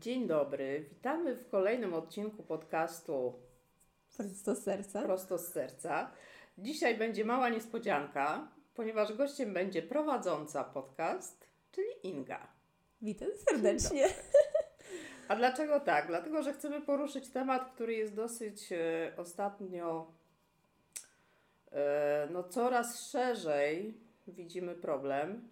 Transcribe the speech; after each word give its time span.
Dzień 0.00 0.26
dobry, 0.26 0.86
witamy 0.88 1.36
w 1.36 1.48
kolejnym 1.48 1.94
odcinku 1.94 2.42
podcastu 2.42 3.34
Prosto 4.16 4.54
z 4.54 4.62
serca. 4.62 5.02
Prosto 5.02 5.38
z 5.38 5.48
serca. 5.52 6.10
Dzisiaj 6.58 6.98
będzie 6.98 7.24
mała 7.24 7.48
niespodzianka, 7.48 8.48
ponieważ 8.74 9.12
gościem 9.12 9.52
będzie 9.54 9.82
prowadząca 9.82 10.64
podcast, 10.64 11.48
czyli 11.72 11.86
Inga. 12.02 12.46
Witam 13.02 13.28
serdecznie. 13.48 14.06
A 15.28 15.36
dlaczego 15.36 15.80
tak? 15.80 16.06
Dlatego, 16.06 16.42
że 16.42 16.52
chcemy 16.52 16.80
poruszyć 16.80 17.28
temat, 17.28 17.72
który 17.74 17.94
jest 17.94 18.14
dosyć 18.14 18.72
e, 18.72 19.12
ostatnio 19.16 20.12
e, 21.72 22.28
no 22.30 22.44
coraz 22.44 23.10
szerzej 23.10 24.00
widzimy 24.28 24.74
problem, 24.74 25.48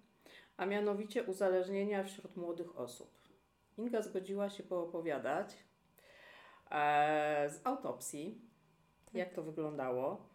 a 0.57 0.67
mianowicie 0.67 1.25
uzależnienia 1.25 2.05
wśród 2.05 2.37
młodych 2.37 2.79
osób. 2.79 3.16
Inga 3.79 4.03
zgodziła 4.03 4.51
się 4.51 4.63
poopowiadać 4.63 5.57
e, 6.71 7.51
z 7.51 7.67
autopsji, 7.67 8.41
jak 9.15 9.33
to 9.35 9.43
wyglądało. 9.43 10.29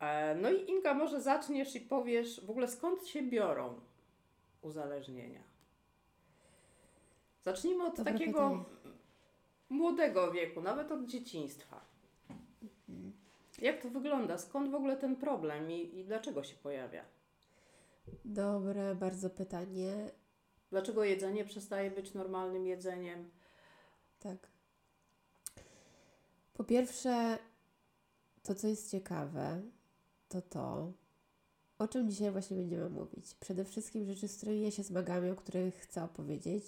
E, 0.00 0.34
no 0.34 0.50
i 0.50 0.70
Inga, 0.70 0.94
może 0.94 1.20
zaczniesz 1.20 1.74
i 1.76 1.80
powiesz 1.80 2.46
w 2.46 2.50
ogóle 2.50 2.68
skąd 2.68 3.06
się 3.06 3.22
biorą 3.22 3.80
uzależnienia? 4.62 5.42
Zacznijmy 7.42 7.84
od 7.84 7.96
Dobre 7.96 8.12
takiego 8.12 8.32
pytanie. 8.32 8.64
młodego 9.68 10.32
wieku, 10.32 10.60
nawet 10.62 10.92
od 10.92 11.04
dzieciństwa. 11.04 11.80
Jak 13.58 13.82
to 13.82 13.90
wygląda? 13.90 14.38
Skąd 14.38 14.70
w 14.70 14.74
ogóle 14.74 14.96
ten 14.96 15.16
problem 15.16 15.70
i, 15.70 15.98
i 15.98 16.04
dlaczego 16.04 16.42
się 16.44 16.56
pojawia? 16.56 17.04
Dobre 18.24 18.94
bardzo 18.94 19.30
pytanie. 19.30 20.10
Dlaczego 20.74 21.04
jedzenie 21.04 21.44
przestaje 21.44 21.90
być 21.90 22.14
normalnym 22.14 22.66
jedzeniem? 22.66 23.30
Tak. 24.20 24.36
Po 26.54 26.64
pierwsze, 26.64 27.38
to 28.42 28.54
co 28.54 28.68
jest 28.68 28.90
ciekawe, 28.90 29.62
to 30.28 30.42
to, 30.42 30.92
o 31.78 31.88
czym 31.88 32.10
dzisiaj 32.10 32.30
właśnie 32.30 32.56
będziemy 32.56 32.90
mówić. 32.90 33.34
Przede 33.34 33.64
wszystkim 33.64 34.06
rzeczy, 34.06 34.28
z 34.28 34.36
którymi 34.36 34.62
ja 34.62 34.70
się 34.70 34.82
zmagam, 34.82 35.30
o 35.30 35.34
których 35.34 35.74
chcę 35.74 36.04
opowiedzieć, 36.04 36.64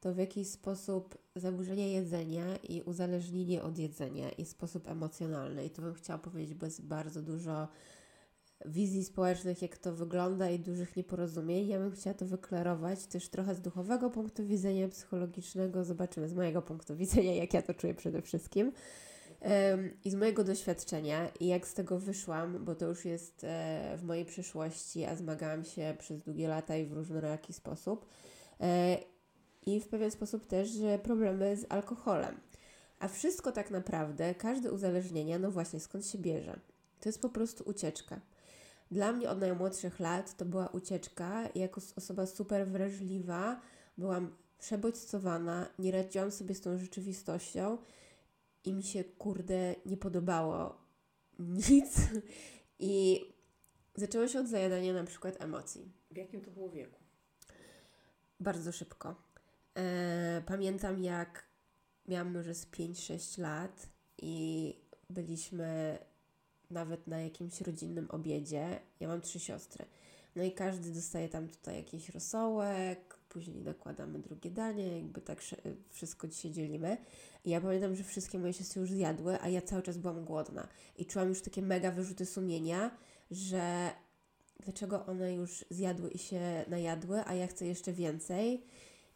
to 0.00 0.14
w 0.14 0.18
jaki 0.18 0.44
sposób 0.44 1.18
zaburzenie 1.36 1.92
jedzenia 1.92 2.56
i 2.56 2.82
uzależnienie 2.82 3.62
od 3.62 3.78
jedzenia 3.78 4.30
i 4.30 4.44
sposób 4.44 4.88
emocjonalny. 4.88 5.66
I 5.66 5.70
to 5.70 5.82
bym 5.82 5.94
chciała 5.94 6.18
powiedzieć, 6.18 6.54
bo 6.54 6.66
jest 6.66 6.82
bardzo 6.82 7.22
dużo 7.22 7.68
wizji 8.64 9.04
społecznych, 9.04 9.62
jak 9.62 9.78
to 9.78 9.92
wygląda 9.92 10.50
i 10.50 10.58
dużych 10.58 10.96
nieporozumień. 10.96 11.68
Ja 11.68 11.78
bym 11.78 11.92
chciała 11.92 12.14
to 12.14 12.26
wyklarować 12.26 13.06
też 13.06 13.28
trochę 13.28 13.54
z 13.54 13.60
duchowego 13.60 14.10
punktu 14.10 14.46
widzenia, 14.46 14.88
psychologicznego. 14.88 15.84
Zobaczymy 15.84 16.28
z 16.28 16.34
mojego 16.34 16.62
punktu 16.62 16.96
widzenia, 16.96 17.34
jak 17.34 17.54
ja 17.54 17.62
to 17.62 17.74
czuję 17.74 17.94
przede 17.94 18.22
wszystkim. 18.22 18.72
I 20.04 20.10
z 20.10 20.14
mojego 20.14 20.44
doświadczenia 20.44 21.28
i 21.40 21.46
jak 21.46 21.68
z 21.68 21.74
tego 21.74 21.98
wyszłam, 21.98 22.64
bo 22.64 22.74
to 22.74 22.86
już 22.86 23.04
jest 23.04 23.44
e, 23.44 23.96
w 23.98 24.04
mojej 24.04 24.24
przyszłości, 24.24 25.04
a 25.04 25.16
zmagałam 25.16 25.64
się 25.64 25.94
przez 25.98 26.22
długie 26.22 26.48
lata 26.48 26.76
i 26.76 26.86
w 26.86 26.92
różnoraki 26.92 27.52
sposób. 27.52 28.06
E, 28.60 28.98
I 29.66 29.80
w 29.80 29.88
pewien 29.88 30.10
sposób 30.10 30.46
też, 30.46 30.68
problemy 31.02 31.56
z 31.56 31.66
alkoholem. 31.68 32.40
A 32.98 33.08
wszystko 33.08 33.52
tak 33.52 33.70
naprawdę, 33.70 34.34
każde 34.34 34.72
uzależnienie, 34.72 35.38
no 35.38 35.50
właśnie 35.50 35.80
skąd 35.80 36.06
się 36.06 36.18
bierze? 36.18 36.60
To 37.00 37.08
jest 37.08 37.22
po 37.22 37.28
prostu 37.28 37.64
ucieczka. 37.66 38.20
Dla 38.92 39.12
mnie 39.12 39.30
od 39.30 39.40
najmłodszych 39.40 40.00
lat 40.00 40.36
to 40.36 40.44
była 40.44 40.68
ucieczka. 40.68 41.48
Jako 41.54 41.80
osoba 41.96 42.26
super 42.26 42.68
wrażliwa 42.68 43.60
byłam 43.98 44.36
przebodźcowana, 44.58 45.68
nie 45.78 45.92
radziłam 45.92 46.30
sobie 46.30 46.54
z 46.54 46.60
tą 46.60 46.78
rzeczywistością 46.78 47.78
i 48.64 48.72
mi 48.72 48.82
się, 48.82 49.04
kurde, 49.04 49.74
nie 49.86 49.96
podobało 49.96 50.78
nic. 51.68 51.96
I 52.78 53.20
zaczęło 53.96 54.28
się 54.28 54.40
od 54.40 54.48
zajadania 54.48 54.92
na 54.92 55.04
przykład 55.04 55.42
emocji. 55.42 55.92
W 56.10 56.16
jakim 56.16 56.40
to 56.40 56.50
było 56.50 56.70
wieku? 56.70 57.00
Bardzo 58.40 58.72
szybko. 58.72 59.14
E, 59.74 60.42
pamiętam, 60.46 61.02
jak 61.02 61.44
miałam 62.08 62.32
może 62.32 62.54
z 62.54 62.66
5-6 62.66 63.40
lat 63.40 63.88
i 64.18 64.76
byliśmy 65.10 65.98
nawet 66.72 67.06
na 67.06 67.20
jakimś 67.20 67.60
rodzinnym 67.60 68.10
obiedzie. 68.10 68.80
Ja 69.00 69.08
mam 69.08 69.20
trzy 69.20 69.40
siostry. 69.40 69.84
No 70.36 70.42
i 70.42 70.52
każdy 70.52 70.90
dostaje 70.90 71.28
tam 71.28 71.48
tutaj 71.48 71.76
jakiś 71.76 72.08
rosołek, 72.08 73.18
później 73.28 73.62
nakładamy 73.62 74.18
drugie 74.18 74.50
danie, 74.50 74.96
jakby 74.96 75.20
tak 75.20 75.42
sze- 75.42 75.56
wszystko 75.90 76.28
dzisiaj 76.28 76.50
dzielimy. 76.50 76.96
I 77.44 77.50
ja 77.50 77.60
pamiętam, 77.60 77.96
że 77.96 78.04
wszystkie 78.04 78.38
moje 78.38 78.52
siostry 78.52 78.80
już 78.80 78.90
zjadły, 78.90 79.40
a 79.40 79.48
ja 79.48 79.62
cały 79.62 79.82
czas 79.82 79.98
byłam 79.98 80.24
głodna. 80.24 80.68
I 80.98 81.06
czułam 81.06 81.28
już 81.28 81.42
takie 81.42 81.62
mega 81.62 81.90
wyrzuty 81.90 82.26
sumienia, 82.26 82.90
że 83.30 83.90
dlaczego 84.60 85.06
one 85.06 85.34
już 85.34 85.64
zjadły 85.70 86.10
i 86.10 86.18
się 86.18 86.64
najadły, 86.68 87.22
a 87.26 87.34
ja 87.34 87.46
chcę 87.46 87.66
jeszcze 87.66 87.92
więcej. 87.92 88.64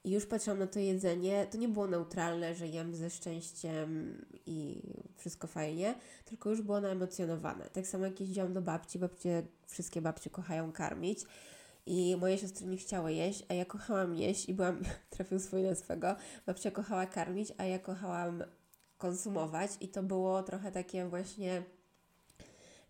I 0.07 0.11
już 0.11 0.27
patrzyłam 0.27 0.59
na 0.59 0.67
to 0.67 0.79
jedzenie, 0.79 1.47
to 1.51 1.59
nie 1.59 1.69
było 1.69 1.87
neutralne, 1.87 2.55
że 2.55 2.69
jem 2.69 2.95
ze 2.95 3.11
szczęściem 3.11 4.19
i 4.47 4.83
wszystko 5.17 5.47
fajnie, 5.47 5.95
tylko 6.25 6.51
już 6.51 6.63
było 6.63 6.81
naemocjonowane. 6.81 7.71
Tak 7.73 7.87
samo 7.87 8.05
jak 8.05 8.21
jeździłam 8.21 8.53
do 8.53 8.63
babci, 8.63 8.99
babcie, 8.99 9.43
wszystkie 9.67 10.03
babcie 10.03 10.31
kochają 10.31 10.73
karmić. 10.73 11.21
I 11.87 12.17
moje 12.21 12.39
siostry 12.39 12.67
nie 12.67 12.77
chciały 12.77 13.13
jeść, 13.13 13.45
a 13.49 13.55
ja 13.55 13.65
kochałam 13.65 14.15
jeść 14.15 14.49
i 14.49 14.55
byłam, 14.55 14.83
trafił 15.11 15.41
swój 15.41 15.63
na 15.63 15.75
swego, 15.75 16.17
babcia 16.47 16.71
kochała 16.71 17.07
karmić, 17.07 17.53
a 17.59 17.65
ja 17.65 17.79
kochałam 17.79 18.43
konsumować. 18.99 19.71
I 19.81 19.89
to 19.89 20.03
było 20.03 20.43
trochę 20.43 20.73
takie 20.73 21.07
właśnie 21.09 21.63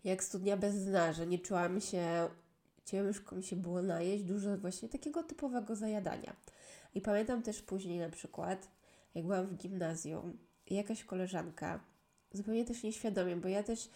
jak 0.03 0.23
studnia 0.23 0.57
bez 0.57 0.85
dna, 0.85 1.13
że 1.13 1.27
nie 1.27 1.39
czułam 1.39 1.81
się, 1.81 2.29
ciężko 2.85 3.35
mi 3.35 3.43
się 3.43 3.55
było 3.55 3.81
najeść, 3.81 4.23
dużo 4.23 4.57
właśnie 4.57 4.89
takiego 4.89 5.23
typowego 5.23 5.75
zajadania. 5.75 6.35
I 6.97 7.01
pamiętam 7.01 7.41
też 7.41 7.61
później 7.61 7.99
na 7.99 8.09
przykład, 8.09 8.71
jak 9.15 9.25
byłam 9.25 9.47
w 9.47 9.57
gimnazjum 9.57 10.37
jakaś 10.69 11.03
koleżanka, 11.03 11.79
zupełnie 12.31 12.65
też 12.65 12.83
nieświadomie, 12.83 13.35
bo 13.35 13.47
ja 13.47 13.63
też 13.63 13.89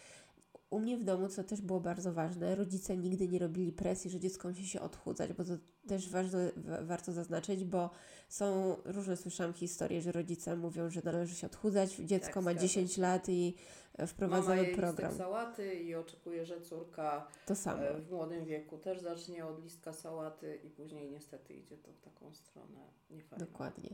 u 0.72 0.78
mnie 0.80 0.96
w 0.98 1.04
domu, 1.04 1.28
co 1.28 1.44
też 1.44 1.60
było 1.60 1.80
bardzo 1.80 2.12
ważne, 2.12 2.54
rodzice 2.54 2.96
nigdy 2.96 3.28
nie 3.28 3.38
robili 3.38 3.72
presji, 3.72 4.10
że 4.10 4.20
dziecko 4.20 4.48
musi 4.48 4.66
się 4.68 4.80
odchudzać, 4.80 5.32
bo 5.32 5.44
to 5.44 5.52
też 5.86 6.08
ważne, 6.08 6.52
wa- 6.56 6.82
warto 6.82 7.12
zaznaczyć, 7.12 7.64
bo 7.64 7.90
są 8.28 8.76
różne, 8.84 9.16
słyszałam 9.16 9.52
historie, 9.54 10.00
że 10.02 10.12
rodzice 10.12 10.56
mówią, 10.56 10.90
że 10.90 11.00
należy 11.04 11.34
się 11.34 11.46
odchudzać, 11.46 11.94
dziecko 11.94 12.26
Tak, 12.34 12.36
ma 12.44 12.50
zgadza 12.50 12.60
10 12.60 12.98
lat 12.98 13.28
i 13.28 13.54
e, 13.94 13.98
Mama 13.98 14.06
wprowadzamy 14.06 14.68
je 14.68 14.76
program. 14.76 15.14
sałaty 15.16 15.74
i 15.74 15.94
oczekuje, 15.94 16.46
że 16.46 16.60
córka 16.60 17.26
To 17.46 17.54
samo. 17.54 17.82
e, 17.82 18.00
w 18.00 18.10
młodym 18.10 18.44
wieku 18.44 18.78
też 18.78 19.00
zacznie 19.00 19.46
od 19.46 19.62
listka 19.64 19.92
sałaty 19.92 20.58
i 20.64 20.70
później 20.70 21.10
niestety 21.10 21.54
idzie 21.54 21.76
to 21.76 21.92
w 21.92 22.00
taką 22.00 22.34
stronę 22.34 22.80
niefajną. 23.10 23.46
Dokładnie. 23.46 23.90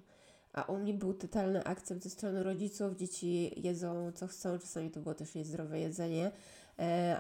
A 0.52 0.62
u 0.62 0.78
mnie 0.78 0.94
był 0.94 1.14
totalny 1.14 1.64
akcept 1.64 2.02
ze 2.02 2.10
strony 2.10 2.42
rodziców. 2.42 2.96
Dzieci 2.96 3.60
jedzą 3.60 4.12
co 4.14 4.26
chcą, 4.26 4.58
czasami 4.58 4.90
to 4.90 5.00
było 5.00 5.14
też 5.14 5.34
niezdrowe 5.34 5.80
jedzenie, 5.80 6.32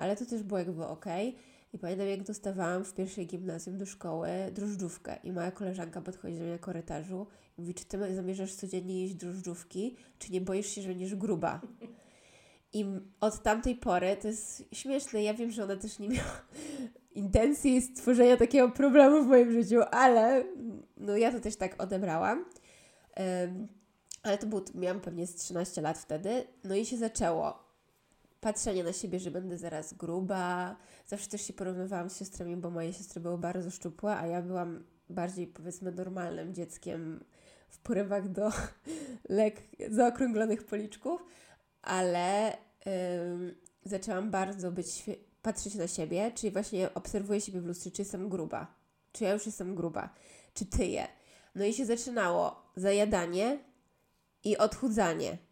ale 0.00 0.16
to 0.16 0.26
też 0.26 0.42
było 0.42 0.58
jakby 0.58 0.86
ok. 0.86 1.04
I 1.72 1.78
pamiętam, 1.78 2.06
jak 2.06 2.22
dostawałam 2.22 2.84
w 2.84 2.94
pierwszej 2.94 3.26
gimnazjum 3.26 3.78
do 3.78 3.86
szkoły 3.86 4.28
drożdżówkę 4.52 5.16
i 5.24 5.32
moja 5.32 5.50
koleżanka 5.50 6.00
podchodzi 6.00 6.36
do 6.36 6.42
mnie 6.42 6.52
na 6.52 6.58
korytarzu 6.58 7.26
i 7.58 7.60
mówi, 7.60 7.74
czy 7.74 7.84
ty 7.84 8.14
zamierzasz 8.14 8.54
codziennie 8.54 9.02
jeść 9.02 9.14
drożdżówki, 9.14 9.96
czy 10.18 10.32
nie 10.32 10.40
boisz 10.40 10.66
się, 10.66 10.82
że 10.82 10.88
będziesz 10.88 11.14
gruba? 11.14 11.60
I 12.72 12.84
od 13.20 13.42
tamtej 13.42 13.76
pory, 13.76 14.16
to 14.16 14.28
jest 14.28 14.64
śmieszne, 14.72 15.22
ja 15.22 15.34
wiem, 15.34 15.50
że 15.50 15.64
ona 15.64 15.76
też 15.76 15.98
nie 15.98 16.08
miała 16.08 16.42
intencji 17.14 17.82
stworzenia 17.82 18.36
takiego 18.36 18.70
problemu 18.70 19.24
w 19.24 19.26
moim 19.26 19.52
życiu, 19.52 19.80
ale 19.90 20.44
no 20.96 21.16
ja 21.16 21.32
to 21.32 21.40
też 21.40 21.56
tak 21.56 21.82
odebrałam. 21.82 22.44
Em, 23.14 23.68
ale 24.22 24.38
to 24.38 24.46
był, 24.46 24.64
miałam 24.74 25.00
pewnie 25.00 25.26
z 25.26 25.34
13 25.34 25.80
lat 25.80 25.98
wtedy, 25.98 26.44
no 26.64 26.74
i 26.74 26.86
się 26.86 26.96
zaczęło 26.96 27.67
patrzenie 28.52 28.84
na 28.84 28.92
siebie, 28.92 29.20
że 29.20 29.30
będę 29.30 29.58
zaraz 29.58 29.94
gruba. 29.94 30.76
Zawsze 31.06 31.28
też 31.28 31.42
się 31.42 31.52
porównywałam 31.52 32.10
z 32.10 32.18
siostrami, 32.18 32.56
bo 32.56 32.70
moje 32.70 32.92
siostry 32.92 33.20
były 33.20 33.38
bardzo 33.38 33.70
szczupłe, 33.70 34.16
a 34.16 34.26
ja 34.26 34.42
byłam 34.42 34.84
bardziej 35.10 35.46
powiedzmy 35.46 35.92
normalnym 35.92 36.54
dzieckiem 36.54 37.24
w 37.68 37.78
porywach 37.78 38.28
do 38.28 38.50
lek 39.28 39.62
zaokrąglonych 39.90 40.66
policzków, 40.66 41.24
ale 41.82 42.52
ym, 42.52 43.54
zaczęłam 43.84 44.30
bardzo 44.30 44.72
być 44.72 45.04
patrzeć 45.42 45.74
na 45.74 45.88
siebie, 45.88 46.32
czyli 46.34 46.52
właśnie 46.52 46.94
obserwuję 46.94 47.40
siebie 47.40 47.60
w 47.60 47.66
lustrze, 47.66 47.90
czy 47.90 48.02
jestem 48.02 48.28
gruba, 48.28 48.74
czy 49.12 49.24
ja 49.24 49.32
już 49.32 49.46
jestem 49.46 49.74
gruba, 49.74 50.14
czy 50.54 50.66
tyję. 50.66 51.08
No 51.54 51.64
i 51.64 51.72
się 51.72 51.86
zaczynało 51.86 52.62
zajadanie 52.76 53.58
i 54.44 54.56
odchudzanie. 54.56 55.47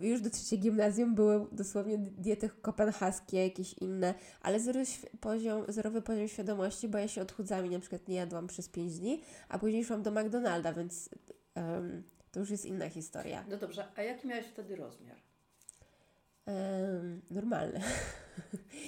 Już 0.00 0.20
do 0.20 0.30
trzeciej 0.30 0.58
gimnazjum 0.58 1.14
były 1.14 1.46
dosłownie 1.52 1.98
diety 1.98 2.50
kopenhaskie, 2.62 3.44
jakieś 3.44 3.72
inne, 3.72 4.14
ale 4.40 4.60
zerowy 4.60 4.86
poziom, 5.20 5.64
zerowy 5.68 6.02
poziom 6.02 6.28
świadomości, 6.28 6.88
bo 6.88 6.98
ja 6.98 7.08
się 7.08 7.22
odchudzałam 7.22 7.66
i 7.66 7.70
na 7.70 7.80
przykład 7.80 8.08
nie 8.08 8.16
jadłam 8.16 8.46
przez 8.46 8.68
5 8.68 8.98
dni, 8.98 9.22
a 9.48 9.58
później 9.58 9.84
szłam 9.84 10.02
do 10.02 10.10
McDonalda, 10.10 10.72
więc 10.72 11.10
um, 11.56 12.02
to 12.32 12.40
już 12.40 12.50
jest 12.50 12.64
inna 12.64 12.88
historia. 12.88 13.44
No 13.50 13.56
dobrze, 13.56 13.88
a 13.96 14.02
jaki 14.02 14.28
miałeś 14.28 14.46
wtedy 14.46 14.76
rozmiar? 14.76 15.16
Um, 16.46 17.22
normalny. 17.30 17.80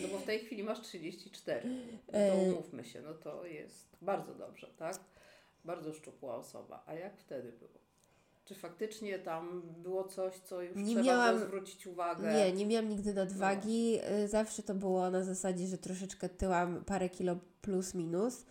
No 0.02 0.08
bo 0.08 0.18
w 0.18 0.24
tej 0.24 0.38
chwili 0.38 0.62
masz 0.62 0.80
34. 0.80 1.68
No 1.68 2.12
to 2.12 2.18
E, 2.18 2.42
umówmy 2.42 2.84
się, 2.84 3.02
no 3.02 3.14
to 3.14 3.46
jest 3.46 3.96
bardzo 4.02 4.34
dobrze, 4.34 4.66
tak? 4.76 4.96
Bardzo 5.64 5.92
szczupła 5.92 6.36
osoba. 6.36 6.82
A 6.86 6.94
jak 6.94 7.16
wtedy 7.16 7.52
było? 7.52 7.89
Czy 8.44 8.54
faktycznie 8.54 9.18
tam 9.18 9.62
było 9.82 10.04
coś, 10.04 10.34
co 10.38 10.62
już 10.62 10.76
Nie 10.76 10.84
trzeba 10.84 11.02
miałam- 11.02 11.34
było 11.36 11.46
zwrócić 11.48 11.86
uwagę? 11.86 12.32
Nie, 12.34 12.52
nie 12.52 12.66
miałam 12.66 12.88
nigdy 12.88 13.14
nadwagi. 13.14 13.98
Y, 14.24 14.28
Zawsze 14.28 14.62
to 14.62 14.74
było 14.74 15.10
na 15.10 15.24
zasadzie, 15.24 15.66
że 15.66 15.78
troszeczkę 15.78 16.28
tyłam 16.28 16.84
parę 16.84 17.08
kilo 17.08 17.36
plus 17.62 17.94
minus. 17.94 18.44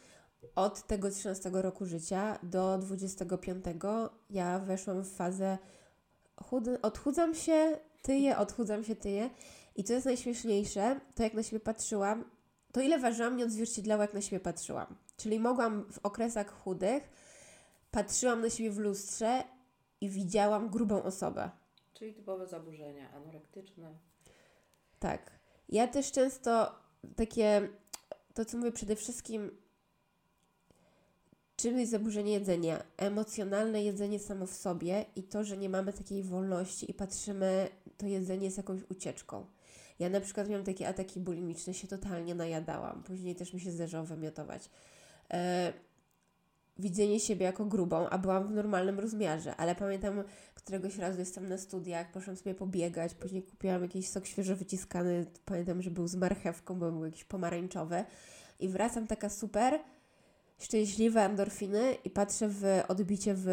Od 0.56 0.88
tego 0.88 1.12
13 1.12 1.50
roku 1.62 1.86
życia 1.86 2.40
do 2.44 2.78
25 2.78 3.66
ja 4.30 4.60
weszłam 4.60 5.02
w 5.02 5.10
fazę 5.12 5.58
chud- 6.42 6.78
odchudzam 6.82 7.36
się, 7.36 7.78
tyję, 8.02 8.38
odchudzam 8.38 8.84
się, 8.84 8.96
tyję. 8.96 9.30
I 9.76 9.84
co 9.84 9.94
jest 9.94 10.06
najśmieszniejsze, 10.06 11.00
to 11.16 11.24
jak 11.24 11.34
na 11.34 11.44
siebie 11.44 11.60
patrzyłam, 11.60 12.24
to 12.72 12.82
ile 12.82 13.00
ważyłam 13.00 13.38
nie 13.38 13.46
odzwierciedlało, 13.46 14.02
jak 14.02 14.14
na 14.14 14.22
siebie 14.22 14.40
patrzyłam. 14.40 14.96
Czyli 15.18 15.40
mogłam 15.40 15.86
w 15.92 16.00
okresach 16.04 16.52
chudych, 16.64 17.10
patrzyłam 17.92 18.42
na 18.42 18.50
siebie 18.50 18.72
w 18.72 18.78
lustrze 18.80 19.44
i 20.02 20.10
widziałam 20.10 20.70
grubą 20.70 21.04
osobę. 21.04 21.50
Czyli 21.94 22.14
typowe 22.14 22.48
zaburzenia 22.48 23.12
anorektyczne. 23.12 23.94
Tak. 25.00 25.40
Ja 25.70 25.88
też 25.88 26.12
często 26.12 26.76
takie, 27.16 27.70
to 28.34 28.46
co 28.46 28.58
mówię 28.58 28.72
przede 28.72 28.96
wszystkim, 28.96 29.52
czym 31.56 31.80
jest 31.80 31.92
zaburzenie 31.92 32.34
jedzenia? 32.34 32.84
Emocjonalne 32.98 33.84
jedzenie 33.84 34.20
samo 34.20 34.46
w 34.46 34.54
sobie 34.54 35.06
i 35.16 35.24
to, 35.24 35.44
że 35.44 35.58
nie 35.58 35.70
mamy 35.70 35.94
takiej 35.94 36.24
wolności 36.24 36.92
i 36.92 36.94
patrzymy, 36.94 37.70
to 37.98 38.06
jedzenie 38.06 38.46
jest 38.46 38.58
jakąś 38.58 38.82
ucieczką. 38.90 39.46
Ja 40.00 40.10
na 40.10 40.22
przykład 40.22 40.50
miałam 40.50 40.66
takie 40.66 40.88
ataki 40.88 41.20
bulimiczne, 41.20 41.74
się 41.74 41.88
totalnie 41.88 42.36
najadałam. 42.36 43.04
Później 43.04 43.36
też 43.36 43.54
mi 43.54 43.60
się 43.60 43.72
zdarzało 43.72 44.06
wymiotować. 44.06 44.70
E, 45.32 45.74
widzenie 46.80 47.20
siebie 47.20 47.46
jako 47.46 47.66
grubą, 47.66 48.10
a 48.10 48.18
byłam 48.18 48.48
w 48.48 48.52
normalnym 48.52 49.00
rozmiarze, 49.00 49.56
ale 49.56 49.76
pamiętam 49.76 50.24
któregoś 50.56 50.98
razu 50.98 51.20
jestem 51.20 51.50
na 51.50 51.58
studiach, 51.58 52.12
poszłam 52.12 52.36
sobie 52.36 52.56
pobiegać, 52.56 53.14
później 53.14 53.44
kupiłam 53.44 53.82
jakiś 53.82 54.10
sok 54.10 54.26
świeżo 54.26 54.56
wyciskany, 54.56 55.26
pamiętam, 55.46 55.82
że 55.82 55.92
był 55.92 56.08
z 56.08 56.16
marchewką, 56.16 56.80
bo 56.80 56.92
był 56.92 57.06
jakiś 57.06 57.24
pomarańczowy 57.24 58.04
i 58.60 58.68
wracam 58.68 59.08
taka 59.08 59.30
super, 59.30 59.80
szczęśliwa, 60.60 61.22
endorfiny 61.22 61.96
i 62.06 62.10
patrzę 62.10 62.50
w 62.50 62.64
odbicie 62.88 63.34
w, 63.36 63.46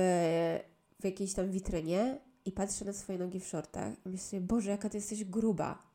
w 1.00 1.04
jakiejś 1.04 1.34
tam 1.34 1.50
witrynie 1.50 2.18
i 2.44 2.52
patrzę 2.52 2.84
na 2.84 2.92
swoje 2.92 3.18
nogi 3.18 3.40
w 3.40 3.46
shortach 3.46 3.92
i 4.06 4.08
myślę 4.08 4.26
sobie, 4.26 4.40
Boże, 4.40 4.70
jaka 4.70 4.88
ty 4.88 4.96
jesteś 4.96 5.24
gruba. 5.24 5.86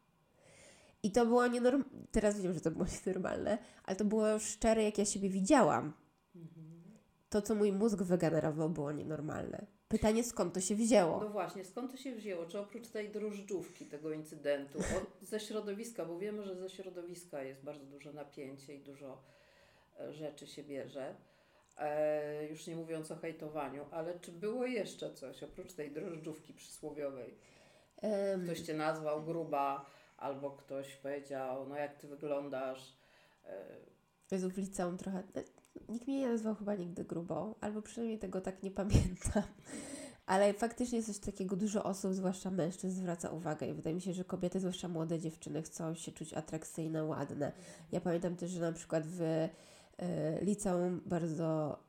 I 1.03 1.11
to 1.11 1.25
było 1.25 1.47
nienormalne, 1.47 2.07
teraz 2.11 2.41
wiem, 2.41 2.53
że 2.53 2.61
to 2.61 2.71
było 2.71 2.85
nienormalne, 3.05 3.57
ale 3.83 3.95
to 3.95 4.05
było 4.05 4.39
szczere, 4.39 4.83
jak 4.83 4.97
ja 4.97 5.05
siebie 5.05 5.29
widziałam. 5.29 5.93
To, 7.31 7.41
co 7.41 7.55
mój 7.55 7.71
mózg 7.71 8.01
wygenerował, 8.03 8.69
było 8.69 8.91
nienormalne. 8.91 9.65
Pytanie, 9.87 10.23
skąd 10.23 10.53
to 10.53 10.61
się 10.61 10.75
wzięło? 10.75 11.19
No 11.19 11.29
właśnie, 11.29 11.63
skąd 11.65 11.91
to 11.91 11.97
się 11.97 12.15
wzięło? 12.15 12.45
Czy 12.45 12.59
oprócz 12.59 12.87
tej 12.87 13.09
drożdżówki, 13.09 13.85
tego 13.85 14.11
incydentu, 14.11 14.79
od, 14.79 15.27
ze 15.27 15.39
środowiska, 15.39 16.05
bo 16.05 16.19
wiemy, 16.19 16.43
że 16.43 16.55
ze 16.55 16.69
środowiska 16.69 17.43
jest 17.43 17.63
bardzo 17.63 17.85
dużo 17.85 18.13
napięcie 18.13 18.75
i 18.75 18.79
dużo 18.79 19.23
e, 19.99 20.13
rzeczy 20.13 20.47
się 20.47 20.63
bierze, 20.63 21.15
e, 21.77 22.47
już 22.47 22.67
nie 22.67 22.75
mówiąc 22.75 23.11
o 23.11 23.15
hejtowaniu, 23.15 23.85
ale 23.91 24.19
czy 24.19 24.31
było 24.31 24.65
jeszcze 24.65 25.13
coś 25.13 25.43
oprócz 25.43 25.73
tej 25.73 25.91
drożdżówki 25.91 26.53
przysłowiowej? 26.53 27.37
Em, 27.97 28.43
Ktoś 28.43 28.59
Cię 28.59 28.73
nazwał 28.73 29.23
gruba, 29.23 29.85
albo 30.17 30.51
ktoś 30.51 30.95
powiedział, 30.95 31.69
no 31.69 31.75
jak 31.75 31.95
Ty 31.95 32.07
wyglądasz. 32.07 32.97
E, 33.45 33.65
Jezu, 34.31 34.49
w 34.49 34.57
liceum 34.57 34.97
trochę... 34.97 35.23
Nikt 35.89 36.07
mnie 36.07 36.19
nie 36.19 36.29
nazwał 36.29 36.55
chyba 36.55 36.75
nigdy 36.75 37.03
grubą, 37.03 37.55
albo 37.61 37.81
przynajmniej 37.81 38.19
tego 38.19 38.41
tak 38.41 38.63
nie 38.63 38.71
pamiętam. 38.71 39.43
Ale 40.25 40.53
faktycznie 40.53 41.03
coś 41.03 41.17
takiego, 41.17 41.55
dużo 41.55 41.83
osób, 41.83 42.13
zwłaszcza 42.13 42.51
mężczyzn, 42.51 42.97
zwraca 42.97 43.29
uwagę 43.29 43.67
i 43.67 43.73
wydaje 43.73 43.95
mi 43.95 44.01
się, 44.01 44.13
że 44.13 44.23
kobiety, 44.23 44.59
zwłaszcza 44.59 44.87
młode 44.87 45.19
dziewczyny, 45.19 45.61
chcą 45.61 45.95
się 45.95 46.11
czuć 46.11 46.33
atrakcyjne, 46.33 47.03
ładne. 47.03 47.51
Ja 47.91 48.01
pamiętam 48.01 48.35
też, 48.35 48.51
że 48.51 48.61
na 48.61 48.71
przykład 48.71 49.03
w 49.07 49.21
e, 49.21 49.49
liceum 50.41 51.01
bardzo 51.05 51.79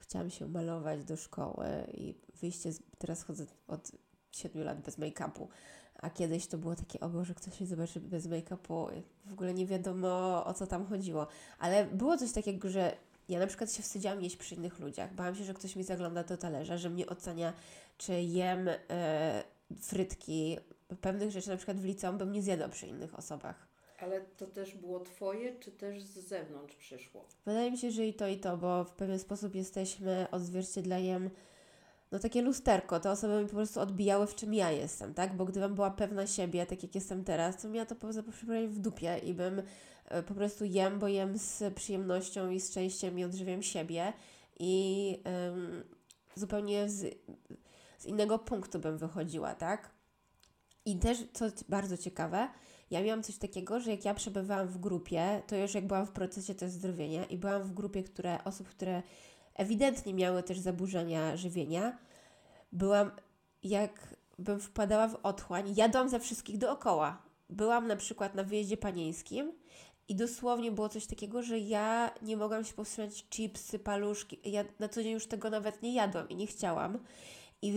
chciałam 0.00 0.30
się 0.30 0.48
malować 0.48 1.04
do 1.04 1.16
szkoły 1.16 1.66
i 1.92 2.14
wyjście, 2.40 2.72
z, 2.72 2.82
teraz 2.98 3.22
chodzę 3.22 3.46
od 3.68 3.92
7 4.30 4.64
lat 4.64 4.80
bez 4.80 4.98
make-upu, 4.98 5.46
a 5.94 6.10
kiedyś 6.10 6.46
to 6.46 6.58
było 6.58 6.76
takie, 6.76 7.00
o 7.00 7.08
Boże, 7.08 7.34
ktoś 7.34 7.58
się 7.58 7.66
zobaczy 7.66 8.00
bez 8.00 8.26
make-upu, 8.28 9.02
w 9.24 9.32
ogóle 9.32 9.54
nie 9.54 9.66
wiadomo 9.66 10.44
o 10.46 10.54
co 10.54 10.66
tam 10.66 10.86
chodziło. 10.86 11.26
Ale 11.58 11.84
było 11.84 12.16
coś 12.16 12.32
takiego, 12.32 12.70
że 12.70 12.96
ja 13.28 13.38
na 13.38 13.46
przykład 13.46 13.72
się 13.72 13.82
wstydziłam 13.82 14.22
jeść 14.22 14.36
przy 14.36 14.54
innych 14.54 14.78
ludziach. 14.78 15.14
Bałam 15.14 15.34
się, 15.34 15.44
że 15.44 15.54
ktoś 15.54 15.76
mi 15.76 15.84
zagląda 15.84 16.24
do 16.24 16.36
talerza, 16.36 16.76
że 16.78 16.90
mnie 16.90 17.06
ocenia, 17.06 17.52
czy 17.98 18.12
jem 18.20 18.68
e, 18.90 19.42
frytki. 19.80 20.58
Pewnych 21.00 21.30
rzeczy 21.30 21.48
na 21.50 21.56
przykład 21.56 21.80
w 21.80 21.84
liceum 21.84 22.18
bym 22.18 22.32
nie 22.32 22.42
zjadła 22.42 22.68
przy 22.68 22.86
innych 22.86 23.18
osobach. 23.18 23.66
ale 23.98 24.20
to 24.20 24.46
też 24.46 24.74
było 24.74 25.00
Twoje, 25.00 25.60
czy 25.60 25.70
też 25.72 26.02
z 26.02 26.28
zewnątrz 26.28 26.76
przyszło? 26.76 27.24
Wydaje 27.46 27.70
mi 27.70 27.78
się, 27.78 27.90
że 27.90 28.06
i 28.06 28.14
to, 28.14 28.28
i 28.28 28.36
to, 28.38 28.56
bo 28.56 28.84
w 28.84 28.92
pewien 28.92 29.18
sposób 29.18 29.54
jesteśmy 29.54 30.26
odzwierciedleniem, 30.30 31.30
no 32.12 32.18
takie 32.18 32.42
lusterko. 32.42 33.00
Te 33.00 33.10
osoby 33.10 33.42
mi 33.42 33.48
po 33.48 33.54
prostu 33.56 33.80
odbijały, 33.80 34.26
w 34.26 34.34
czym 34.34 34.54
ja 34.54 34.70
jestem, 34.70 35.14
tak? 35.14 35.36
Bo 35.36 35.44
gdybym 35.44 35.74
była 35.74 35.90
pewna 35.90 36.26
siebie, 36.26 36.66
tak 36.66 36.82
jak 36.82 36.94
jestem 36.94 37.24
teraz, 37.24 37.62
to 37.62 37.68
ja 37.68 37.86
to 37.86 37.94
po 37.94 38.08
przepraszam 38.08 38.68
w 38.68 38.78
dupie 38.78 39.18
i 39.18 39.34
bym 39.34 39.62
po 40.26 40.34
prostu 40.34 40.64
jem, 40.64 40.98
bo 40.98 41.08
jem 41.08 41.38
z 41.38 41.74
przyjemnością 41.74 42.50
i 42.50 42.60
z 42.60 42.70
szczęściem 42.70 43.18
i 43.18 43.24
odżywiam 43.24 43.62
siebie 43.62 44.12
i 44.58 45.18
zupełnie 46.34 46.88
z, 46.88 47.14
z 47.98 48.06
innego 48.06 48.38
punktu 48.38 48.78
bym 48.78 48.98
wychodziła, 48.98 49.54
tak? 49.54 49.90
I 50.86 50.98
też, 50.98 51.18
co 51.32 51.44
bardzo 51.68 51.96
ciekawe, 51.96 52.48
ja 52.90 53.02
miałam 53.02 53.22
coś 53.22 53.36
takiego, 53.36 53.80
że 53.80 53.90
jak 53.90 54.04
ja 54.04 54.14
przebywałam 54.14 54.68
w 54.68 54.78
grupie, 54.78 55.42
to 55.46 55.56
już 55.56 55.74
jak 55.74 55.86
byłam 55.86 56.06
w 56.06 56.12
procesie 56.12 56.54
też 56.54 56.70
zdrowienia 56.70 57.24
i 57.24 57.38
byłam 57.38 57.62
w 57.62 57.72
grupie 57.72 58.02
które, 58.02 58.44
osób, 58.44 58.68
które 58.68 59.02
ewidentnie 59.54 60.14
miały 60.14 60.42
też 60.42 60.58
zaburzenia 60.58 61.36
żywienia, 61.36 61.98
byłam, 62.72 63.10
jak 63.62 64.16
bym 64.38 64.60
wpadała 64.60 65.08
w 65.08 65.18
otchłań, 65.22 65.74
jadłam 65.76 66.08
za 66.08 66.18
wszystkich 66.18 66.58
dookoła. 66.58 67.22
Byłam 67.50 67.86
na 67.86 67.96
przykład 67.96 68.34
na 68.34 68.44
wyjeździe 68.44 68.76
panieńskim 68.76 69.52
i 70.08 70.16
dosłownie 70.16 70.72
było 70.72 70.88
coś 70.88 71.06
takiego, 71.06 71.42
że 71.42 71.58
ja 71.58 72.10
nie 72.22 72.36
mogłam 72.36 72.64
się 72.64 72.74
powstrzymać 72.74 73.24
chipsy, 73.30 73.78
paluszki. 73.78 74.38
Ja 74.44 74.64
na 74.78 74.88
co 74.88 75.02
dzień 75.02 75.12
już 75.12 75.26
tego 75.26 75.50
nawet 75.50 75.82
nie 75.82 75.94
jadłam 75.94 76.28
i 76.28 76.36
nie 76.36 76.46
chciałam. 76.46 76.98
I 77.62 77.74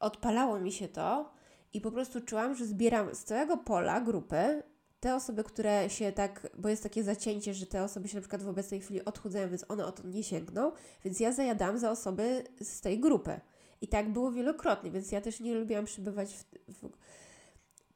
odpalało 0.00 0.60
mi 0.60 0.72
się 0.72 0.88
to 0.88 1.32
i 1.72 1.80
po 1.80 1.92
prostu 1.92 2.20
czułam, 2.20 2.54
że 2.54 2.66
zbieram 2.66 3.14
z 3.14 3.24
całego 3.24 3.56
pola 3.56 4.00
grupy 4.00 4.62
te 5.00 5.14
osoby, 5.14 5.44
które 5.44 5.90
się 5.90 6.12
tak, 6.12 6.48
bo 6.58 6.68
jest 6.68 6.82
takie 6.82 7.04
zacięcie, 7.04 7.54
że 7.54 7.66
te 7.66 7.82
osoby 7.82 8.08
się 8.08 8.14
na 8.14 8.20
przykład 8.20 8.42
w 8.42 8.48
obecnej 8.48 8.80
chwili 8.80 9.04
odchudzają, 9.04 9.48
więc 9.48 9.64
one 9.68 9.86
o 9.86 9.92
to 9.92 10.08
nie 10.08 10.22
sięgną, 10.22 10.72
więc 11.04 11.20
ja 11.20 11.32
zajadam 11.32 11.78
za 11.78 11.90
osoby 11.90 12.44
z 12.60 12.80
tej 12.80 13.00
grupy. 13.00 13.40
I 13.80 13.88
tak 13.88 14.12
było 14.12 14.32
wielokrotnie, 14.32 14.90
więc 14.90 15.12
ja 15.12 15.20
też 15.20 15.40
nie 15.40 15.54
lubiłam 15.54 15.84
przybywać 15.84 16.34
w, 16.34 16.44
w... 16.68 16.90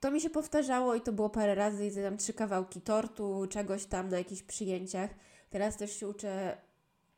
To 0.05 0.11
mi 0.11 0.21
się 0.21 0.31
powtarzało 0.31 0.95
i 0.95 1.01
to 1.01 1.13
było 1.13 1.31
parę 1.31 1.55
razy 1.55 1.91
zjadam 1.91 2.17
trzy 2.17 2.33
kawałki 2.33 2.81
tortu, 2.81 3.47
czegoś 3.51 3.85
tam 3.85 4.09
na 4.09 4.19
jakichś 4.19 4.43
przyjęciach. 4.43 5.11
Teraz 5.51 5.77
też 5.77 5.93
się 5.93 6.09
uczę, 6.09 6.57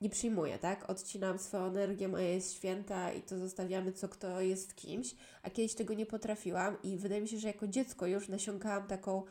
nie 0.01 0.11
przyjmuję, 0.11 0.59
tak? 0.59 0.91
Odcinam 0.91 1.39
swoją 1.39 1.65
energię, 1.65 2.09
moja 2.09 2.29
jest 2.29 2.55
święta 2.55 3.13
i 3.13 3.23
to 3.23 3.39
zostawiamy, 3.39 3.93
co 3.93 4.09
kto 4.09 4.41
jest 4.41 4.77
kimś. 4.77 5.15
A 5.43 5.51
kiedyś 5.51 5.75
tego 5.75 5.95
nie 5.95 6.07
potrafiłam 6.07 6.77
i 6.83 6.97
wydaje 6.99 7.21
mi 7.21 7.29
się, 7.29 7.39
że 7.39 7.49
jako 7.49 7.69
dziecko 7.69 8.07
już 8.07 8.29
nasiąkałam 8.29 8.87
taką 8.87 9.23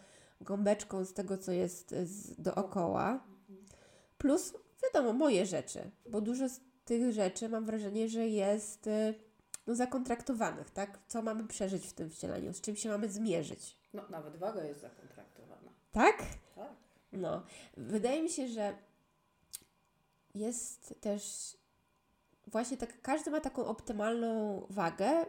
gąbeczką 0.42 1.06
z 1.06 1.14
tego, 1.14 1.38
co 1.38 1.52
jest 1.52 1.96
z, 2.04 2.42
dookoła. 2.42 3.24
Plus, 4.18 4.54
wiadomo, 4.84 5.14
moje 5.14 5.46
rzeczy, 5.46 5.92
bo 6.10 6.22
dużo 6.22 6.50
z 6.50 6.60
tych 6.86 7.12
rzeczy 7.12 7.50
mam 7.50 7.66
wrażenie, 7.66 8.10
że 8.10 8.28
jest 8.28 8.88
y, 8.88 9.14
no, 9.68 9.76
zakontraktowanych, 9.76 10.70
tak? 10.70 11.00
Co 11.08 11.22
mamy 11.22 11.48
przeżyć 11.48 11.88
w 11.88 11.94
tym 11.94 12.10
wcieleniu, 12.10 12.54
z 12.54 12.62
czym 12.62 12.76
się 12.76 12.90
mamy 12.90 13.10
zmierzyć. 13.10 13.76
No, 13.94 14.04
nawet 14.10 14.36
waga 14.36 14.64
jest 14.64 14.82
zakontraktowana. 14.82 15.72
Tak? 15.92 16.24
Tak. 16.56 16.74
No. 17.12 17.44
Wydaje 17.78 18.24
mi 18.24 18.30
się, 18.30 18.48
że 18.48 18.76
jest 20.36 20.96
też 21.02 21.58
właśnie 22.48 22.78
tak, 22.78 23.02
każdy 23.02 23.32
ma 23.32 23.42
taką 23.42 23.66
optymalną 23.66 24.62
wagę, 24.70 25.26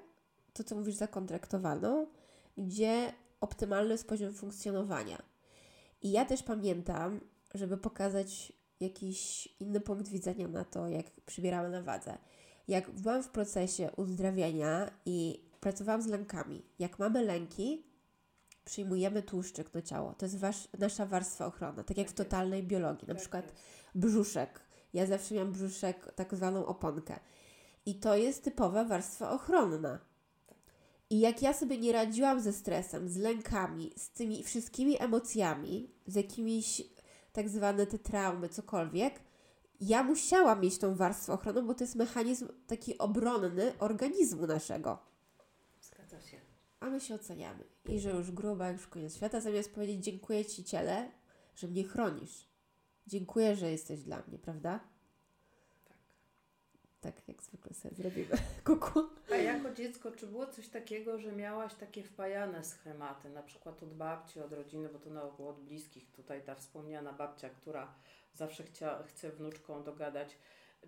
to 0.53 0.65
co 0.65 0.75
mówisz, 0.75 0.95
zakontraktowaną, 0.95 2.07
gdzie 2.57 3.13
optymalny 3.41 3.93
jest 3.93 4.09
poziom 4.09 4.35
funkcjonowania. 4.35 5.23
I 6.03 6.11
ja 6.11 6.25
też 6.25 6.43
pamiętam, 6.43 7.21
żeby 7.55 7.77
pokazać 7.77 8.53
jakiś 8.81 9.49
inny 9.61 9.81
punkt 9.81 10.09
widzenia 10.09 10.49
na 10.49 10.65
to, 10.65 10.89
jak 10.89 11.11
przybieramy 11.11 11.69
na 11.69 11.83
wadze. 11.83 12.19
Jak 12.69 12.91
byłam 12.91 13.23
w 13.23 13.29
procesie 13.29 13.91
uzdrawiania 13.97 14.91
i 15.07 15.41
pracowałam 15.61 16.03
z 16.03 16.07
lękami. 16.07 16.63
Jak 16.79 16.99
mamy 16.99 17.25
lęki, 17.25 17.87
przyjmujemy 18.65 19.23
tłuszczyk 19.23 19.71
do 19.71 19.83
ciała. 19.83 20.15
To 20.15 20.27
jest 20.27 20.39
wasz, 20.39 20.69
nasza 20.79 21.07
warstwa 21.07 21.47
ochronna, 21.47 21.83
tak 21.85 21.97
jak 21.99 22.07
Tak 22.07 22.17
w 22.17 22.19
jest. 22.19 22.31
totalnej 22.31 22.63
biologii. 22.63 23.09
Na 23.09 23.15
Tak 23.15 23.21
przykład 23.21 23.53
brzuszek. 23.95 24.61
Ja 24.93 25.07
zawsze 25.07 25.35
miałam 25.35 25.53
brzuszek, 25.53 26.13
tak 26.15 26.35
zwaną 26.35 26.67
oponkę. 26.67 27.21
I 27.87 27.95
to 27.95 28.17
jest 28.17 28.45
typowa 28.45 28.85
warstwa 28.85 29.31
ochronna. 29.31 29.99
I 31.11 31.21
jak 31.21 31.43
ja 31.43 31.53
sobie 31.55 31.79
nie 31.79 31.93
radziłam 31.93 32.41
ze 32.41 32.53
stresem, 32.53 33.09
z 33.09 33.17
lękami, 33.17 33.93
z 33.97 34.11
tymi 34.11 34.45
wszystkimi 34.45 35.03
emocjami, 35.03 35.91
z 36.07 36.15
jakimiś 36.15 36.83
tak 37.33 37.49
zwane 37.49 37.87
te 37.87 37.99
traumy, 37.99 38.49
cokolwiek, 38.49 39.21
ja 39.81 40.03
musiałam 40.03 40.61
mieć 40.61 40.79
tą 40.79 40.95
warstwę 40.95 41.33
ochronną, 41.33 41.67
bo 41.67 41.75
to 41.75 41.85
jest 41.85 41.95
mechanizm 41.95 42.49
taki 42.67 42.99
obronny 42.99 43.79
organizmu 43.79 44.47
naszego. 44.47 44.99
Zgadza 45.81 46.21
się. 46.21 46.37
A 46.81 46.91
my 46.91 47.01
się 47.01 47.15
oceniamy. 47.15 47.65
I 47.89 48.01
że 48.01 48.11
już 48.11 48.31
gruba, 48.31 48.71
już 48.71 48.87
koniec 48.87 49.17
świata, 49.17 49.41
zamiast 49.41 49.75
powiedzieć 49.75 50.05
dziękuję 50.05 50.45
Ci 50.45 50.65
ciele, 50.65 51.11
że 51.55 51.69
mnie 51.69 51.85
chronisz. 51.85 52.49
Dziękuję, 53.07 53.57
że 53.57 53.71
jesteś 53.71 54.03
dla 54.03 54.23
mnie, 54.29 54.39
prawda? 54.39 54.81
Tak. 55.85 55.97
Tak 57.01 57.29
jak 57.29 57.43
zwykle 57.43 57.75
sobie 57.75 57.95
zrobimy. 57.95 58.37
Kuku. 58.67 59.01
A 59.33 59.37
jako 59.37 59.75
dziecko, 59.75 60.11
czy 60.13 60.27
było 60.27 60.47
coś 60.47 60.69
takiego, 60.69 61.19
że 61.19 61.33
miałaś 61.33 61.75
takie 61.75 62.03
wpajane 62.03 62.65
schematy, 62.65 63.31
na 63.31 63.43
przykład 63.43 63.83
od 63.83 63.95
babci, 63.95 64.41
od 64.41 64.53
rodziny, 64.53 64.89
bo 64.89 64.99
to 64.99 65.11
na 65.11 65.23
ogół 65.23 65.49
od 65.49 65.61
bliskich, 65.61 66.13
tutaj 66.13 66.43
ta 66.43 66.55
wspomniana 66.55 67.13
babcia, 67.13 67.51
która 67.51 67.95
zawsze 68.37 68.65
chcia, 68.65 69.03
chce 69.03 69.31
wnuczką 69.31 69.83
dogadać. 69.83 70.39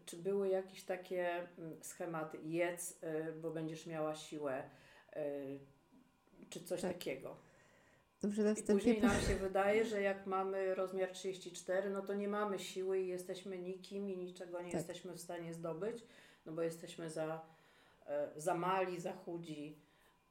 Czy 0.06 0.16
były 0.16 0.48
jakieś 0.48 0.84
takie 0.84 1.48
mm, 1.58 1.84
schematy, 1.84 2.38
jedz, 2.44 3.02
y, 3.02 3.32
bo 3.32 3.50
będziesz 3.50 3.86
miała 3.86 4.14
siłę, 4.14 4.70
y, 5.16 5.58
czy 6.50 6.64
coś 6.64 6.80
Tak. 6.80 6.92
takiego? 6.92 7.36
Dobrze, 8.22 8.54
I 8.58 8.62
później 8.62 9.00
nam 9.02 9.20
się 9.20 9.34
wydaje, 9.34 9.84
że 9.84 10.02
jak 10.02 10.26
mamy 10.26 10.74
rozmiar 10.74 11.12
34, 11.12 11.90
no 11.90 12.02
to 12.02 12.14
nie 12.14 12.28
mamy 12.28 12.58
siły 12.58 13.00
i 13.00 13.08
jesteśmy 13.08 13.58
nikim 13.58 14.10
i 14.10 14.16
niczego 14.16 14.58
nie 14.60 14.72
Tak. 14.72 14.74
jesteśmy 14.74 15.12
w 15.12 15.20
stanie 15.20 15.54
zdobyć, 15.54 16.04
no 16.46 16.52
bo 16.52 16.62
jesteśmy 16.62 17.10
za, 17.10 17.40
e, 18.06 18.28
za 18.36 18.54
mali, 18.54 19.00
za 19.00 19.12
chudzi, 19.12 19.78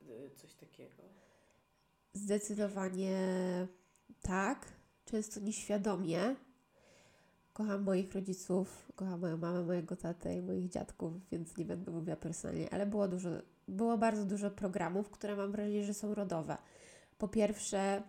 y, 0.01 0.31
coś 0.35 0.53
takiego. 0.53 1.03
Zdecydowanie 2.13 3.17
tak. 4.21 4.65
Często 5.05 5.39
nieświadomie. 5.39 6.35
Kocham 7.57 7.83
moich 7.83 8.13
rodziców, 8.13 8.91
kocham 8.95 9.19
moją 9.19 9.37
mamę, 9.37 9.63
mojego 9.63 9.95
tatę 9.95 10.35
i 10.37 10.41
moich 10.41 10.69
dziadków, 10.69 11.13
więc 11.31 11.57
nie 11.57 11.65
będę 11.65 11.91
mówiła 11.91 12.15
personalnie, 12.15 12.73
ale 12.73 12.85
było 12.85 13.07
dużo, 13.07 13.29
było 13.67 13.97
bardzo 13.97 14.25
dużo 14.25 14.51
programów, 14.51 15.09
które 15.09 15.35
mam 15.35 15.51
wrażenie, 15.51 15.83
że 15.83 15.93
są 15.93 16.13
rodowe. 16.13 16.57
Po 17.17 17.27
pierwsze, 17.27 18.03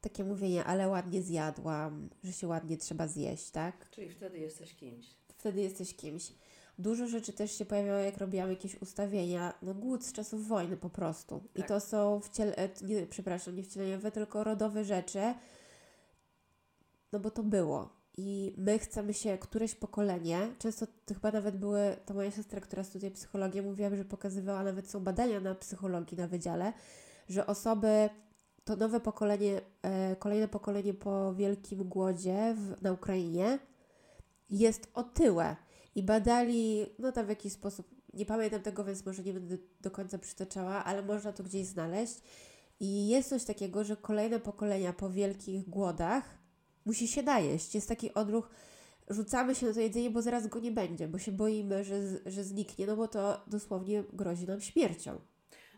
takie 0.00 0.24
mówienie, 0.24 0.64
ale 0.64 0.88
ładnie 0.88 1.22
zjadłam, 1.22 2.08
że 2.24 2.32
się 2.32 2.48
ładnie 2.48 2.76
trzeba 2.76 3.08
zjeść, 3.08 3.50
tak? 3.50 3.90
Czyli 3.90 4.10
wtedy 4.10 4.38
jesteś 4.38 4.74
kimś. 4.74 5.06
wtedy 5.28 5.60
jesteś 5.60 5.96
kimś. 5.96 6.32
Dużo 6.78 7.06
rzeczy 7.06 7.32
też 7.32 7.58
się 7.58 7.64
pojawiało, 7.64 7.98
jak 7.98 8.16
robiłam 8.18 8.50
jakieś 8.50 8.82
ustawienia. 8.82 9.54
No 9.62 9.74
głód 9.74 10.04
z 10.04 10.12
czasów 10.12 10.48
wojny 10.48 10.76
po 10.76 10.90
prostu. 10.90 11.42
I 11.54 11.58
Tak. 11.58 11.68
to 11.68 11.80
są 11.80 12.20
wciel... 12.20 12.52
e, 12.56 12.68
nie, 12.82 13.06
przepraszam, 13.06 13.56
nie 13.56 13.62
wcieleniowe, 13.62 14.10
tylko 14.10 14.44
rodowe 14.44 14.84
rzeczy. 14.84 15.34
No 17.12 17.20
bo 17.20 17.30
to 17.30 17.42
było. 17.42 18.02
I 18.16 18.54
my 18.58 18.78
chcemy 18.78 19.14
się, 19.14 19.38
któreś 19.38 19.74
pokolenie, 19.74 20.54
często 20.58 20.86
to 21.06 21.14
chyba 21.14 21.30
nawet 21.30 21.56
były, 21.56 21.96
to 22.06 22.14
moja 22.14 22.30
siostra, 22.30 22.60
która 22.60 22.84
studiuje 22.84 23.10
psychologię, 23.10 23.62
mówiła, 23.62 23.96
że 23.96 24.04
pokazywała, 24.04 24.64
nawet 24.64 24.90
są 24.90 25.00
badania 25.00 25.40
na 25.40 25.54
psychologii 25.54 26.18
na 26.18 26.28
wydziale, 26.28 26.72
że 27.28 27.46
osoby, 27.46 28.10
to 28.64 28.76
nowe 28.76 29.00
pokolenie, 29.00 29.60
e, 29.82 30.16
kolejne 30.16 30.48
pokolenie 30.48 30.94
po 30.94 31.34
wielkim 31.34 31.84
głodzie 31.84 32.54
w, 32.58 32.82
na 32.82 32.92
Ukrainie 32.92 33.58
jest 34.50 34.88
otyłe. 34.94 35.56
I 35.94 36.02
badali, 36.02 36.86
no 36.98 37.12
tam 37.12 37.26
w 37.26 37.28
jakiś 37.28 37.52
sposób, 37.52 37.88
nie 38.14 38.26
pamiętam 38.26 38.62
tego, 38.62 38.84
więc 38.84 39.06
może 39.06 39.22
nie 39.22 39.32
będę 39.32 39.56
do 39.80 39.90
końca 39.90 40.18
przytaczała, 40.18 40.84
ale 40.84 41.02
można 41.02 41.32
to 41.32 41.42
gdzieś 41.42 41.66
znaleźć. 41.66 42.20
I 42.80 43.08
jest 43.08 43.28
coś 43.28 43.44
takiego, 43.44 43.84
że 43.84 43.96
kolejne 43.96 44.40
pokolenia 44.40 44.92
po 44.92 45.10
wielkich 45.10 45.68
głodach 45.68 46.41
musi 46.84 47.08
się 47.08 47.22
najeść. 47.22 47.74
Jest 47.74 47.88
taki 47.88 48.14
odruch, 48.14 48.50
rzucamy 49.08 49.54
się 49.54 49.66
na 49.66 49.74
to 49.74 49.80
jedzenie, 49.80 50.10
bo 50.10 50.22
zaraz 50.22 50.46
go 50.46 50.60
nie 50.60 50.72
będzie, 50.72 51.08
bo 51.08 51.18
się 51.18 51.32
boimy, 51.32 51.84
że, 51.84 52.30
że 52.30 52.44
zniknie, 52.44 52.86
no 52.86 52.96
bo 52.96 53.08
to 53.08 53.40
dosłownie 53.46 54.04
grozi 54.12 54.46
nam 54.46 54.60
śmiercią. 54.60 55.20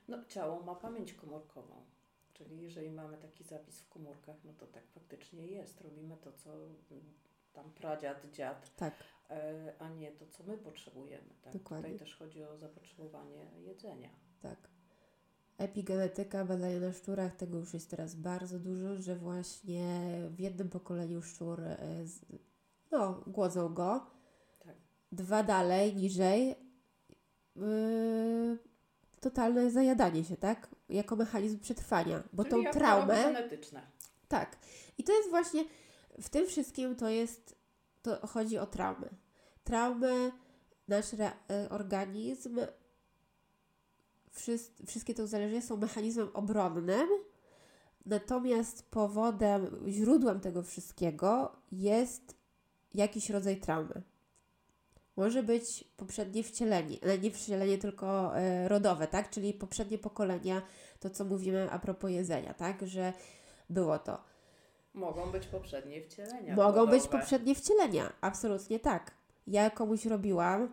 No, 0.08 0.24
ciało 0.28 0.62
ma 0.62 0.74
pamięć 0.74 1.12
komórkową. 1.12 1.74
Czyli 2.34 2.60
jeżeli 2.62 2.90
mamy 2.90 3.16
taki 3.18 3.44
zapis 3.44 3.80
w 3.80 3.88
komórkach, 3.88 4.36
no 4.44 4.52
to 4.52 4.66
tak 4.66 4.82
faktycznie 4.94 5.46
jest. 5.46 5.80
Robimy 5.80 6.16
to, 6.16 6.32
co 6.32 6.50
mm, 6.54 6.74
tam 7.52 7.72
pradziad, 7.72 8.30
dziad, 8.32 8.76
Tak, 8.76 8.94
e, 9.30 9.72
a 9.78 9.88
nie 9.88 10.12
to, 10.12 10.26
co 10.26 10.44
my 10.44 10.58
potrzebujemy. 10.58 11.28
Tak? 11.42 11.52
Dokładnie. 11.52 11.92
Tutaj 11.92 12.06
też 12.06 12.16
chodzi 12.16 12.44
o 12.44 12.56
zapotrzebowanie 12.58 13.46
jedzenia. 13.60 14.10
tak. 14.42 14.73
Epigenetyka, 15.58 16.44
badania 16.44 16.80
na 16.80 16.92
szczurach, 16.92 17.36
tego 17.36 17.58
już 17.58 17.74
jest 17.74 17.90
teraz 17.90 18.14
bardzo 18.14 18.58
dużo, 18.58 19.02
że 19.02 19.16
właśnie 19.16 20.00
w 20.30 20.40
jednym 20.40 20.68
pokoleniu 20.68 21.22
szczur, 21.22 21.60
e, 21.60 21.76
no, 22.90 23.22
głodzą 23.26 23.74
go, 23.74 24.06
Tak. 24.64 24.74
dwa 25.12 25.42
dalej, 25.42 25.96
niżej, 25.96 26.54
yy, 27.56 28.58
totalne 29.20 29.70
zajadanie 29.70 30.24
się, 30.24 30.36
tak? 30.36 30.68
Jako 30.88 31.16
mechanizm 31.16 31.58
przetrwania, 31.58 32.22
bo 32.32 32.44
Czyli 32.44 32.64
tą 32.64 32.70
traumę, 32.70 33.14
genetyczne. 33.14 33.82
tak. 34.28 34.56
I 34.98 35.04
to 35.04 35.12
jest 35.12 35.30
właśnie, 35.30 35.64
w 36.22 36.28
tym 36.28 36.46
wszystkim 36.46 36.96
to 36.96 37.08
jest, 37.08 37.56
to 38.02 38.26
chodzi 38.26 38.58
o 38.58 38.66
traumy. 38.66 39.08
Traumy, 39.64 40.32
nasz 40.88 41.14
e, 41.14 41.32
organizm, 41.70 42.58
wszystkie 44.86 45.14
te 45.14 45.22
uzależnienia 45.22 45.62
są 45.62 45.76
mechanizmem 45.76 46.28
obronnym, 46.34 47.08
natomiast 48.06 48.90
powodem, 48.90 49.66
źródłem 49.88 50.40
tego 50.40 50.62
wszystkiego 50.62 51.56
jest 51.72 52.34
jakiś 52.94 53.30
rodzaj 53.30 53.60
traumy. 53.60 54.02
Może 55.16 55.42
być 55.42 55.84
poprzednie 55.96 56.42
wcielenie, 56.42 56.96
ale 57.02 57.18
nie 57.18 57.30
wcielenie, 57.30 57.78
tylko 57.78 58.38
e, 58.38 58.68
rodowe, 58.68 59.06
tak? 59.06 59.30
Czyli 59.30 59.54
poprzednie 59.54 59.98
pokolenia, 59.98 60.62
to 61.00 61.10
co 61.10 61.24
mówimy 61.24 61.70
a 61.70 61.78
propos 61.78 62.10
jedzenia, 62.10 62.54
tak? 62.54 62.86
Że 62.86 63.12
było 63.70 63.98
to. 63.98 64.24
Mogą 64.94 65.32
być 65.32 65.46
poprzednie 65.46 66.02
wcielenia. 66.02 66.56
Mogą 66.56 66.86
być 66.86 67.02
płodowe. 67.02 67.18
poprzednie 67.18 67.54
wcielenia, 67.54 68.12
absolutnie 68.20 68.80
tak. 68.80 69.10
Ja 69.46 69.70
komuś 69.70 70.06
robiłam 70.06 70.72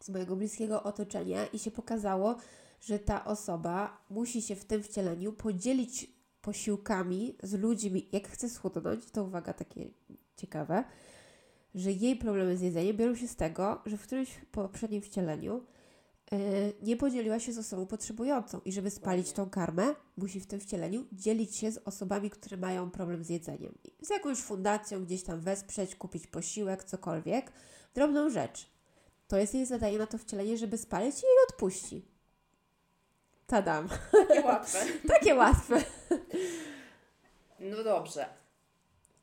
z 0.00 0.08
mojego 0.08 0.36
bliskiego 0.36 0.82
otoczenia 0.82 1.46
i 1.46 1.58
się 1.58 1.70
pokazało, 1.70 2.36
że 2.84 2.98
ta 2.98 3.24
osoba 3.24 4.04
musi 4.10 4.42
się 4.42 4.56
w 4.56 4.64
tym 4.64 4.82
wcieleniu 4.82 5.32
podzielić 5.32 6.10
posiłkami 6.42 7.36
z 7.42 7.52
ludźmi, 7.54 8.08
jak 8.12 8.28
chce 8.28 8.48
schudnąć, 8.48 9.10
to 9.10 9.24
uwaga, 9.24 9.52
takie 9.52 9.90
ciekawe, 10.36 10.84
że 11.74 11.92
jej 11.92 12.16
problemy 12.16 12.56
z 12.56 12.60
jedzeniem 12.60 12.96
biorą 12.96 13.14
się 13.14 13.28
z 13.28 13.36
tego, 13.36 13.82
że 13.86 13.96
w 13.96 14.02
którymś 14.02 14.40
poprzednim 14.52 15.02
wcieleniu 15.02 15.64
yy, 16.32 16.38
nie 16.82 16.96
podzieliła 16.96 17.38
się 17.38 17.52
z 17.52 17.58
osobą 17.58 17.86
potrzebującą 17.86 18.60
i 18.64 18.72
żeby 18.72 18.90
spalić 18.90 19.32
tą 19.32 19.50
karmę, 19.50 19.94
musi 20.16 20.40
w 20.40 20.46
tym 20.46 20.60
wcieleniu 20.60 21.04
dzielić 21.12 21.56
się 21.56 21.72
z 21.72 21.78
osobami, 21.84 22.30
które 22.30 22.56
mają 22.56 22.90
problem 22.90 23.24
z 23.24 23.28
jedzeniem. 23.28 23.74
Z 24.02 24.10
jakąś 24.10 24.38
fundacją 24.38 25.04
gdzieś 25.04 25.22
tam 25.22 25.40
wesprzeć, 25.40 25.96
kupić 25.96 26.26
posiłek, 26.26 26.84
cokolwiek. 26.84 27.52
Drobną 27.94 28.30
rzecz. 28.30 28.70
To 29.28 29.36
jest 29.36 29.54
jej 29.54 29.66
zadanie 29.66 29.98
na 29.98 30.06
to 30.06 30.18
wcielenie, 30.18 30.58
żeby 30.58 30.78
spalić 30.78 31.16
i 31.16 31.26
jej 31.26 31.36
odpuści. 31.48 32.13
Tadam. 33.46 33.88
Takie 34.28 34.44
łatwe. 34.44 34.78
Takie 35.14 35.34
łatwe. 35.34 35.82
No 37.60 37.84
dobrze. 37.84 38.26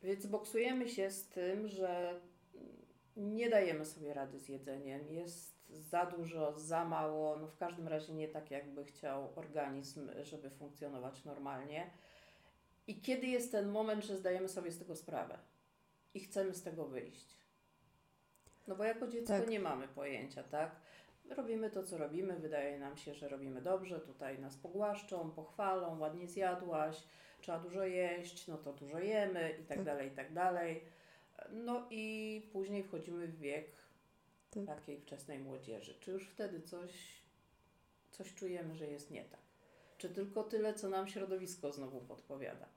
Więc 0.03 0.25
boksujemy 0.25 0.89
się 0.89 1.11
z 1.11 1.27
tym, 1.27 1.67
że 1.67 2.19
nie 3.17 3.49
dajemy 3.49 3.85
sobie 3.85 4.13
rady 4.13 4.39
z 4.39 4.49
jedzeniem. 4.49 5.07
Jest 5.09 5.51
za 5.69 6.05
dużo, 6.05 6.59
za 6.59 6.85
mało, 6.85 7.37
no 7.37 7.47
w 7.47 7.57
każdym 7.57 7.87
razie 7.87 8.13
nie 8.13 8.27
tak, 8.27 8.51
jakby 8.51 8.85
chciał 8.85 9.29
organizm, 9.35 10.09
żeby 10.23 10.49
funkcjonować 10.49 11.25
normalnie. 11.25 11.89
I 12.87 13.01
kiedy 13.01 13.27
jest 13.27 13.51
ten 13.51 13.69
moment, 13.69 14.05
że 14.05 14.17
zdajemy 14.17 14.49
sobie 14.49 14.71
z 14.71 14.79
tego 14.79 14.95
sprawę 14.95 15.37
i 16.13 16.19
chcemy 16.19 16.53
z 16.53 16.63
tego 16.63 16.85
wyjść? 16.85 17.37
No 18.67 18.75
bo 18.75 18.83
jako 18.83 19.07
dziecko 19.07 19.33
Tak. 19.39 19.49
nie 19.49 19.59
mamy 19.59 19.87
pojęcia, 19.87 20.43
tak? 20.43 20.75
Robimy 21.37 21.69
to, 21.69 21.83
co 21.83 21.97
robimy, 21.97 22.39
wydaje 22.39 22.79
nam 22.79 22.97
się, 22.97 23.13
że 23.13 23.29
robimy 23.29 23.61
dobrze, 23.61 23.99
tutaj 23.99 24.39
nas 24.39 24.57
pogłaszczą, 24.57 25.31
pochwalą, 25.31 25.99
ładnie 25.99 26.27
zjadłaś, 26.27 27.03
trzeba 27.41 27.59
dużo 27.59 27.83
jeść, 27.83 28.47
no 28.47 28.57
to 28.57 28.73
dużo 28.73 28.99
jemy 28.99 29.57
i 29.61 29.63
tak 29.65 29.77
Tak. 29.77 29.85
dalej, 29.85 30.07
i 30.07 30.11
tak 30.11 30.33
dalej. 30.33 30.81
No 31.51 31.87
i 31.89 32.49
później 32.53 32.83
wchodzimy 32.83 33.27
w 33.27 33.37
wiek 33.39 33.67
Tak. 34.51 34.65
takiej 34.65 34.99
wczesnej 34.99 35.39
młodzieży. 35.39 35.95
Czy 35.99 36.11
już 36.11 36.29
wtedy 36.29 36.61
coś, 36.61 36.91
coś 38.11 38.33
czujemy, 38.35 38.75
że 38.75 38.87
jest 38.87 39.11
nie 39.11 39.23
tak? 39.25 39.39
Czy 39.97 40.09
tylko 40.09 40.43
tyle, 40.43 40.73
co 40.73 40.89
nam 40.89 41.07
środowisko 41.07 41.71
znowu 41.71 42.01
podpowiada? 42.01 42.67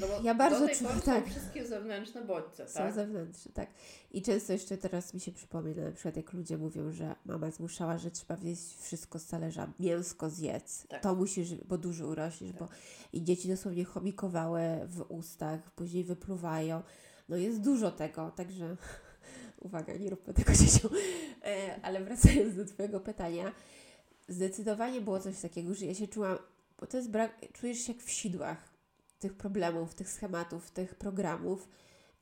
No 0.00 0.06
Ja 0.22 0.34
bardzo 0.34 0.68
czuję, 0.68 0.90
tak. 1.04 1.24
są 1.24 1.30
wszystkie 1.30 1.66
zewnętrzne 1.66 2.22
bodźce, 2.24 2.68
Są 2.68 2.78
tak? 2.78 2.94
zewnętrzne, 2.94 3.52
tak. 3.52 3.68
I 4.10 4.22
często 4.22 4.52
jeszcze 4.52 4.78
teraz 4.78 5.14
mi 5.14 5.20
się 5.20 5.32
przypomina, 5.32 5.82
na 5.84 5.92
przykład 5.92 6.16
jak 6.16 6.32
ludzie 6.32 6.58
mówią, 6.58 6.92
że 6.92 7.14
mama 7.24 7.50
zmuszała, 7.50 7.98
że 7.98 8.10
trzeba 8.10 8.36
zjeść 8.36 8.76
wszystko 8.82 9.18
z 9.18 9.26
talerza, 9.26 9.72
mięsko 9.80 10.30
zjedz, 10.30 10.86
Tak. 10.88 11.02
to 11.02 11.14
musisz, 11.14 11.54
bo 11.54 11.78
dużo 11.78 12.06
urośniesz, 12.06 12.50
Tak. 12.50 12.60
bo 12.60 12.68
i 13.12 13.22
dzieci 13.24 13.48
dosłownie 13.48 13.84
chomikowały 13.84 14.60
w 14.86 15.00
ustach, 15.08 15.70
później 15.70 16.04
wypluwają. 16.04 16.82
No 17.28 17.36
jest 17.36 17.60
dużo 17.60 17.90
tego, 17.90 18.30
także 18.30 18.76
uwaga, 19.60 19.94
nie 19.96 20.10
róbmy 20.10 20.34
tego 20.34 20.52
dzieciom. 20.60 20.90
E, 21.44 21.80
Ale 21.82 22.04
wracając 22.04 22.56
do 22.56 22.64
Twojego 22.64 23.00
pytania, 23.00 23.52
zdecydowanie 24.28 25.00
było 25.00 25.20
coś 25.20 25.40
takiego, 25.40 25.74
że 25.74 25.86
ja 25.86 25.94
się 25.94 26.08
czułam, 26.08 26.38
bo 26.80 26.86
to 26.86 26.96
jest 26.96 27.10
brak, 27.10 27.52
czujesz 27.52 27.78
się 27.78 27.92
jak 27.92 28.02
w 28.02 28.10
sidłach 28.10 28.75
tych 29.18 29.34
problemów, 29.34 29.94
tych 29.94 30.10
schematów, 30.10 30.70
tych 30.70 30.94
programów 30.94 31.68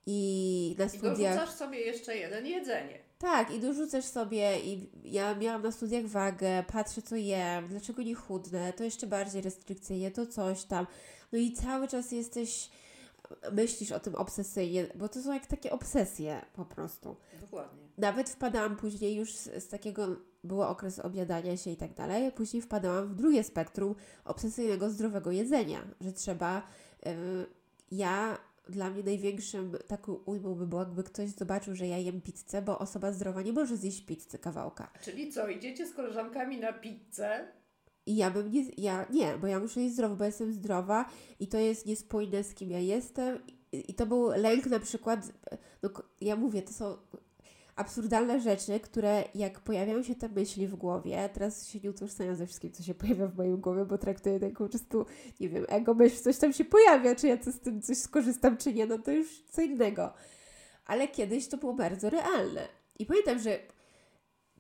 i 0.07 0.77
na 0.79 0.85
I 0.85 0.89
studiach... 0.89 1.35
dorzucasz 1.35 1.59
sobie 1.59 1.81
jeszcze 1.81 2.17
jeden 2.17 2.47
jedzenie. 2.47 2.99
Tak, 3.19 3.55
i 3.55 3.61
dorzucasz 3.61 4.05
sobie 4.05 4.61
i 4.61 4.91
ja 5.05 5.35
miałam 5.35 5.63
na 5.63 5.73
studiach 5.73 6.05
wagę, 6.07 6.65
patrzę 6.73 7.03
co 7.03 7.17
jem, 7.17 7.69
dlaczego 7.69 8.03
nie 8.03 8.15
chudnę, 8.15 8.73
to 8.73 8.85
jeszcze 8.85 9.07
bardziej 9.07 9.43
restrykcyjnie, 9.43 10.11
to 10.11 10.27
coś 10.27 10.65
tam. 10.65 10.87
No 11.33 11.39
i 11.39 11.53
cały 11.53 11.89
czas 11.89 12.13
jesteś, 12.13 12.71
myślisz 13.53 13.93
o 13.93 14.01
tym 14.01 14.15
obsesyjnie, 14.15 14.87
bo 14.95 15.09
to 15.09 15.23
są 15.23 15.33
jak 15.33 15.47
takie 15.47 15.73
obsesje 15.73 16.45
po 16.53 16.65
prostu. 16.65 17.17
Dokładnie. 17.41 17.83
Nawet 17.99 18.31
wpadałam 18.31 18.77
później 18.77 19.15
już 19.17 19.35
z, 19.35 19.65
z 19.65 19.69
takiego, 19.69 20.17
było 20.45 20.69
okres 20.69 20.99
objadania 20.99 21.57
się 21.57 21.71
i 21.71 21.77
tak 21.77 21.95
dalej, 21.95 22.33
później 22.33 22.63
wpadałam 22.63 23.09
w 23.09 23.15
drugie 23.15 23.45
spektrum 23.45 23.95
obsesyjnego 24.25 24.91
zdrowego 24.91 25.31
jedzenia, 25.31 25.85
że 26.01 26.13
trzeba, 26.13 26.63
y, 27.07 27.11
ja, 27.91 28.39
dla 28.69 28.91
mnie 28.91 29.03
największym 29.03 29.77
taką 29.87 30.13
ujmą 30.13 30.55
by 30.55 30.67
było, 30.67 30.83
jakby 30.83 31.05
ktoś 31.05 31.29
zobaczył, 31.29 31.75
że 31.75 31.87
ja 31.87 31.99
jem 31.99 32.21
pizzę, 32.21 32.63
bo 32.63 32.79
osoba 32.79 33.13
zdrowa 33.13 33.43
nie 33.43 33.53
może 33.53 33.77
zjeść 33.77 34.07
pizzy 34.07 34.39
kawałka. 34.39 34.91
Czyli 35.03 35.33
co, 35.33 35.49
idziecie 35.49 35.87
z 35.87 35.95
koleżankami 35.95 36.61
na 36.61 36.73
pizzę? 36.73 37.49
I 38.07 38.17
ja 38.17 38.31
bym 38.31 38.51
nie, 38.51 38.65
ja 38.79 39.07
nie, 39.11 39.39
bo 39.39 39.47
ja 39.47 39.61
muszę 39.61 39.81
jeść 39.81 39.95
zdrowo, 39.95 40.17
bo 40.17 40.25
jestem 40.25 40.53
zdrowa 40.53 41.11
i 41.41 41.49
to 41.49 41.59
jest 41.59 41.87
niespójne 41.87 42.45
z 42.45 42.55
kim 42.55 42.71
ja 42.71 42.79
jestem. 42.79 43.39
I, 43.73 43.91
i 43.91 43.95
to 43.95 44.07
był 44.07 44.29
lęk 44.29 44.67
na 44.67 44.81
przykład, 44.81 45.33
no 45.83 45.91
ja 46.21 46.37
mówię, 46.37 46.63
to 46.63 46.73
są 46.73 46.97
absurdalne 47.77 48.41
rzeczy, 48.41 48.81
które 48.81 49.25
jak 49.35 49.61
pojawiają 49.61 50.03
się 50.03 50.15
te 50.15 50.29
myśli 50.29 50.69
w 50.69 50.75
głowie, 50.77 51.31
teraz 51.33 51.69
się 51.69 51.81
nie 51.81 51.91
utożsamiam 51.91 52.37
ze 52.37 52.47
wszystkim, 52.47 52.73
co 52.73 52.83
się 52.83 52.95
pojawia 52.95 53.27
w 53.27 53.37
mojej 53.37 53.59
głowie, 53.59 53.85
bo 53.85 53.99
traktuję 53.99 54.41
to 54.41 54.51
po 54.51 54.69
prostu, 54.69 55.07
nie 55.41 55.49
wiem, 55.49 55.65
ego 55.69 55.95
myśl, 55.95 56.17
coś 56.17 56.39
tam 56.39 56.53
się 56.53 56.65
pojawia, 56.65 57.15
czy 57.15 57.29
ja 57.29 57.39
co 57.39 57.53
z 57.53 57.61
tym 57.61 57.83
coś 57.83 57.99
skorzystam, 57.99 58.57
czy 58.57 58.75
nie, 58.75 58.87
no 58.87 58.99
to 58.99 59.11
już 59.11 59.43
co 59.51 59.63
innego. 59.63 60.13
Ale 60.87 61.09
kiedyś 61.09 61.49
to 61.49 61.57
było 61.57 61.75
bardzo 61.75 62.11
realne. 62.11 62.69
I 62.99 63.07
pamiętam, 63.07 63.39
że 63.39 63.59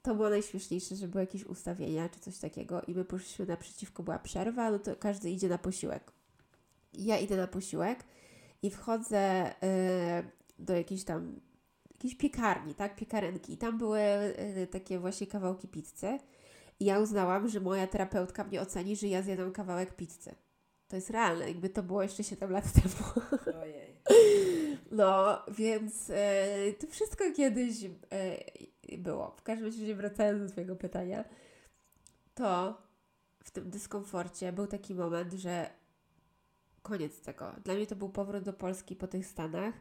to 0.02 0.14
było 0.14 0.30
najśmieszniejsze, 0.30 0.96
że 0.96 1.08
były 1.08 1.22
jakieś 1.22 1.44
ustawienia 1.44 2.08
czy 2.08 2.20
coś 2.20 2.38
takiego 2.38 2.82
i 2.82 2.94
my 2.94 3.04
poszliśmy 3.04 3.46
naprzeciwko, 3.46 4.02
była 4.02 4.18
przerwa, 4.18 4.70
no 4.70 4.78
to 4.78 4.96
każdy 4.96 5.30
idzie 5.30 5.48
na 5.48 5.58
posiłek. 5.58 6.12
I 6.92 7.04
Ja 7.04 7.18
idę 7.18 7.36
na 7.36 7.46
posiłek 7.46 8.04
i 8.62 8.70
wchodzę 8.70 9.50
y, 9.50 9.54
do 10.58 10.76
jakiejś 10.76 11.04
tam 11.04 11.40
jakiejś 12.04 12.20
piekarni, 12.20 12.74
tak, 12.74 12.96
piekarenki 12.96 13.52
i 13.52 13.56
tam 13.56 13.78
były 13.78 14.00
y, 14.00 14.68
takie 14.70 14.98
właśnie 14.98 15.26
kawałki 15.26 15.68
pizzy 15.68 16.18
i 16.80 16.84
ja 16.84 17.00
uznałam, 17.00 17.48
że 17.48 17.60
moja 17.60 17.86
terapeutka 17.86 18.44
mnie 18.44 18.60
oceni, 18.60 18.96
że 18.96 19.06
ja 19.08 19.22
zjadam 19.22 19.52
kawałek 19.52 19.96
pizzy. 19.96 20.34
To 20.88 20.96
jest 20.96 21.10
realne, 21.10 21.48
jakby 21.48 21.68
to 21.68 21.82
było 21.82 22.02
jeszcze 22.02 22.24
7 22.24 22.50
lat 22.50 22.64
temu. 22.82 23.26
Ojej. 23.62 23.94
No, 24.90 25.42
więc 25.48 26.10
e, 26.10 26.72
to 26.72 26.86
wszystko 26.86 27.24
kiedyś 27.36 27.84
e, 27.84 28.98
było. 28.98 29.34
W 29.36 29.42
każdym 29.42 29.66
razie, 29.66 29.94
wracając 29.94 30.42
do 30.42 30.48
Twojego 30.48 30.76
pytania, 30.76 31.24
to 32.34 32.78
w 33.44 33.50
tym 33.50 33.70
dyskomforcie 33.70 34.52
był 34.52 34.66
taki 34.66 34.94
moment, 34.94 35.32
że 35.32 35.70
koniec 36.82 37.20
tego. 37.20 37.52
Dla 37.64 37.74
mnie 37.74 37.86
to 37.86 37.96
był 37.96 38.08
powrót 38.08 38.44
do 38.44 38.52
Polski 38.52 38.96
po 38.96 39.06
tych 39.06 39.26
Stanach, 39.26 39.74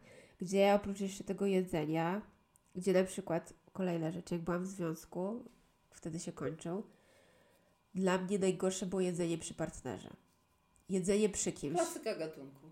gdzie 0.44 0.74
oprócz 0.74 1.00
jeszcze 1.00 1.24
tego 1.24 1.46
jedzenia, 1.46 2.22
gdzie 2.76 2.94
na 2.94 3.04
przykład 3.04 3.54
kolejna 3.74 4.12
rzecz, 4.12 4.32
jak 4.32 4.42
byłam 4.42 4.64
w 4.64 4.68
związku, 4.68 5.44
wtedy 5.92 6.20
się 6.20 6.32
kończył, 6.32 6.84
dla 7.96 8.18
mnie 8.18 8.40
najgorsze 8.40 8.86
było 8.86 9.02
jedzenie 9.02 9.38
przy 9.38 9.54
partnerze. 9.54 10.10
Jedzenie 10.90 11.30
przy 11.30 11.52
kimś. 11.52 11.76
Klasyka 11.76 12.16
gatunku. 12.16 12.68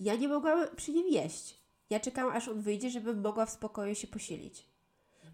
Ja 0.00 0.16
nie 0.16 0.28
mogłam 0.28 0.76
przy 0.76 0.92
nim 0.92 1.08
jeść. 1.08 1.60
Ja 1.90 2.00
czekałam, 2.00 2.36
aż 2.36 2.48
on 2.48 2.60
wyjdzie, 2.60 2.90
żebym 2.90 3.20
mogła 3.20 3.46
w 3.46 3.50
spokoju 3.50 3.94
się 3.94 4.06
posilić. 4.06 4.66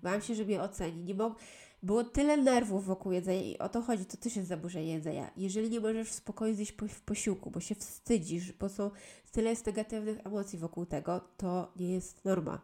Bałam 0.03 0.23
się, 0.23 0.35
że 0.35 0.45
mnie 0.45 0.63
oceni. 0.63 1.05
Nie 1.05 1.15
mog... 1.15 1.39
Było 1.83 2.05
tyle 2.05 2.37
nerwów 2.37 2.85
wokół 2.85 3.13
jedzenia 3.13 3.43
i 3.43 3.59
o 3.59 3.69
to 3.69 3.83
chodzi, 3.83 4.05
to 4.05 4.17
też 4.17 4.37
jest 4.37 4.49
zaburzenie 4.49 4.93
jedzenia. 4.93 5.31
Jeżeli 5.37 5.71
nie 5.71 5.81
możesz 5.81 6.09
w 6.09 6.15
spokoju 6.15 6.55
zjeść 6.55 6.73
po, 6.73 6.89
w 6.89 7.01
posiłku, 7.01 7.51
bo 7.51 7.61
się 7.61 7.75
wstydzisz, 7.75 8.53
bo 8.53 8.69
są 8.69 8.91
tyle 9.33 9.51
jest 9.51 9.67
negatywnych 9.67 10.27
emocji 10.27 10.59
wokół 10.59 10.87
tego, 10.87 11.21
to 11.37 11.73
nie 11.77 11.93
jest 11.93 12.25
norma. 12.25 12.61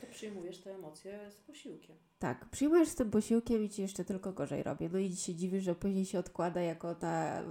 To 0.00 0.06
przyjmujesz 0.10 0.58
te 0.58 0.74
emocje 0.74 1.30
z 1.30 1.34
posiłkiem. 1.34 1.96
Tak, 2.18 2.48
przyjmujesz 2.50 2.88
z 2.88 2.94
tym 2.94 3.10
posiłkiem 3.10 3.64
i 3.64 3.68
ci 3.68 3.82
jeszcze 3.82 4.04
tylko 4.04 4.32
gorzej 4.32 4.62
robię. 4.62 4.88
No 4.92 4.98
i 4.98 5.16
się 5.16 5.34
dziwisz, 5.34 5.64
że 5.64 5.74
później 5.74 6.06
się 6.06 6.18
odkłada 6.18 6.60
jako 6.60 6.94
ta 6.94 7.42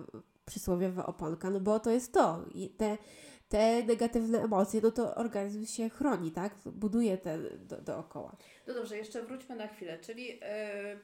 przysłowiowa 0.45 1.06
oponka, 1.06 1.49
no 1.49 1.60
bo 1.60 1.80
to 1.80 1.91
jest 1.91 2.13
to. 2.13 2.45
I 2.53 2.69
te, 2.69 2.97
te 3.49 3.84
negatywne 3.84 4.41
emocje, 4.41 4.82
no 4.84 4.91
to 4.91 5.15
organizm 5.15 5.65
się 5.65 5.89
chroni, 5.89 6.32
tak? 6.32 6.56
Buduje 6.65 7.17
te 7.17 7.39
do, 7.58 7.82
dookoła. 7.82 8.36
No 8.67 8.73
dobrze, 8.73 8.97
jeszcze 8.97 9.23
wróćmy 9.23 9.56
na 9.56 9.67
chwilę. 9.67 9.99
Czyli 9.99 10.39
e, 10.41 10.99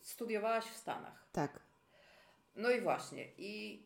studiowałaś 0.00 0.64
w 0.64 0.76
Stanach. 0.76 1.28
Tak. 1.32 1.60
No 2.56 2.70
i 2.70 2.80
właśnie. 2.80 3.24
I 3.38 3.82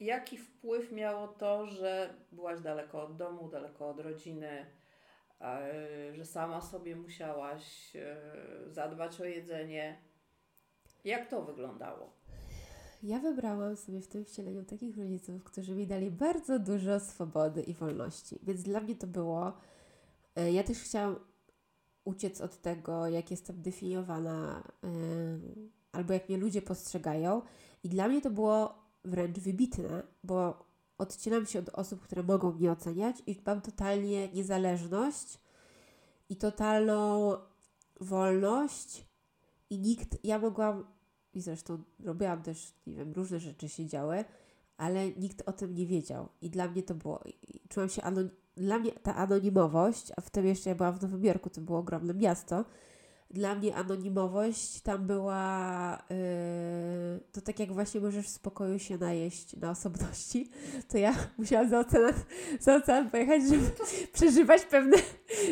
jaki 0.00 0.38
wpływ 0.38 0.92
miało 0.92 1.28
to, 1.28 1.66
że 1.66 2.14
byłaś 2.32 2.60
daleko 2.60 3.02
od 3.02 3.16
domu, 3.16 3.48
daleko 3.48 3.88
od 3.88 4.00
rodziny, 4.00 4.66
że 6.12 6.24
sama 6.24 6.60
sobie 6.60 6.96
musiałaś 6.96 7.96
e, 7.96 8.16
zadbać 8.70 9.20
o 9.20 9.24
jedzenie? 9.24 10.02
Jak 11.04 11.30
to 11.30 11.42
wyglądało? 11.42 12.12
Ja 13.02 13.18
wybrałam 13.18 13.76
sobie 13.76 14.00
w 14.00 14.08
tym 14.08 14.24
wcieleniu 14.24 14.64
takich 14.64 14.98
rodziców, 14.98 15.44
którzy 15.44 15.74
mi 15.74 15.86
dali 15.86 16.10
bardzo 16.10 16.58
dużo 16.58 17.00
swobody 17.00 17.62
i 17.62 17.74
wolności. 17.74 18.38
Więc 18.42 18.62
dla 18.62 18.80
mnie 18.80 18.94
to 18.96 19.06
było. 19.06 19.52
e, 20.36 20.52
Ja 20.52 20.62
też 20.62 20.78
chciałam 20.82 21.20
uciec 22.06 22.40
od 22.40 22.62
tego, 22.62 23.08
jak 23.08 23.30
jestem 23.30 23.62
definiowana, 23.62 24.62
e, 24.84 24.88
albo 25.92 26.12
jak 26.12 26.28
mnie 26.28 26.38
ludzie 26.38 26.62
postrzegają. 26.62 27.42
I 27.84 27.88
dla 27.88 28.08
mnie 28.08 28.20
to 28.20 28.30
było 28.30 28.74
wręcz 29.04 29.38
wybitne, 29.38 30.02
bo 30.24 30.66
odcinam 30.98 31.46
się 31.46 31.58
od 31.58 31.68
osób, 31.68 32.00
które 32.00 32.22
mogą 32.22 32.52
mnie 32.52 32.72
oceniać 32.72 33.16
i 33.26 33.42
mam 33.46 33.60
totalnie 33.60 34.28
niezależność 34.28 35.40
i 36.28 36.36
totalną 36.36 37.32
wolność. 38.00 39.06
I 39.70 39.78
nikt, 39.78 40.24
ja 40.24 40.38
mogłam 40.38 40.84
i 41.34 41.40
zresztą 41.40 41.82
robiłam 42.04 42.42
też, 42.42 42.74
nie 42.86 42.96
wiem, 42.96 43.12
różne 43.12 43.40
rzeczy 43.40 43.68
się 43.68 43.86
działy, 43.86 44.24
ale 44.76 45.10
nikt 45.10 45.48
o 45.48 45.52
tym 45.52 45.74
nie 45.74 45.86
wiedział. 45.86 46.28
I 46.40 46.50
dla 46.50 46.68
mnie 46.68 46.82
to 46.82 46.94
było, 46.94 47.24
czułam 47.68 47.88
się, 47.88 48.02
anon, 48.02 48.30
dla 48.56 48.78
mnie 48.78 48.92
ta 48.92 49.14
anonimowość, 49.14 50.12
a 50.16 50.20
wtedy 50.20 50.48
jeszcze 50.48 50.70
ja 50.70 50.76
byłam 50.76 50.98
w 50.98 51.02
Nowym 51.02 51.24
Jorku, 51.24 51.50
to 51.50 51.60
było 51.60 51.78
ogromne 51.78 52.14
miasto, 52.14 52.64
dla 53.30 53.54
mnie 53.54 53.74
anonimowość 53.74 54.80
tam 54.80 55.06
była, 55.06 55.98
yy, 56.10 57.20
to 57.32 57.40
tak 57.40 57.60
jak 57.60 57.72
właśnie 57.72 58.00
możesz 58.00 58.26
w 58.26 58.28
spokoju 58.28 58.78
się 58.78 58.98
najeść 58.98 59.56
na 59.56 59.70
osobności, 59.70 60.50
to 60.90 60.98
ja 60.98 61.14
musiałam 61.38 61.68
za 61.68 61.78
ocean, 61.78 62.12
za 62.60 62.76
ocean 62.76 63.10
pojechać, 63.10 63.42
żeby 63.48 63.70
przeżywać 64.12 64.64
pewne 64.64 64.96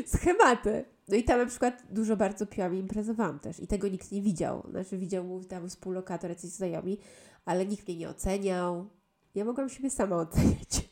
schematy. 0.07 0.85
No 1.09 1.17
i 1.17 1.25
tam 1.25 1.39
na 1.39 1.47
przykład 1.47 1.83
dużo 1.91 2.17
bardzo 2.17 2.47
piłam 2.47 2.75
i 2.75 2.79
imprezowałam 2.79 3.39
też 3.39 3.61
i 3.61 3.67
tego 3.67 3.89
nikt 3.89 4.13
nie 4.13 4.23
widział. 4.23 4.67
Znaczy 4.71 4.99
widział 4.99 5.25
mój 5.25 5.45
tam 5.45 5.69
współlokator, 5.69 6.31
jacyś 6.31 6.51
znajomi, 6.51 6.99
ale 7.45 7.67
nikt 7.67 7.89
mnie 7.89 7.97
nie 7.97 8.09
oceniał. 8.09 8.89
Ja 9.35 9.45
mogłam 9.45 9.69
siebie 9.69 9.91
sama 9.91 10.17
oceniać. 10.17 10.89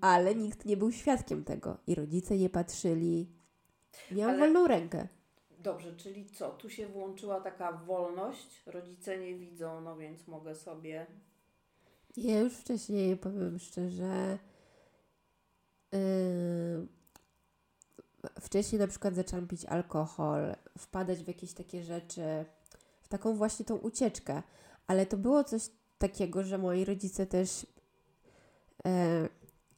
Ale 0.00 0.34
nikt 0.34 0.64
nie 0.64 0.76
był 0.76 0.92
świadkiem 0.92 1.44
tego 1.44 1.76
i 1.86 1.94
rodzice 1.94 2.36
nie 2.36 2.50
patrzyli. 2.50 3.28
Miałam 4.10 4.34
Ale- 4.34 4.38
wolną 4.44 4.66
rękę. 4.66 5.08
Dobrze, 5.58 5.96
czyli 5.96 6.26
co? 6.30 6.50
Tu 6.50 6.70
się 6.70 6.86
włączyła 6.86 7.40
taka 7.40 7.72
wolność, 7.72 8.62
rodzice 8.66 9.18
nie 9.18 9.34
widzą, 9.34 9.80
no 9.80 9.96
więc 9.96 10.26
mogę 10.26 10.54
sobie. 10.54 11.06
Ja 12.16 12.40
już 12.40 12.52
wcześniej, 12.54 13.16
powiem 13.16 13.58
szczerze, 13.58 14.38
yy, 15.92 16.86
wcześniej 18.40 18.80
na 18.80 18.86
przykład 18.86 19.14
zaczęłam 19.14 19.46
pić 19.48 19.64
alkohol, 19.64 20.54
wpadać 20.78 21.18
w 21.18 21.28
jakieś 21.28 21.52
takie 21.52 21.82
rzeczy, 21.82 22.44
w 23.02 23.08
taką 23.08 23.34
właśnie 23.34 23.64
tą 23.64 23.76
ucieczkę, 23.76 24.42
ale 24.86 25.06
to 25.06 25.16
było 25.16 25.44
coś 25.44 25.62
takiego, 25.98 26.42
że 26.44 26.58
moi 26.58 26.84
rodzice 26.84 27.26
też. 27.26 27.66
Yy, 28.84 28.90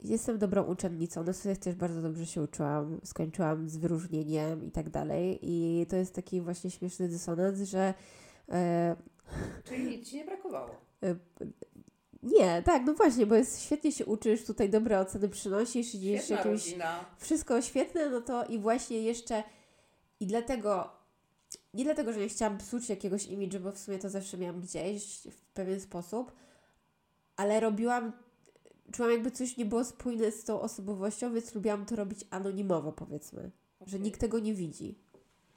jestem 0.05 0.39
dobrą 0.39 0.65
uczennicą, 0.65 1.25
na 1.25 1.33
studiach 1.33 1.59
też 1.59 1.75
bardzo 1.75 2.03
dobrze 2.03 2.27
się 2.27 2.43
uczyłam, 2.43 3.01
skończyłam 3.05 3.69
z 3.69 3.77
wyróżnieniem 3.77 4.65
i 4.65 4.71
tak 4.71 4.91
dalej. 4.91 5.39
I 5.43 5.87
to 5.87 5.97
jest 5.97 6.15
taki 6.15 6.41
właśnie 6.41 6.71
śmieszny 6.71 7.09
dysonans, 7.09 7.61
że 7.61 7.95
yy, 8.49 8.55
Czyli 9.65 9.85
nic 9.85 10.09
ci 10.09 10.17
nie 10.17 10.25
brakowało. 10.25 10.71
Nie, 12.23 12.63
tak, 12.63 12.83
no 12.87 12.95
właśnie, 12.95 13.27
bo 13.27 13.35
jest 13.35 13.63
świetnie 13.63 13.93
się 13.93 14.07
uczysz, 14.07 14.45
tutaj 14.45 14.71
dobre 14.71 15.01
oceny 15.01 15.29
przynosisz 15.29 15.95
i 15.95 16.01
jeszcze 16.01 16.27
Świetna 16.27 16.45
jakimś 16.51 16.65
rodzina. 16.67 17.05
wszystko 17.19 17.63
świetne, 17.63 18.11
no 18.11 18.21
to 18.21 18.45
i 18.45 18.59
właśnie 18.59 19.03
jeszcze 19.03 19.43
i 20.21 20.27
dlatego 20.27 20.91
nie 21.75 21.85
dlatego, 21.85 22.13
że 22.13 22.21
nie 22.21 22.29
chciałam 22.29 22.59
psuć 22.59 22.89
jakiegoś 22.89 23.27
imidżu, 23.27 23.61
bo 23.61 23.73
w 23.73 23.79
sumie 23.79 23.99
to 23.99 24.11
zawsze 24.11 24.39
miałam 24.39 24.61
gdzieś 24.61 25.19
w 25.31 25.45
pewien 25.55 25.81
sposób, 25.81 26.33
ale 27.37 27.61
robiłam 27.61 28.13
czułam 28.93 29.11
jakby 29.13 29.31
coś 29.31 29.57
nie 29.57 29.67
było 29.67 29.85
spójne 29.85 30.33
z 30.33 30.45
tą 30.45 30.61
osobowością, 30.61 31.35
więc 31.35 31.55
lubiłam 31.55 31.87
to 31.87 31.97
robić 31.97 32.25
anonimowo, 32.31 32.93
powiedzmy, 32.93 33.51
że 33.81 33.97
Okej. 33.97 34.01
nikt 34.01 34.21
tego 34.21 34.39
nie 34.39 34.55
widzi. 34.55 34.99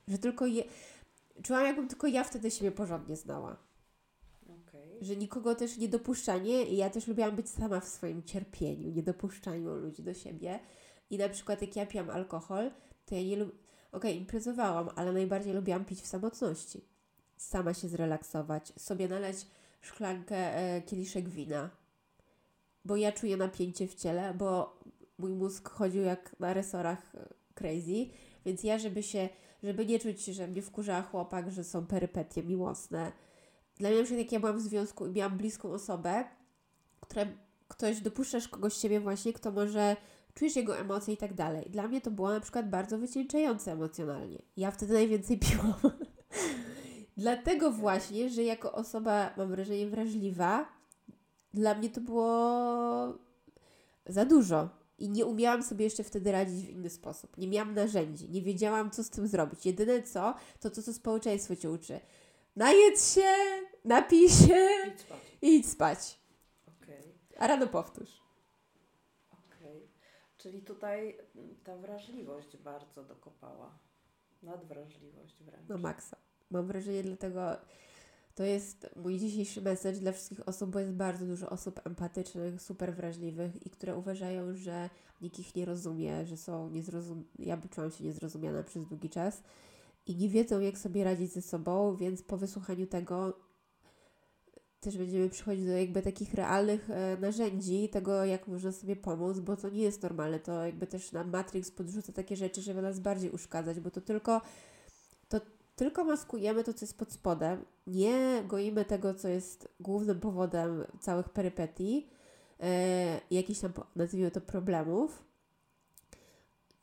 Że 0.08 0.17
tylko 0.17 0.46
je 0.46 0.63
czułam 1.44 1.65
jakbym 1.65 1.88
tylko 1.88 2.08
ja 2.08 2.24
wtedy 2.24 2.52
siebie 2.52 2.72
porządnie 2.72 3.15
znała 3.15 3.58
Okej. 4.44 4.98
że 5.02 5.15
nikogo 5.15 5.56
też 5.56 5.78
nie 5.78 5.88
dopuszczanie 5.88 6.63
i 6.63 6.78
ja 6.78 6.89
też 6.89 7.08
lubiłam 7.08 7.36
być 7.36 7.50
sama 7.50 7.80
w 7.80 7.88
swoim 7.88 8.24
cierpieniu, 8.24 8.91
nie 8.91 9.04
dopuszczaniu 9.04 9.76
ludzi 9.76 10.04
do 10.04 10.13
siebie. 10.13 10.60
I 11.10 11.17
na 11.17 11.30
przykład 11.30 11.62
jak 11.62 11.76
ja 11.76 11.86
piłam 11.86 12.10
alkohol, 12.10 12.72
to 13.06 13.15
ja 13.15 13.22
nie 13.22 13.36
lubię, 13.36 13.52
okej, 13.91 14.17
imprezowałam, 14.17 14.89
ale 14.96 15.13
najbardziej 15.13 15.54
lubiłam 15.54 15.86
pić 15.86 16.02
w 16.02 16.08
samotności. 16.08 16.82
Sama 17.38 17.74
się 17.74 17.88
zrelaksować, 17.88 18.74
sobie 18.78 19.08
naleć 19.08 19.48
szklankę, 19.82 20.36
e, 20.36 20.82
kieliszek 20.82 21.30
wina, 21.30 21.70
bo 22.86 22.96
ja 22.96 23.12
czuję 23.12 23.38
napięcie 23.38 23.88
w 23.88 23.96
ciele, 23.96 24.34
bo 24.34 24.80
mój 25.17 25.34
mózg 25.34 25.70
chodził 25.70 26.04
jak 26.04 26.39
na 26.39 26.54
resorach 26.54 27.15
e, 27.15 27.34
crazy, 27.54 28.10
więc 28.46 28.63
ja, 28.63 28.80
żeby 28.80 29.04
się, 29.04 29.30
żeby 29.63 29.86
nie 29.86 30.00
czuć, 30.00 30.26
że 30.26 30.48
mnie 30.48 30.62
wkurza 30.62 31.02
chłopak, 31.02 31.52
że 31.52 31.63
są 31.63 31.86
perypetie 31.86 32.44
miłosne, 32.44 33.12
dla 33.82 33.89
mnie 33.89 33.98
na 33.98 34.04
przykład 34.04 34.24
jak 34.24 34.32
ja 34.32 34.39
byłam 34.39 34.58
w 34.58 34.62
związku 34.62 35.08
i 35.08 35.12
miałam 35.12 35.38
bliską 35.38 35.72
osobę, 35.72 36.24
która 37.00 37.26
ktoś, 37.67 38.02
dopuszczasz 38.02 38.48
kogoś 38.48 38.74
siebie 38.74 39.00
właśnie, 39.00 39.34
kto 39.34 39.52
może 39.52 39.96
czujesz 40.34 40.56
jego 40.56 40.78
emocje 40.78 41.13
i 41.13 41.17
tak 41.17 41.34
dalej. 41.34 41.70
Dla 41.70 41.88
mnie 41.88 42.02
to 42.02 42.12
było 42.12 42.30
na 42.30 42.39
przykład 42.39 42.70
bardzo 42.70 42.98
wycieńczające 42.98 43.72
emocjonalnie. 43.72 44.41
Ja 44.58 44.72
wtedy 44.72 44.94
najwięcej 44.94 45.39
piłam. 45.50 45.74
Dlatego 47.17 47.72
właśnie, 47.72 48.30
że 48.30 48.44
jako 48.44 48.72
osoba, 48.72 49.34
mam 49.38 49.50
wrażenie, 49.50 49.88
wrażliwa, 49.88 50.65
dla 51.54 51.76
mnie 51.76 51.90
to 51.90 52.02
było 52.02 52.28
za 54.06 54.26
dużo. 54.26 54.70
I 54.98 55.10
nie 55.10 55.26
umiałam 55.26 55.64
sobie 55.64 55.86
jeszcze 55.86 56.04
wtedy 56.04 56.32
radzić 56.32 56.66
w 56.66 56.70
inny 56.70 56.90
sposób. 56.90 57.38
Nie 57.38 57.48
miałam 57.48 57.74
narzędzi, 57.74 58.30
nie 58.30 58.42
wiedziałam, 58.42 58.92
co 58.92 59.04
z 59.04 59.10
tym 59.10 59.28
zrobić. 59.28 59.66
Jedyne 59.66 60.04
co, 60.04 60.36
to 60.60 60.70
to, 60.70 60.82
co 60.82 60.94
społeczeństwo 60.94 61.56
cię 61.56 61.72
uczy. 61.72 62.00
Najedz 62.56 63.16
się, 63.16 63.34
napij 63.86 64.30
się 64.30 64.68
Idź 64.88 65.00
spać. 65.02 65.20
i 65.42 65.56
idź 65.56 65.70
spać. 65.70 66.20
Okej. 66.82 67.14
A 67.38 67.48
rano 67.48 67.68
powtórz. 67.68 68.22
Okej. 69.32 69.88
Czyli 70.38 70.62
tutaj 70.62 71.18
mm, 71.36 71.56
ta 71.64 71.78
wrażliwość 71.78 72.58
bardzo 72.58 73.04
dokopała. 73.04 73.80
Nadwrażliwość 74.44 75.44
wręcz. 75.44 75.70
Na 75.70 75.78
maksa. 75.78 76.18
Mam 76.52 76.68
wrażenie, 76.68 77.04
dlatego 77.04 77.56
to 78.36 78.44
jest 78.44 78.89
mój 78.96 79.20
dzisiejszy 79.20 79.62
message 79.62 80.00
dla 80.00 80.12
wszystkich 80.12 80.48
osób, 80.48 80.70
bo 80.70 80.80
jest 80.80 80.94
bardzo 80.94 81.26
dużo 81.26 81.50
osób 81.50 81.80
empatycznych, 81.84 82.62
super 82.62 82.96
wrażliwych 82.96 83.65
i 83.65 83.70
które 83.70 83.98
uważają, 83.98 84.56
że 84.56 84.89
nikt 85.22 85.39
ich 85.39 85.56
nie 85.56 85.65
rozumie, 85.65 86.26
że 86.26 86.38
są 86.38 86.70
niezrozum... 86.70 87.24
Ja 87.39 87.62
czułam 87.70 87.91
się 87.91 88.04
niezrozumiana 88.04 88.63
przez 88.63 88.86
długi 88.86 89.10
czas 89.10 89.44
i 90.06 90.15
nie 90.15 90.30
wiedzą, 90.30 90.60
jak 90.60 90.78
sobie 90.78 91.04
radzić 91.04 91.32
ze 91.32 91.41
sobą, 91.41 91.96
więc 91.96 92.22
po 92.22 92.38
wysłuchaniu 92.38 92.88
tego 92.88 93.34
też 94.80 94.98
będziemy 94.98 95.30
przychodzić 95.30 95.65
do 95.65 95.72
jakby 95.72 96.02
takich 96.02 96.34
realnych 96.34 96.89
e, 96.89 97.17
narzędzi 97.22 97.89
tego, 97.89 98.26
jak 98.26 98.48
można 98.48 98.72
sobie 98.72 98.96
pomóc, 98.96 99.39
bo 99.39 99.58
to 99.58 99.70
nie 99.70 99.82
jest 99.82 100.04
normalne. 100.04 100.39
To 100.39 100.65
jakby 100.65 100.88
też 100.88 101.12
nam 101.12 101.30
Matrix 101.30 101.72
podrzuca 101.72 102.13
takie 102.13 102.36
rzeczy, 102.36 102.62
żeby 102.62 102.82
nas 102.82 103.00
bardziej 103.00 103.32
uszkadzać, 103.32 103.80
bo 103.80 103.91
to 103.91 104.02
tylko 104.02 104.41
tylko 105.75 106.03
maskujemy 106.03 106.63
to, 106.63 106.73
co 106.73 106.86
jest 106.86 106.97
pod 106.97 107.12
spodem, 107.12 107.65
nie 107.88 108.43
goimy 108.47 108.86
tego, 108.86 109.13
co 109.13 109.27
jest 109.27 109.67
głównym 109.79 110.19
powodem 110.19 110.86
całych 110.99 111.29
perypetii, 111.29 112.10
e, 112.60 113.21
jakichś 113.31 113.60
tam, 113.60 113.73
nazwijmy 113.95 114.31
to, 114.31 114.41
problemów. 114.41 115.23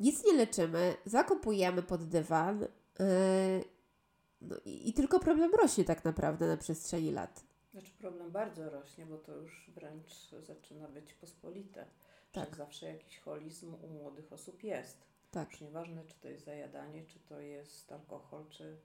Nic 0.00 0.24
nie 0.24 0.32
leczymy, 0.32 0.94
zakopujemy 1.04 1.82
pod 1.82 2.04
dywan 2.04 2.64
e, 3.00 3.60
no 4.40 4.56
i, 4.64 4.88
i 4.88 4.92
tylko 4.92 5.20
problem 5.20 5.54
rośnie 5.54 5.84
tak 5.84 6.04
naprawdę 6.04 6.46
na 6.46 6.56
przestrzeni 6.56 7.10
lat. 7.10 7.44
Znaczy 7.72 7.92
problem 7.98 8.30
bardzo 8.30 8.70
rośnie, 8.70 9.06
bo 9.06 9.18
to 9.18 9.36
już 9.36 9.70
wręcz 9.74 10.30
zaczyna 10.42 10.88
być 10.88 11.14
pospolite. 11.14 11.86
Tak. 12.32 12.50
Że 12.50 12.56
zawsze 12.56 12.86
jakiś 12.86 13.18
holizm 13.18 13.74
u 13.82 13.88
młodych 13.88 14.32
osób 14.32 14.62
jest. 14.62 15.07
Tak, 15.30 15.50
Już 15.52 15.60
nieważne, 15.60 16.04
czy 16.04 16.20
to 16.20 16.28
jest 16.28 16.44
zajadanie, 16.44 17.06
czy 17.06 17.20
to 17.20 17.40
jest 17.40 17.92
alkohol, 17.92 18.48
czy 18.48 18.76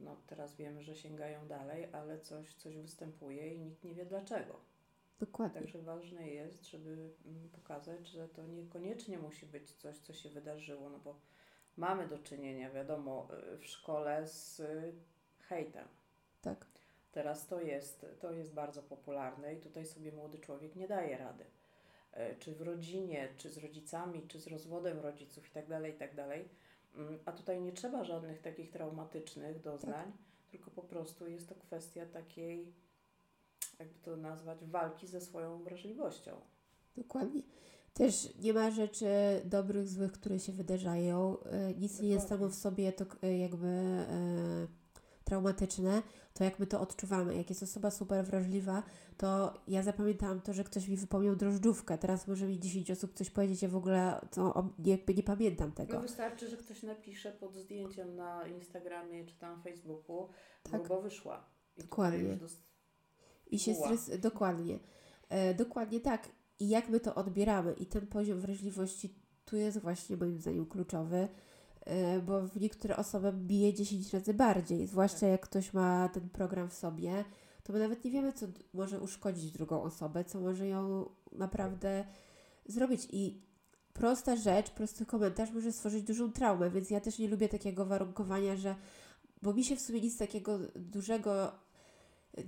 no 0.00 0.16
teraz 0.26 0.56
wiemy, 0.56 0.82
że 0.82 0.96
sięgają 0.96 1.48
dalej, 1.48 1.88
ale 1.92 2.20
coś, 2.20 2.54
coś 2.54 2.76
występuje 2.76 3.54
i 3.54 3.60
nikt 3.60 3.84
nie 3.84 3.94
wie 3.94 4.06
dlaczego. 4.06 4.60
dokładnie. 5.20 5.60
Także 5.60 5.82
ważne 5.82 6.28
jest, 6.28 6.66
żeby 6.66 7.14
mm, 7.26 7.48
pokazać, 7.48 8.08
że 8.08 8.28
to 8.28 8.46
niekoniecznie 8.46 9.18
musi 9.18 9.46
być 9.46 9.72
coś, 9.72 9.98
co 9.98 10.12
się 10.14 10.28
wydarzyło, 10.30 10.90
no 10.90 10.98
bo 10.98 11.20
mamy 11.76 12.08
do 12.08 12.18
czynienia, 12.18 12.70
wiadomo, 12.70 13.28
y, 13.54 13.58
w 13.58 13.66
szkole 13.66 14.26
z 14.26 14.60
y, 14.60 14.94
hejtem. 15.40 15.88
Tak, 16.42 16.66
Teraz 17.12 17.46
to 17.46 17.60
jest, 17.60 18.06
to 18.20 18.32
jest 18.32 18.54
bardzo 18.54 18.82
popularne 18.82 19.54
i 19.54 19.60
tutaj 19.60 19.86
sobie 19.86 20.12
młody 20.12 20.38
człowiek 20.38 20.76
nie 20.76 20.88
daje 20.88 21.18
rady. 21.18 21.44
E, 22.14 22.36
Czy 22.36 22.54
w 22.54 22.60
rodzinie, 22.62 23.28
czy 23.36 23.50
z 23.50 23.58
rodzicami, 23.58 24.22
czy 24.28 24.40
z 24.40 24.46
rozwodem 24.46 24.98
rodziców 25.00 25.44
itd., 25.48 25.88
itd. 25.90 26.26
Mm, 26.96 27.18
A 27.24 27.32
tutaj 27.32 27.60
nie 27.60 27.72
trzeba 27.72 28.04
żadnych 28.04 28.40
takich 28.40 28.70
traumatycznych 28.70 29.60
doznań, 29.60 30.12
tylko 30.50 30.70
po 30.70 30.82
prostu 30.82 31.26
jest 31.28 31.48
to 31.48 31.54
kwestia 31.54 32.06
takiej, 32.06 32.72
jakby 33.78 33.98
to 34.02 34.16
nazwać, 34.16 34.64
walki 34.64 35.06
ze 35.06 35.20
swoją 35.20 35.62
wrażliwością. 35.62 36.36
dokładnie. 36.96 37.42
Też 37.94 38.34
nie 38.38 38.52
ma 38.52 38.70
rzeczy 38.70 39.06
dobrych, 39.44 39.88
złych, 39.88 40.12
które 40.12 40.38
się 40.38 40.52
wydarzają. 40.52 41.36
E, 41.40 41.74
Nic 41.74 42.00
nie 42.00 42.08
jest 42.08 42.28
samo 42.28 42.48
w 42.48 42.54
sobie 42.54 42.92
to 42.92 43.04
e, 43.22 43.38
jakby 43.38 43.66
traumatyczne, 45.24 46.02
to 46.34 46.44
jak 46.44 46.58
my 46.58 46.66
to 46.66 46.80
odczuwamy. 46.80 47.36
Jak 47.36 47.50
jest 47.50 47.62
osoba 47.62 47.90
super 47.90 48.24
wrażliwa, 48.24 48.82
to 49.16 49.54
ja 49.68 49.82
zapamiętałam 49.82 50.40
to, 50.40 50.52
że 50.52 50.64
ktoś 50.64 50.88
mi 50.88 50.96
wypomniał 50.96 51.36
drożdżówkę. 51.36 51.98
Teraz 51.98 52.28
może 52.28 52.46
mi 52.46 52.60
10 52.60 52.90
osób 52.90 53.14
coś 53.14 53.30
powiedzieć, 53.30 53.62
ja 53.62 53.68
w 53.68 53.76
ogóle 53.76 54.20
to 54.30 54.54
o- 54.54 54.68
jakby 54.84 55.14
nie 55.14 55.22
pamiętam 55.22 55.72
tego. 55.72 55.94
No 55.94 56.00
wystarczy, 56.00 56.48
że 56.48 56.56
ktoś 56.56 56.82
napisze 56.82 57.32
pod 57.32 57.54
zdjęciem 57.56 58.16
na 58.16 58.46
Instagramie 58.46 59.24
czy 59.26 59.38
tam 59.38 59.62
Facebooku, 59.62 60.28
Tak. 60.70 60.88
bo 60.88 61.02
wyszła. 61.02 61.44
I 61.76 61.80
Dokładnie. 61.82 62.36
dos- 62.36 62.62
I 63.46 63.58
się 63.58 63.74
stres... 63.74 64.10
Dokładnie. 64.20 64.78
E, 65.28 65.54
dokładnie 65.54 66.00
tak. 66.00 66.28
I 66.60 66.68
jak 66.68 66.88
my 66.88 67.00
to 67.00 67.14
odbieramy. 67.14 67.72
I 67.72 67.86
ten 67.86 68.06
poziom 68.06 68.40
wrażliwości 68.40 69.14
tu 69.44 69.56
jest 69.56 69.78
właśnie 69.80 70.16
moim 70.16 70.38
zdaniem 70.40 70.66
kluczowy. 70.66 71.28
E, 71.84 72.20
bo 72.20 72.48
w 72.48 72.60
niektóre 72.60 72.96
osoby 72.96 73.32
bije 73.32 73.74
10 73.74 74.12
razy 74.12 74.34
bardziej, 74.34 74.86
zwłaszcza 74.86 75.26
jak 75.26 75.40
ktoś 75.40 75.72
ma 75.72 76.08
ten 76.08 76.30
program 76.30 76.70
w 76.70 76.74
sobie, 76.74 77.24
to 77.62 77.72
my 77.72 77.78
nawet 77.78 78.04
nie 78.04 78.10
wiemy, 78.10 78.32
co 78.32 78.46
może 78.74 79.00
uszkodzić 79.00 79.52
drugą 79.52 79.82
osobę, 79.82 80.24
co 80.24 80.40
może 80.40 80.68
ją 80.68 81.10
naprawdę 81.32 82.04
zrobić. 82.66 83.08
I 83.12 83.42
prosta 83.92 84.36
rzecz, 84.36 84.70
prosty 84.70 85.06
komentarz 85.06 85.52
może 85.52 85.72
stworzyć 85.72 86.02
dużą 86.02 86.32
traumę, 86.32 86.70
więc 86.70 86.90
ja 86.90 87.00
też 87.00 87.18
nie 87.18 87.28
lubię 87.28 87.48
takiego 87.48 87.86
warunkowania, 87.86 88.56
że 88.56 88.74
bo 89.42 89.54
mi 89.54 89.64
się 89.64 89.76
w 89.76 89.80
sumie 89.80 90.00
nic 90.00 90.18
takiego 90.18 90.58
dużego 90.76 91.52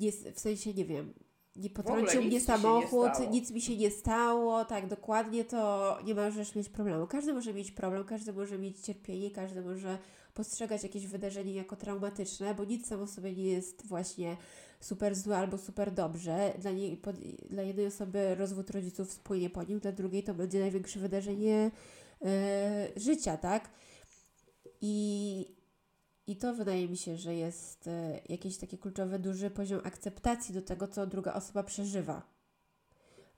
nie, 0.01 0.13
w 0.13 0.41
sensie 0.41 0.75
nie 0.75 0.85
wiem, 0.85 1.15
nie 1.57 1.71
potrącił 1.71 2.23
mnie 2.23 2.41
samochód, 2.41 3.11
nic 3.31 3.51
mi 3.51 3.61
się 3.61 3.77
nie 3.77 3.91
stało, 3.91 4.65
tak 4.65 4.87
dokładnie 4.87 5.45
to 5.45 5.99
nie 6.05 6.15
możesz 6.15 6.55
mieć 6.55 6.69
problemu. 6.69 7.07
Każdy 7.07 7.35
może 7.35 7.55
mieć 7.55 7.71
problem, 7.71 8.05
każdy 8.05 8.33
może 8.33 8.59
mieć 8.59 8.81
cierpienie, 8.81 9.31
każdy 9.31 9.63
może 9.63 9.99
postrzegać 10.35 10.83
jakieś 10.83 11.07
wydarzenie 11.07 11.55
jako 11.55 11.77
traumatyczne, 11.77 12.55
bo 12.55 12.65
nic 12.65 12.87
samo 12.87 13.07
w 13.07 13.11
sobie 13.11 13.33
nie 13.33 13.45
jest 13.45 13.87
właśnie 13.87 14.37
super 14.81 15.15
złe 15.15 15.37
albo 15.37 15.59
super 15.59 15.93
dobrze. 15.93 16.53
Dla, 16.59 16.71
niej, 16.71 16.97
pod, 16.97 17.17
dla 17.51 17.63
jednej 17.63 17.87
osoby 17.87 18.35
rozwód 18.35 18.71
rodziców 18.71 19.13
spłynie 19.13 19.51
po 19.51 19.63
nim, 19.63 19.79
dla 19.79 19.93
drugiej 19.93 20.23
to 20.23 20.35
będzie 20.35 20.61
największe 20.61 21.01
wydarzenie 21.01 21.71
e, 22.25 22.89
życia, 22.97 23.37
tak? 23.37 23.71
I, 24.81 25.56
I 26.27 26.37
to 26.37 26.55
wydaje 26.55 26.89
mi 26.89 26.97
się, 26.97 27.17
że 27.17 27.35
jest 27.35 27.87
e, 27.87 28.21
jakiś 28.29 28.57
taki 28.57 28.79
kluczowy, 28.79 29.19
duży 29.19 29.51
poziom 29.51 29.81
akceptacji 29.85 30.55
do 30.55 30.63
tego, 30.63 30.89
co 30.89 31.07
druga 31.07 31.35
osoba 31.35 31.63
przeżywa. 31.63 32.23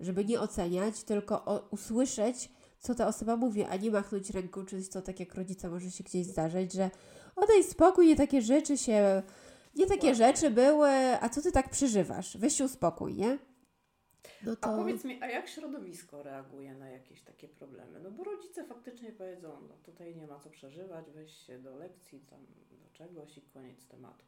Żeby 0.00 0.24
nie 0.24 0.40
oceniać, 0.40 1.02
tylko 1.02 1.44
o, 1.44 1.68
usłyszeć, 1.70 2.50
co 2.78 2.94
ta 2.94 3.06
osoba 3.06 3.36
mówi, 3.36 3.64
a 3.64 3.76
nie 3.76 3.90
machnąć 3.90 4.30
ręką, 4.30 4.66
czy 4.66 4.82
co 4.82 5.02
tak 5.02 5.20
jak 5.20 5.34
rodzica 5.34 5.70
może 5.70 5.90
się 5.90 6.04
gdzieś 6.04 6.26
zdarzyć, 6.26 6.72
że 6.72 6.90
odej 7.36 7.64
spokój, 7.64 8.06
nie 8.06 8.16
takie 8.16 8.42
rzeczy 8.42 8.78
się, 8.78 9.22
nie 9.76 9.86
takie 9.86 10.14
rzeczy 10.14 10.50
były, 10.50 10.90
a 11.20 11.28
co 11.28 11.42
ty 11.42 11.52
tak 11.52 11.70
przeżywasz? 11.70 12.36
Weź 12.36 12.56
się 12.56 12.64
uspokój, 12.64 13.14
nie? 13.14 13.38
No 14.42 14.52
A 14.52 14.56
to 14.56 14.76
powiedz 14.76 15.04
mi, 15.04 15.22
a 15.22 15.26
jak 15.26 15.48
środowisko 15.48 16.22
reaguje 16.22 16.74
na 16.74 16.88
jakieś 16.90 17.22
takie 17.22 17.48
problemy? 17.48 18.00
No 18.00 18.10
bo 18.10 18.24
rodzice 18.24 18.64
faktycznie 18.64 19.12
powiedzą, 19.12 19.60
no 19.68 19.74
tutaj 19.82 20.16
nie 20.16 20.26
ma 20.26 20.38
co 20.38 20.50
przeżywać, 20.50 21.10
weź 21.10 21.32
się 21.46 21.58
do 21.58 21.76
lekcji, 21.76 22.20
tam 22.20 22.46
do 22.70 22.90
czegoś 22.92 23.38
i 23.38 23.42
koniec 23.42 23.86
tematu. 23.86 24.24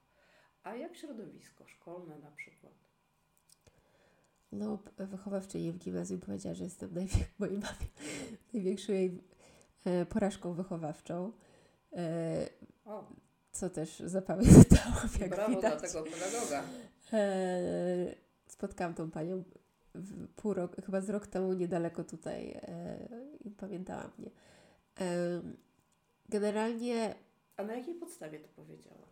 A 0.63 0.75
jak 0.77 0.97
środowisko 0.97 1.67
szkolne 1.67 2.19
na 2.19 2.31
przykład? 2.31 2.73
No, 4.53 4.79
wychowawczyni 4.99 5.73
w 5.73 5.79
gimnazjum 5.79 6.21
powiedziała, 6.21 6.55
że 6.55 6.65
jestem 6.65 6.91
najwię- 6.95 7.25
mojej 7.39 7.59
mamie 7.59 7.87
największą 8.55 8.93
jej 8.93 9.19
e, 9.85 10.07
porażką 10.07 10.53
wychowawczą, 10.55 11.33
e, 11.93 12.49
O, 12.85 13.05
co 13.53 13.71
też 13.71 14.01
zapamiętałam, 14.01 15.09
jak 15.21 15.31
brawo 15.31 15.57
widać. 15.57 15.79
dla 15.81 15.89
tego 15.89 16.03
pedagoga. 16.03 16.65
E, 17.13 18.15
spotkałam 18.47 18.95
tą 18.95 19.11
panią 19.11 19.45
pół 20.37 20.55
roku, 20.55 20.83
chyba 20.83 21.01
z 21.01 21.11
rok 21.11 21.27
temu 21.27 21.53
niedaleko 21.53 22.05
tutaj 22.05 22.51
e, 22.51 23.09
pamiętała 23.57 24.11
mnie. 24.19 24.31
E, 25.01 25.41
generalnie, 26.29 27.15
A 27.57 27.63
na 27.63 27.75
jakiej 27.75 27.95
podstawie 27.95 28.39
to 28.41 28.49
powiedziała? 28.49 29.07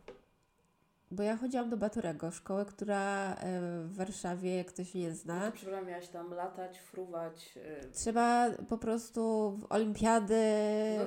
Bo 1.11 1.23
ja 1.23 1.37
chodziłam 1.37 1.69
do 1.69 1.77
Baturego, 1.77 2.31
szkoły, 2.31 2.65
która 2.65 3.33
e, 3.35 3.61
w 3.83 3.95
Warszawie, 3.95 4.55
jak 4.55 4.67
ktoś 4.67 4.93
nie 4.93 5.09
No 5.09 5.15
zna, 5.15 5.45
to, 5.45 5.51
przepraszam, 5.51 5.87
miałaś 5.87 6.07
tam 6.07 6.33
latać, 6.33 6.79
fruwać. 6.79 7.57
y, 7.57 7.91
Trzeba 7.93 8.49
po 8.69 8.77
prostu 8.77 9.51
w 9.61 9.65
olimpiady, 9.71 10.43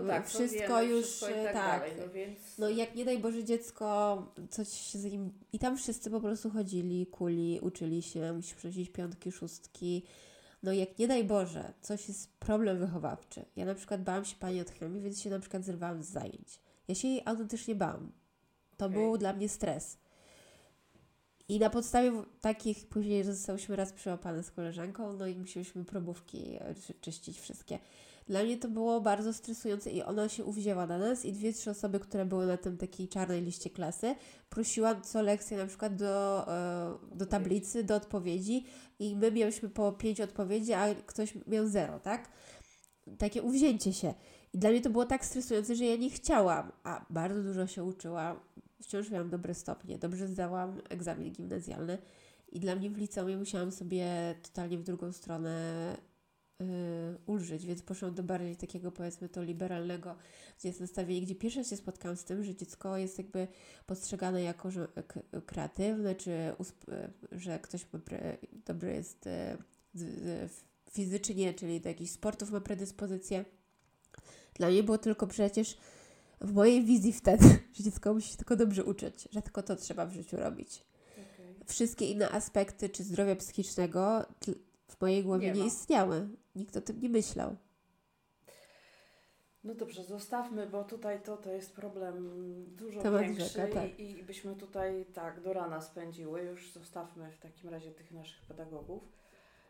No 0.03 0.09
tak, 0.09 0.29
wszystko 0.29 0.81
wiemy, 0.81 0.85
już, 0.87 1.07
wszystko 1.07 1.31
i 1.31 1.45
tak, 1.45 1.53
tak. 1.53 1.81
dalej. 1.81 1.93
No 2.07 2.13
więc 2.13 2.59
No 2.59 2.69
i 2.69 2.77
jak 2.77 2.95
nie 2.95 3.05
daj 3.05 3.19
Boże 3.19 3.45
dziecko, 3.45 4.19
coś 4.51 4.69
się 4.69 4.99
z 4.99 5.05
nim... 5.05 5.33
I 5.53 5.59
tam 5.59 5.77
wszyscy 5.77 6.11
po 6.11 6.21
prostu 6.21 6.51
chodzili, 6.51 7.07
kuli, 7.07 7.61
uczyli 7.63 8.03
się, 8.03 8.33
musisz 8.33 8.55
przynosić 8.55 8.91
piątki, 8.91 9.33
szóstki. 9.33 10.03
No 10.63 10.73
jak 10.73 10.99
nie 10.99 11.09
daj 11.09 11.25
Boże, 11.25 11.73
coś 11.81 12.09
jest 12.09 12.39
problem 12.39 12.79
wychowawczy. 12.79 13.45
Ja 13.57 13.65
na 13.65 13.75
przykład 13.75 14.03
bałam 14.03 14.25
się 14.25 14.37
pani 14.37 14.61
od 14.61 14.71
chemii, 14.71 15.01
więc 15.03 15.21
się 15.21 15.31
na 15.31 15.39
przykład 15.39 15.65
zerwałam 15.65 16.03
z 16.03 16.09
zajęć. 16.09 16.61
Ja 16.89 16.95
się 16.95 17.09
jej 17.09 17.23
autentycznie 17.25 17.75
bałam. 17.75 18.13
To 18.83 18.87
Okej. 18.87 18.99
był 18.99 19.19
dla 19.19 19.33
mnie 19.33 19.49
stres. 19.49 19.99
I 21.49 21.59
na 21.59 21.71
podstawie 21.71 22.13
takich 22.41 22.89
później 22.89 23.25
zostałyśmy 23.25 23.77
raz 23.77 23.93
przyłapane 23.93 24.43
z 24.43 24.51
koleżanką, 24.51 25.13
no 25.13 25.27
i 25.27 25.37
musieliśmy 25.37 25.85
probówki 25.85 26.57
e, 26.61 26.75
czy- 26.75 26.95
czyścić 26.95 27.41
wszystkie. 27.41 27.79
Dla 28.27 28.43
mnie 28.43 28.57
to 28.57 28.69
było 28.69 29.01
bardzo 29.01 29.33
stresujące 29.33 29.91
i 29.91 30.03
ona 30.03 30.29
się 30.29 30.45
uwzięła 30.45 30.87
na 30.87 30.99
nas 30.99 31.25
i 31.25 31.33
dwie, 31.33 31.53
trzy 31.53 31.71
osoby, 31.71 32.01
które 32.01 32.25
były 32.25 32.47
na 32.47 32.57
tym 32.57 32.77
takiej 32.77 33.09
czarnej 33.09 33.43
liście 33.43 33.71
klasy, 33.71 34.15
prosiła 34.51 35.01
co 35.01 35.23
lekcję 35.23 35.57
na 35.59 35.67
przykład 35.67 35.97
do, 35.97 36.45
e, 36.49 36.99
do 37.15 37.27
tablicy, 37.27 37.85
do 37.85 37.95
odpowiedzi 37.95 38.67
i 38.99 39.17
my 39.17 39.33
mieliśmy 39.33 39.69
po 39.69 39.93
pięć 39.93 40.21
odpowiedzi, 40.21 40.73
a 40.73 40.95
ktoś 40.95 41.35
miał 41.47 41.69
zero, 41.69 42.01
tak? 42.01 42.29
Takie 43.19 43.43
uwzięcie 43.43 43.93
się. 43.93 44.15
I 44.55 44.59
dla 44.59 44.71
mnie 44.71 44.81
to 44.81 44.91
było 44.91 45.07
tak 45.07 45.25
stresujące, 45.25 45.75
że 45.77 45.85
ja 45.85 45.97
nie 45.97 46.11
chciałam, 46.11 46.73
a 46.85 47.07
bardzo 47.11 47.43
dużo 47.43 47.67
się 47.67 47.85
uczyłam. 47.85 48.41
Wciąż 48.83 49.11
miałam 49.11 49.31
dobre 49.31 49.55
stopnie, 49.55 49.99
dobrze 49.99 50.29
zdałam 50.29 50.81
egzamin 50.89 51.33
gimnazjalny 51.33 51.99
i 52.53 52.61
dla 52.61 52.77
mnie 52.77 52.91
w 52.91 52.99
liceum 52.99 53.39
musiałam 53.39 53.73
sobie 53.73 54.35
totalnie 54.43 54.79
w 54.79 54.83
drugą 54.83 55.13
stronę 55.13 55.97
yy, 56.61 56.67
ulżyć, 57.27 57.67
więc 57.67 57.83
poszłam 57.83 58.15
do 58.15 58.23
bardziej 58.23 58.57
takiego 58.57 58.93
powiedzmy 58.93 59.29
to 59.29 59.43
liberalnego, 59.43 60.17
gdzie 60.59 60.69
jest 60.69 60.81
nastawienie, 60.81 61.27
gdzie 61.27 61.35
pierwsze 61.35 61.65
się 61.65 61.77
spotkałam 61.77 62.17
z 62.17 62.25
tym, 62.25 62.45
że 62.45 62.55
dziecko 62.55 62.97
jest 62.97 63.19
jakby 63.19 63.49
postrzegane 63.87 64.43
jako 64.43 64.71
że, 64.71 64.89
kreatywne, 65.47 66.15
czy 66.15 66.55
że 67.33 67.59
ktoś 67.59 67.87
dobry 68.67 68.93
jest 68.93 69.29
z, 69.95 70.53
fizycznie, 70.91 71.55
czyli 71.55 71.81
do 71.81 71.89
jakichś 71.89 72.11
sportów 72.11 72.51
ma 72.51 72.61
predyspozycję. 72.61 73.45
Dla 74.55 74.69
mnie 74.69 74.83
było 74.83 74.99
tylko 74.99 75.27
przecież 75.27 75.77
w 76.43 76.53
mojej 76.53 76.85
wizji 76.85 77.13
wtedy, 77.13 77.45
że 77.75 77.85
dziecko 77.85 78.15
musi 78.15 78.31
się 78.31 78.37
tylko 78.37 78.57
dobrze 78.57 78.85
uczyć, 78.85 79.29
że 79.31 79.43
tylko 79.43 79.63
to 79.63 79.77
trzeba 79.77 80.07
w 80.07 80.13
życiu 80.13 80.37
robić. 80.37 80.85
okej. 81.13 81.55
Wszystkie 81.67 82.11
inne 82.11 82.31
aspekty 82.31 82.89
czy 82.89 83.05
zdrowia 83.05 83.37
psychicznego 83.37 84.25
w 84.89 85.01
mojej 85.01 85.25
głowie 85.25 85.53
Nie 85.53 85.61
nie, 85.61 85.67
istniały. 85.67 86.29
Nikt 86.55 86.77
o 86.77 86.81
tym 86.81 87.01
nie 87.01 87.09
myślał. 87.09 87.57
No 89.65 89.75
dobrze, 89.75 90.05
zostawmy, 90.05 90.67
bo 90.67 90.85
tutaj 90.85 91.23
to, 91.23 91.37
to 91.37 91.53
jest 91.53 91.73
problem 91.73 92.45
dużo 92.77 93.03
Temat 93.03 93.23
większy 93.23 93.45
rzeka, 93.45 93.75
tak. 93.75 94.01
i, 94.01 94.19
i 94.19 94.23
byśmy 94.23 94.57
tutaj 94.57 95.07
tak 95.15 95.41
do 95.41 95.53
rana 95.53 95.81
spędziły. 95.81 96.43
Już 96.43 96.73
zostawmy 96.73 97.33
w 97.33 97.39
takim 97.39 97.71
razie 97.71 97.91
tych 97.91 98.11
naszych 98.11 98.43
pedagogów. 98.43 99.03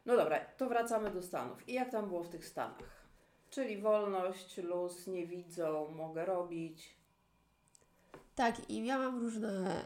No 0.07 0.17
dobra, 0.17 0.41
to 0.41 0.69
wracamy 0.69 1.11
do 1.11 1.23
Stanów. 1.23 1.69
I 1.69 1.73
jak 1.73 1.91
tam 1.91 2.09
było 2.09 2.23
w 2.25 2.29
tych 2.29 2.47
Stanach? 2.47 3.02
Czyli 3.53 3.79
wolność, 3.79 4.57
luz, 4.57 5.07
nie 5.07 5.27
widzą, 5.27 5.89
mogę 5.91 6.25
robić. 6.25 6.97
Tak, 8.35 8.71
i 8.71 8.83
miałam 8.83 9.21
różne 9.21 9.85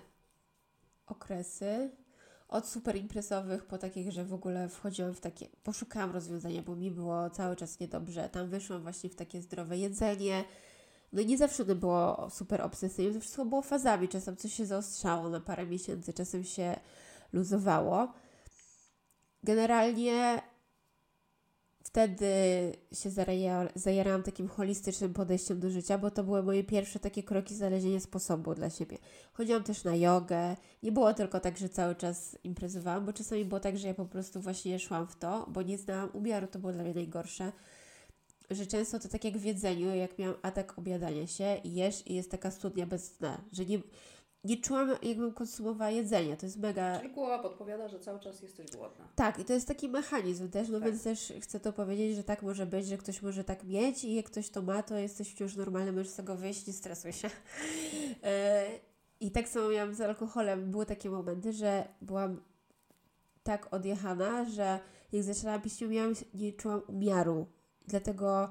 okresy. 1.06 1.90
Od 2.48 2.68
super 2.68 2.96
imprezowych 2.96 3.64
po 3.64 3.78
takich, 3.78 4.12
że 4.12 4.24
w 4.24 4.34
ogóle 4.34 4.68
wchodziłam 4.68 5.14
w 5.14 5.20
takie. 5.20 5.48
Poszukałam 5.62 6.12
rozwiązania, 6.12 6.62
bo 6.62 6.76
mi 6.76 6.90
było 6.90 7.30
cały 7.30 7.56
czas 7.56 7.80
niedobrze. 7.80 8.28
Tam 8.28 8.48
wyszłam 8.48 8.82
właśnie 8.82 9.10
w 9.10 9.16
takie 9.16 9.42
zdrowe 9.42 9.76
jedzenie. 9.78 10.44
No 11.12 11.20
i 11.20 11.26
nie 11.26 11.38
zawsze 11.38 11.64
to 11.64 11.74
było 11.74 12.30
super 12.30 12.62
obsesyjne, 12.62 13.14
to 13.14 13.20
wszystko 13.20 13.44
było 13.44 13.62
fazami. 13.62 14.08
Czasem 14.08 14.36
coś 14.36 14.52
się 14.52 14.66
zaostrzało 14.66 15.28
na 15.28 15.40
parę 15.40 15.66
miesięcy, 15.66 16.12
czasem 16.12 16.44
się 16.44 16.76
luzowało. 17.32 18.12
Generalnie 19.42 20.42
wtedy 21.96 22.26
się 22.92 23.10
zaraja- 23.10 23.68
zajarałam 23.74 24.22
takim 24.22 24.48
holistycznym 24.48 25.14
podejściem 25.14 25.60
do 25.60 25.70
życia, 25.70 25.98
bo 25.98 26.10
to 26.10 26.24
były 26.24 26.42
moje 26.42 26.64
pierwsze 26.64 26.98
takie 26.98 27.22
kroki 27.22 27.54
znalezienia 27.54 28.00
sposobu 28.00 28.54
dla 28.54 28.70
siebie. 28.70 28.98
Chodziłam 29.32 29.62
też 29.62 29.84
na 29.84 29.96
jogę. 29.96 30.56
Nie 30.82 30.92
było 30.92 31.14
tylko 31.14 31.40
tak, 31.40 31.58
że 31.58 31.68
cały 31.68 31.94
czas 31.94 32.38
imprezowałam, 32.44 33.06
bo 33.06 33.12
czasami 33.12 33.44
było 33.44 33.60
tak, 33.60 33.78
że 33.78 33.88
ja 33.88 33.94
po 33.94 34.04
prostu 34.06 34.40
właśnie 34.40 34.78
szłam 34.78 35.06
w 35.06 35.16
to, 35.16 35.46
bo 35.48 35.62
nie 35.62 35.78
znałam 35.78 36.10
umiaru, 36.12 36.46
to 36.46 36.58
było 36.58 36.72
dla 36.72 36.82
mnie 36.82 36.94
najgorsze. 36.94 37.52
Że 38.50 38.66
często 38.66 38.98
to 38.98 39.08
tak 39.08 39.24
jak 39.24 39.38
w 39.38 39.44
jedzeniu, 39.44 39.94
jak 39.94 40.18
miałam 40.18 40.36
atak 40.42 40.78
obiadania 40.78 41.26
się 41.26 41.60
i 41.64 41.74
jesz 41.74 42.06
i 42.06 42.14
jest 42.14 42.30
taka 42.30 42.50
studnia 42.50 42.86
bez 42.86 43.16
dna, 43.16 43.40
że 43.52 43.64
nie, 43.64 43.78
nie 44.46 44.56
czułam 44.56 44.90
jakbym 45.02 45.32
konsumowała 45.32 45.90
jedzenie. 45.90 46.36
To 46.36 46.46
jest 46.46 46.58
mega... 46.58 46.98
Czyli 46.98 47.12
głowa 47.12 47.38
podpowiada, 47.38 47.88
że 47.88 48.00
cały 48.00 48.20
czas 48.20 48.42
jesteś 48.42 48.70
głodna. 48.70 49.08
Tak, 49.14 49.38
i 49.38 49.44
to 49.44 49.52
jest 49.52 49.68
taki 49.68 49.88
mechanizm 49.88 50.50
też, 50.50 50.68
no 50.68 50.80
Tak. 50.80 50.88
więc 50.88 51.02
też 51.02 51.32
chcę 51.40 51.60
to 51.60 51.72
powiedzieć, 51.72 52.16
że 52.16 52.24
tak 52.24 52.42
może 52.42 52.66
być, 52.66 52.86
że 52.86 52.98
ktoś 52.98 53.22
może 53.22 53.44
tak 53.44 53.64
mieć 53.64 54.04
i 54.04 54.14
jak 54.14 54.26
ktoś 54.26 54.50
to 54.50 54.62
ma, 54.62 54.82
to 54.82 54.98
jesteś 54.98 55.30
wciąż 55.32 55.56
normalny, 55.56 55.92
możesz 55.92 56.08
z 56.08 56.16
tego 56.16 56.36
wyjść, 56.36 56.66
nie 56.66 56.72
stresuj 56.72 57.12
się. 57.12 57.30
E, 58.22 58.66
I 59.20 59.30
tak 59.30 59.48
samo 59.48 59.68
miałam 59.68 59.94
z 59.94 60.00
alkoholem. 60.00 60.70
Były 60.70 60.86
takie 60.86 61.10
momenty, 61.10 61.52
że 61.52 61.88
byłam 62.02 62.40
tak 63.42 63.74
odjechana, 63.74 64.44
że 64.44 64.80
jak 65.12 65.22
zaczęłam 65.22 65.62
pić, 65.62 65.80
nie, 65.80 65.88
miałam, 65.88 66.14
nie 66.34 66.52
czułam 66.52 66.82
umiaru. 66.88 67.46
Dlatego 67.86 68.50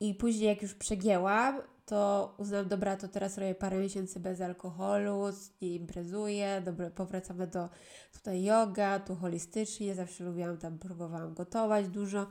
i 0.00 0.14
później 0.14 0.48
jak 0.48 0.62
już 0.62 0.74
przegięłam, 0.74 1.60
to 1.88 2.34
uznałam, 2.38 2.68
dobra, 2.68 2.96
to 2.96 3.08
teraz 3.08 3.38
robię 3.38 3.54
parę 3.54 3.78
miesięcy 3.78 4.20
bez 4.20 4.40
alkoholu, 4.40 5.24
nie 5.60 5.74
imprezuję, 5.74 6.62
dobra, 6.64 6.90
powracamy 6.90 7.46
do 7.46 7.68
tutaj 8.12 8.42
yoga, 8.42 9.00
tu 9.00 9.14
holistycznie, 9.14 9.94
zawsze 9.94 10.24
lubiłam 10.24 10.58
tam, 10.58 10.78
próbowałam 10.78 11.34
gotować 11.34 11.88
dużo, 11.88 12.26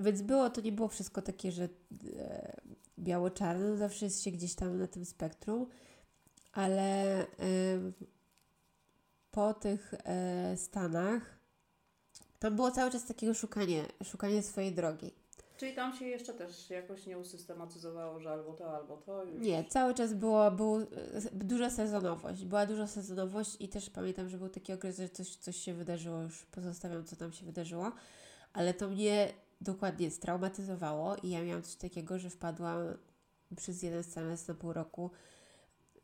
więc 0.00 0.22
było, 0.22 0.50
to 0.50 0.60
nie 0.60 0.72
było 0.72 0.88
wszystko 0.88 1.22
takie, 1.22 1.52
że 1.52 1.68
e, 2.18 2.56
biało-czarne, 2.98 3.70
no 3.70 3.76
zawsze 3.76 4.04
jest 4.04 4.22
się 4.22 4.30
gdzieś 4.30 4.54
tam 4.54 4.78
na 4.78 4.86
tym 4.86 5.04
spektrum, 5.04 5.66
ale 6.52 7.20
e, 7.20 7.26
po 9.30 9.54
tych 9.54 9.94
e, 10.04 10.56
Stanach 10.56 11.38
tam 12.38 12.56
było 12.56 12.70
cały 12.70 12.90
czas 12.90 13.04
takiego 13.04 13.34
szukanie, 13.34 13.84
szukanie 14.04 14.42
swojej 14.42 14.74
drogi. 14.74 15.19
Czyli 15.60 15.74
tam 15.74 15.96
się 15.96 16.04
jeszcze 16.04 16.34
też 16.34 16.70
jakoś 16.70 17.06
nie 17.06 17.18
usystematyzowało, 17.18 18.20
że 18.20 18.30
albo 18.30 18.52
to, 18.52 18.76
albo 18.76 18.96
to. 18.96 19.24
Już... 19.24 19.40
Nie, 19.40 19.64
cały 19.64 19.94
czas 19.94 20.14
było, 20.14 20.50
było 20.50 20.80
e, 20.80 20.86
duża 21.32 21.70
sezonowość. 21.70 22.44
Była 22.44 22.66
duża 22.66 22.86
sezonowość 22.86 23.56
i 23.60 23.68
też 23.68 23.90
pamiętam, 23.90 24.28
że 24.28 24.38
był 24.38 24.48
taki 24.48 24.72
okres, 24.72 24.96
że 24.96 25.08
coś, 25.08 25.36
coś 25.36 25.56
się 25.56 25.74
wydarzyło, 25.74 26.22
już 26.22 26.44
pozostawiam, 26.44 27.04
co 27.04 27.16
tam 27.16 27.32
się 27.32 27.46
wydarzyło, 27.46 27.92
ale 28.52 28.74
to 28.74 28.88
mnie 28.88 29.32
dokładnie 29.60 30.10
straumatyzowało 30.10 31.16
i 31.16 31.30
ja 31.30 31.42
miałam 31.42 31.62
coś 31.62 31.74
takiego, 31.74 32.18
że 32.18 32.30
wpadłam 32.30 32.78
przez 33.56 33.82
jeden 33.82 34.04
semestr 34.04 34.48
na 34.48 34.54
pół 34.54 34.72
roku 34.72 35.10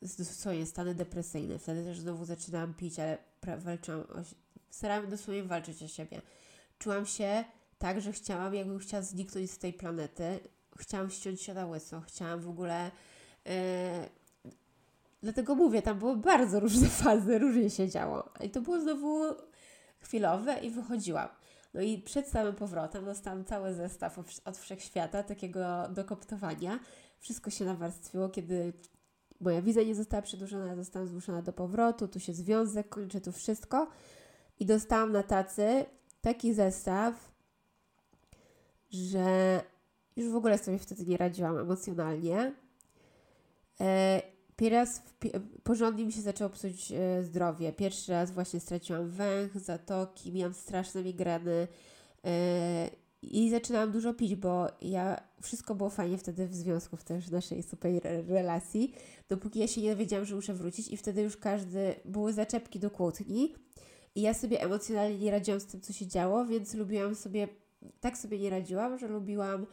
w 0.02 0.24
swoje 0.24 0.66
stany 0.66 0.94
depresyjne. 0.94 1.58
Wtedy 1.58 1.84
też 1.84 2.00
znowu 2.00 2.24
zaczynałam 2.24 2.74
pić, 2.74 2.98
ale 2.98 3.18
walczyłam 3.58 4.00
o, 4.00 4.04
starałam 4.70 5.10
dosłownie 5.10 5.42
walczyć 5.42 5.82
o 5.82 5.88
siebie. 5.88 6.22
Czułam 6.78 7.06
się 7.06 7.44
tak, 7.78 8.00
że 8.00 8.12
chciałam, 8.12 8.54
jakbym 8.54 8.78
chciała 8.78 9.02
zniknąć 9.02 9.50
z 9.50 9.58
tej 9.58 9.72
planety. 9.72 10.40
Chciałam 10.78 11.10
ściąć 11.10 11.42
się 11.42 11.54
na 11.54 11.66
łyso. 11.66 12.00
Chciałam 12.00 12.40
w 12.40 12.48
ogóle... 12.48 12.90
Yy, 13.44 13.52
dlatego 15.22 15.54
mówię, 15.54 15.82
tam 15.82 15.98
były 15.98 16.16
bardzo 16.16 16.60
różne 16.60 16.88
fazy, 17.04 17.38
różnie 17.38 17.70
się 17.70 17.88
działo. 17.88 18.28
I 18.40 18.50
to 18.50 18.60
było 18.60 18.80
znowu 18.80 19.34
chwilowe 20.00 20.58
i 20.58 20.70
wychodziłam. 20.70 21.28
No 21.74 21.82
i 21.82 21.98
przed 21.98 22.28
samym 22.28 22.54
powrotem 22.54 23.04
dostałam 23.04 23.44
cały 23.44 23.74
zestaw 23.74 24.18
od 24.44 24.58
wszechświata, 24.58 25.22
takiego 25.22 25.88
dokoptowania. 25.88 26.80
Wszystko 27.18 27.50
się 27.50 27.64
nawarstwiło, 27.64 28.28
kiedy 28.28 28.72
moja 29.40 29.62
wiza 29.62 29.82
nie 29.82 29.94
została 29.94 30.22
przedłużona, 30.22 30.76
zostałam 30.76 31.08
zmuszona 31.08 31.42
do 31.42 31.52
powrotu, 31.52 32.08
tu 32.08 32.20
się 32.20 32.32
związek 32.34 32.88
kończy, 32.88 33.20
tu 33.20 33.32
wszystko. 33.32 33.88
I 34.60 34.66
dostałam 34.66 35.12
na 35.12 35.22
tacy 35.22 35.84
taki 36.20 36.54
zestaw, 36.54 37.35
że 38.90 39.60
już 40.16 40.28
w 40.28 40.36
ogóle 40.36 40.58
sobie 40.58 40.78
wtedy 40.78 41.06
nie 41.06 41.16
radziłam 41.16 41.58
emocjonalnie. 41.58 42.54
E, 43.80 44.22
pierwszy 44.56 44.76
raz 44.76 45.02
porządnie 45.62 46.06
mi 46.06 46.12
się 46.12 46.20
zaczęło 46.20 46.50
psuć 46.50 46.92
e, 46.92 47.22
zdrowie. 47.22 47.72
Pierwszy 47.72 48.12
raz 48.12 48.30
właśnie 48.30 48.60
straciłam 48.60 49.10
węch, 49.10 49.60
zatoki, 49.60 50.32
miałam 50.32 50.54
straszne 50.54 51.02
migreny 51.02 51.68
e, 52.24 52.90
i 53.22 53.50
zaczynałam 53.50 53.92
dużo 53.92 54.14
pić, 54.14 54.34
bo 54.36 54.66
ja 54.82 55.20
wszystko 55.42 55.74
było 55.74 55.90
fajnie 55.90 56.18
wtedy 56.18 56.46
w 56.46 56.54
związku, 56.54 56.96
w 56.96 57.30
naszej 57.32 57.62
super 57.62 57.90
relacji, 58.28 58.94
dopóki 59.28 59.58
ja 59.58 59.66
się 59.66 59.82
nie 59.82 59.90
dowiedziałam, 59.90 60.26
że 60.26 60.34
muszę 60.34 60.54
wrócić 60.54 60.88
i 60.88 60.96
wtedy 60.96 61.22
już 61.22 61.36
każdy, 61.36 61.94
były 62.04 62.32
zaczepki 62.32 62.78
do 62.78 62.90
kłótni 62.90 63.54
i 64.14 64.20
ja 64.20 64.34
sobie 64.34 64.62
emocjonalnie 64.62 65.18
nie 65.18 65.30
radziłam 65.30 65.60
z 65.60 65.66
tym, 65.66 65.80
co 65.80 65.92
się 65.92 66.06
działo, 66.06 66.44
więc 66.44 66.74
lubiłam 66.74 67.14
sobie, 67.14 67.48
tak 68.00 68.18
sobie 68.18 68.38
nie 68.38 68.50
radziłam, 68.50 68.98
że 68.98 69.08
lubiłam 69.08 69.66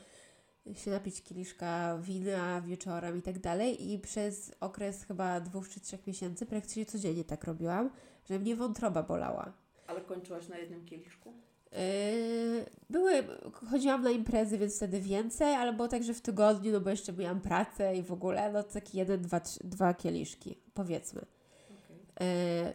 się 0.73 0.91
napić 0.91 1.23
kieliszka 1.23 1.97
wina 1.97 2.61
wieczorem 2.61 3.17
i 3.17 3.21
tak 3.21 3.39
dalej 3.39 3.91
i 3.91 3.99
przez 3.99 4.51
okres 4.59 5.03
chyba 5.03 5.39
dwóch 5.39 5.69
czy 5.69 5.79
trzech 5.79 6.07
miesięcy 6.07 6.45
praktycznie 6.45 6.85
codziennie 6.85 7.23
tak 7.23 7.43
robiłam, 7.43 7.89
że 8.25 8.39
mnie 8.39 8.55
wątroba 8.55 9.03
bolała. 9.03 9.53
Ale 9.87 10.01
kończyłaś 10.01 10.47
na 10.47 10.57
jednym 10.57 10.85
kieliszku? 10.85 11.33
Yy, 11.71 12.65
były, 12.89 13.23
chodziłam 13.69 14.03
na 14.03 14.09
imprezy, 14.09 14.57
więc 14.57 14.75
wtedy 14.75 15.01
więcej, 15.01 15.55
ale 15.55 15.73
było 15.73 15.87
tak, 15.87 16.03
że 16.03 16.13
w 16.13 16.21
tygodniu, 16.21 16.71
no 16.71 16.81
bo 16.81 16.89
jeszcze 16.89 17.13
miałam 17.13 17.41
pracę 17.41 17.95
i 17.95 18.03
w 18.03 18.11
ogóle, 18.11 18.51
no 18.51 18.63
taki 18.63 18.97
jeden, 18.97 19.21
dwa, 19.21 19.39
trzy, 19.39 19.59
dwa 19.63 19.93
kieliszki, 19.93 20.57
powiedzmy. 20.73 21.21
Okay. 21.21 22.27
Yy, 22.27 22.73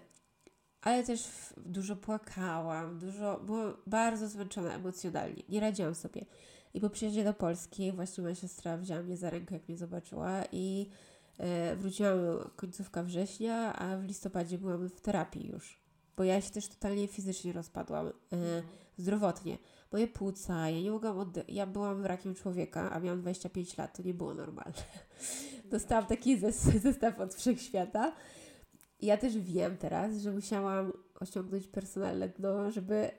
ale 0.82 1.04
też 1.04 1.28
dużo 1.56 1.96
płakałam, 1.96 2.98
dużo, 2.98 3.40
byłam 3.46 3.74
bardzo 3.86 4.28
zmęczona 4.28 4.74
emocjonalnie, 4.74 5.42
nie 5.48 5.60
radziłam 5.60 5.94
sobie. 5.94 6.24
I 6.74 6.80
po 6.80 6.90
przyjeździe 6.90 7.24
do 7.24 7.34
Polski 7.34 7.92
właśnie 7.92 8.22
moja 8.22 8.34
siostra 8.34 8.76
wzięła 8.76 9.02
mnie 9.02 9.16
za 9.16 9.30
rękę, 9.30 9.54
jak 9.54 9.68
mnie 9.68 9.78
zobaczyła 9.78 10.44
i 10.52 10.90
yy, 11.38 11.76
wróciłam 11.76 12.18
końcówka 12.56 13.02
września, 13.02 13.76
a 13.76 13.96
w 13.96 14.04
listopadzie 14.04 14.58
byłam 14.58 14.88
w 14.88 15.00
terapii 15.00 15.48
już. 15.48 15.80
Bo 16.16 16.24
ja 16.24 16.40
się 16.40 16.50
też 16.50 16.68
totalnie 16.68 17.08
fizycznie 17.08 17.52
rozpadłam. 17.52 18.06
Yy, 18.06 18.12
zdrowotnie. 18.96 19.58
Moje 19.92 20.08
płuca, 20.08 20.70
ja 20.70 20.80
nie 20.82 20.90
mogłam 20.90 21.16
oddy- 21.18 21.44
Ja 21.48 21.66
byłam 21.66 22.06
rakiem 22.06 22.34
człowieka, 22.34 22.90
a 22.92 23.00
miałam 23.00 23.20
25 23.20 23.76
lat, 23.76 23.96
to 23.96 24.02
nie 24.02 24.14
było 24.14 24.34
normalne. 24.34 24.72
Dostałam 25.70 26.06
taki 26.06 26.38
zestaw 26.80 27.20
od 27.20 27.34
wszechświata. 27.34 28.08
I 28.08 28.12
ja 29.00 29.16
też 29.16 29.38
wiem 29.38 29.76
teraz, 29.76 30.16
że 30.16 30.32
musiałam 30.32 30.92
osiągnąć 31.20 31.66
personalne 31.66 32.28
dno, 32.28 32.70
żeby... 32.70 33.10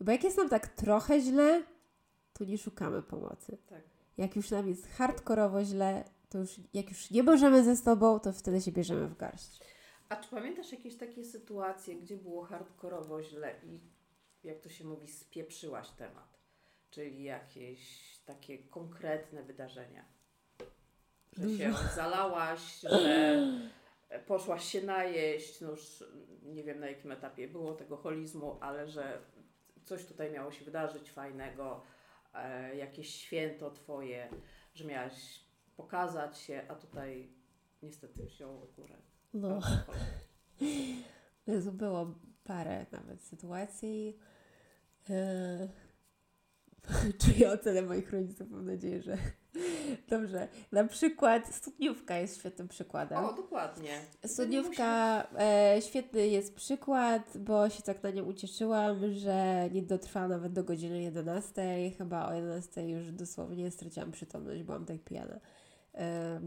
No 0.00 0.06
bo 0.06 0.12
jak 0.12 0.24
jest 0.24 0.36
nam 0.36 0.48
tak 0.48 0.68
trochę 0.68 1.20
źle, 1.20 1.62
to 2.32 2.44
nie 2.44 2.58
szukamy 2.58 3.02
pomocy. 3.02 3.58
Tak. 3.68 3.82
Jak 4.16 4.36
już 4.36 4.50
nam 4.50 4.68
jest 4.68 4.88
hardkorowo 4.88 5.64
źle, 5.64 6.04
to 6.28 6.38
już 6.38 6.60
jak 6.74 6.88
już 6.88 7.10
nie 7.10 7.22
możemy 7.22 7.64
ze 7.64 7.76
sobą, 7.76 8.20
to 8.20 8.32
wtedy 8.32 8.60
się 8.60 8.72
bierzemy 8.72 9.08
w 9.08 9.16
garść. 9.16 9.60
A 10.08 10.16
czy 10.16 10.30
pamiętasz 10.30 10.72
jakieś 10.72 10.96
takie 10.96 11.24
sytuacje, 11.24 11.94
gdzie 11.96 12.16
było 12.16 12.44
hardkorowo 12.44 13.22
źle 13.22 13.54
i 13.62 13.80
jak 14.44 14.60
to 14.60 14.68
się 14.68 14.84
mówi, 14.84 15.08
spieprzyłaś 15.08 15.90
temat, 15.90 16.38
czyli 16.90 17.22
jakieś 17.22 17.80
takie 18.26 18.58
konkretne 18.58 19.42
wydarzenia. 19.42 20.04
Że 21.32 21.58
się 21.58 21.74
zalałaś, 21.94 22.80
że 22.80 22.90
poszłaś 24.18 24.64
się 24.64 24.82
najeść, 24.82 25.60
no 25.60 25.70
już 25.70 26.04
nie 26.42 26.64
wiem 26.64 26.80
na 26.80 26.86
jakim 26.86 27.12
etapie 27.12 27.48
było 27.48 27.74
tego 27.74 27.96
holizmu, 27.96 28.56
ale 28.60 28.88
że 28.88 29.18
coś 29.84 30.06
tutaj 30.06 30.32
miało 30.32 30.52
się 30.52 30.64
wydarzyć 30.64 31.10
fajnego, 31.10 31.82
e, 32.34 32.76
jakieś 32.76 33.14
święto 33.14 33.70
twoje, 33.70 34.28
że 34.74 34.84
miałaś 34.84 35.40
pokazać 35.76 36.38
się, 36.38 36.62
a 36.68 36.74
tutaj 36.74 37.28
niestety 37.82 38.24
wziął 38.24 38.68
górę. 38.76 38.96
No. 39.34 39.60
Jezu, 41.46 41.72
było 41.72 42.14
parę 42.44 42.86
nawet 42.92 43.22
sytuacji. 43.22 44.18
Eee, 45.10 45.68
czuję 47.18 47.52
ocenę 47.52 47.82
moich 47.82 48.12
rodziców, 48.12 48.50
mam 48.50 48.66
nadzieję, 48.66 49.02
że 49.02 49.18
dobrze. 50.10 50.48
Na 50.72 50.84
przykład 50.84 51.54
studniówka 51.54 52.16
jest 52.16 52.38
świetnym 52.38 52.68
przykładem. 52.68 53.24
O, 53.24 53.32
dokładnie. 53.32 54.00
Studniówka 54.26 55.22
e, 55.38 55.82
świetny 55.82 56.28
jest 56.28 56.54
przykład, 56.54 57.38
bo 57.38 57.70
się 57.70 57.82
tak 57.82 58.02
na 58.02 58.10
nią 58.10 58.24
ucieszyłam, 58.24 59.14
że 59.14 59.68
nie 59.72 59.82
dotrwała 59.82 60.28
nawet 60.28 60.52
do 60.52 60.64
godziny 60.64 61.02
11. 61.02 61.90
Chyba 61.98 62.28
o 62.28 62.34
11 62.34 62.88
już 62.88 63.12
dosłownie 63.12 63.70
straciłam 63.70 64.12
przytomność, 64.12 64.62
byłam 64.62 64.86
tak 64.86 64.98
pijana. 64.98 65.40
E, 65.94 66.40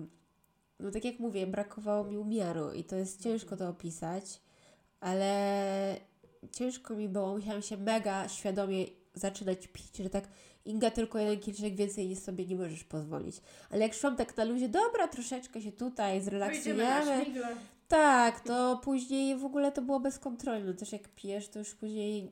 no 0.80 0.92
tak 0.92 1.06
jak 1.06 1.20
mówię, 1.20 1.48
brakowało 1.48 2.04
mi 2.04 2.18
umiaru 2.18 2.74
i 2.74 2.84
to 2.84 2.96
jest 2.96 3.24
ciężko 3.24 3.58
to 3.58 3.70
opisać, 3.70 4.42
ale 5.00 5.96
ciężko 6.52 6.96
mi 6.96 7.10
było, 7.10 7.36
musiałam 7.36 7.62
się 7.62 7.78
mega 7.78 8.28
świadomie 8.30 8.86
zaczynać 9.14 9.68
pić, 9.68 9.98
że 9.98 10.10
tak 10.10 10.28
Inga 10.68 10.92
tylko 10.92 11.20
jeden 11.20 11.40
kieliszek 11.40 11.76
więcej 11.76 12.08
niż 12.08 12.20
sobie 12.20 12.46
nie 12.46 12.56
możesz 12.56 12.84
pozwolić. 12.84 13.42
Ale 13.70 13.82
jak 13.82 13.94
szłam 13.94 14.16
tak 14.16 14.38
na 14.38 14.44
luzie, 14.44 14.70
dobra, 14.70 15.08
troszeczkę 15.08 15.62
się 15.62 15.72
tutaj 15.72 16.22
zrelaksujemy. 16.22 17.26
Tak, 17.88 18.40
to 18.40 18.80
później 18.84 19.38
w 19.38 19.46
ogóle 19.46 19.72
to 19.72 19.82
było 19.82 20.00
bez 20.00 20.20
kontroli. 20.20 20.64
No 20.64 20.74
też 20.74 20.92
jak 20.92 21.08
pijesz, 21.08 21.50
to 21.50 21.60
już 21.60 21.76
później 21.76 22.32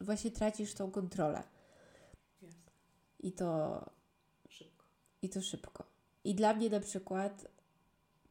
właśnie 0.00 0.30
tracisz 0.30 0.74
tą 0.74 0.90
kontrolę. 0.90 1.42
I 3.20 3.32
to 3.32 3.80
szybko. 4.48 4.84
I 5.22 5.28
to 5.28 5.42
szybko. 5.42 5.84
I 6.24 6.34
dla 6.34 6.54
mnie 6.54 6.70
na 6.70 6.80
przykład, 6.80 7.46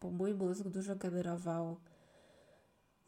bo 0.02 0.10
mój 0.10 0.34
mózg 0.34 0.68
dużo 0.68 0.96
generował 0.96 1.78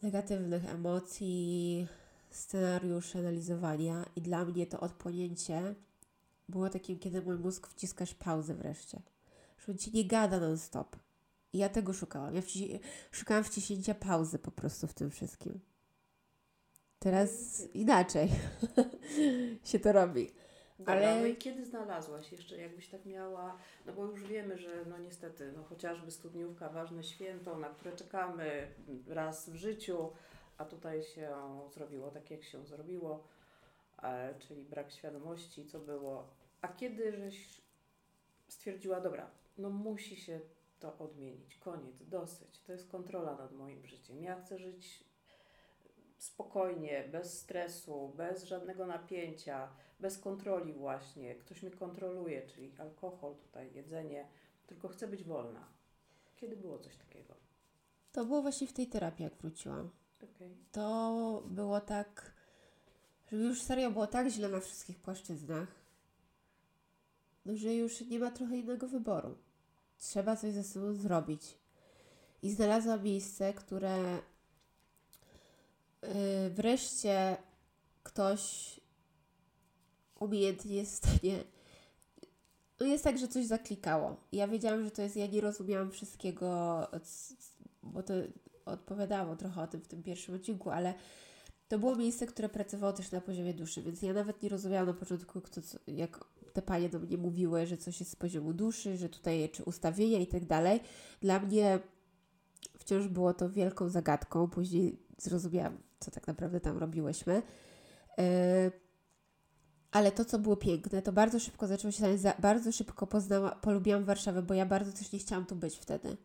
negatywnych 0.01 0.70
emocji, 0.70 1.88
scenariusz 2.32 3.16
analizowania 3.16 4.06
i 4.16 4.22
dla 4.22 4.46
mnie 4.46 4.68
to 4.68 4.80
odpłynięcie 4.80 5.76
było 6.50 6.70
takim, 6.70 7.00
kiedy 7.00 7.22
mój 7.22 7.38
mózg 7.38 7.68
wciskasz 7.68 8.14
pauzę 8.14 8.54
wreszcie. 8.56 9.02
Że 9.58 9.72
on 9.72 9.78
ci 9.78 9.92
nie 9.92 10.06
gada 10.06 10.40
non-stop. 10.40 10.96
I 11.54 11.58
ja 11.58 11.70
tego 11.70 11.94
szukałam. 11.94 12.36
Ja 12.36 12.42
wci 12.42 12.80
szukałam 13.12 13.44
wciśnięcia 13.44 13.94
pauzy 13.96 14.40
po 14.40 14.52
prostu 14.52 14.88
w 14.88 14.94
tym 14.94 15.12
wszystkim. 15.12 15.60
Teraz 17.00 17.62
inaczej 17.74 18.30
się 19.64 19.80
to 19.80 19.92
robi. 19.92 20.32
Dobra, 20.80 20.94
Ale- 20.94 21.22
no 21.22 21.26
i 21.28 21.36
kiedy 21.36 21.66
znalazłaś 21.66 22.32
jeszcze, 22.32 22.58
jakbyś 22.58 22.88
tak 22.88 23.06
miała, 23.06 23.58
no 23.86 23.94
bo 23.94 24.06
już 24.06 24.24
wiemy, 24.24 24.58
że 24.58 24.86
no 24.90 24.98
niestety, 24.98 25.54
no 25.56 25.64
chociażby 25.64 26.12
studniówka, 26.12 26.70
ważne 26.70 27.04
święto, 27.04 27.58
na 27.58 27.70
które 27.70 27.96
czekamy 27.96 28.68
raz 29.08 29.50
w 29.50 29.56
życiu, 29.56 30.10
a 30.62 30.66
tutaj 30.66 31.03
się 31.03 31.30
zrobiło 31.74 32.12
tak, 32.12 32.32
jak 32.32 32.43
się 32.43 32.66
zrobiło, 32.66 33.24
e, 34.03 34.36
czyli 34.39 34.64
brak 34.64 34.91
świadomości, 34.91 35.66
co 35.66 35.80
było. 35.80 36.28
A 36.62 36.68
kiedy 36.68 37.18
żeś 37.18 37.62
stwierdziła, 38.47 39.01
dobra, 39.01 39.32
no 39.57 39.70
musi 39.70 40.16
się 40.16 40.39
to 40.80 40.97
odmienić, 40.97 41.57
koniec, 41.57 42.03
dosyć, 42.03 42.59
to 42.59 42.72
jest 42.72 42.91
kontrola 42.91 43.36
nad 43.36 43.51
moim 43.51 43.86
życiem, 43.86 44.24
ja 44.24 44.41
chcę 44.41 44.59
żyć 44.59 45.03
spokojnie, 46.18 47.09
bez 47.12 47.39
stresu, 47.39 48.14
bez 48.18 48.43
żadnego 48.43 48.86
napięcia, 48.86 49.70
bez 49.99 50.18
kontroli 50.18 50.74
właśnie. 50.74 51.36
Ktoś 51.36 51.64
mnie 51.64 51.72
kontroluje, 51.72 52.47
czyli 52.47 52.72
alkohol 52.78 53.36
tutaj, 53.36 53.74
jedzenie, 53.74 54.28
tylko 54.68 54.88
chcę 54.88 55.07
być 55.07 55.24
wolna. 55.24 55.68
Kiedy 56.36 56.57
było 56.57 56.80
coś 56.80 56.97
takiego? 56.97 57.36
To 58.12 58.26
było 58.26 58.41
właśnie 58.41 58.68
w 58.68 58.74
tej 58.74 58.88
terapii, 58.88 59.24
jak 59.24 59.36
wróciłam. 59.36 59.89
To 60.72 61.43
było 61.47 61.82
tak, 61.82 62.34
że 63.32 63.38
już 63.38 63.61
serio 63.61 63.91
było 63.91 64.07
tak 64.07 64.28
źle 64.28 64.49
na 64.49 64.59
wszystkich 64.59 64.99
płaszczyznach, 64.99 65.67
że 67.45 67.74
już 67.74 68.01
nie 68.01 68.19
ma 68.19 68.32
trochę 68.32 68.57
innego 68.57 68.88
wyboru. 68.88 69.38
Trzeba 69.99 70.36
coś 70.36 70.53
ze 70.53 70.63
sobą 70.63 70.93
zrobić. 70.93 71.57
I 72.43 72.51
znalazłam 72.51 73.03
miejsce, 73.03 73.53
które 73.53 74.19
yy, 76.01 76.09
wreszcie 76.49 77.38
ktoś 78.03 78.80
umiejętnie 80.19 80.76
jest 80.76 80.93
w 80.93 81.09
stanie. 81.09 81.43
No 82.80 82.86
jest 82.86 83.03
tak, 83.03 83.17
że 83.17 83.28
coś 83.28 83.45
zaklikało. 83.45 84.15
Ja 84.32 84.47
wiedziałam, 84.47 84.84
że 84.84 84.91
to 84.91 85.01
jest. 85.01 85.15
Ja 85.15 85.28
nie 85.28 85.41
rozumiałam 85.41 85.91
wszystkiego, 85.91 86.88
bo 87.84 88.03
to 88.03 88.13
odpowiadało 88.66 89.36
trochę 89.36 89.62
o 89.62 89.68
tym 89.68 89.82
w 89.82 89.88
tym 89.88 90.03
pierwszym 90.03 90.36
odcinku, 90.36 90.70
ale 90.70 90.93
to 91.68 91.80
było 91.80 91.95
miejsce, 91.95 92.28
które 92.28 92.49
pracowało 92.49 92.93
też 92.93 93.12
na 93.12 93.22
poziomie 93.22 93.53
duszy, 93.53 93.82
więc 93.82 94.01
ja 94.01 94.14
nawet 94.14 94.43
nie 94.43 94.49
rozumiałam 94.49 94.88
na 94.88 94.93
początku, 94.93 95.41
kto, 95.41 95.62
co, 95.62 95.78
jak 95.88 96.26
te 96.53 96.62
panie 96.62 96.89
do 96.89 96.99
mnie 96.99 97.18
mówiły, 97.18 97.68
że 97.68 97.78
coś 97.78 97.99
jest 97.99 98.12
z 98.12 98.16
poziomu 98.16 98.53
duszy, 98.53 98.97
że 98.97 99.09
tutaj 99.09 99.49
czy 99.49 99.64
ustawienia 99.64 100.20
i 100.20 100.28
tak 100.28 100.45
dalej. 100.45 100.80
Dla 101.22 101.39
mnie 101.39 101.80
wciąż 102.78 103.07
było 103.07 103.34
to 103.34 103.49
wielką 103.49 103.89
zagadką. 103.89 104.49
Później 104.49 104.99
zrozumiałam, 105.18 105.78
co 105.99 106.12
tak 106.12 106.28
naprawdę 106.28 106.59
tam 106.59 106.78
robiłyśmy. 106.78 107.41
Yy, 108.18 108.24
ale 109.91 110.12
to, 110.12 110.26
co 110.26 110.39
było 110.39 110.55
piękne, 110.55 111.01
to 111.01 111.12
bardzo 111.12 111.39
szybko 111.39 111.68
zaczęło 111.68 111.91
się 111.91 112.18
bardzo 112.39 112.72
szybko 112.72 113.07
polubiłam 113.62 114.03
Warszawę, 114.03 114.41
bo 114.41 114.53
ja 114.53 114.66
bardzo 114.66 114.91
też 114.91 115.12
nie 115.12 115.20
chciałam 115.20 115.45
tu 115.45 115.55
być 115.55 115.78
wtedy. 115.78 116.18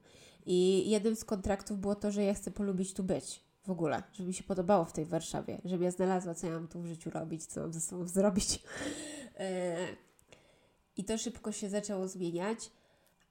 I 0.47 0.90
jednym 0.90 1.16
z 1.16 1.24
kontraktów 1.24 1.78
było 1.78 1.94
to, 1.94 2.11
że 2.11 2.24
ja 2.24 2.34
chcę 2.34 2.51
polubić 2.51 2.94
tu 2.94 3.05
być 3.05 3.40
w 3.66 3.70
ogóle, 3.70 4.03
żeby 4.12 4.28
mi 4.28 4.34
się 4.34 4.44
podobało 4.44 4.84
w 4.84 4.92
tej 4.92 5.05
Warszawie, 5.05 5.59
żebym 5.64 5.84
ja 5.84 5.90
znalazła, 5.90 6.34
co 6.34 6.47
ja 6.47 6.53
mam 6.53 6.68
tu 6.68 6.80
w 6.80 6.86
życiu 6.86 7.11
robić, 7.11 7.47
co 7.47 7.61
mam 7.61 7.72
ze 7.72 7.80
sobą 7.80 8.09
zrobić. 8.18 8.62
E, 9.38 9.76
I 10.97 11.05
to 11.05 11.18
szybko 11.18 11.53
się 11.53 11.68
zaczęło 11.68 12.09
zmieniać, 12.09 12.70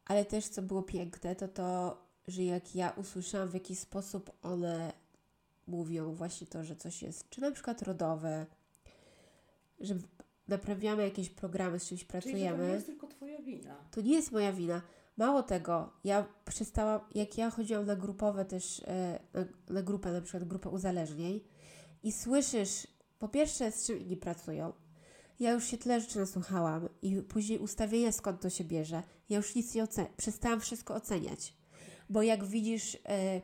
ale 0.05 0.25
też 0.25 0.47
co 0.47 0.61
było 0.61 0.83
piękne, 0.83 1.35
to 1.35 1.47
to, 1.47 1.97
że 2.27 2.43
jak 2.43 2.75
ja 2.75 2.89
usłyszałam, 2.89 3.49
w 3.49 3.53
jaki 3.53 3.75
sposób 3.75 4.31
one 4.41 4.93
mówią 5.67 6.13
właśnie 6.13 6.47
to, 6.47 6.63
że 6.63 6.75
coś 6.75 7.01
jest, 7.01 7.29
czy 7.29 7.41
na 7.41 7.51
przykład 7.51 7.81
rodowe, 7.81 8.45
że 9.79 9.95
naprawiamy 10.47 11.03
jakieś 11.03 11.29
programy, 11.29 11.79
z 11.79 11.87
czymś 11.87 12.05
Czyli 12.05 12.21
że 12.21 12.21
to 12.21 12.29
pracujemy. 12.31 12.67
nie 12.67 12.73
jest 12.73 12.85
tylko 12.85 13.07
Twoja 13.07 13.41
wina. 13.41 13.75
To 13.91 14.01
nie 14.01 14.13
jest 14.13 14.31
moja 14.31 14.53
wina. 14.53 14.81
Mało 15.17 15.43
tego, 15.43 15.93
ja 16.03 16.25
przestałam, 16.45 17.01
jak 17.15 17.37
ja 17.37 17.49
chodziłam 17.49 17.85
na 17.85 17.95
grupowe 17.95 18.45
też, 18.45 18.81
e, 18.87 19.19
na, 19.69 19.81
grupę, 19.81 20.11
na 20.11 20.21
przykład 20.21 20.43
grupę 20.43 20.69
uzależnień 20.69 21.39
i 22.03 22.11
słyszysz, 22.11 22.87
po 23.19 23.27
pierwsze 23.27 23.71
z 23.71 23.87
czym 23.87 23.99
inni 23.99 24.17
pracują, 24.17 24.73
ja 25.39 25.51
już 25.51 25.65
się 25.65 25.77
tyle 25.77 26.01
rzeczy 26.01 26.19
nasłuchałam 26.19 26.89
i 27.01 27.21
później 27.21 27.59
ustawienia 27.59 28.11
skąd 28.11 28.41
to 28.41 28.49
się 28.49 28.63
bierze, 28.63 29.03
ja 29.29 29.37
już 29.37 29.55
nic 29.55 29.75
nie 29.75 29.83
oceniam, 29.83 30.13
przestałam 30.17 30.59
wszystko 30.59 30.95
oceniać, 30.95 31.53
bo 32.09 32.21
jak 32.21 32.43
widzisz, 32.43 32.97
e, 33.09 33.41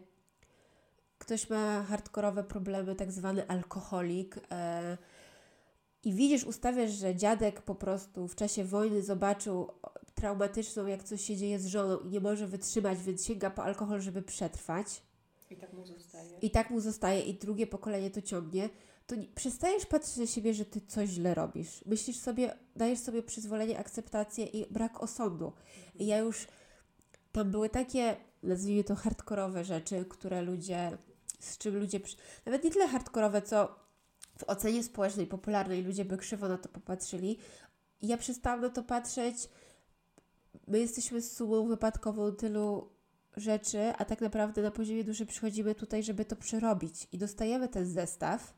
ktoś 1.18 1.50
ma 1.50 1.84
hardkorowe 1.84 2.44
problemy, 2.44 2.96
tak 2.96 3.12
zwany 3.12 3.48
alkoholik, 3.48 4.40
e, 4.52 4.98
i 6.04 6.14
widzisz, 6.14 6.44
ustawiasz, 6.44 6.92
że 6.92 7.16
dziadek 7.16 7.62
po 7.62 7.76
prostu 7.76 8.28
w 8.28 8.36
czasie 8.36 8.64
wojny 8.64 9.04
zobaczył 9.04 9.72
traumatyczną, 10.22 10.86
jak 10.86 11.04
coś 11.04 11.22
się 11.22 11.38
dzieje 11.38 11.60
z 11.60 11.66
żoną 11.66 12.00
i 12.00 12.10
nie 12.10 12.20
może 12.20 12.48
wytrzymać, 12.48 13.04
więc 13.04 13.26
sięga 13.26 13.50
po 13.50 13.64
alkohol, 13.64 14.02
żeby 14.02 14.22
przetrwać. 14.22 15.02
I 15.50 15.56
tak 15.58 15.74
mu 15.74 15.86
zostaje. 15.86 16.40
I 16.42 16.52
tak 16.52 16.70
mu 16.70 16.80
zostaje 16.80 17.22
i 17.22 17.34
drugie 17.34 17.68
pokolenie 17.68 18.12
to 18.12 18.22
ciągnie, 18.22 18.70
to 19.08 19.16
nie, 19.16 19.28
przestajesz 19.28 19.86
patrzeć 19.86 20.18
na 20.18 20.26
siebie, 20.26 20.54
że 20.54 20.66
ty 20.66 20.82
coś 20.82 21.10
źle 21.10 21.34
robisz. 21.34 21.86
Myślisz 21.86 22.18
sobie, 22.18 22.58
dajesz 22.76 23.00
sobie 23.00 23.24
przyzwolenie, 23.24 23.80
akceptację 23.80 24.46
i 24.46 24.74
brak 24.74 25.04
osądu. 25.04 25.54
I 25.96 26.06
ja 26.06 26.18
już, 26.18 26.48
tam 27.32 27.52
były 27.52 27.70
takie, 27.70 28.16
nazwijmy 28.44 28.84
to 28.84 28.96
hardkorowe 28.96 29.64
rzeczy, 29.64 30.06
które 30.10 30.42
ludzie, 30.42 30.98
z 31.40 31.58
czym 31.58 31.78
ludzie, 31.78 32.00
nawet 32.46 32.64
nie 32.64 32.72
tyle 32.72 32.88
hardkorowe, 32.88 33.42
co 33.42 33.76
w 34.38 34.44
ocenie 34.44 34.84
społecznej, 34.84 35.28
popularnej 35.28 35.84
ludzie 35.84 36.06
by 36.06 36.18
krzywo 36.18 36.48
na 36.48 36.58
to 36.58 36.70
popatrzyli. 36.70 37.38
I 38.02 38.08
ja 38.08 38.18
przestałam 38.18 38.62
na 38.62 38.70
to 38.70 38.84
patrzeć. 38.84 39.36
My 40.72 40.80
jesteśmy 40.80 41.22
sumą 41.22 41.68
wypadkową 41.68 42.32
tylu 42.32 42.90
rzeczy, 43.38 43.94
a 43.98 44.06
tak 44.06 44.22
naprawdę 44.22 44.62
na 44.62 44.72
poziomie 44.72 45.04
duszy 45.04 45.26
przychodzimy 45.26 45.76
tutaj, 45.76 46.04
żeby 46.04 46.26
to 46.26 46.36
przerobić 46.36 47.08
i 47.12 47.18
dostajemy 47.18 47.68
ten 47.68 47.86
zestaw, 47.86 48.54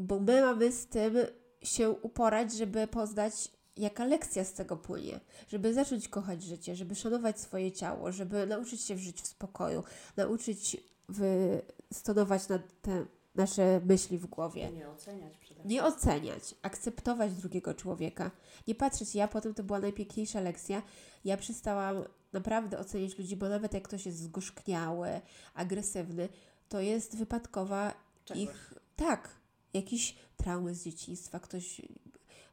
bo 0.00 0.20
my 0.20 0.42
mamy 0.42 0.72
z 0.72 0.86
tym 0.86 1.16
się 1.62 1.90
uporać, 1.90 2.52
żeby 2.52 2.86
poznać, 2.86 3.34
jaka 3.76 4.04
lekcja 4.04 4.44
z 4.44 4.52
tego 4.52 4.76
płynie, 4.76 5.20
żeby 5.48 5.74
zacząć 5.74 6.08
kochać 6.08 6.42
życie, 6.42 6.76
żeby 6.76 6.94
szanować 6.94 7.40
swoje 7.40 7.72
ciało, 7.72 8.12
żeby 8.12 8.46
nauczyć 8.46 8.80
się 8.80 8.98
żyć 8.98 9.22
w 9.22 9.26
spokoju, 9.26 9.82
nauczyć 10.16 10.76
wystonować 11.08 12.48
na 12.48 12.58
te 12.58 13.06
nasze 13.34 13.80
myśli 13.84 14.18
w 14.18 14.26
głowie. 14.26 14.72
Nie 14.72 14.88
oceniać 14.88 15.38
Nie 15.64 15.84
oceniać, 15.84 16.54
akceptować 16.62 17.34
drugiego 17.34 17.74
człowieka, 17.74 18.30
nie 18.68 18.74
patrzeć. 18.74 19.14
Ja 19.14 19.28
potem 19.28 19.54
to 19.54 19.62
była 19.62 19.78
najpiękniejsza 19.78 20.40
lekcja. 20.40 20.82
Ja 21.24 21.36
przestałam 21.36 22.04
naprawdę 22.32 22.78
oceniać 22.78 23.18
ludzi, 23.18 23.36
bo 23.36 23.48
nawet 23.48 23.74
jak 23.74 23.82
ktoś 23.82 24.06
jest 24.06 24.18
zgorzkniały, 24.18 25.20
agresywny, 25.54 26.28
to 26.68 26.80
jest 26.80 27.16
wypadkowa 27.16 27.94
Czegoś. 28.24 28.42
ich. 28.42 28.74
Tak, 28.96 29.28
jakieś 29.74 30.16
traumy 30.36 30.74
z 30.74 30.84
dzieciństwa, 30.84 31.40
ktoś 31.40 31.82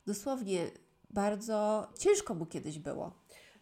dosłownie 0.06 0.72
bardzo 1.10 1.88
ciężko 1.98 2.34
mu 2.36 2.46
kiedyś 2.46 2.80
było. 2.80 3.12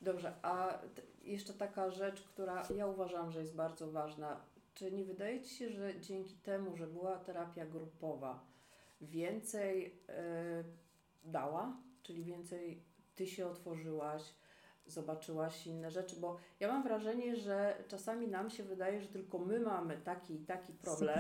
Dobrze, 0.02 0.34
a 0.41 0.80
jeszcze 1.24 1.54
taka 1.54 1.91
rzecz, 1.91 2.22
która 2.22 2.64
ja 2.76 2.88
uważam, 2.88 3.32
że 3.32 3.39
jest 3.39 3.56
bardzo 3.56 3.91
ważna. 3.91 4.41
Czy 4.74 4.91
nie 4.91 5.04
wydaje 5.06 5.41
Ci 5.41 5.56
się, 5.56 5.70
że 5.70 6.02
dzięki 6.02 6.36
temu, 6.36 6.78
że 6.78 6.88
była 6.88 7.18
terapia 7.18 7.66
grupowa, 7.66 8.39
więcej 9.02 10.00
e, 10.10 10.64
dała? 11.24 11.78
Czyli 12.04 12.24
więcej 12.24 12.84
Ty 13.16 13.28
się 13.28 13.48
otworzyłaś, 13.48 14.24
zobaczyłaś 14.88 15.68
inne 15.68 15.91
rzeczy? 15.91 16.16
Bo 16.16 16.38
ja 16.60 16.68
mam 16.68 16.84
wrażenie, 16.84 17.36
że 17.36 17.84
czasami 17.88 18.28
nam 18.28 18.50
się 18.50 18.64
wydaje, 18.64 19.02
że 19.02 19.08
tylko 19.08 19.39
my 19.39 19.60
mamy 19.60 19.98
taki 19.98 20.36
i 20.36 20.45
taki 20.45 20.74
problem. 20.74 21.20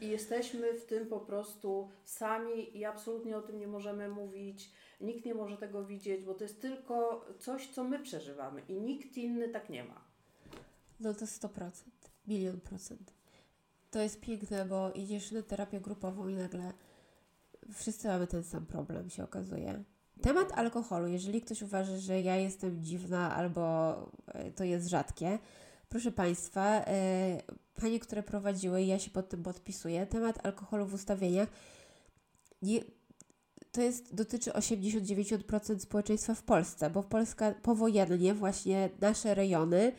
I 0.00 0.08
jesteśmy 0.08 0.74
w 0.74 0.86
tym 0.86 1.06
po 1.06 1.20
prostu 1.20 1.88
sami 2.04 2.78
i 2.78 2.84
absolutnie 2.84 3.36
o 3.36 3.42
tym 3.42 3.58
nie 3.58 3.68
możemy 3.68 4.08
mówić. 4.08 4.70
Nikt 5.00 5.24
nie 5.24 5.34
może 5.34 5.56
tego 5.56 5.84
widzieć, 5.84 6.24
bo 6.24 6.34
to 6.34 6.44
jest 6.44 6.60
tylko 6.60 7.26
coś, 7.38 7.68
co 7.68 7.84
my 7.84 7.98
przeżywamy 7.98 8.62
i 8.68 8.80
nikt 8.80 9.16
inny 9.16 9.48
tak 9.48 9.68
nie 9.68 9.84
ma. 9.84 10.04
No 11.00 11.14
to 11.14 11.24
100%, 11.24 11.70
milion 12.26 12.60
procent. 12.60 13.12
To 13.90 13.98
jest 13.98 14.20
piękne, 14.20 14.64
bo 14.64 14.92
idziesz 14.92 15.32
na 15.32 15.42
terapię 15.42 15.80
grupową 15.80 16.28
i 16.28 16.34
nagle 16.34 16.72
wszyscy 17.74 18.08
mamy 18.08 18.26
ten 18.26 18.44
sam 18.44 18.66
problem, 18.66 19.10
się 19.10 19.24
okazuje. 19.24 19.84
Temat 20.22 20.52
alkoholu, 20.52 21.06
jeżeli 21.08 21.40
ktoś 21.40 21.62
uważa, 21.62 21.98
że 21.98 22.20
ja 22.20 22.36
jestem 22.36 22.82
dziwna 22.84 23.36
albo 23.36 23.94
e, 24.26 24.52
to 24.52 24.64
jest 24.64 24.88
rzadkie, 24.88 25.38
proszę 25.88 26.12
Państwa, 26.12 26.84
e, 26.86 27.42
panie, 27.74 28.00
które 28.00 28.22
prowadziły, 28.22 28.82
ja 28.82 28.98
się 28.98 29.10
pod 29.10 29.28
tym 29.28 29.42
podpisuję, 29.42 30.06
temat 30.06 30.46
alkoholu 30.46 30.86
w 30.86 30.94
ustawieniach 30.94 31.48
nie, 32.62 32.80
to 33.72 33.80
jest, 33.82 34.14
dotyczy 34.14 34.50
80-90% 34.50 35.78
społeczeństwa 35.78 36.34
w 36.34 36.42
Polsce, 36.42 36.90
bo 36.90 37.02
w 37.02 37.06
Polska 37.06 37.54
powojennie 37.62 38.34
właśnie 38.34 38.90
nasze 39.00 39.34
rejony 39.34 39.92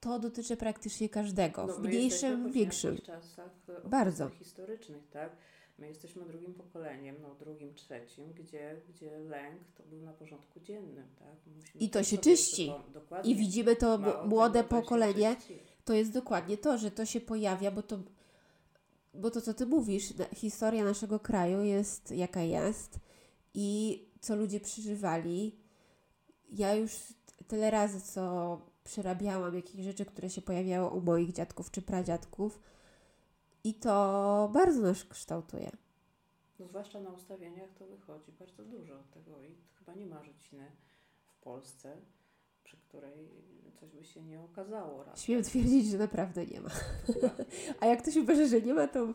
to 0.00 0.18
dotyczy 0.18 0.56
praktycznie 0.56 1.08
każdego, 1.08 1.66
w 1.66 1.68
No, 1.82 1.88
jesteśmy 1.88 1.88
mniejszym, 1.88 2.44
po 2.44 2.50
większym. 2.50 2.98
czasach 2.98 3.50
Bardzo. 3.84 4.28
historycznych, 4.28 5.08
tak? 5.08 5.36
My 5.78 5.88
jesteśmy 5.88 6.24
drugim 6.24 6.54
pokoleniem, 6.54 7.16
no 7.22 7.34
drugim, 7.34 7.74
trzecim, 7.74 8.32
gdzie, 8.32 8.80
gdzie 8.88 9.18
lęk 9.18 9.60
to 9.76 9.82
był 9.82 10.02
na 10.02 10.12
porządku 10.12 10.60
dziennym, 10.60 11.06
tak? 11.18 11.36
Musimy 11.56 11.84
I 11.84 11.90
to 11.90 12.02
się 12.02 12.18
czyści. 12.18 12.72
I 13.24 13.36
widzimy 13.36 13.76
to 13.76 13.98
młode 14.26 14.64
pokolenie, 14.64 15.36
to 15.84 15.94
jest 15.94 16.12
dokładnie 16.12 16.58
to, 16.58 16.78
że 16.78 16.90
to 16.90 17.06
się 17.06 17.20
pojawia, 17.20 17.70
bo 17.70 17.82
to, 17.82 17.98
bo 19.14 19.30
to 19.30 19.40
co 19.40 19.54
ty 19.54 19.66
mówisz, 19.66 20.12
historia 20.34 20.84
naszego 20.84 21.20
kraju 21.20 21.62
jest 21.62 22.10
jaka 22.10 22.40
jest 22.40 23.00
i 23.54 24.00
co 24.20 24.36
ludzie 24.36 24.60
przeżywali. 24.60 25.58
Ja 26.52 26.74
już 26.74 26.92
tyle 27.48 27.70
razy, 27.70 28.00
co 28.00 28.60
przerabiałam 28.84 29.54
jakieś 29.54 29.84
rzeczy, 29.84 30.04
które 30.04 30.30
się 30.30 30.42
pojawiały 30.42 30.90
u 30.90 31.00
moich 31.00 31.32
dziadków 31.32 31.70
czy 31.70 31.82
pradziadków 31.82 32.60
i 33.66 33.74
to 33.74 34.50
bardzo 34.52 34.80
nas 34.80 35.04
kształtuje. 35.04 35.70
No 36.58 36.66
zwłaszcza 36.66 37.00
na 37.00 37.10
ustawieniach 37.10 37.70
to 37.78 37.86
wychodzi 37.86 38.32
bardzo 38.32 38.64
dużo 38.64 39.02
tego 39.14 39.42
i 39.42 39.56
chyba 39.78 39.94
nie 39.94 40.06
ma 40.06 40.22
rodziny 40.22 40.72
w 41.26 41.36
Polsce, 41.40 41.96
przy 42.64 42.76
której 42.76 43.28
coś 43.80 43.90
by 43.90 44.04
się 44.04 44.22
nie 44.22 44.40
okazało 44.40 45.04
raz. 45.04 45.22
Śmiem 45.22 45.42
twierdzić, 45.42 45.86
że 45.86 45.98
naprawdę 45.98 46.46
nie 46.46 46.60
ma. 46.60 46.70
A 47.80 47.86
jak 47.86 48.02
ktoś 48.02 48.16
uważa, 48.16 48.46
że 48.46 48.60
nie 48.60 48.74
ma, 48.74 48.88
to, 48.88 49.06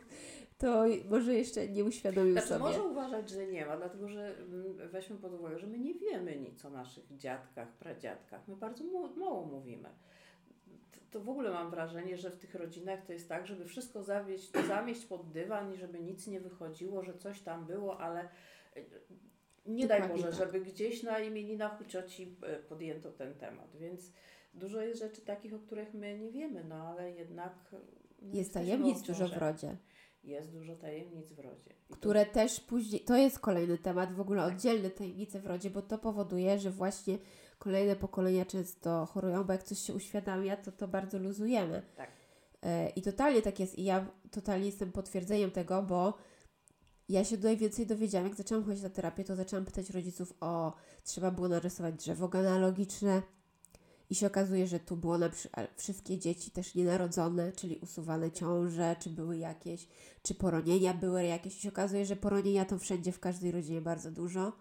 to 0.57 0.83
może 1.09 1.33
jeszcze 1.35 1.67
nie 1.67 1.85
uświadomił 1.85 2.31
Znaczy, 2.31 2.47
sobie. 2.47 2.59
może 2.59 2.83
uważać, 2.83 3.29
że 3.29 3.47
nie 3.47 3.65
ma, 3.65 3.77
dlatego 3.77 4.09
że 4.09 4.37
mm, 4.37 4.89
weźmy 4.89 5.17
pod 5.17 5.33
uwagę, 5.33 5.59
że 5.59 5.67
my 5.67 5.79
nie 5.79 5.93
wiemy 5.93 6.35
nic 6.35 6.65
o 6.65 6.69
naszych 6.69 7.17
dziadkach, 7.17 7.71
pradziadkach. 7.77 8.47
My 8.47 8.55
bardzo 8.55 8.83
mało 9.17 9.45
mówimy. 9.45 9.89
To, 11.11 11.19
to 11.19 11.25
w 11.25 11.29
ogóle 11.29 11.51
mam 11.51 11.71
wrażenie, 11.71 12.17
że 12.17 12.31
w 12.31 12.37
tych 12.37 12.55
rodzinach 12.55 13.05
to 13.05 13.13
jest 13.13 13.29
tak, 13.29 13.47
żeby 13.47 13.65
wszystko 13.65 14.03
zawieść, 14.03 14.51
zamieść 14.67 15.05
pod 15.05 15.31
dywan 15.31 15.73
i 15.73 15.77
żeby 15.77 15.99
nic 15.99 16.27
nie 16.27 16.39
wychodziło, 16.39 17.03
że 17.03 17.17
coś 17.17 17.41
tam 17.41 17.65
było, 17.65 17.99
ale 17.99 18.29
y, 18.77 18.85
nie 19.65 19.87
daj 19.87 20.01
Dokładnie 20.01 20.23
Boże, 20.25 20.37
tak. 20.37 20.47
żeby 20.47 20.65
gdzieś 20.65 21.03
na 21.03 21.19
imieninach 21.19 21.81
u 21.81 21.85
cioci 21.85 22.35
y, 22.59 22.63
podjęto 22.63 23.11
ten 23.11 23.33
temat. 23.33 23.75
Więc 23.75 24.11
dużo 24.53 24.81
jest 24.81 24.99
rzeczy 24.99 25.21
takich, 25.21 25.53
o 25.53 25.59
których 25.59 25.93
my 25.93 26.19
nie 26.19 26.31
wiemy, 26.31 26.63
no 26.63 26.75
ale 26.75 27.11
jednak 27.11 27.53
y, 27.73 27.77
no, 28.21 28.35
Jest 28.37 28.53
tajemnic 28.53 29.01
dużo 29.01 29.27
w 29.27 29.37
rodzie. 29.37 29.77
Jest 30.23 30.51
dużo 30.51 30.75
tajemnic 30.75 31.33
w 31.33 31.39
rodzie. 31.39 31.69
I 31.69 31.93
to- 31.93 31.95
które 31.95 32.25
też 32.25 32.59
później, 32.59 33.01
to 33.01 33.17
jest 33.17 33.39
kolejny 33.39 33.77
temat, 33.77 34.13
w 34.13 34.21
ogóle 34.21 34.43
Tak. 34.43 34.53
oddzielny 34.53 34.89
tajemnice 34.89 35.39
w 35.39 35.45
rodzie, 35.45 35.69
bo 35.69 35.81
to 35.81 35.97
powoduje, 35.97 36.59
że 36.59 36.71
właśnie 36.71 37.17
kolejne 37.61 37.95
pokolenia 37.95 38.45
często 38.45 39.05
chorują, 39.05 39.43
bo 39.43 39.53
jak 39.53 39.63
coś 39.63 39.79
się 39.79 39.93
uświadamia, 39.93 40.57
to 40.57 40.71
to 40.71 40.87
bardzo 40.87 41.19
luzujemy. 41.19 41.81
Tak. 41.97 42.09
E, 42.63 42.89
I 42.89 43.01
totalnie 43.01 43.41
tak 43.41 43.59
jest 43.59 43.79
i 43.79 43.83
ja 43.83 44.05
totalnie 44.31 44.65
jestem 44.65 44.91
potwierdzeniem 44.91 45.51
tego, 45.51 45.83
bo 45.83 46.13
ja 47.09 47.23
się 47.23 47.37
najwięcej 47.37 47.85
dowiedziałam, 47.85 48.27
jak 48.27 48.37
zaczęłam 48.37 48.65
chodzić 48.65 48.83
na 48.83 48.89
terapię, 48.89 49.23
to 49.23 49.35
zaczęłam 49.35 49.65
pytać 49.65 49.89
rodziców 49.89 50.33
o, 50.39 50.73
trzeba 51.03 51.31
było 51.31 51.47
narysować 51.47 51.95
drzewo 51.95 52.27
genealogiczne 52.27 53.21
i 54.09 54.15
się 54.15 54.27
okazuje, 54.27 54.67
że 54.67 54.79
tu 54.79 54.97
było 54.97 55.17
na 55.17 55.29
przykład 55.29 55.69
wszystkie 55.77 56.17
dzieci 56.17 56.51
też 56.51 56.75
nienarodzone, 56.75 57.51
czyli 57.51 57.77
usuwane 57.77 58.31
ciąże, 58.31 58.95
czy 58.99 59.09
były 59.09 59.37
jakieś, 59.37 59.87
czy 60.23 60.35
poronienia 60.35 60.93
były 60.93 61.23
jakieś. 61.23 61.57
I 61.57 61.59
się 61.59 61.69
okazuje, 61.69 62.05
że 62.05 62.15
poronienia 62.15 62.65
to 62.65 62.79
wszędzie, 62.79 63.11
w 63.11 63.19
każdej 63.19 63.51
rodzinie 63.51 63.81
bardzo 63.81 64.11
dużo, 64.11 64.51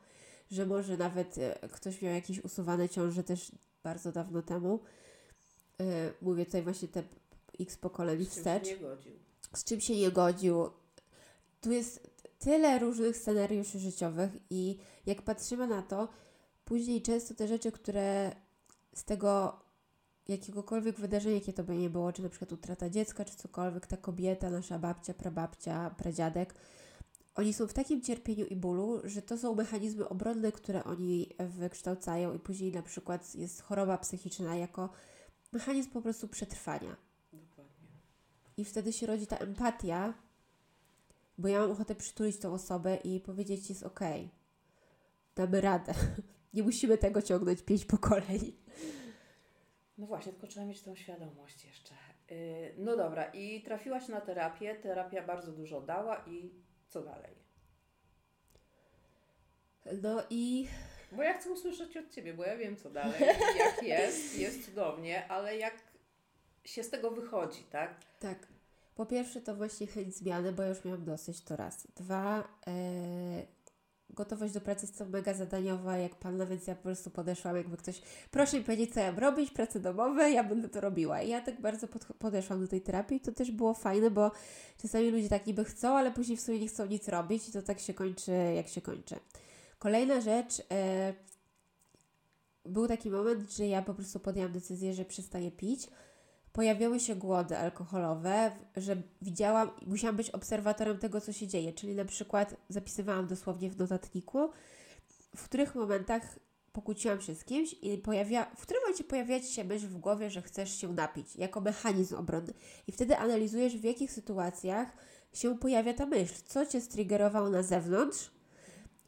że 0.51 0.67
może 0.67 0.97
nawet 0.97 1.39
e, 1.39 1.69
ktoś 1.73 2.03
miał 2.03 2.15
jakieś 2.15 2.45
usuwane 2.45 2.89
ciąże 2.89 3.25
też 3.25 3.53
bardzo 3.83 4.13
dawno 4.13 4.43
temu. 4.43 4.81
E, 5.81 5.85
Mówię 6.23 6.47
tutaj 6.47 6.63
właśnie 6.63 6.89
te 6.89 7.03
x 7.61 7.77
pokoleń 7.77 8.25
z 8.25 8.29
czym 8.29 8.35
się 8.35 8.41
wstecz 8.41 8.67
nie 8.69 8.77
godził. 8.77 9.13
z 9.55 9.65
czym 9.65 9.81
się 9.81 9.97
nie 9.97 10.11
godził. 10.11 10.71
Tu 11.61 11.73
jest 11.73 12.11
tyle 12.39 12.79
różnych 12.79 13.17
scenariuszy 13.17 13.79
życiowych 13.79 14.31
i 14.51 14.79
jak 15.07 15.23
patrzymy 15.23 15.67
na 15.67 15.83
to, 15.83 16.09
później 16.65 17.03
często 17.03 17.35
te 17.35 17.49
rzeczy, 17.49 17.73
które 17.73 18.33
z 18.95 19.05
tego 19.05 19.61
jakiegokolwiek 20.29 20.97
wydarzenia, 21.01 21.35
jakie 21.35 21.53
to 21.53 21.65
by 21.65 21.77
nie 21.77 21.91
było, 21.91 22.13
czy 22.13 22.23
na 22.23 22.29
przykład 22.29 22.53
utrata 22.53 22.91
dziecka, 22.91 23.25
czy 23.25 23.37
cokolwiek, 23.37 23.87
ta 23.87 23.97
kobieta, 23.97 24.51
nasza 24.51 24.79
babcia, 24.79 25.15
prababcia, 25.15 25.91
pradziadek, 25.99 26.55
oni 27.41 27.53
są 27.53 27.67
w 27.67 27.73
takim 27.73 28.03
cierpieniu 28.03 28.47
i 28.47 28.57
bólu, 28.57 29.01
że 29.05 29.23
to 29.23 29.39
są 29.39 29.55
mechanizmy 29.55 30.09
obronne, 30.09 30.53
które 30.53 30.85
oni 30.85 31.29
wykształcają 31.39 32.35
i 32.35 32.39
później 32.39 32.73
na 32.73 32.83
przykład 32.83 33.35
jest 33.35 33.63
choroba 33.63 33.99
psychiczna 33.99 34.57
jako 34.57 34.91
mechanizm 35.53 35.91
po 35.91 36.03
prostu 36.03 36.29
przetrwania. 36.29 36.97
Dokładnie. 37.33 37.89
I 38.57 38.65
wtedy 38.65 38.93
się 38.93 39.07
rodzi 39.07 39.27
ta 39.27 39.37
empatia, 39.37 40.15
bo 41.39 41.49
ja 41.49 41.61
mam 41.61 41.71
ochotę 41.71 41.95
przytulić 41.95 42.39
tą 42.39 42.53
osobę 42.53 42.97
i 42.97 43.21
powiedzieć, 43.21 43.69
jest 43.69 43.83
okej, 43.83 44.31
damy 45.37 45.61
radę. 45.61 45.95
Nie 46.55 46.63
musimy 46.63 46.99
tego 46.99 47.23
ciągnąć 47.23 47.63
pięć 47.63 47.85
pokoleń. 47.85 48.53
No 49.99 50.07
właśnie, 50.07 50.33
tylko 50.33 50.47
trzeba 50.47 50.67
mieć 50.67 50.83
tą 50.83 50.95
świadomość 50.95 51.65
jeszcze. 51.65 51.95
Yy, 52.31 52.37
no 52.79 52.97
dobra, 52.97 53.25
i 53.25 53.63
trafiłaś 53.63 54.09
na 54.09 54.21
terapię, 54.21 54.75
terapia 54.75 55.27
bardzo 55.27 55.53
dużo 55.53 55.81
dała 55.81 56.25
i 56.27 56.70
co 56.91 57.03
dalej? 57.03 57.35
No 60.03 60.23
i 60.31 60.69
Bo 61.13 61.23
ja 61.23 61.39
chcę 61.39 61.51
usłyszeć 61.51 61.97
od 61.97 62.11
Ciebie, 62.11 62.35
bo 62.35 62.45
ja 62.45 62.57
wiem 62.57 62.77
co 62.77 62.91
dalej, 62.91 63.21
jak 63.59 63.83
jest, 63.99 64.39
jest 64.39 64.65
cudownie, 64.65 65.29
ale 65.29 65.57
jak 65.57 65.75
się 66.65 66.83
z 66.83 66.91
tego 66.91 67.11
wychodzi, 67.11 67.63
tak? 67.63 67.95
tak, 68.21 68.47
po 68.95 69.07
pierwsze 69.07 69.41
to 69.41 69.55
właśnie 69.55 69.87
chęć 69.87 70.17
zmiany, 70.17 70.53
bo 70.53 70.63
już 70.63 70.85
miałam 70.85 71.05
dosyć, 71.05 71.45
to 71.45 71.57
raz. 71.57 71.87
Dwa, 71.97 72.49
e, 72.67 72.73
gotowość 74.15 74.55
do 74.55 74.61
pracy 74.61 74.87
jest 74.87 74.99
to 74.99 75.05
mega 75.05 75.35
zadaniowa, 75.35 75.97
jak 75.97 76.15
Pan, 76.15 76.47
więc 76.47 76.67
ja 76.67 76.75
po 76.75 76.83
prostu 76.83 77.11
podeszłam, 77.11 77.57
jakby 77.57 77.77
ktoś, 77.77 78.03
proszę 78.31 78.59
mi 78.59 78.65
powiedzieć, 78.65 78.95
co 78.95 79.01
ja 79.01 79.13
mam 79.13 79.19
robić, 79.19 79.51
prace 79.51 79.81
domowe, 79.81 80.31
ja 80.31 80.45
będę 80.45 80.69
to 80.69 80.81
robiła. 80.81 81.23
I 81.23 81.29
ja 81.29 81.41
tak 81.41 81.61
bardzo 81.61 81.89
pod, 81.89 82.05
podeszłam 82.19 82.61
do 82.61 82.69
tej 82.69 82.81
terapii 82.81 83.17
i 83.17 83.21
to 83.21 83.33
też 83.33 83.51
było 83.51 83.75
fajne, 83.75 84.11
bo 84.11 84.31
czasami 84.83 85.11
ludzie 85.11 85.29
tak 85.29 85.47
niby 85.47 85.65
chcą, 85.65 85.97
ale 85.97 86.11
później 86.11 86.37
w 86.37 86.41
sumie 86.41 86.59
nie 86.59 86.69
chcą 86.69 86.87
nic 86.87 87.09
robić 87.09 87.49
i 87.49 87.53
to 87.53 87.63
tak 87.63 87.81
się 87.81 87.95
kończy, 87.95 88.33
jak 88.57 88.69
się 88.69 88.81
kończy. 88.81 89.17
Kolejna 89.79 90.21
rzecz, 90.21 90.63
e, 90.73 91.15
był 92.65 92.89
taki 92.89 93.11
moment, 93.11 93.53
że 93.53 93.67
ja 93.67 93.83
po 93.83 93.95
prostu 93.95 94.21
podjęłam 94.21 94.53
decyzję, 94.53 94.95
że 94.95 95.05
przestaję 95.05 95.51
pić. 95.51 95.89
Pojawiały 96.53 97.01
się 97.01 97.15
głody 97.15 97.59
alkoholowe, 97.59 98.53
że 98.77 98.97
widziałam 99.23 99.71
musiałam 99.87 100.17
być 100.17 100.31
obserwatorem 100.31 100.99
tego, 100.99 101.21
co 101.21 101.33
się 101.33 101.47
dzieje. 101.47 101.73
Czyli 101.73 101.95
na 101.95 102.05
przykład 102.05 102.57
zapisywałam 102.69 103.27
dosłownie 103.27 103.71
w 103.71 103.79
notatniku, 103.79 104.51
w 105.37 105.45
których 105.45 105.75
momentach 105.75 106.39
pokłóciłam 106.73 107.21
się 107.21 107.35
z 107.35 107.45
kimś 107.45 107.77
i 107.83 107.99
pojawia, 107.99 108.45
w 108.57 108.63
którym 108.63 108.83
momencie 108.83 109.05
pojawia 109.05 109.41
Ci 109.41 109.47
się 109.47 109.65
myśl 109.65 109.87
w 109.87 109.99
głowie, 109.99 110.31
że 110.31 110.43
chcesz 110.43 110.81
się 110.81 110.93
napić, 110.93 111.37
jako 111.37 111.61
mechanizm 111.61 112.17
obronny. 112.17 112.53
I 112.87 112.93
wtedy 112.93 113.17
analizujesz, 113.17 113.77
w 113.77 113.85
jakich 113.85 114.13
sytuacjach 114.13 114.93
się 115.33 115.59
pojawia 115.59 115.95
ta 115.95 116.07
myśl, 116.07 116.35
co 116.47 116.67
Cię 116.67 116.81
striggerowało 116.81 117.51
na 117.51 117.63
zewnątrz, 117.63 118.31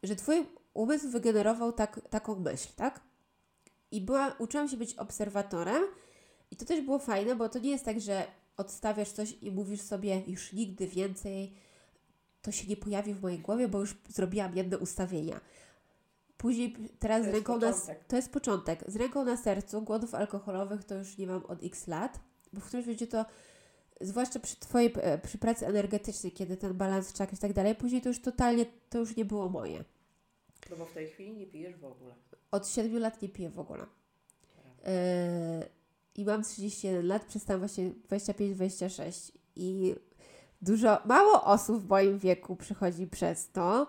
że 0.03 0.17
Twój 0.17 0.47
umysł 0.75 1.09
wygenerował 1.09 1.73
tak, 1.73 2.01
taką 2.11 2.35
myśl, 2.35 2.69
tak? 2.77 3.01
I 3.91 4.01
była, 4.01 4.37
uczyłam 4.39 4.69
się 4.69 4.77
być 4.77 4.95
obserwatorem 4.95 5.83
i 6.53 6.57
to 6.57 6.65
też 6.65 6.81
było 6.81 6.99
fajne, 6.99 7.37
bo 7.37 7.49
to 7.49 7.59
nie 7.59 7.71
jest 7.71 7.85
tak, 7.85 8.01
że 8.01 8.27
odstawiasz 8.57 9.11
coś 9.11 9.37
i 9.43 9.51
mówisz 9.51 9.81
sobie 9.81 10.23
już 10.27 10.53
nigdy 10.53 10.87
więcej 10.87 11.53
to 12.43 12.53
się 12.53 12.67
nie 12.67 12.77
pojawi 12.77 13.15
w 13.15 13.23
mojej 13.23 13.39
głowie, 13.39 13.69
bo 13.69 13.81
już 13.81 13.97
zrobiłam 14.09 14.57
jedno 14.57 14.79
ustawienia. 14.79 15.41
Później 16.37 16.77
teraz 16.99 17.25
To 17.25 17.31
z 17.31 17.35
ręką 17.35 17.59
na, 17.59 17.73
to 18.09 18.17
jest 18.17 18.33
początek. 18.33 18.85
Z 18.89 18.97
ręką 18.97 19.25
na 19.25 19.37
sercu 19.37 19.83
głodów 19.83 20.15
alkoholowych 20.15 20.85
to 20.85 20.95
już 20.95 21.19
nie 21.19 21.27
mam 21.27 21.45
od 21.47 21.65
x 21.65 21.87
lat, 21.87 22.21
bo 22.53 22.61
w 22.61 22.65
którymś 22.65 22.87
momencie 22.87 23.07
to 23.07 23.25
zwłaszcza 24.01 24.41
przy 24.41 24.57
twojej 24.57 24.93
e, 24.97 25.19
przy 25.19 25.39
pracy 25.39 25.67
energetycznej, 25.67 26.33
kiedy 26.33 26.57
ten 26.57 26.75
balans 26.75 27.13
czakr 27.13 27.35
i 27.35 27.39
tak 27.39 27.53
dalej, 27.53 27.75
później 27.75 28.03
to 28.03 28.09
już 28.09 28.23
totalnie 28.23 28.67
to 28.91 28.99
już 28.99 29.17
nie 29.17 29.25
było 29.25 29.49
moje. 29.49 29.85
No 30.71 30.77
bo 30.77 30.87
w 30.87 30.93
tej 30.93 31.09
chwili 31.09 31.33
nie 31.37 31.47
pijesz 31.47 31.77
w 31.77 31.85
ogóle. 31.85 32.15
Od 32.51 32.69
7 32.69 32.99
lat 32.99 33.23
nie 33.23 33.29
piję 33.29 33.51
w 33.51 33.59
ogóle. 33.59 33.87
Yy, 34.85 35.82
I 36.15 36.25
mam 36.25 36.43
31 36.43 37.07
lat, 37.07 37.25
przestałam 37.25 37.61
właśnie 37.61 37.91
25-26 38.11 39.33
i 39.57 39.95
dużo, 40.63 40.99
mało 41.05 41.45
osób 41.45 41.83
w 41.83 41.89
moim 41.89 42.19
wieku 42.19 42.57
przychodzi 42.57 43.07
przez 43.07 43.51
to. 43.51 43.87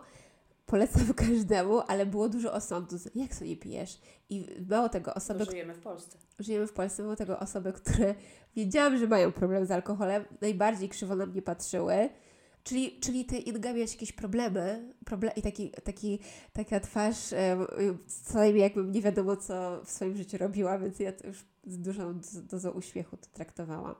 Polecam 0.65 1.13
każdemu, 1.27 1.81
ale 1.87 2.05
było 2.05 2.29
dużo 2.29 2.53
osądu. 2.53 2.95
Jak 3.15 3.35
sobie 3.35 3.57
pijesz? 3.57 3.99
I 4.29 4.47
mało 4.69 4.89
tego, 4.89 5.13
osoby, 5.13 5.45
To 5.45 5.51
żyjemy 5.51 5.73
w 5.73 5.79
Polsce. 5.79 6.17
żyjemy 6.39 6.67
w 6.67 6.73
Polsce, 6.73 7.03
było 7.03 7.15
tego 7.15 7.39
osoby, 7.39 7.73
które 7.73 8.15
wiedziałam, 8.55 8.97
że 8.97 9.07
mają 9.07 9.31
problem 9.31 9.65
z 9.65 9.71
alkoholem, 9.71 10.25
najbardziej 10.41 10.89
krzywo 10.89 11.15
na 11.15 11.25
mnie 11.25 11.41
patrzyły. 11.41 12.09
Czyli, 12.63 12.99
czyli 12.99 13.25
ty, 13.25 13.37
Inga, 13.37 13.73
miałaś 13.73 13.91
jakieś 13.91 14.11
problemy 14.11 14.93
proble 15.05 15.31
i 15.35 15.41
taki, 15.41 15.71
taki, 15.83 16.19
taka 16.53 16.79
twarz, 16.79 17.33
e, 17.33 17.57
co 18.23 18.37
najmniej 18.37 18.63
jakbym 18.63 18.91
nie 18.91 19.01
wiadomo, 19.01 19.37
co 19.37 19.81
w 19.85 19.91
swoim 19.91 20.17
życiu 20.17 20.37
robiła, 20.37 20.77
więc 20.79 20.99
ja 20.99 21.11
to 21.11 21.27
już 21.27 21.45
z 21.67 21.77
dużą 21.79 22.13
doz- 22.13 22.41
dozą 22.41 22.71
uśmiechu 22.71 23.17
to 23.17 23.27
traktowałam. 23.33 23.95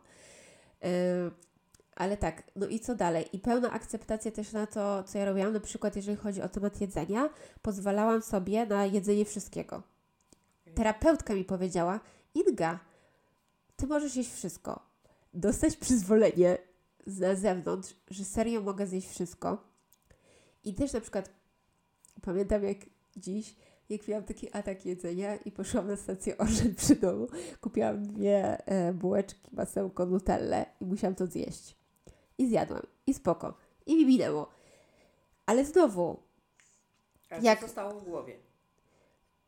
E, 0.83 1.31
Ale 1.95 2.17
tak, 2.17 2.43
no 2.55 2.67
i 2.67 2.79
co 2.79 2.95
dalej? 2.95 3.25
I 3.33 3.39
pełna 3.39 3.71
akceptacja 3.71 4.31
też 4.31 4.51
na 4.51 4.67
to, 4.67 5.03
co 5.03 5.17
ja 5.17 5.25
robiłam, 5.25 5.53
na 5.53 5.59
przykład 5.59 5.95
jeżeli 5.95 6.17
chodzi 6.17 6.41
o 6.41 6.49
temat 6.49 6.81
jedzenia, 6.81 7.29
pozwalałam 7.61 8.21
sobie 8.21 8.65
na 8.65 8.85
jedzenie 8.85 9.25
wszystkiego. 9.25 9.83
Terapeutka 10.75 11.33
mi 11.33 11.43
powiedziała, 11.45 11.99
Inga, 12.35 12.79
ty 13.75 13.87
możesz 13.87 14.15
jeść 14.15 14.33
wszystko. 14.33 14.79
Dostać 15.33 15.77
przyzwolenie 15.77 16.57
na 17.07 17.35
zewnątrz, 17.35 17.95
że 18.09 18.23
serio 18.25 18.61
mogę 18.61 18.87
zjeść 18.87 19.09
wszystko. 19.09 19.57
I 20.63 20.73
też 20.73 20.93
na 20.93 21.01
przykład 21.01 21.29
pamiętam 22.21 22.63
jak 22.63 22.77
dziś, 23.17 23.55
jak 23.89 24.07
miałam 24.07 24.23
taki 24.23 24.53
atak 24.55 24.85
jedzenia 24.85 25.35
i 25.35 25.51
poszłam 25.51 25.87
na 25.87 25.95
stację 25.95 26.37
Orzen 26.37 26.75
przy 26.75 26.95
domu, 26.95 27.27
kupiłam 27.61 28.03
dwie 28.07 28.67
e, 28.67 28.93
bułeczki, 28.93 29.49
masełko, 29.51 30.05
nutellę 30.05 30.65
i 30.81 30.85
musiałam 30.85 31.15
to 31.15 31.27
zjeść. 31.27 31.75
I 32.37 32.47
zjadłam. 32.47 32.81
I 33.07 33.13
spoko. 33.13 33.53
I 33.85 33.95
mi 33.95 34.05
minęło. 34.05 34.49
Ale 35.45 35.65
znowu, 35.65 36.19
A 37.29 37.35
Jak- 37.35 37.43
jak 37.43 37.61
zostało 37.61 37.99
w 37.99 38.03
głowie? 38.03 38.37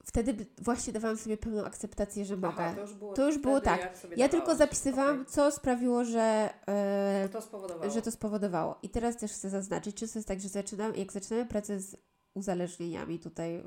Wtedy 0.06 0.46
właśnie 0.62 0.94
dawałam 0.94 1.18
sobie 1.18 1.38
pełną 1.38 1.66
akceptację, 1.66 2.26
że 2.26 2.36
mogę. 2.38 2.48
Aha, 2.48 2.74
to 2.76 2.82
już 2.82 2.94
było, 2.94 3.14
To 3.14 3.28
już 3.28 3.38
było 3.38 3.62
tak. 3.62 3.98
ja 4.18 4.30
tylko 4.30 4.56
zapisywałam, 4.56 5.16
Okej. 5.22 5.34
co 5.34 5.52
sprawiło, 5.52 6.04
że, 6.06 6.54
e, 6.68 7.30
To 7.32 7.42
spowodowało. 7.42 7.92
że 7.92 8.02
to 8.02 8.12
spowodowało. 8.12 8.80
I 8.84 8.90
teraz 8.90 9.18
też 9.18 9.32
chcę 9.32 9.50
zaznaczyć, 9.50 9.96
często 9.96 10.20
jest 10.20 10.28
tak, 10.28 10.40
że 10.40 10.50
zaczynam, 10.50 10.96
jak 10.96 11.12
zaczynamy 11.12 11.46
pracę 11.46 11.80
z 11.80 11.98
uzależnieniami 12.34 13.20
tutaj 13.20 13.64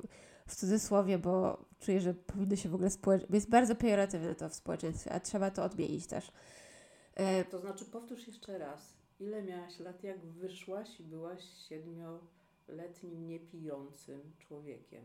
w 0.46 0.56
cudzysłowie, 0.56 1.18
bo 1.18 1.64
czuję, 1.80 2.00
że 2.00 2.14
powinno 2.14 2.56
się 2.56 2.68
w 2.68 2.74
ogóle 2.74 2.90
społeczeństwo, 2.90 3.34
jest 3.34 3.48
bardzo 3.50 3.74
pejoratywne 3.74 4.34
to 4.34 4.48
w 4.48 4.54
społeczeństwie, 4.54 5.12
a 5.12 5.20
trzeba 5.20 5.50
to 5.50 5.64
odmienić 5.64 6.06
też. 6.06 6.32
E, 7.14 7.44
To 7.44 7.58
znaczy, 7.58 7.84
powtórz 7.84 8.26
jeszcze 8.26 8.58
raz. 8.58 8.80
Ile 9.20 9.42
miałaś 9.42 9.78
lat, 9.78 10.04
jak 10.04 10.26
wyszłaś 10.26 11.00
i 11.00 11.02
byłaś 11.02 11.44
siedmioletnim 11.68 13.26
niepijącym 13.26 14.20
człowiekiem? 14.38 15.04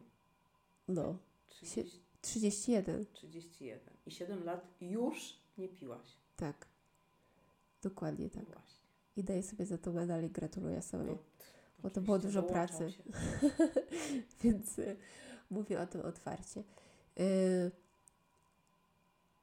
No, 0.88 1.18
30, 1.48 2.02
31, 2.22 3.06
31. 3.14 3.94
I 4.06 4.12
7 4.12 4.44
lat 4.44 4.68
już 4.82 5.40
nie 5.58 5.70
piłaś. 5.70 6.08
tak. 6.36 6.68
Dokładnie 7.82 8.30
tak. 8.30 8.46
Właśnie. 8.46 8.84
I 9.18 9.24
daję 9.24 9.44
sobie 9.44 9.66
za 9.66 9.78
to 9.78 9.92
medal 9.92 10.24
i 10.24 10.30
gratuluję 10.30 10.82
sobie. 10.82 11.06
No, 11.06 11.18
Bo 11.80 11.90
to 11.90 12.02
było 12.02 12.20
dużo 12.20 12.44
pracy. 12.44 12.94
Więc 14.44 14.80
y, 14.80 14.98
mówię 15.50 15.82
o 15.82 15.88
tym 15.88 16.02
otwarcie. 16.02 16.64
Y, 17.20 17.72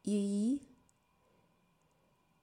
I 0.04 0.58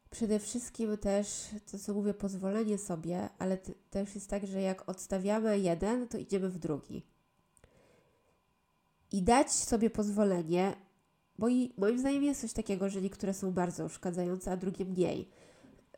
przede 0.09 0.39
wszystkim 0.39 0.97
też, 0.97 1.47
to 1.71 1.79
co 1.79 1.93
mówię, 1.93 2.13
pozwolenie 2.13 2.77
sobie, 2.77 3.29
ale 3.39 3.57
też 3.89 4.15
jest 4.15 4.29
tak, 4.29 4.47
że 4.47 4.61
jak 4.61 4.89
odstawiamy 4.89 5.59
jeden, 5.59 6.07
to 6.07 6.17
idziemy 6.17 6.49
w 6.49 6.59
drugi. 6.59 7.03
I 9.11 9.23
dać 9.23 9.51
sobie 9.51 9.89
pozwolenie, 9.89 10.75
bo 11.37 11.49
i 11.49 11.73
moim 11.77 11.99
zdaniem 11.99 12.23
jest 12.23 12.41
coś 12.41 12.53
takiego, 12.53 12.89
że 12.89 13.01
niektóre 13.01 13.33
są 13.33 13.51
bardzo 13.51 13.85
uszkadzające, 13.85 14.51
a 14.51 14.57
drugie 14.57 14.85
mniej. 14.85 15.29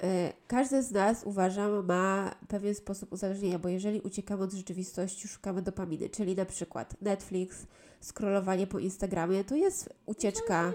Y, 0.04 0.34
Każdy 0.48 0.84
z 0.84 0.92
nas, 0.92 1.24
uważam, 1.24 1.86
ma 1.86 2.36
pewien 2.48 2.76
sposób 2.76 3.14
uzależnienia, 3.14 3.60
bo 3.60 3.70
jeżeli 3.70 4.02
uciekamy 4.02 4.44
od 4.44 4.54
rzeczywistości, 4.54 5.28
szukamy 5.28 5.62
dopaminy, 5.62 6.10
czyli 6.10 6.36
na 6.36 6.46
przykład 6.46 7.02
Netflix, 7.02 7.66
scrollowanie 8.02 8.68
po 8.68 8.80
Instagramie, 8.80 9.44
to 9.44 9.56
jest 9.56 9.90
ucieczka, 10.06 10.74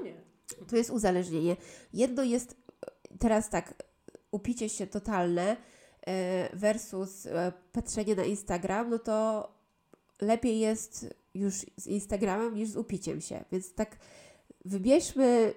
to 0.68 0.76
jest 0.76 0.91
uzależnienie. 0.91 1.57
Jedno 1.93 2.22
jest 2.22 2.53
y, 2.53 3.18
teraz 3.18 3.51
tak, 3.51 3.74
upicie 4.30 4.68
się 4.68 4.87
totalne 4.87 5.57
y, 5.57 6.57
versus 6.57 7.28
patrzenie 7.72 8.14
na 8.14 8.24
Instagram, 8.24 8.91
no 8.91 8.99
to 8.99 9.49
lepiej 10.20 10.59
jest 10.59 11.14
już 11.35 11.55
z 11.76 11.87
Instagramem 11.87 12.55
niż 12.55 12.68
z 12.68 12.76
upiciem 12.76 13.20
się, 13.20 13.45
więc 13.53 13.74
tak 13.74 13.97
wybierzmy 14.64 15.55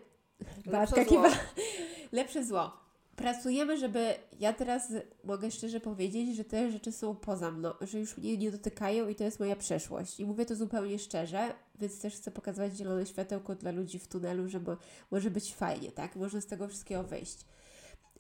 zło. 0.66 1.06
kiwa. 1.06 1.30
Lepsze 2.12 2.46
zło. 2.46 2.72
Pracujemy, 3.16 3.78
żeby. 3.78 4.14
Ja 4.40 4.54
teraz 4.54 4.92
mogę 5.24 5.52
szczerze 5.52 5.80
powiedzieć, 5.80 6.36
że 6.36 6.44
te 6.44 6.72
rzeczy 6.72 6.92
są 6.92 7.16
poza 7.16 7.52
mną, 7.52 7.72
że 7.82 8.00
już 8.00 8.18
mnie 8.18 8.38
nie 8.38 8.52
dotykają 8.52 9.08
i 9.08 9.16
to 9.16 9.24
jest 9.24 9.40
moja 9.40 9.56
przeszłość. 9.56 10.20
I 10.20 10.26
mówię 10.26 10.46
to 10.46 10.56
zupełnie 10.56 11.00
szczerze, 11.00 11.54
więc 11.80 12.02
też 12.02 12.16
chcę 12.16 12.32
pokazywać 12.32 12.76
zielone 12.78 13.06
światełko 13.06 13.56
dla 13.56 13.72
ludzi 13.72 14.00
w 14.00 14.08
tunelu, 14.08 14.50
że 14.50 14.60
mo- 14.60 14.78
może 15.12 15.32
być 15.32 15.56
fajnie, 15.56 15.92
tak? 15.92 16.16
Można 16.16 16.42
z 16.42 16.46
tego 16.46 16.68
wszystkiego 16.68 17.04
wyjść. 17.04 17.38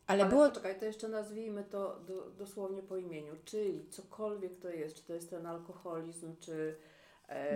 Ale, 0.07 0.23
Ale 0.23 0.31
było. 0.33 0.49
poczekaj, 0.49 0.79
to 0.79 0.85
jeszcze 0.85 1.07
nazwijmy 1.07 1.63
to 1.63 1.99
do, 2.07 2.29
dosłownie 2.31 2.81
po 2.83 2.97
imieniu, 2.97 3.33
czyli 3.45 3.89
cokolwiek 3.89 4.59
to 4.59 4.69
jest, 4.69 4.95
czy 4.95 5.03
to 5.03 5.13
jest 5.13 5.29
ten 5.29 5.45
alkoholizm, 5.45 6.35
czy 6.39 6.75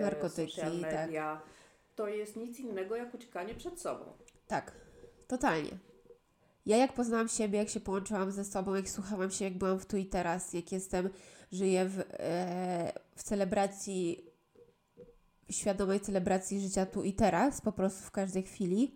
Narkotyki, 0.02 0.52
social 0.52 0.82
tak. 0.82 0.92
media, 0.92 1.42
to 1.96 2.08
jest 2.08 2.36
nic 2.36 2.60
innego 2.60 2.96
jak 2.96 3.14
uciekanie 3.14 3.56
przed 3.56 3.82
sobą. 3.82 4.06
Tak, 4.48 4.72
totalnie. 5.28 5.72
Ja 6.66 6.78
jak 6.78 6.94
poznałam 6.94 7.28
siebie, 7.28 7.60
jak 7.60 7.70
się 7.70 7.80
połączyłam 7.80 8.32
ze 8.32 8.46
sobą, 8.46 8.76
jak 8.76 8.90
słuchałam 8.90 9.32
się, 9.32 9.46
jak 9.46 9.58
byłam 9.58 9.80
w 9.80 9.86
tu 9.86 9.98
i 9.98 10.06
teraz, 10.06 10.54
jak 10.54 10.72
jestem, 10.72 11.10
żyję 11.52 11.86
w, 11.86 12.00
e, 12.00 12.94
w 13.16 13.24
celebracji, 13.24 14.26
świadomej 15.50 16.00
celebracji 16.00 16.62
życia 16.62 16.86
tu 16.86 17.04
i 17.04 17.14
teraz, 17.14 17.62
po 17.62 17.72
prostu 17.72 18.04
w 18.04 18.12
każdej 18.12 18.44
chwili, 18.44 18.96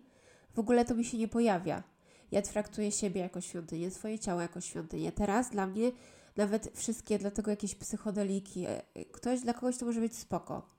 w 0.54 0.58
ogóle 0.58 0.84
to 0.84 0.94
mi 0.94 1.04
się 1.04 1.18
nie 1.18 1.28
pojawia. 1.28 1.82
Ja 2.30 2.42
traktuję 2.42 2.92
siebie 2.92 3.20
jako 3.20 3.40
świątynię, 3.40 3.90
swoje 3.90 4.18
ciało 4.18 4.40
jako 4.40 4.60
świątynię. 4.60 5.12
Teraz 5.12 5.50
dla 5.50 5.66
mnie 5.66 5.92
nawet 6.36 6.70
wszystkie, 6.74 7.18
dlatego 7.18 7.50
jakieś 7.50 7.74
psychodeliki, 7.74 8.66
e, 8.66 8.82
ktoś, 9.12 9.40
dla 9.40 9.54
kogoś 9.54 9.78
to 9.78 9.86
może 9.86 10.00
być 10.00 10.16
spoko. 10.16 10.76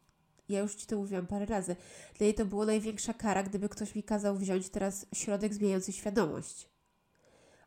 Ja 0.49 0.59
już 0.59 0.75
Ci 0.75 0.87
to 0.87 0.97
mówiłam 0.97 1.27
parę 1.27 1.45
razy. 1.45 1.75
Dla 2.17 2.25
niej 2.25 2.33
to 2.33 2.45
było 2.45 2.65
największa 2.65 3.13
kara, 3.13 3.43
gdyby 3.43 3.69
ktoś 3.69 3.95
mi 3.95 4.03
kazał 4.03 4.35
wziąć 4.35 4.69
teraz 4.69 5.05
środek 5.13 5.53
zmieniający 5.53 5.93
świadomość. 5.93 6.69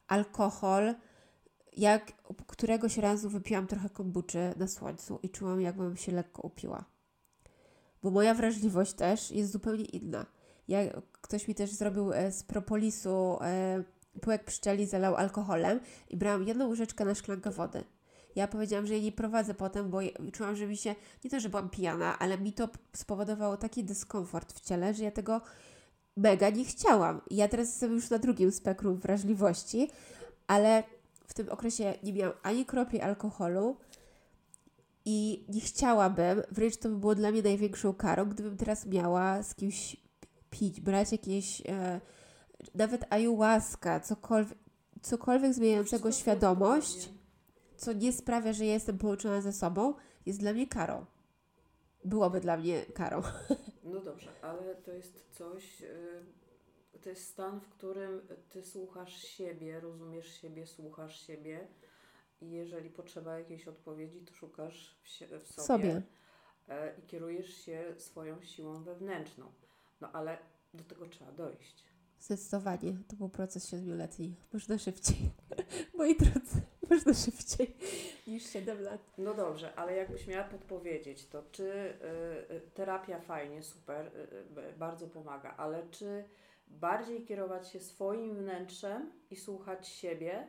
Alkohol. 0.06 0.94
Jak 1.76 2.12
któregoś 2.46 2.96
razu 2.96 3.30
wypiłam 3.30 3.66
trochę 3.66 3.90
kombuczy 3.90 4.54
na 4.56 4.68
słońcu 4.68 5.18
i 5.22 5.30
czułam, 5.30 5.60
jakbym 5.60 5.96
się 5.96 6.12
lekko 6.12 6.42
upiła. 6.42 6.84
Bo 8.02 8.10
moja 8.10 8.34
wrażliwość 8.34 8.92
też 8.92 9.30
jest 9.30 9.52
zupełnie 9.52 9.84
inna. 9.84 10.26
Ja, 10.68 10.78
ktoś 11.20 11.48
mi 11.48 11.54
też 11.54 11.70
zrobił 11.70 12.12
e, 12.12 12.32
z 12.32 12.42
propolisu 12.42 13.38
e, 13.40 13.84
pyłek 14.20 14.44
pszczeli, 14.44 14.86
zalał 14.86 15.16
alkoholem 15.16 15.80
i 16.08 16.16
brałam 16.16 16.46
jedną 16.46 16.68
łyżeczkę 16.68 17.04
na 17.04 17.14
szklankę 17.14 17.50
wody. 17.50 17.84
Ja 18.36 18.48
powiedziałam, 18.48 18.86
że 18.86 18.94
jej 18.94 19.02
nie 19.02 19.12
prowadzę 19.12 19.54
potem, 19.54 19.90
bo 19.90 19.98
czułam, 20.32 20.56
że 20.56 20.66
mi 20.66 20.76
się, 20.76 20.94
nie 21.24 21.30
to, 21.30 21.40
że 21.40 21.48
byłam 21.48 21.70
pijana, 21.70 22.18
ale 22.18 22.38
mi 22.38 22.52
to 22.52 22.68
spowodowało 22.96 23.56
taki 23.56 23.84
dyskomfort 23.84 24.52
w 24.52 24.60
ciele, 24.60 24.94
że 24.94 25.04
ja 25.04 25.10
tego 25.10 25.40
mega 26.16 26.50
nie 26.50 26.64
chciałam. 26.64 27.20
Ja 27.30 27.48
teraz 27.48 27.68
jestem 27.68 27.92
już 27.92 28.10
na 28.10 28.18
drugim 28.18 28.52
spektrum 28.52 28.98
wrażliwości, 28.98 29.90
ale 30.46 30.82
w 31.26 31.34
tym 31.34 31.48
okresie 31.48 31.94
nie 32.02 32.12
miałam 32.12 32.34
ani 32.42 32.66
kropli 32.66 33.00
alkoholu 33.00 33.76
i 35.04 35.44
nie 35.48 35.60
chciałabym, 35.60 36.42
wręcz 36.50 36.76
to 36.76 36.88
by 36.88 36.96
było 36.96 37.14
dla 37.14 37.30
mnie 37.30 37.42
największą 37.42 37.94
karą, 37.94 38.24
gdybym 38.24 38.56
teraz 38.56 38.86
miała 38.86 39.42
z 39.42 39.54
kimś 39.54 39.96
pić, 40.50 40.80
brać 40.80 41.12
jakieś, 41.12 41.62
e, 41.68 42.00
nawet 42.74 43.04
ayahuasca, 43.10 44.00
cokolwiek, 44.00 44.58
cokolwiek 45.02 45.54
zmieniającego 45.54 46.12
świadomość 46.12 47.10
co 47.80 47.92
nie 47.92 48.12
sprawia, 48.12 48.52
że 48.52 48.66
ja 48.66 48.72
jestem 48.72 48.98
połączona 48.98 49.40
ze 49.40 49.52
sobą, 49.52 49.94
jest 50.26 50.40
dla 50.40 50.52
mnie 50.52 50.66
karą. 50.66 51.06
Byłoby 52.04 52.40
dla 52.40 52.56
mnie 52.56 52.86
karą. 52.94 53.22
No 53.84 54.00
dobrze, 54.00 54.30
ale 54.42 54.74
to 54.74 54.92
jest 54.92 55.24
coś, 55.30 55.82
y, 55.82 56.22
to 57.02 57.08
jest 57.08 57.28
stan, 57.28 57.60
w 57.60 57.68
którym 57.68 58.20
ty 58.50 58.64
słuchasz 58.64 59.22
siebie, 59.22 59.80
rozumiesz 59.80 60.40
siebie, 60.40 60.66
słuchasz 60.66 61.26
siebie 61.26 61.68
i 62.40 62.50
jeżeli 62.50 62.90
potrzeba 62.90 63.38
jakiejś 63.38 63.68
odpowiedzi, 63.68 64.20
to 64.20 64.34
szukasz 64.34 65.00
w, 65.02 65.08
w 65.44 65.52
sobie, 65.52 65.64
sobie. 65.66 66.02
e, 66.68 66.98
i 66.98 67.02
kierujesz 67.02 67.54
się 67.54 67.94
swoją 67.98 68.42
siłą 68.42 68.82
wewnętrzną. 68.82 69.52
No 70.00 70.12
ale 70.12 70.38
do 70.74 70.84
tego 70.84 71.06
trzeba 71.06 71.32
dojść. 71.32 71.84
Zdecydowanie. 72.20 72.96
To 73.08 73.16
był 73.16 73.28
proces 73.28 73.68
siedmioletni. 73.68 74.34
Można 74.52 74.78
szybciej. 74.78 75.16
Moi 75.98 76.16
drodzy, 76.16 76.62
można 76.90 77.14
szybciej 77.14 77.76
niż 78.26 78.50
7 78.50 78.82
lat. 78.82 79.00
No 79.18 79.34
dobrze, 79.34 79.74
ale 79.74 79.96
jakbyś 79.96 80.26
miała 80.26 80.44
podpowiedzieć, 80.44 81.26
to 81.26 81.42
czy 81.52 81.64
y, 81.64 82.54
y, 82.54 82.60
terapia 82.74 83.20
fajnie, 83.20 83.62
super, 83.62 84.06
y, 84.06 84.60
y, 84.60 84.72
bardzo 84.78 85.08
pomaga, 85.08 85.54
ale 85.56 85.88
czy 85.90 86.24
bardziej 86.68 87.24
kierować 87.24 87.68
się 87.68 87.80
swoim 87.80 88.34
wnętrzem 88.34 89.12
i 89.30 89.36
słuchać 89.36 89.88
siebie, 89.88 90.46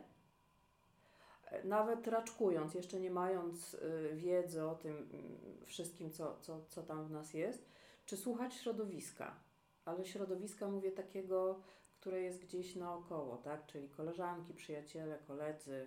nawet 1.64 2.06
raczkując, 2.06 2.74
jeszcze 2.74 3.00
nie 3.00 3.10
mając 3.10 3.74
y, 3.74 4.10
wiedzy 4.14 4.64
o 4.64 4.74
tym 4.74 4.96
mm, 4.96 5.66
wszystkim, 5.66 6.10
co, 6.10 6.36
co, 6.40 6.64
co 6.68 6.82
tam 6.82 7.06
w 7.06 7.10
nas 7.10 7.34
jest, 7.34 7.68
czy 8.06 8.16
słuchać 8.16 8.54
środowiska? 8.54 9.36
Ale 9.84 10.04
środowiska 10.04 10.68
mówię 10.68 10.92
takiego, 10.92 11.60
które 12.00 12.22
jest 12.22 12.42
gdzieś 12.42 12.76
naokoło, 12.76 13.36
tak? 13.36 13.66
Czyli 13.66 13.88
koleżanki, 13.88 14.54
przyjaciele, 14.54 15.18
koledzy. 15.18 15.86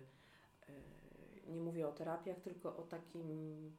Yy, 0.70 1.54
Nie 1.54 1.62
mówię 1.62 1.88
o 1.88 1.92
terapiach, 1.92 2.40
tylko 2.40 2.78
o 2.78 2.82
takim 2.82 3.72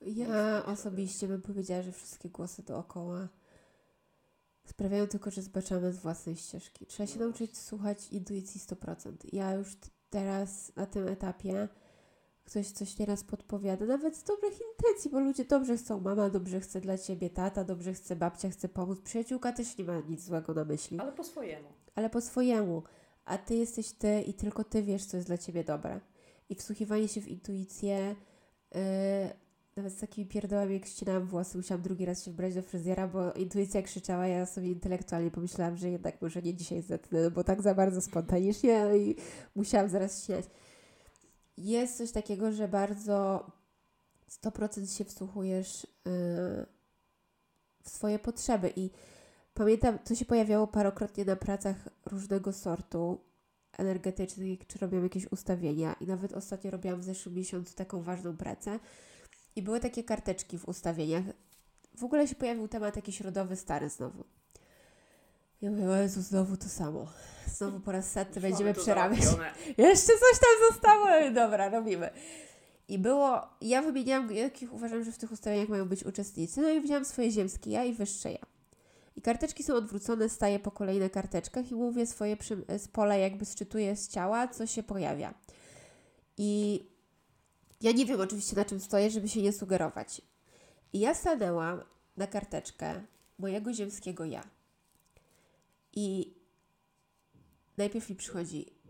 Ja 0.00 0.64
osobiście 0.66 1.28
bym 1.28 1.42
powiedziała, 1.42 1.82
że 1.82 1.92
wszystkie 1.92 2.28
głosy 2.28 2.62
dookoła 2.62 3.28
sprawiają 4.64 5.06
tylko, 5.06 5.30
że 5.30 5.42
zbaczamy 5.42 5.92
z 5.92 5.98
własnej 5.98 6.36
ścieżki. 6.36 6.86
Trzeba 6.86 7.06
się 7.06 7.18
No 7.18 7.24
nauczyć 7.24 7.58
słuchać 7.58 8.08
intuicji 8.08 8.60
100%. 8.60 9.12
Ja 9.32 9.54
już 9.54 9.76
teraz 10.10 10.76
na 10.76 10.86
tym 10.86 11.08
etapie 11.08 11.68
ktoś 12.50 12.70
coś 12.70 12.98
nieraz 12.98 13.24
podpowiada, 13.24 13.86
nawet 13.86 14.16
z 14.16 14.24
dobrych 14.24 14.52
intencji, 14.52 15.10
bo 15.10 15.20
ludzie 15.20 15.44
dobrze 15.44 15.76
chcą, 15.76 16.00
mama 16.00 16.30
dobrze 16.30 16.60
chce 16.60 16.80
dla 16.80 16.98
ciebie, 16.98 17.30
tata 17.30 17.64
dobrze 17.64 17.92
chce, 17.92 18.16
babcia 18.16 18.50
chce 18.50 18.68
pomóc, 18.68 19.00
przyjaciółka 19.00 19.52
też 19.52 19.78
nie 19.78 19.84
ma 19.84 20.00
nic 20.08 20.24
złego 20.24 20.54
na 20.54 20.64
myśli, 20.64 20.98
ale 21.00 21.12
po 21.12 21.24
swojemu. 21.24 21.68
ale 21.94 22.10
po 22.10 22.20
swojemu. 22.20 22.82
A 23.24 23.38
ty 23.38 23.54
jesteś 23.54 23.92
ty 23.92 24.22
i 24.26 24.34
tylko 24.34 24.64
ty 24.64 24.82
wiesz, 24.82 25.04
co 25.04 25.16
jest 25.16 25.28
dla 25.28 25.38
ciebie 25.38 25.64
dobre. 25.64 26.00
I 26.48 26.54
wsłuchiwanie 26.54 27.08
się 27.08 27.20
w 27.20 27.28
intuicję, 27.28 28.16
yy, 28.74 28.80
nawet 29.76 29.92
z 29.92 30.00
takimi 30.00 30.26
pierdołami, 30.26 30.74
jak 30.74 30.86
ścinałam 30.86 31.26
włosy, 31.26 31.58
musiałam 31.58 31.82
drugi 31.82 32.04
raz 32.04 32.24
się 32.24 32.30
wbrać 32.30 32.54
do 32.54 32.62
fryzjera, 32.62 33.08
bo 33.08 33.32
intuicja 33.32 33.82
krzyczała, 33.82 34.26
ja 34.26 34.46
sobie 34.46 34.68
intelektualnie 34.68 35.30
pomyślałam, 35.30 35.76
że 35.76 35.90
jednak 35.90 36.22
może 36.22 36.42
nie 36.42 36.54
dzisiaj 36.54 36.82
zetnę, 36.82 37.22
no 37.22 37.30
bo 37.30 37.44
tak 37.44 37.62
za 37.62 37.74
bardzo 37.74 38.00
spontanicznie 38.00 38.86
i 38.96 39.16
musiałam 39.54 39.88
zaraz 39.88 40.22
ścinać. 40.22 40.44
Jest 41.60 41.96
coś 41.96 42.12
takiego, 42.12 42.52
że 42.52 42.68
bardzo 42.68 43.46
100% 44.30 44.96
się 44.96 45.04
wsłuchujesz 45.04 45.84
yy, 45.84 46.66
w 47.82 47.90
swoje 47.90 48.18
potrzeby 48.18 48.72
i 48.76 48.90
pamiętam, 49.54 49.98
to 49.98 50.14
się 50.14 50.24
pojawiało 50.24 50.66
parokrotnie 50.66 51.24
na 51.24 51.36
pracach 51.36 51.76
różnego 52.06 52.52
sortu 52.52 53.20
energetycznych, 53.78 54.66
czy 54.66 54.78
robiłam 54.78 55.04
jakieś 55.04 55.32
ustawienia 55.32 55.96
i 56.00 56.06
nawet 56.06 56.32
ostatnio 56.32 56.70
robiłam 56.70 57.00
w 57.00 57.04
zeszłym 57.04 57.34
miesiącu 57.34 57.74
taką 57.74 58.02
ważną 58.02 58.36
pracę 58.36 58.78
i 59.56 59.62
były 59.62 59.80
takie 59.80 60.04
karteczki 60.04 60.58
w 60.58 60.68
ustawieniach. 60.68 61.24
W 61.96 62.04
ogóle 62.04 62.28
się 62.28 62.34
pojawił 62.34 62.68
temat 62.68 62.96
jakiś 62.96 63.20
rodowy 63.20 63.56
stary 63.56 63.88
znowu. 63.88 64.24
Ja 65.62 65.70
mówię, 65.70 65.84
Jezu, 66.02 66.22
znowu 66.22 66.56
to 66.56 66.68
samo. 66.68 67.06
Znowu 67.46 67.80
po 67.80 67.92
raz 67.92 68.10
setny 68.10 68.40
będziemy 68.40 68.74
przerabiać. 68.74 69.20
Jeszcze 69.78 70.12
coś 70.12 70.40
tam 70.40 70.70
zostało, 70.70 71.06
ale 71.06 71.30
dobra, 71.30 71.68
robimy. 71.68 72.10
I 72.88 72.98
było, 72.98 73.40
ja 73.60 73.82
wymieniałam, 73.82 74.32
jakich 74.32 74.72
uważam, 74.72 75.04
że 75.04 75.12
w 75.12 75.18
tych 75.18 75.32
ustawieniach 75.32 75.68
mają 75.68 75.88
być 75.88 76.04
uczestnicy, 76.04 76.60
no 76.60 76.68
i 76.70 76.80
wziąłam 76.80 77.04
swoje 77.04 77.30
ziemskie 77.30 77.70
ja 77.70 77.84
i 77.84 77.92
wyższe 77.92 78.32
ja. 78.32 78.46
I 79.16 79.22
karteczki 79.22 79.62
są 79.62 79.74
odwrócone, 79.74 80.28
staję 80.28 80.58
po 80.58 80.70
kolei 80.70 80.98
na 80.98 81.08
karteczkach 81.08 81.70
i 81.70 81.74
mówię 81.74 82.06
swoje 82.06 82.36
przy, 82.36 82.64
z 82.78 82.88
pola, 82.88 83.16
jakby 83.16 83.44
sczytuję 83.44 83.96
z 83.96 84.08
ciała, 84.08 84.48
co 84.48 84.66
się 84.66 84.82
pojawia. 84.82 85.34
I 86.36 86.80
ja 87.80 87.92
nie 87.92 88.06
wiem 88.06 88.20
oczywiście 88.20 88.56
na 88.56 88.64
czym 88.64 88.80
stoję, 88.80 89.10
żeby 89.10 89.28
się 89.28 89.42
nie 89.42 89.52
sugerować. 89.52 90.22
I 90.92 91.00
ja 91.00 91.14
stanęłam 91.14 91.80
na 92.16 92.26
karteczkę 92.26 93.02
mojego 93.38 93.72
ziemskiego 93.72 94.24
ja. 94.24 94.59
I 95.92 96.34
najpierw 97.76 98.10
mi 98.10 98.16
przychodzi 98.16 98.80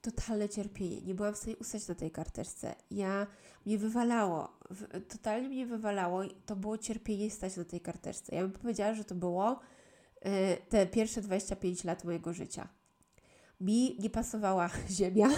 totalne 0.00 0.48
cierpienie. 0.48 1.00
Nie 1.00 1.14
byłam 1.14 1.34
w 1.34 1.38
stanie 1.38 1.56
ustać 1.56 1.88
na 1.88 1.94
tej 1.94 2.10
karteczce. 2.10 2.74
Ja 2.90 3.26
mnie 3.66 3.78
wywalało. 3.78 4.58
W, 4.70 5.06
totalnie 5.08 5.48
mnie 5.48 5.66
wywalało 5.66 6.22
to 6.46 6.56
było 6.56 6.78
cierpienie 6.78 7.30
stać 7.30 7.56
na 7.56 7.64
tej 7.64 7.80
karteczce. 7.80 8.34
Ja 8.34 8.42
bym 8.42 8.52
powiedziała, 8.52 8.94
że 8.94 9.04
to 9.04 9.14
było 9.14 9.60
y, 10.26 10.56
te 10.68 10.86
pierwsze 10.86 11.22
25 11.22 11.84
lat 11.84 12.04
mojego 12.04 12.32
życia. 12.32 12.68
Mi 13.60 13.96
nie 14.00 14.10
pasowała 14.10 14.70
ziemia. 14.98 15.28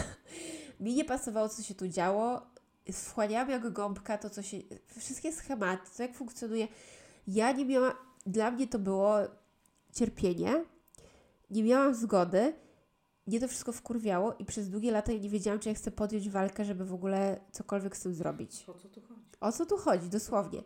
Mi 0.80 0.95
nie 0.95 1.05
pasowało, 1.05 1.49
co 1.49 1.62
się 1.62 1.74
tu 1.74 1.89
działo. 1.89 2.47
Wchłaniałam 2.93 3.51
jak 3.51 3.72
gąbka 3.72 4.18
to, 4.18 4.30
co 4.30 4.43
się... 4.43 4.57
Wszystkie 4.99 5.33
schematy, 5.33 5.91
to 5.97 6.03
jak 6.03 6.14
funkcjonuje. 6.14 6.68
Ja 7.26 7.53
nie 7.53 7.64
miałam... 7.64 7.93
Dla 8.26 8.51
mnie 8.51 8.66
to 8.66 8.78
było 8.78 9.16
cierpienie. 9.93 10.64
Nie 11.51 11.62
miałam 11.62 11.95
zgody 11.95 12.55
mnie 13.26 13.40
to 13.40 13.49
wszystko 13.49 13.72
wkurwiało 13.72 14.34
i 14.38 14.45
przez 14.45 14.70
długie 14.70 14.90
lata 14.90 15.12
ja 15.12 15.18
nie 15.18 15.28
wiedziałam, 15.28 15.61
czy 15.61 15.68
ja 15.68 15.74
chcę 15.74 15.90
podjąć 15.90 16.30
walkę, 16.30 16.64
żeby 16.64 16.84
w 16.84 16.95
ogóle 16.95 17.40
cokolwiek 17.53 17.97
z 17.97 18.01
tym 18.01 18.14
zrobić. 18.14 18.64
O 18.68 18.74
co 18.74 18.88
tu 18.88 19.01
chodzi? 19.01 19.22
O 19.40 19.53
co 19.53 19.66
tu 19.66 19.76
chodzi, 19.76 20.09
dosłownie. 20.09 20.62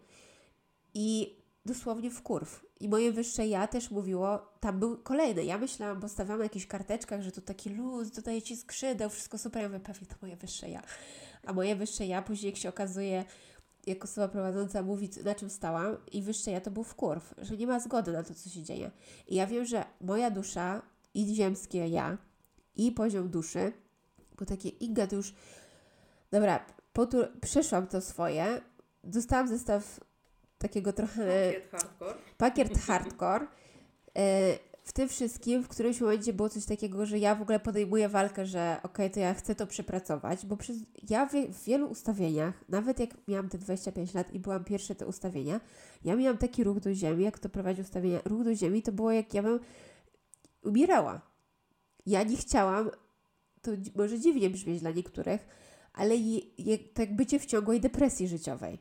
I 0.94 1.36
dosłownie 1.66 2.10
w 2.10 2.22
kurw. 2.22 2.66
I 2.80 2.88
moje 2.88 3.12
wyższe 3.12 3.46
ja 3.46 3.66
też 3.66 3.90
mówiło, 3.90 4.38
tam 4.60 4.80
był 4.80 4.98
kolejny. 4.98 5.44
Ja 5.44 5.58
myślałam, 5.58 6.00
bo 6.00 6.08
stawiałam 6.08 6.38
na 6.38 6.44
jakichś 6.44 6.66
karteczkach, 6.66 7.22
że 7.22 7.32
to 7.32 7.40
taki 7.40 7.70
luz, 7.70 8.10
dodaje 8.10 8.42
ci 8.42 8.56
skrzydeł, 8.56 9.10
wszystko 9.10 9.38
super. 9.38 9.62
Ja 9.62 9.68
mówię, 9.68 9.80
pewnie 9.80 10.06
to 10.06 10.14
moje 10.22 10.36
wyższe 10.36 10.70
ja. 10.70 10.82
A 11.46 11.52
moje 11.52 11.76
wyższe 11.76 12.06
ja 12.06 12.22
później, 12.22 12.50
jak 12.50 12.60
się 12.60 12.68
okazuje, 12.68 13.24
jak 13.86 14.04
osoba 14.04 14.28
prowadząca 14.28 14.82
mówi, 14.82 15.10
na 15.24 15.34
czym 15.34 15.50
stałam, 15.50 15.96
i 16.12 16.22
wyższe 16.22 16.50
ja 16.50 16.60
to 16.60 16.70
był 16.70 16.84
w 16.84 16.94
kurw, 16.94 17.34
że 17.38 17.56
nie 17.56 17.66
ma 17.66 17.80
zgody 17.80 18.12
na 18.12 18.22
to, 18.22 18.34
co 18.34 18.50
się 18.50 18.62
dzieje. 18.62 18.90
I 19.28 19.34
ja 19.34 19.46
wiem, 19.46 19.64
że 19.64 19.84
moja 20.00 20.30
dusza 20.30 20.82
i 21.14 21.34
ziemskie 21.34 21.88
ja, 21.88 22.18
i 22.76 22.92
poziom 22.92 23.28
duszy, 23.28 23.72
bo 24.38 24.44
takie 24.46 24.68
Inga 24.68 25.06
to 25.06 25.16
już, 25.16 25.34
dobra, 26.30 26.66
potu- 26.94 27.26
przeszłam 27.40 27.86
to 27.86 28.00
swoje, 28.00 28.60
dostałam 29.04 29.48
zestaw 29.48 30.00
takiego 30.58 30.92
trochę 30.92 31.52
Pakiet 31.52 31.70
hardcore. 31.70 32.14
pakiet 32.38 32.78
hardcore. 32.78 33.46
W 34.86 34.92
tym 34.92 35.08
wszystkim 35.08 35.62
w 35.62 35.68
którymś 35.68 36.00
momencie 36.00 36.32
było 36.32 36.48
coś 36.48 36.64
takiego, 36.64 37.06
że 37.06 37.18
ja 37.18 37.34
w 37.34 37.42
ogóle 37.42 37.60
podejmuję 37.60 38.08
walkę, 38.08 38.46
że 38.46 38.76
okej, 38.82 39.10
to 39.10 39.20
ja 39.20 39.34
chcę 39.34 39.54
to 39.54 39.66
przepracować, 39.66 40.46
bo 40.46 40.56
przez, 40.56 40.76
ja 41.10 41.26
w, 41.26 41.32
w 41.32 41.64
wielu 41.64 41.86
ustawieniach, 41.86 42.64
nawet 42.68 43.00
jak 43.00 43.10
miałam 43.28 43.48
te 43.48 43.58
25 43.58 44.14
lat 44.14 44.32
i 44.32 44.40
byłam 44.40 44.64
pierwsze 44.64 44.94
te 44.94 45.06
ustawienia, 45.06 45.60
ja 46.04 46.16
miałam 46.16 46.38
taki 46.38 46.64
ruch 46.64 46.80
do 46.80 46.94
ziemi, 46.94 47.24
jak 47.24 47.38
to 47.38 47.48
prowadzi 47.48 47.80
ustawienia, 47.80 48.20
ruch 48.24 48.44
do 48.44 48.54
ziemi 48.54 48.82
to 48.82 48.92
było 48.92 49.12
jak 49.12 49.34
ja 49.34 49.42
bym 49.42 49.60
umierała. 50.62 51.20
Ja 52.06 52.22
nie 52.22 52.36
chciałam, 52.36 52.90
to 53.62 53.70
może 53.96 54.20
dziwnie 54.20 54.50
brzmieć 54.50 54.80
dla 54.80 54.90
niektórych, 54.90 55.46
ale 55.92 56.16
je, 56.16 56.40
je, 56.58 56.78
tak 56.78 57.16
bycie 57.16 57.38
w 57.38 57.46
ciągłej 57.46 57.80
depresji 57.80 58.28
życiowej. 58.28 58.78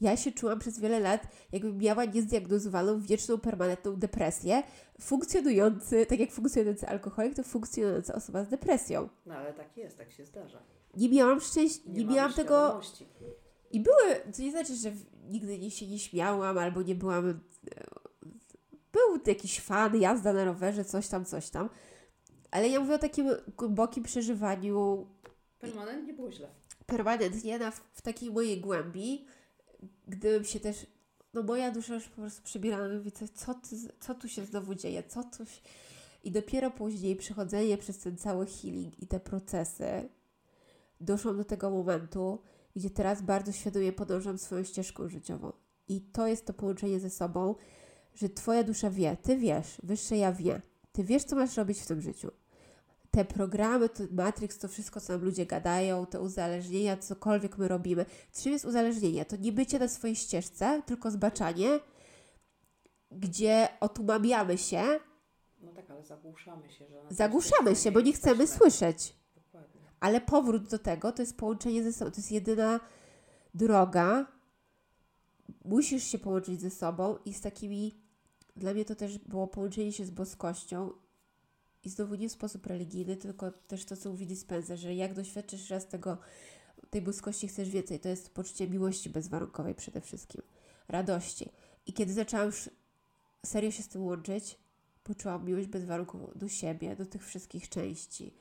Ja 0.00 0.16
się 0.16 0.32
czułam 0.32 0.58
przez 0.58 0.78
wiele 0.78 1.00
lat, 1.00 1.26
jakbym 1.52 1.78
miała 1.78 2.04
niezdiagnozowaną, 2.04 3.00
wieczną, 3.00 3.38
permanentną 3.38 3.96
depresję, 3.96 4.62
funkcjonujący, 5.00 6.06
tak 6.06 6.20
jak 6.20 6.30
funkcjonujący 6.30 6.88
alkoholik, 6.88 7.34
to 7.34 7.42
funkcjonująca 7.42 8.14
osoba 8.14 8.44
z 8.44 8.48
depresją. 8.48 9.08
No 9.26 9.34
ale 9.34 9.52
tak 9.52 9.76
jest, 9.76 9.98
tak 9.98 10.12
się 10.12 10.24
zdarza. 10.24 10.58
Nie 10.94 11.08
miałam 11.08 11.40
szczęścia, 11.40 11.82
nie, 11.86 12.04
mamy 12.04 12.16
miałam 12.16 12.32
tego... 12.32 12.80
I 13.70 13.80
były, 13.80 14.14
to 14.36 14.42
nie 14.42 14.50
znaczy, 14.50 14.74
że 14.76 14.92
nigdy 15.28 15.58
nie 15.58 15.70
się 15.70 15.86
nie 15.86 15.98
śmiałam, 15.98 16.58
albo 16.58 16.82
nie 16.82 16.94
byłam... 16.94 17.28
e, 17.30 17.34
Był 18.92 19.20
jakiś 19.26 19.60
fan, 19.60 20.00
jazda 20.00 20.32
na 20.32 20.44
rowerze, 20.44 20.84
coś 20.84 21.08
tam, 21.08 21.24
coś 21.24 21.50
tam. 21.50 21.68
Ale 22.50 22.68
ja 22.68 22.80
mówię 22.80 22.94
o 22.94 22.98
takim 22.98 23.26
głębokim 23.56 24.02
przeżywaniu 24.04 25.06
Permanentnie 25.58 26.12
było 26.14 26.32
źle. 26.32 26.48
permanentnie 26.86 27.58
na, 27.58 27.70
w 27.70 28.02
takiej 28.02 28.30
mojej 28.30 28.60
głębi, 28.60 29.26
gdybym 30.06 30.44
się 30.44 30.60
też, 30.60 30.86
no 31.34 31.42
moja 31.42 31.70
dusza 31.70 31.94
już 31.94 32.08
po 32.08 32.16
prostu 32.16 32.42
przebierała, 32.42 32.88
mówi, 32.88 33.12
co, 33.12 33.54
co, 34.00 34.14
tu 34.14 34.28
się 34.28 34.44
znowu 34.44 34.74
dzieje, 34.74 35.02
co 35.02 35.24
tu 35.24 35.46
się... 35.46 35.60
I 36.24 36.30
dopiero 36.30 36.70
później 36.70 37.16
przechodzenie 37.16 37.78
przez 37.78 37.98
ten 37.98 38.16
cały 38.16 38.46
healing 38.46 39.02
i 39.02 39.06
te 39.06 39.20
procesy 39.20 40.08
doszłam 41.00 41.36
do 41.36 41.44
tego 41.44 41.70
momentu, 41.70 42.38
gdzie 42.76 42.90
teraz 42.90 43.22
bardzo 43.22 43.52
świadomie 43.52 43.92
podążam 43.92 44.38
swoją 44.38 44.64
ścieżką 44.64 45.08
życiową. 45.08 45.52
I 45.88 46.00
to 46.00 46.26
jest 46.26 46.46
to 46.46 46.52
połączenie 46.52 47.00
ze 47.00 47.10
sobą, 47.10 47.54
że 48.14 48.28
Twoja 48.28 48.62
dusza 48.62 48.90
wie, 48.90 49.16
Ty 49.22 49.36
wiesz, 49.36 49.80
wyższe 49.82 50.16
ja 50.16 50.32
wie, 50.32 50.62
Ty 50.92 51.04
wiesz, 51.04 51.24
co 51.24 51.36
masz 51.36 51.56
robić 51.56 51.80
w 51.80 51.86
tym 51.86 52.00
życiu 52.00 52.30
te 53.16 53.24
programy, 53.24 53.88
to 53.88 54.02
Matrix, 54.10 54.58
to 54.58 54.68
wszystko, 54.68 55.00
co 55.00 55.12
nam 55.12 55.22
ludzie 55.24 55.46
gadają, 55.46 56.06
te 56.06 56.20
uzależnienia, 56.20 56.96
cokolwiek 56.96 57.58
my 57.58 57.68
robimy. 57.68 58.06
Czym 58.32 58.52
jest 58.52 58.64
uzależnienie? 58.64 59.24
To 59.24 59.36
nie 59.36 59.52
bycie 59.52 59.78
na 59.78 59.88
swojej 59.88 60.16
ścieżce, 60.16 60.82
tylko 60.86 61.10
zbaczanie, 61.10 61.80
gdzie 63.10 63.68
otumamiamy 63.80 64.58
się, 64.58 64.82
No 65.60 65.72
tak, 65.72 65.90
ale 65.90 66.04
zagłuszamy 66.04 66.70
się, 66.70 66.86
że... 66.88 67.02
zagłuszamy 67.10 67.76
się, 67.76 67.92
bo 67.92 68.00
nie 68.00 68.12
chcemy 68.12 68.42
jesteśmy. 68.42 68.70
słyszeć. 68.70 69.16
Dokładnie. 69.36 69.80
Ale 70.00 70.20
powrót 70.20 70.68
do 70.68 70.78
tego 70.78 71.12
to 71.12 71.22
jest 71.22 71.36
połączenie 71.36 71.82
ze 71.84 71.92
sobą. 71.92 72.10
To 72.10 72.16
jest 72.16 72.32
jedyna 72.32 72.80
droga. 73.54 74.26
Musisz 75.64 76.04
się 76.04 76.18
połączyć 76.18 76.60
ze 76.60 76.70
sobą 76.70 77.16
i 77.24 77.34
z 77.34 77.40
takimi. 77.40 78.00
Dla 78.56 78.74
mnie 78.74 78.84
to 78.84 78.94
też 78.94 79.18
było 79.18 79.46
połączenie 79.46 79.92
się 79.92 80.04
z 80.04 80.10
boskością. 80.10 80.90
I 81.86 81.90
znowu 81.90 82.14
nie 82.14 82.28
w 82.28 82.32
sposób 82.32 82.66
religijny, 82.66 83.16
tylko 83.16 83.50
też 83.50 83.84
to, 83.84 83.96
co 83.96 84.10
mówi 84.10 84.26
Dispenza, 84.26 84.76
że 84.76 84.94
jak 84.94 85.14
doświadczysz 85.14 85.70
raz 85.70 85.86
tego, 85.86 86.18
tej 86.90 87.02
boskości, 87.02 87.48
chcesz 87.48 87.70
więcej. 87.70 88.00
To 88.00 88.08
jest 88.08 88.30
poczucie 88.30 88.68
miłości 88.68 89.10
bezwarunkowej 89.10 89.74
przede 89.74 90.00
wszystkim. 90.00 90.42
Radości. 90.88 91.48
I 91.86 91.92
kiedy 91.92 92.12
zaczęłam 92.12 92.46
już 92.46 92.70
serio 93.46 93.70
się 93.70 93.82
z 93.82 93.88
tym 93.88 94.04
łączyć, 94.04 94.58
poczułam 95.04 95.44
miłość 95.44 95.66
bezwarunkową 95.66 96.30
do 96.34 96.48
siebie, 96.48 96.96
do 96.96 97.06
tych 97.06 97.26
wszystkich 97.26 97.68
części. 97.68 98.34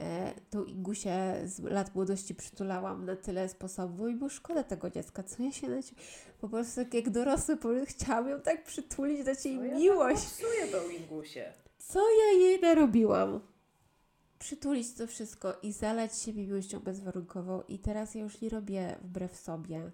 E, 0.00 0.34
tą 0.50 0.64
Ingusię 0.64 1.34
z 1.44 1.58
lat 1.60 1.94
młodości 1.94 2.34
przytulałam 2.34 3.04
na 3.06 3.16
tyle 3.16 3.48
sposobów 3.48 4.10
i 4.10 4.14
było 4.14 4.30
szkoda 4.30 4.62
tego 4.62 4.90
dziecka, 4.90 5.22
co 5.22 5.42
ja 5.42 5.52
się 5.52 5.68
na 5.68 5.82
cie... 5.82 5.94
po 6.40 6.48
prostu 6.48 6.84
tak 6.84 6.94
jak 6.94 7.10
dorosły 7.10 7.56
po- 7.56 7.68
chciałam 7.86 8.28
ją 8.28 8.40
tak 8.40 8.64
przytulić, 8.64 9.24
dać 9.24 9.44
jej 9.44 9.56
No 9.56 9.64
ja 9.64 9.74
miłość. 9.74 10.24
Tak 10.24 10.82
tą 10.82 10.88
Ingusię. 10.88 11.63
Co 11.88 12.00
ja 12.10 12.32
jej 12.38 12.60
narobiłam? 12.60 13.40
Przytulić 14.38 14.94
to 14.94 15.06
wszystko 15.06 15.54
i 15.62 15.72
zalać 15.72 16.18
siebie 16.18 16.46
miłością 16.46 16.80
bezwarunkową 16.80 17.62
i 17.68 17.78
teraz 17.78 18.14
ja 18.14 18.22
już 18.22 18.40
nie 18.40 18.48
robię 18.48 18.96
wbrew 19.02 19.36
sobie. 19.36 19.90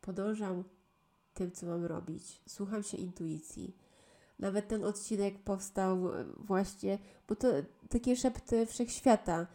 Podążam 0.00 0.64
tym, 1.34 1.52
co 1.52 1.66
mam 1.66 1.84
robić. 1.84 2.40
Słucham 2.48 2.82
się 2.82 2.96
intuicji. 2.96 3.76
Nawet 4.38 4.68
ten 4.68 4.84
odcinek 4.84 5.38
powstał 5.38 6.14
e, 6.14 6.24
właśnie, 6.38 6.98
bo 7.28 7.36
to 7.36 7.48
takie 7.88 8.16
szepty 8.16 8.66
wszechświata, 8.66 9.46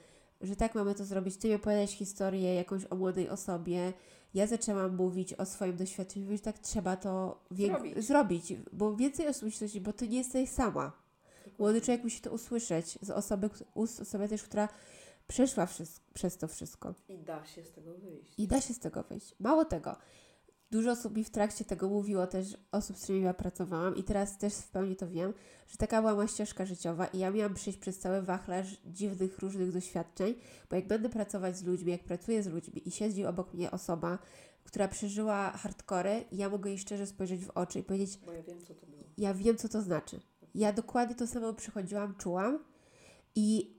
że 0.42 0.56
tak 0.56 0.76
mamy 0.76 0.96
to 0.96 1.06
zrobić. 1.06 1.38
Ty 1.38 1.48
mi 1.48 1.56
opowiadałeś 1.56 1.92
historię 1.92 2.56
jakąś 2.56 2.86
o 2.90 2.96
młodej 2.96 3.30
osobie. 3.30 3.94
Ja 4.34 4.48
zaczęłam 4.48 4.96
mówić 4.96 5.34
o 5.34 5.46
swoim 5.46 5.76
doświadczeniu, 5.78 6.26
mówić, 6.26 6.42
tak 6.44 6.60
trzeba 6.60 6.98
to 6.98 7.44
Zrobić. 7.52 8.06
zrobić, 8.06 8.54
bo 8.74 8.96
więcej 8.96 9.28
osób 9.28 9.50
zrobić, 9.54 9.80
bo 9.80 9.94
ty 9.94 10.08
nie 10.08 10.18
jesteś 10.18 10.50
sama. 10.50 11.07
Młody 11.60 11.82
człowiek 11.82 12.04
musi 12.04 12.22
to 12.22 12.32
usłyszeć 12.32 13.00
z 13.02 13.10
osoby, 13.10 13.50
ust 13.74 14.00
osoby 14.02 14.28
też, 14.30 14.44
która 14.44 14.70
przeszła 15.28 15.68
przez 16.14 16.38
to 16.38 16.48
wszystko. 16.48 16.94
I 17.10 17.18
da 17.18 17.46
się 17.46 17.64
z 17.64 17.72
tego 17.72 17.94
wyjść. 17.94 18.34
I 18.40 18.48
da 18.48 18.62
się 18.62 18.74
z 18.74 18.80
tego 18.80 19.04
wyjść. 19.04 19.36
Mało 19.40 19.66
tego. 19.66 19.96
Dużo 20.72 20.92
osób 20.92 21.16
mi 21.16 21.24
w 21.24 21.30
trakcie 21.30 21.66
tego 21.66 21.90
mówiło 21.90 22.28
też, 22.28 22.58
osób, 22.72 22.98
z 22.98 23.04
którymi 23.04 23.26
ja 23.26 23.34
pracowałam 23.34 23.96
i 23.96 24.04
teraz 24.04 24.38
też 24.38 24.54
w 24.54 24.68
pełni 24.70 24.96
to 24.96 25.08
wiem, 25.08 25.34
że 25.68 25.78
taka 25.78 26.02
była 26.02 26.16
moja 26.16 26.28
ścieżka 26.28 26.66
życiowa 26.66 27.06
i 27.08 27.20
ja 27.20 27.32
miałam 27.32 27.54
przejść 27.54 27.80
przez 27.80 28.00
cały 28.00 28.22
wachlarz 28.22 28.82
dziwnych, 28.86 29.40
różnych 29.40 29.72
doświadczeń, 29.72 30.36
bo 30.70 30.76
jak 30.76 30.88
będę 30.88 31.10
pracować 31.10 31.58
z 31.58 31.64
ludźmi, 31.64 31.92
jak 31.92 32.04
pracuję 32.04 32.44
z 32.44 32.48
ludźmi 32.48 32.88
i 32.88 32.92
siedzi 32.92 33.26
obok 33.26 33.54
mnie 33.54 33.72
osoba, 33.72 34.20
która 34.64 34.88
przeżyła 34.88 35.52
hardkory, 35.52 36.26
ja 36.32 36.50
mogę 36.50 36.70
jej 36.70 36.80
szczerze 36.80 37.08
spojrzeć 37.08 37.46
w 37.46 37.50
oczy 37.50 37.80
i 37.80 37.84
powiedzieć, 37.84 38.18
Bo 38.26 38.32
ja 38.34 38.44
wiem, 38.44 38.62
co 38.62 38.76
to 38.76 38.86
było. 38.88 39.04
ja 39.18 39.34
wiem, 39.34 39.58
co 39.58 39.70
to 39.70 39.82
znaczy. 39.82 40.20
Ja 40.58 40.74
dokładnie 40.74 41.16
to 41.16 41.28
samo 41.28 41.54
przychodziłam, 41.54 42.16
czułam 42.16 42.60
i 43.36 43.76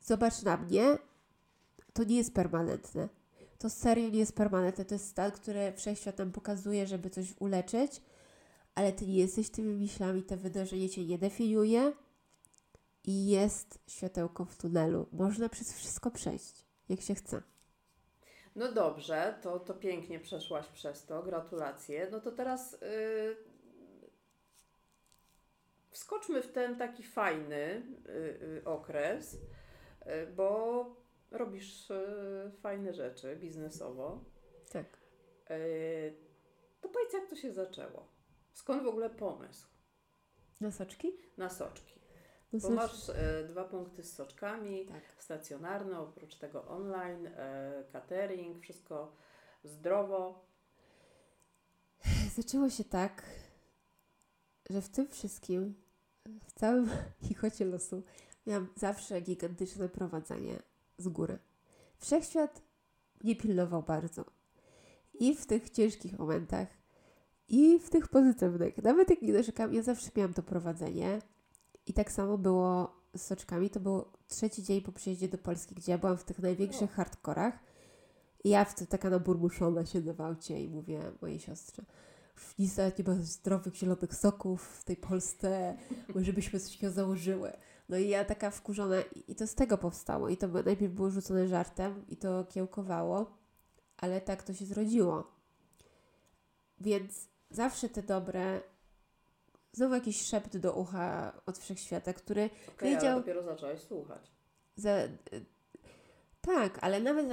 zobacz 0.00 0.42
na 0.42 0.56
mnie, 0.56 0.98
to 1.92 2.04
nie 2.04 2.16
jest 2.16 2.34
permanentne. 2.34 3.08
To 3.58 3.70
serio 3.70 4.08
nie 4.08 4.18
jest 4.18 4.36
permanentne. 4.36 4.84
To 4.84 4.94
jest 4.94 5.08
stan, 5.08 5.32
który 5.32 5.72
wszechświat 5.76 6.18
nam 6.18 6.32
pokazuje, 6.32 6.86
żeby 6.86 7.10
coś 7.10 7.34
uleczyć, 7.40 8.02
ale 8.74 8.92
ty 8.92 9.06
nie 9.06 9.18
jesteś 9.18 9.50
tymi 9.50 9.74
myślami, 9.74 10.22
te 10.22 10.36
wydarzenie 10.36 10.88
cię 10.88 11.04
nie 11.04 11.18
definiuje 11.18 11.92
i 13.04 13.26
jest 13.26 13.78
światełko 13.86 14.44
w 14.44 14.56
tunelu. 14.56 15.06
Można 15.12 15.48
przez 15.48 15.72
wszystko 15.72 16.10
przejść, 16.10 16.64
jak 16.88 17.00
się 17.00 17.14
chce. 17.14 17.42
No 18.56 18.72
dobrze, 18.72 19.38
to, 19.42 19.60
to 19.60 19.74
pięknie 19.74 20.20
przeszłaś 20.20 20.66
przez 20.66 21.06
to. 21.06 21.22
Gratulacje. 21.22 22.08
No 22.12 22.20
to 22.20 22.32
teraz 22.32 22.72
yy, 22.72 23.55
wskoczmy 25.96 26.42
w 26.42 26.52
ten 26.52 26.76
taki 26.76 27.02
fajny 27.02 27.82
yy, 28.06 28.38
yy, 28.54 28.62
okres, 28.64 29.32
yy, 30.06 30.26
bo 30.26 30.86
robisz 31.30 31.88
fajne 32.60 32.92
rzeczy 32.94 33.36
biznesowo. 33.36 34.24
Tak. 34.72 34.98
To 36.80 36.88
powiedz, 36.88 37.12
jak 37.12 37.28
to 37.30 37.36
się 37.36 37.52
zaczęło? 37.52 38.08
Skąd 38.52 38.82
w 38.82 38.86
ogóle 38.86 39.10
pomysł 39.10 39.68
Na 40.60 40.70
soczki? 40.70 41.12
na 41.36 41.48
soczki? 41.50 42.00
Na 42.52 42.58
Bo 42.58 42.60
soczki. 42.60 42.74
masz 42.76 43.08
yy, 43.08 43.48
dwa 43.48 43.64
punkty 43.64 44.02
z 44.02 44.12
soczkami. 44.12 44.86
Tak. 44.86 45.02
stacjonarne, 45.18 46.00
oprócz 46.00 46.36
tego 46.36 46.64
online, 46.68 47.30
catering, 47.92 48.62
wszystko 48.62 49.12
zdrowo. 49.64 50.46
Zaczęło 52.36 52.70
się 52.70 52.84
tak, 52.84 53.22
że 54.70 54.82
w 54.82 54.88
tym 54.88 55.08
wszystkim, 55.08 55.85
w 56.46 56.52
całym 56.52 56.90
chichocie 57.26 57.64
losu, 57.64 58.02
miałam 58.46 58.68
zawsze 58.76 59.20
gigantyczne 59.20 59.88
prowadzenie 59.88 60.58
z 60.98 61.08
góry. 61.08 61.38
Wszechświat 61.98 62.62
mnie 63.24 63.36
pilnował 63.36 63.82
bardzo. 63.82 64.24
I 65.20 65.34
w 65.34 65.46
tych 65.46 65.70
ciężkich 65.70 66.18
momentach, 66.18 66.68
i 67.48 67.78
w 67.78 67.90
tych 67.90 68.08
pozytywnych. 68.08 68.82
Nawet 68.82 69.10
jak 69.10 69.22
nie 69.22 69.32
narzekam, 69.32 69.74
ja 69.74 69.82
zawsze 69.82 70.10
miałam 70.16 70.34
to 70.34 70.42
prowadzenie. 70.42 71.22
I 71.86 71.92
tak 71.92 72.12
samo 72.12 72.38
było 72.38 72.96
z 73.16 73.22
soczkami. 73.22 73.70
To 73.70 73.80
był 73.80 74.04
trzeci 74.28 74.62
dzień 74.62 74.80
po 74.80 74.92
przyjeździe 74.92 75.28
do 75.28 75.38
Polski, 75.38 75.74
gdzie 75.74 75.92
ja 75.92 75.98
byłam 75.98 76.16
w 76.16 76.24
tych 76.24 76.38
największych 76.38 76.90
hardkorach. 76.90 77.58
I 78.44 78.48
ja 78.48 78.64
w 78.64 78.86
taka 78.86 79.10
naburmuszona 79.10 79.86
siedzę 79.86 80.14
w 80.14 80.20
aucie 80.20 80.64
i 80.64 80.68
mówię 80.68 81.12
mojej 81.22 81.40
siostrze, 81.40 81.84
"Już 82.36 82.58
nic 82.58 82.76
nawet 82.76 82.98
nie 82.98 83.04
ma 83.04 83.14
zdrowych 83.20 83.74
zielonych 83.74 84.14
soków 84.14 84.62
w 84.78 84.84
tej 84.84 84.96
Polsce, 84.96 85.76
może 86.14 86.32
byśmy 86.32 86.60
coś 86.60 86.72
takiego 86.72 86.92
założyły. 86.92 87.52
No 87.88 87.96
i 87.98 88.08
ja 88.08 88.24
taka 88.24 88.50
wkurzona 88.50 88.96
i 89.28 89.34
to 89.34 89.46
z 89.46 89.54
tego 89.54 89.78
powstało. 89.78 90.28
I 90.28 90.36
to 90.36 90.48
najpierw 90.48 90.92
było 90.92 91.10
rzucone 91.10 91.48
żartem 91.48 92.04
i 92.08 92.16
to 92.16 92.44
kiełkowało, 92.44 93.36
ale 93.96 94.20
tak 94.20 94.42
to 94.42 94.54
się 94.54 94.66
zrodziło. 94.66 95.30
Więc 96.80 97.28
zawsze 97.50 97.88
te 97.88 98.02
dobre, 98.02 98.60
znowu 99.72 99.94
jakiś 99.94 100.22
szept 100.22 100.56
do 100.56 100.72
ucha 100.72 101.32
od 101.46 101.58
wszechświata, 101.58 102.12
który 102.12 102.50
Okej, 102.76 102.94
Wiedział- 102.94 103.10
ale 103.12 103.20
dopiero 103.20 103.42
zaczęłaś 103.42 103.80
słuchać. 103.80 104.30
za, 104.76 104.90
y, 104.98 105.10
tak, 106.40 106.78
ale 106.80 107.00
nawet 107.00 107.26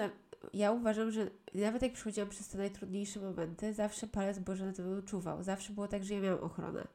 ja 0.54 0.72
uważam, 0.72 1.12
że 1.12 1.30
nawet 1.54 1.82
jak 1.82 1.94
przechodziłam 1.94 2.30
przez 2.30 2.48
te 2.48 2.58
najtrudniejsze 2.58 3.20
momenty, 3.20 3.74
zawsze 3.74 4.08
palec 4.08 4.39
Boży 4.39 4.66
na 4.66 4.74
to 4.74 4.84
czuwał. 5.06 5.44
Zawsze 5.44 5.74
było 5.74 5.88
tak, 5.88 6.04
że 6.04 6.14
ja 6.14 6.22
miałam 6.22 6.44
ochronę. 6.44 6.88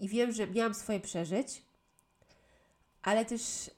I 0.00 0.08
wiem, 0.08 0.32
że 0.32 0.46
miałam 0.46 0.74
swoje 0.74 1.00
przeżyć, 1.00 1.62
ale 3.02 3.24
też 3.24 3.70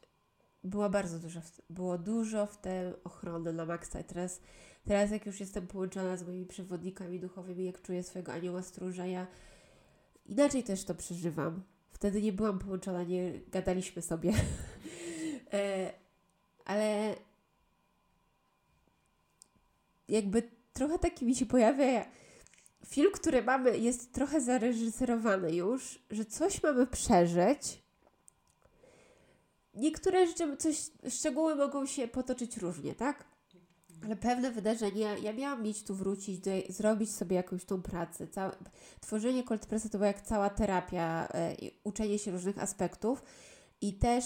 była 0.65 0.89
bardzo 0.89 1.19
dużo, 1.19 1.41
było 1.71 1.99
dużo 1.99 2.47
w 2.47 2.57
tę 2.57 2.93
ochronę 3.05 3.53
na 3.53 3.65
maksa. 3.67 4.01
I 4.01 4.05
teraz, 4.05 4.41
teraz 4.85 5.11
jak 5.11 5.27
już 5.27 5.41
jestem 5.41 5.67
połączona 5.67 6.17
z 6.17 6.27
moimi 6.27 6.47
przewodnikami 6.47 7.21
duchowymi, 7.21 7.65
jak 7.65 7.83
czuję 7.83 8.03
swojego 8.03 8.33
anioła 8.33 8.63
stróża, 8.63 9.07
ja 9.07 9.27
inaczej 10.27 10.65
też 10.65 10.85
to 10.85 10.95
przeżywam. 10.95 11.63
Wtedy 11.91 12.23
nie 12.23 12.33
byłam 12.33 12.59
połączona, 12.59 13.03
nie 13.03 13.41
gadaliśmy 13.53 14.03
sobie. 14.03 14.33
e, 15.53 15.93
ale 16.65 17.15
jakby 20.09 20.43
trochę 20.73 20.99
taki 20.99 21.25
mi 21.27 21.37
się 21.37 21.47
pojawia 21.47 22.07
film, 22.87 23.13
który 23.13 23.43
mamy, 23.43 23.79
jest 23.79 24.13
trochę 24.13 24.41
zareżyserowany 24.41 25.55
już, 25.55 25.99
że 26.11 26.25
coś 26.25 26.63
mamy 26.63 26.87
przeżyć. 26.87 27.83
Niektóre 29.75 30.27
rzeczy, 30.27 30.57
coś, 30.57 30.91
szczegóły 31.09 31.57
mogą 31.57 31.87
się 31.87 32.09
potoczyć 32.09 32.57
różnie, 32.57 32.95
tak? 32.95 33.25
Ale 34.05 34.17
pewne 34.17 34.51
wydarzenia, 34.51 35.19
ja 35.19 35.33
miałam 35.33 35.63
mieć 35.63 35.83
tu 35.83 35.95
wrócić, 35.95 36.39
do, 36.39 36.51
zrobić 36.69 37.15
sobie 37.15 37.37
jakąś 37.37 37.65
tą 37.65 37.83
pracę. 37.83 38.27
Tworzenie 39.01 39.45
Cold 39.45 39.67
Pressa 39.67 39.89
to 39.89 39.99
była 39.99 40.07
jak 40.07 40.23
cała 40.23 40.51
terapia, 40.51 41.29
i 41.61 41.71
uczenie 41.85 42.19
się 42.19 42.31
różnych 42.31 42.59
aspektów. 42.59 43.23
I 43.81 43.95
też 43.95 44.25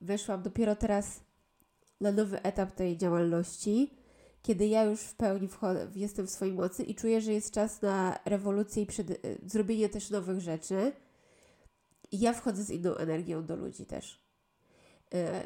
weszłam 0.00 0.42
dopiero 0.42 0.76
teraz 0.76 1.20
na 2.00 2.12
nowy 2.12 2.42
etap 2.42 2.72
tej 2.72 2.96
działalności, 2.96 3.97
kiedy 4.48 4.66
ja 4.66 4.84
już 4.84 5.00
w 5.00 5.14
pełni 5.14 5.48
wchodzę, 5.48 5.88
jestem 5.94 6.26
w 6.26 6.30
swojej 6.30 6.54
mocy 6.54 6.82
i 6.82 6.94
czuję, 6.94 7.20
że 7.20 7.32
jest 7.32 7.54
czas 7.54 7.82
na 7.82 8.18
rewolucję 8.24 8.82
i 8.82 8.86
przed, 8.86 9.10
e, 9.10 9.16
zrobienie 9.46 9.88
też 9.88 10.10
nowych 10.10 10.40
rzeczy. 10.40 10.92
Ja 12.12 12.32
wchodzę 12.32 12.62
z 12.62 12.70
inną 12.70 12.94
energią 12.94 13.46
do 13.46 13.56
ludzi 13.56 13.86
też. 13.86 14.24
E, 15.14 15.42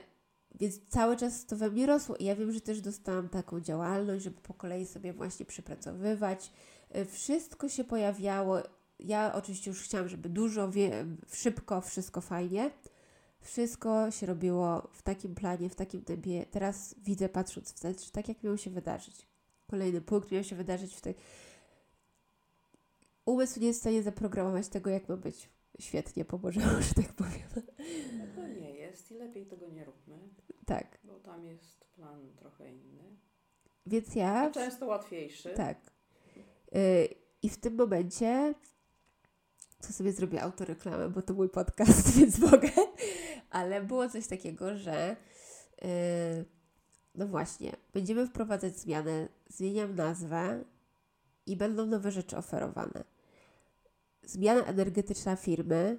Więc 0.61 0.81
cały 0.89 1.17
czas 1.17 1.47
to 1.47 1.57
we 1.57 1.71
mnie 1.71 1.87
rosło 1.87 2.17
i 2.17 2.25
ja 2.25 2.37
wiem, 2.37 2.53
że 2.53 2.61
też 2.61 2.81
dostałam 2.81 3.29
taką 3.29 3.61
działalność, 3.61 4.25
żeby 4.25 4.41
po 4.41 4.55
kolei 4.55 4.87
sobie 4.87 5.13
właśnie 5.13 5.47
przypracowywać. 5.47 6.53
E, 6.91 7.05
Wszystko 7.05 7.69
się 7.69 7.85
pojawiało. 7.85 8.59
Ja 8.99 9.35
oczywiście 9.35 9.71
już 9.71 9.83
chciałam, 9.83 10.09
żeby 10.09 10.29
dużo, 10.29 10.71
szybko, 11.33 11.81
wszystko 11.81 12.21
fajnie. 12.21 12.71
Wszystko 13.43 14.11
się 14.11 14.27
robiło 14.27 14.89
w 14.93 15.03
takim 15.03 15.35
planie, 15.35 15.69
w 15.69 15.75
takim 15.75 16.03
tempie. 16.03 16.47
Teraz 16.51 16.95
widzę, 16.99 17.29
patrząc 17.29 17.73
wstecz, 17.75 18.11
tak 18.11 18.29
jak 18.29 18.43
miało 18.43 18.57
się 18.57 18.71
wydarzyć. 18.71 19.27
Kolejny 19.71 20.01
punkt 20.01 20.31
miał 20.31 20.45
się 20.45 20.57
wydarzyć 20.57 20.95
w 20.95 21.01
tej... 21.01 21.15
Umysł 23.25 23.61
nie 23.61 23.67
jest 23.67 23.79
w 23.79 23.83
stanie 23.83 24.03
zaprogramować 24.03 24.69
tego, 24.69 24.91
jak 24.91 25.09
ma 25.09 25.17
być 25.17 25.49
świetnie 25.81 26.25
po 26.25 26.39
Bożemu, 26.39 26.83
że 26.89 26.95
tak 26.95 27.13
powiem. 27.13 27.67
To 28.35 28.49
nie 28.49 28.71
jest 28.71 29.11
i 29.11 29.15
lepiej 29.15 29.47
tego 29.47 29.69
nie 29.69 29.85
róbmy, 29.85 30.19
Tak. 30.67 30.99
bo 31.05 31.21
tam 31.21 31.45
jest 31.45 31.85
plan 31.85 32.33
trochę 32.37 32.73
inny. 32.73 33.17
Więc 33.87 34.15
ja... 34.15 34.49
I 34.49 34.53
często 34.53 34.87
łatwiejszy. 34.87 35.51
Tak. 35.51 35.79
Y, 36.77 37.09
I 37.43 37.49
w 37.49 37.57
tym 37.57 37.75
momencie 37.75 38.55
co 39.83 39.93
sobie 39.93 40.13
zrobię 40.13 40.43
autoreklamę, 40.43 41.09
bo 41.09 41.23
to 41.23 41.35
mój 41.35 41.49
podcast, 41.49 42.11
więc 42.19 42.39
mogę. 42.39 42.71
Ale 43.51 43.83
było 43.83 44.09
coś 44.09 44.27
takiego, 44.27 44.77
że 44.77 45.17
yy, 45.83 45.89
no 47.15 47.27
właśnie, 47.27 47.73
będziemy 47.93 48.27
wprowadzać 48.27 48.79
zmiany, 48.79 49.29
zmieniam 49.49 49.95
nazwę 49.95 50.65
i 51.47 51.57
będą 51.57 51.87
nowe 51.87 52.11
rzeczy 52.11 52.37
oferowane. 52.37 53.05
Zmiana 54.23 54.65
energetyczna 54.65 55.37
firmy. 55.37 55.99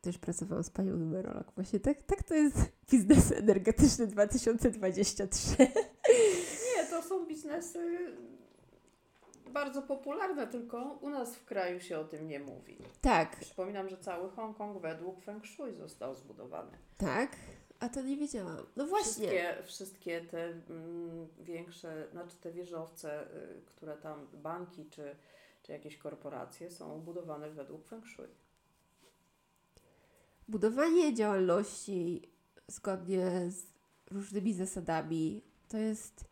Też 0.00 0.18
pracowałam 0.18 0.64
z 0.64 0.70
panią 0.70 0.96
numerolog. 0.96 1.52
Właśnie 1.54 1.80
tak, 1.80 2.02
tak 2.02 2.22
to 2.22 2.34
jest 2.34 2.56
biznes 2.90 3.32
energetyczny 3.32 4.06
2023. 4.06 5.56
Nie, 5.58 6.86
to 6.90 7.02
są 7.02 7.26
biznesy 7.26 7.98
bardzo 9.48 9.82
popularne, 9.82 10.46
tylko 10.46 10.98
u 11.00 11.10
nas 11.10 11.36
w 11.36 11.44
kraju 11.44 11.80
się 11.80 11.98
o 11.98 12.04
tym 12.04 12.28
nie 12.28 12.40
mówi. 12.40 12.78
Tak, 13.00 13.36
Przypominam, 13.40 13.88
że 13.88 13.96
cały 13.96 14.30
Hongkong 14.30 14.82
według 14.82 15.20
Feng 15.22 15.46
Shui 15.46 15.74
został 15.74 16.14
zbudowany. 16.14 16.78
tak. 16.98 17.36
A 17.80 17.88
to 17.88 18.02
nie 18.02 18.16
wiedziałam. 18.16 18.66
No 18.76 18.86
właśnie. 18.86 19.28
Wszystkie, 19.28 19.62
wszystkie 19.64 20.20
te 20.20 20.44
mm, 20.44 21.28
większe, 21.40 22.08
znaczy 22.12 22.36
te 22.36 22.52
wieżowce, 22.52 23.22
y, 23.36 23.62
które 23.66 23.96
tam, 23.96 24.26
banki 24.32 24.86
czy, 24.90 25.16
czy 25.62 25.72
jakieś 25.72 25.96
korporacje 25.96 26.70
są 26.70 27.00
budowane 27.00 27.50
według 27.50 27.86
Feng 27.86 28.06
Shui. 28.06 28.26
Budowanie 30.48 31.14
działalności 31.14 32.22
zgodnie 32.68 33.50
z 33.50 33.66
różnymi 34.10 34.54
zasadami 34.54 35.42
to 35.68 35.76
jest 35.76 36.24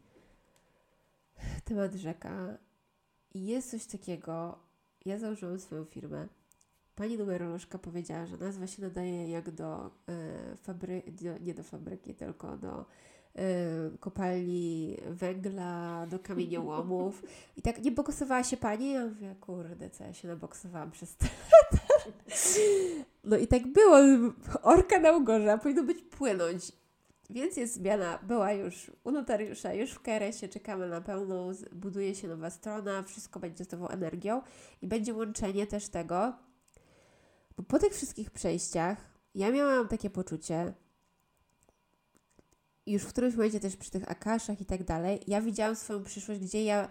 temat 1.64 1.94
rzeka. 1.94 2.58
I 3.36 3.46
jest 3.46 3.70
coś 3.70 3.86
takiego. 3.86 4.58
Ja 5.04 5.18
założyłam 5.18 5.58
swoją 5.58 5.84
firmę. 5.84 6.28
Pani 6.94 7.18
numerolożka 7.18 7.78
powiedziała, 7.78 8.26
że 8.26 8.36
nazwa 8.36 8.66
się 8.66 8.82
nadaje 8.82 9.30
jak 9.30 9.50
do 9.50 9.90
e, 10.08 10.56
fabryki, 10.56 11.24
nie 11.40 11.54
do 11.54 11.62
fabryki, 11.62 12.14
tylko 12.14 12.56
do 12.56 12.84
e, 13.34 13.44
kopalni 14.00 14.96
węgla, 15.10 16.06
do 16.10 16.18
kamieniołomów. 16.18 17.22
I 17.56 17.62
tak 17.62 17.82
nie 17.82 17.90
boksowała 17.90 18.44
się 18.44 18.56
pani? 18.56 18.92
Ja 18.92 19.06
mówię, 19.06 19.34
kurde, 19.40 19.90
co 19.90 20.04
ja 20.04 20.12
się 20.12 20.28
naboksowałam 20.28 20.90
przez 20.90 21.16
te 21.16 21.26
lata. 21.26 21.86
No 23.24 23.36
i 23.36 23.46
tak 23.46 23.66
było. 23.66 23.96
Orka 24.62 25.00
na 25.00 25.12
ugorze, 25.12 25.58
powinno 25.62 25.82
być 25.82 26.02
płynąć. 26.02 26.72
Więc 27.30 27.56
jest 27.56 27.74
zmiana, 27.74 28.18
była 28.22 28.52
już 28.52 28.90
u 29.04 29.10
notariusza, 29.10 29.72
już 29.74 29.90
w 29.90 30.00
KRS-ie 30.00 30.48
czekamy 30.48 30.88
na 30.88 31.00
pełną, 31.00 31.52
buduje 31.72 32.14
się 32.14 32.28
nowa 32.28 32.50
strona, 32.50 33.02
wszystko 33.02 33.40
będzie 33.40 33.64
z 33.64 33.72
nową 33.72 33.88
energią 33.88 34.42
i 34.82 34.86
będzie 34.86 35.14
łączenie 35.14 35.66
też 35.66 35.88
tego, 35.88 36.32
bo 37.56 37.62
po 37.62 37.78
tych 37.78 37.92
wszystkich 37.92 38.30
przejściach 38.30 38.98
ja 39.34 39.50
miałam 39.50 39.88
takie 39.88 40.10
poczucie, 40.10 40.74
już 42.86 43.02
w 43.02 43.08
którymś 43.08 43.34
momencie 43.34 43.60
też 43.60 43.76
przy 43.76 43.90
tych 43.90 44.10
akaszach 44.10 44.60
i 44.60 44.64
tak 44.66 44.84
dalej, 44.84 45.20
ja 45.26 45.40
widziałam 45.40 45.76
swoją 45.76 46.04
przyszłość, 46.04 46.40
gdzie 46.40 46.64
ja, 46.64 46.88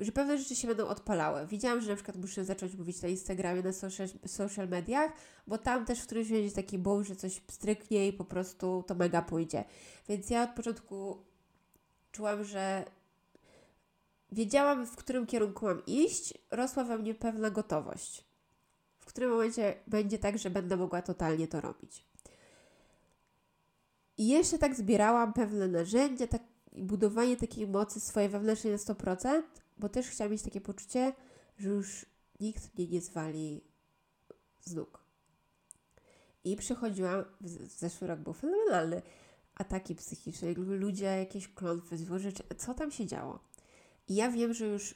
że 0.00 0.12
pewne 0.12 0.38
rzeczy 0.38 0.56
się 0.56 0.68
będą 0.68 0.86
odpalały. 0.86 1.46
Widziałam, 1.46 1.80
że 1.80 1.90
na 1.90 1.94
przykład 1.94 2.16
muszę 2.16 2.44
zacząć 2.44 2.74
mówić 2.74 3.02
na 3.02 3.08
Instagramie, 3.08 3.62
na 3.62 3.72
social, 3.72 4.08
social 4.26 4.68
mediach, 4.68 5.12
bo 5.46 5.58
tam 5.58 5.84
też 5.84 6.00
w 6.00 6.06
którymś 6.06 6.28
będzie 6.28 6.54
taki 6.54 6.78
boom, 6.78 7.04
że 7.04 7.16
coś 7.16 7.42
stryknie 7.50 8.08
i 8.08 8.12
po 8.12 8.24
prostu 8.24 8.84
to 8.86 8.94
mega 8.94 9.22
pójdzie. 9.22 9.64
Więc 10.08 10.30
ja 10.30 10.42
od 10.42 10.50
początku 10.50 11.24
czułam, 12.12 12.44
że 12.44 12.84
wiedziałam, 14.32 14.86
w 14.86 14.96
którym 14.96 15.26
kierunku 15.26 15.66
mam 15.66 15.86
iść, 15.86 16.34
rosła 16.50 16.84
we 16.84 16.98
mnie 16.98 17.14
pewna 17.14 17.50
gotowość. 17.50 18.24
W 18.98 19.06
którym 19.06 19.30
momencie 19.30 19.74
będzie 19.86 20.18
tak, 20.18 20.38
że 20.38 20.50
będę 20.50 20.76
mogła 20.76 21.02
totalnie 21.02 21.48
to 21.48 21.60
robić. 21.60 22.06
I 24.18 24.28
jeszcze 24.28 24.58
tak 24.58 24.74
zbierałam 24.74 25.32
pewne 25.32 25.68
narzędzia, 25.68 26.26
tak, 26.26 26.42
budowanie 26.72 27.36
takiej 27.36 27.66
mocy 27.66 28.00
swojej 28.00 28.28
wewnętrznej 28.28 28.72
na 28.72 28.78
100%, 28.78 29.42
bo 29.78 29.88
też 29.88 30.06
chciałam 30.06 30.32
mieć 30.32 30.42
takie 30.42 30.60
poczucie, 30.60 31.12
że 31.58 31.68
już 31.68 32.06
nikt 32.40 32.78
mnie 32.78 32.86
nie 32.86 33.00
zwali 33.00 33.60
z 34.60 34.74
nóg. 34.74 35.04
I 36.44 36.56
przychodziłam, 36.56 37.24
zeszły 37.78 38.08
rok 38.08 38.20
był 38.20 38.32
fenomenalny, 38.32 39.02
ataki 39.54 39.94
psychiczne, 39.94 40.52
ludzie 40.56 41.04
jakieś 41.04 41.48
klątwy, 41.48 41.98
złożycze, 41.98 42.44
co 42.56 42.74
tam 42.74 42.90
się 42.90 43.06
działo. 43.06 43.38
I 44.08 44.14
ja 44.14 44.30
wiem, 44.30 44.54
że 44.54 44.66
już 44.66 44.94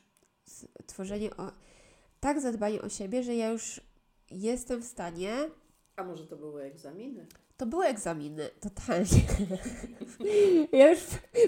tworzenie, 0.86 1.36
o, 1.36 1.52
tak 2.20 2.40
zadbanie 2.40 2.82
o 2.82 2.88
siebie, 2.88 3.22
że 3.22 3.34
ja 3.34 3.50
już 3.50 3.80
jestem 4.30 4.82
w 4.82 4.84
stanie 4.84 5.50
A 5.96 6.04
może 6.04 6.26
to 6.26 6.36
były 6.36 6.62
egzaminy? 6.62 7.26
To 7.60 7.66
były 7.66 7.86
egzaminy, 7.86 8.50
totalnie. 8.60 9.20
Ja 10.72 10.90
już 10.90 11.00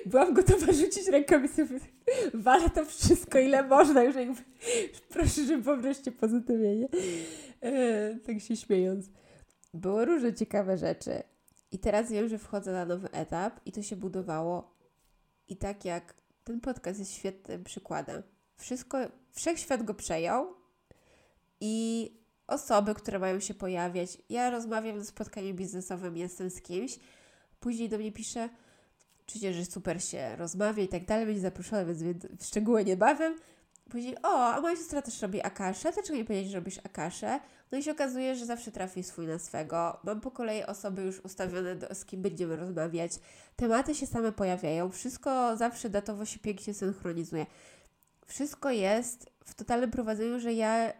byłam 0.06 0.34
gotowa 0.34 0.72
rzucić 0.72 1.08
rękami 1.08 1.48
sobie, 1.48 1.80
walę 2.34 2.70
to 2.70 2.84
wszystko, 2.84 3.38
ile 3.38 3.62
można, 3.62 4.02
już 4.02 4.16
jakby, 4.16 4.42
proszę, 5.08 5.44
żeby 5.44 5.62
po 5.62 5.76
prostu 5.76 6.12
pozytywienie. 6.12 6.88
E, 7.60 8.14
tak 8.16 8.40
się 8.40 8.56
śmiejąc. 8.56 9.10
Było 9.74 10.04
różne 10.04 10.34
ciekawe 10.34 10.78
rzeczy. 10.78 11.22
I 11.70 11.78
teraz 11.78 12.12
wiem, 12.12 12.28
że 12.28 12.38
wchodzę 12.38 12.72
na 12.72 12.84
nowy 12.84 13.10
etap 13.10 13.60
i 13.66 13.72
to 13.72 13.82
się 13.82 13.96
budowało. 13.96 14.76
I 15.48 15.56
tak 15.56 15.84
jak 15.84 16.14
ten 16.44 16.60
podcast 16.60 16.98
jest 16.98 17.14
świetnym 17.14 17.64
przykładem. 17.64 18.22
Wszystko, 18.56 18.98
wszechświat 19.30 19.82
go 19.82 19.94
przejął 19.94 20.54
i 21.60 22.21
osoby, 22.46 22.94
które 22.94 23.18
mają 23.18 23.40
się 23.40 23.54
pojawiać. 23.54 24.18
Ja 24.28 24.50
rozmawiam 24.50 24.98
na 24.98 25.04
spotkaniu 25.04 25.54
biznesowym, 25.54 26.16
jestem 26.16 26.50
z 26.50 26.62
kimś, 26.62 26.98
później 27.60 27.88
do 27.88 27.98
mnie 27.98 28.12
pisze, 28.12 28.48
oczywiście, 29.26 29.54
że 29.54 29.64
super 29.64 30.04
się 30.04 30.36
rozmawia 30.36 30.82
i 30.82 30.88
tak 30.88 31.04
dalej, 31.04 31.26
będzie 31.26 31.40
zaproszona, 31.40 31.84
więc 31.84 32.26
w 32.38 32.44
szczegóły 32.44 32.84
niebawem. 32.84 33.34
Później, 33.90 34.16
o, 34.22 34.54
a 34.54 34.60
moja 34.60 34.76
siostra 34.76 35.02
też 35.02 35.22
robi 35.22 35.42
akaszę, 35.42 35.92
dlaczego 35.92 36.18
nie 36.18 36.24
powiedzieć, 36.24 36.50
że 36.50 36.58
robisz 36.58 36.78
akaszę? 36.84 37.40
No 37.72 37.78
i 37.78 37.82
się 37.82 37.92
okazuje, 37.92 38.36
że 38.36 38.46
zawsze 38.46 38.72
trafi 38.72 39.02
swój 39.02 39.26
na 39.26 39.38
swego. 39.38 39.98
Mam 40.04 40.20
po 40.20 40.30
kolei 40.30 40.64
osoby 40.64 41.02
już 41.02 41.20
ustawione, 41.20 41.76
do, 41.76 41.94
z 41.94 42.04
kim 42.04 42.22
będziemy 42.22 42.56
rozmawiać. 42.56 43.12
Tematy 43.56 43.94
się 43.94 44.06
same 44.06 44.32
pojawiają, 44.32 44.90
wszystko 44.90 45.56
zawsze 45.56 45.90
datowo 45.90 46.24
się 46.24 46.38
pięknie 46.38 46.74
synchronizuje. 46.74 47.46
Wszystko 48.26 48.70
jest 48.70 49.30
w 49.44 49.54
totalnym 49.54 49.90
prowadzeniu, 49.90 50.40
że 50.40 50.52
ja 50.52 50.92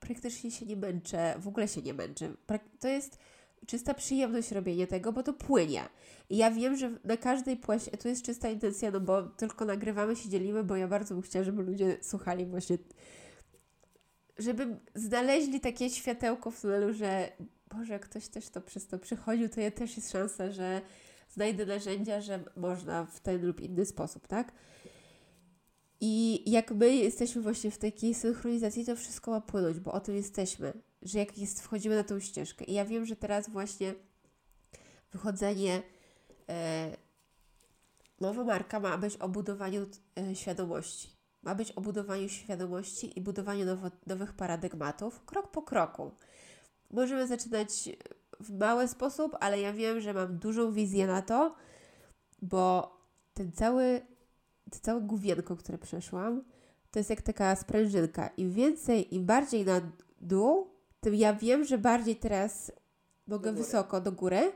praktycznie 0.00 0.50
się 0.50 0.66
nie 0.66 0.76
męczę, 0.76 1.34
w 1.38 1.48
ogóle 1.48 1.68
się 1.68 1.82
nie 1.82 1.94
męczę. 1.94 2.34
To 2.80 2.88
jest 2.88 3.18
czysta 3.66 3.94
przyjemność 3.94 4.52
robienie 4.52 4.86
tego, 4.86 5.12
bo 5.12 5.22
to 5.22 5.32
płynie. 5.32 5.82
I 6.30 6.36
ja 6.36 6.50
wiem, 6.50 6.76
że 6.76 6.90
na 7.04 7.16
każdej 7.16 7.56
płasie, 7.56 7.90
to 7.90 8.08
jest 8.08 8.24
czysta 8.24 8.48
intencja, 8.48 8.90
no 8.90 9.00
bo 9.00 9.22
tylko 9.22 9.64
nagrywamy 9.64 10.16
się, 10.16 10.28
dzielimy, 10.28 10.64
bo 10.64 10.76
ja 10.76 10.88
bardzo 10.88 11.14
bym 11.14 11.22
chciała, 11.22 11.44
żeby 11.44 11.62
ludzie 11.62 11.96
słuchali 12.02 12.46
właśnie, 12.46 12.78
żeby 14.38 14.76
znaleźli 14.94 15.60
takie 15.60 15.90
światełko 15.90 16.50
w 16.50 16.60
tunelu, 16.60 16.94
że 16.94 17.32
Boże, 17.70 17.98
ktoś 17.98 18.28
też 18.28 18.48
to 18.48 18.60
przez 18.60 18.86
to 18.86 18.98
przychodził, 18.98 19.48
to 19.48 19.60
ja 19.60 19.70
też 19.70 19.96
jest 19.96 20.12
szansa, 20.12 20.50
że 20.50 20.80
znajdę 21.30 21.66
narzędzia, 21.66 22.20
że 22.20 22.44
można 22.56 23.04
w 23.06 23.20
ten 23.20 23.46
lub 23.46 23.60
inny 23.60 23.86
sposób, 23.86 24.26
tak? 24.26 24.52
I 26.00 26.42
jak 26.50 26.70
my 26.70 26.94
jesteśmy 26.94 27.42
właśnie 27.42 27.70
w 27.70 27.78
takiej 27.78 28.14
synchronizacji, 28.14 28.84
to 28.84 28.96
wszystko 28.96 29.30
ma 29.30 29.40
płynąć, 29.40 29.80
bo 29.80 29.92
o 29.92 30.00
tym 30.00 30.16
jesteśmy, 30.16 30.72
że 31.02 31.18
jak 31.18 31.38
jest, 31.38 31.60
wchodzimy 31.60 31.96
na 31.96 32.04
tą 32.04 32.20
ścieżkę. 32.20 32.64
I 32.64 32.72
ja 32.72 32.84
wiem, 32.84 33.06
że 33.06 33.16
teraz 33.16 33.50
właśnie 33.50 33.94
wychodzenie, 35.12 35.82
e, 36.48 36.96
nowa 38.20 38.44
marka 38.44 38.80
ma 38.80 38.98
być 38.98 39.16
o 39.16 39.28
budowaniu 39.28 39.86
e, 40.18 40.34
świadomości. 40.34 41.18
Ma 41.42 41.54
być 41.54 41.72
o 41.72 41.80
budowaniu 41.80 42.28
świadomości 42.28 43.18
i 43.18 43.20
budowaniu 43.20 43.66
nowo, 43.66 43.90
nowych 44.06 44.32
paradygmatów, 44.32 45.24
krok 45.24 45.50
po 45.50 45.62
kroku. 45.62 46.10
Możemy 46.90 47.26
zaczynać 47.26 47.68
w 48.40 48.58
mały 48.58 48.88
sposób, 48.88 49.36
ale 49.40 49.60
ja 49.60 49.72
wiem, 49.72 50.00
że 50.00 50.14
mam 50.14 50.38
dużą 50.38 50.72
wizję 50.72 51.06
na 51.06 51.22
to, 51.22 51.54
bo 52.42 52.96
ten 53.34 53.52
cały 53.52 54.00
to 54.70 54.78
całe 54.80 55.00
główienko, 55.00 55.56
które 55.56 55.78
przeszłam, 55.78 56.44
to 56.90 56.98
jest 56.98 57.10
jak 57.10 57.22
taka 57.22 57.56
sprężynka. 57.56 58.28
Im 58.28 58.52
więcej, 58.52 59.14
im 59.14 59.26
bardziej 59.26 59.64
na 59.64 59.80
dół, 60.20 60.70
tym 61.00 61.14
ja 61.14 61.34
wiem, 61.34 61.64
że 61.64 61.78
bardziej 61.78 62.16
teraz 62.16 62.72
mogę 63.26 63.52
Do 63.52 63.58
wysoko 63.58 64.00
do 64.00 64.12
góry, 64.12 64.52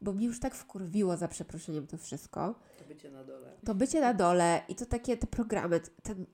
bo 0.00 0.12
mi 0.12 0.24
już 0.24 0.40
tak 0.40 0.54
wkurwiło 0.54 1.16
za 1.16 1.28
przeproszeniem 1.28 1.86
to 1.86 1.98
wszystko. 1.98 2.54
To 2.78 2.84
bycie 2.84 3.10
na 3.10 3.24
dole. 3.24 3.52
To 3.64 3.74
bycie 3.74 4.00
na 4.00 4.14
dole 4.14 4.62
i 4.68 4.74
to 4.74 4.86
takie 4.86 5.16
te 5.16 5.26
programy, 5.26 5.80
ten, 6.02 6.26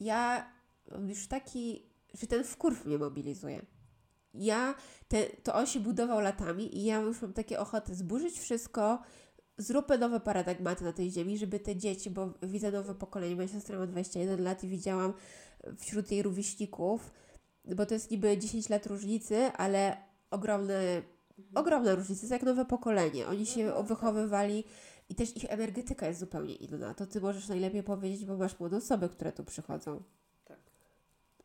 ja 0.00 0.50
mam 0.90 1.08
już 1.08 1.26
taki, 1.26 1.86
że 2.14 2.26
ten 2.26 2.44
wkurw 2.44 2.84
mnie 2.84 2.98
mobilizuje. 2.98 3.66
Ja, 4.34 4.74
te, 5.08 5.24
to 5.24 5.54
on 5.54 5.66
się 5.66 5.80
budował 5.80 6.20
latami 6.20 6.78
i 6.78 6.84
ja 6.84 7.00
już 7.00 7.22
mam 7.22 7.32
takie 7.32 7.60
ochoty 7.60 7.94
zburzyć 7.94 8.40
wszystko, 8.40 9.02
zróbmy 9.58 9.98
nowe 9.98 10.20
paradygmaty 10.20 10.84
na 10.84 10.92
tej 10.92 11.10
ziemi, 11.10 11.38
żeby 11.38 11.60
te 11.60 11.76
dzieci, 11.76 12.10
bo 12.10 12.34
widzę 12.42 12.72
nowe 12.72 12.94
pokolenie, 12.94 13.36
moja 13.36 13.48
siostra 13.48 13.78
ma 13.78 13.86
21 13.86 14.44
lat 14.44 14.64
i 14.64 14.68
widziałam 14.68 15.12
wśród 15.78 16.10
jej 16.10 16.22
rówieśników 16.22 17.10
bo 17.64 17.86
to 17.86 17.94
jest 17.94 18.10
niby 18.10 18.38
10 18.38 18.68
lat 18.68 18.86
różnicy, 18.86 19.36
ale 19.36 19.96
ogromne, 20.30 21.02
ogromna 21.54 21.94
różnica, 21.94 22.20
to 22.20 22.24
jest 22.24 22.32
jak 22.32 22.42
nowe 22.42 22.64
pokolenie. 22.64 23.26
Oni 23.26 23.46
się 23.46 23.60
Mhm. 23.60 23.76
No 23.76 23.82
tak, 23.82 23.88
wychowywali 23.88 24.64
i 25.08 25.14
też 25.14 25.36
ich 25.36 25.44
energetyka 25.48 26.06
jest 26.06 26.20
zupełnie 26.20 26.54
inna. 26.54 26.94
To 26.94 27.06
ty 27.06 27.20
możesz 27.20 27.48
najlepiej 27.48 27.82
powiedzieć, 27.82 28.24
bo 28.24 28.36
masz 28.36 28.60
młode 28.60 28.76
osoby, 28.76 29.08
które 29.08 29.32
tu 29.32 29.44
przychodzą. 29.44 30.02
Tak. 30.44 30.58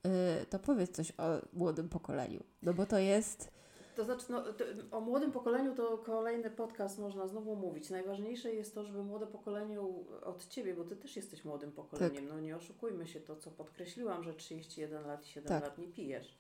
Yy, 0.03 0.12
to 0.49 0.60
powiedz 0.60 0.95
coś 0.95 1.12
o 1.12 1.41
młodym 1.53 1.89
pokoleniu. 1.89 2.43
No 2.62 2.74
bo 2.74 2.86
to 2.86 2.97
jest. 2.97 3.51
To 3.98 4.04
znaczy, 4.04 4.26
no, 4.30 4.54
to, 4.54 4.66
o 4.91 5.02
młodym 5.02 5.32
pokoleniu 5.32 5.76
to 5.76 5.98
kolejny 5.98 6.50
podcast 6.50 7.00
można 7.00 7.28
znowu 7.28 7.56
mówić. 7.56 7.89
Najważniejsze 7.89 8.54
jest 8.54 8.76
to, 8.76 8.84
żeby 8.84 9.04
młode 9.04 9.28
pokolenie 9.28 9.82
od 10.24 10.48
Ciebie, 10.48 10.74
bo 10.74 10.84
Ty 10.84 10.95
też 10.95 11.16
jesteś 11.16 11.45
młodym 11.45 11.72
pokoleniem, 11.72 12.28
no 12.28 12.39
nie 12.39 12.56
oszukujmy 12.56 13.08
się, 13.08 13.20
to 13.20 13.36
co 13.36 13.52
podkreśliłam, 13.52 14.24
że 14.24 14.34
31 14.34 15.08
lat 15.08 15.26
i 15.26 15.30
7 15.30 15.48
Tak. 15.50 15.64
lat 15.64 15.78
nie 15.78 15.88
pijesz. 15.88 16.38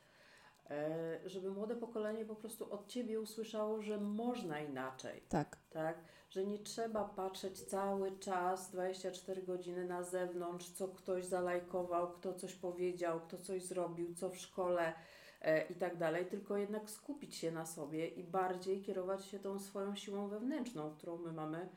E, 0.69 1.19
żeby 1.25 1.51
młode 1.51 1.75
pokolenie 1.75 2.25
po 2.25 2.35
prostu 2.35 2.73
od 2.73 2.87
Ciebie 2.87 3.21
usłyszało, 3.21 3.81
że 3.81 3.99
można 3.99 4.59
inaczej, 4.59 5.21
Tak, 5.29 5.57
tak? 5.69 5.97
Że 6.29 6.45
nie 6.45 6.59
trzeba 6.59 7.05
patrzeć 7.05 7.61
cały 7.61 8.19
czas, 8.19 8.71
24 8.71 9.43
godziny 9.43 9.85
na 9.85 10.03
zewnątrz, 10.03 10.69
co 10.69 10.87
ktoś 10.87 11.25
zalajkował, 11.25 12.11
kto 12.11 12.33
coś 12.33 12.55
powiedział, 12.55 13.19
kto 13.19 13.37
coś 13.37 13.63
zrobił, 13.63 14.15
co 14.15 14.29
w 14.29 14.37
szkole 14.37 14.93
i 15.69 15.75
tak 15.75 15.97
dalej, 15.97 16.25
tylko 16.25 16.57
jednak 16.57 16.89
skupić 16.89 17.35
się 17.35 17.51
na 17.51 17.65
sobie 17.65 18.07
i 18.07 18.23
bardziej 18.23 18.81
kierować 18.81 19.25
się 19.25 19.39
tą 19.39 19.59
swoją 19.59 19.95
siłą 19.95 20.27
wewnętrzną, 20.27 20.91
którą 20.91 21.17
my 21.17 21.31
mamy, 21.31 21.69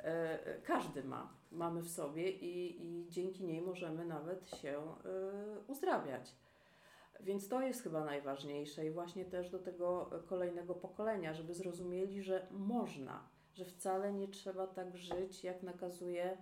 e, 0.00 0.46
e, 0.46 0.60
każdy 0.60 1.04
ma, 1.04 1.32
mamy 1.52 1.82
w 1.82 1.90
sobie 1.90 2.30
i, 2.30 2.86
i 2.86 3.08
dzięki 3.10 3.44
niej 3.44 3.60
możemy 3.60 4.04
nawet 4.04 4.48
się 4.48 4.78
e, 4.78 5.58
uzdrawiać. 5.66 6.34
Więc 7.20 7.48
to 7.48 7.62
jest 7.62 7.82
chyba 7.82 8.04
najważniejsze 8.04 8.86
i 8.86 8.90
właśnie 8.90 9.24
też 9.24 9.50
do 9.50 9.58
tego 9.58 10.10
kolejnego 10.26 10.74
pokolenia, 10.74 11.34
żeby 11.34 11.54
zrozumieli, 11.54 12.22
że 12.22 12.46
można, 12.50 13.28
że 13.54 13.64
wcale 13.64 14.12
nie 14.12 14.28
trzeba 14.28 14.66
tak 14.66 14.96
żyć, 14.96 15.44
jak 15.44 15.62
nakazuje 15.62 16.24
e, 16.24 16.36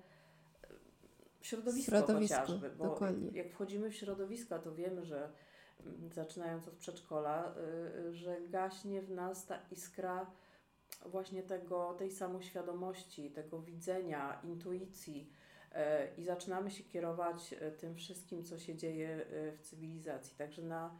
środowisko, 1.40 1.90
Środowisko, 1.90 2.36
chociażby. 2.36 2.70
Bo 2.70 2.84
dokładnie. 2.84 3.30
jak 3.32 3.50
wchodzimy 3.50 3.90
w 3.90 3.94
środowiska, 3.94 4.58
to 4.58 4.74
wiemy, 4.74 5.04
że 5.04 5.32
zaczynając 6.12 6.68
od 6.68 6.74
przedszkola, 6.74 7.54
y, 7.56 7.98
y, 7.98 8.14
że 8.14 8.40
gaśnie 8.48 9.02
w 9.02 9.10
nas 9.10 9.46
ta 9.46 9.58
iskra 9.70 10.30
właśnie 11.06 11.42
tego, 11.42 11.94
tej 11.98 12.10
samoświadomości, 12.10 13.30
tego 13.30 13.62
widzenia, 13.62 14.40
intuicji 14.44 15.30
e, 15.72 16.14
i 16.14 16.24
zaczynamy 16.24 16.70
się 16.70 16.84
kierować 16.84 17.54
tym 17.78 17.94
wszystkim, 17.94 18.44
co 18.44 18.58
się 18.58 18.76
dzieje 18.76 19.26
w 19.56 19.58
cywilizacji. 19.62 20.36
Także 20.36 20.62
na, 20.62 20.94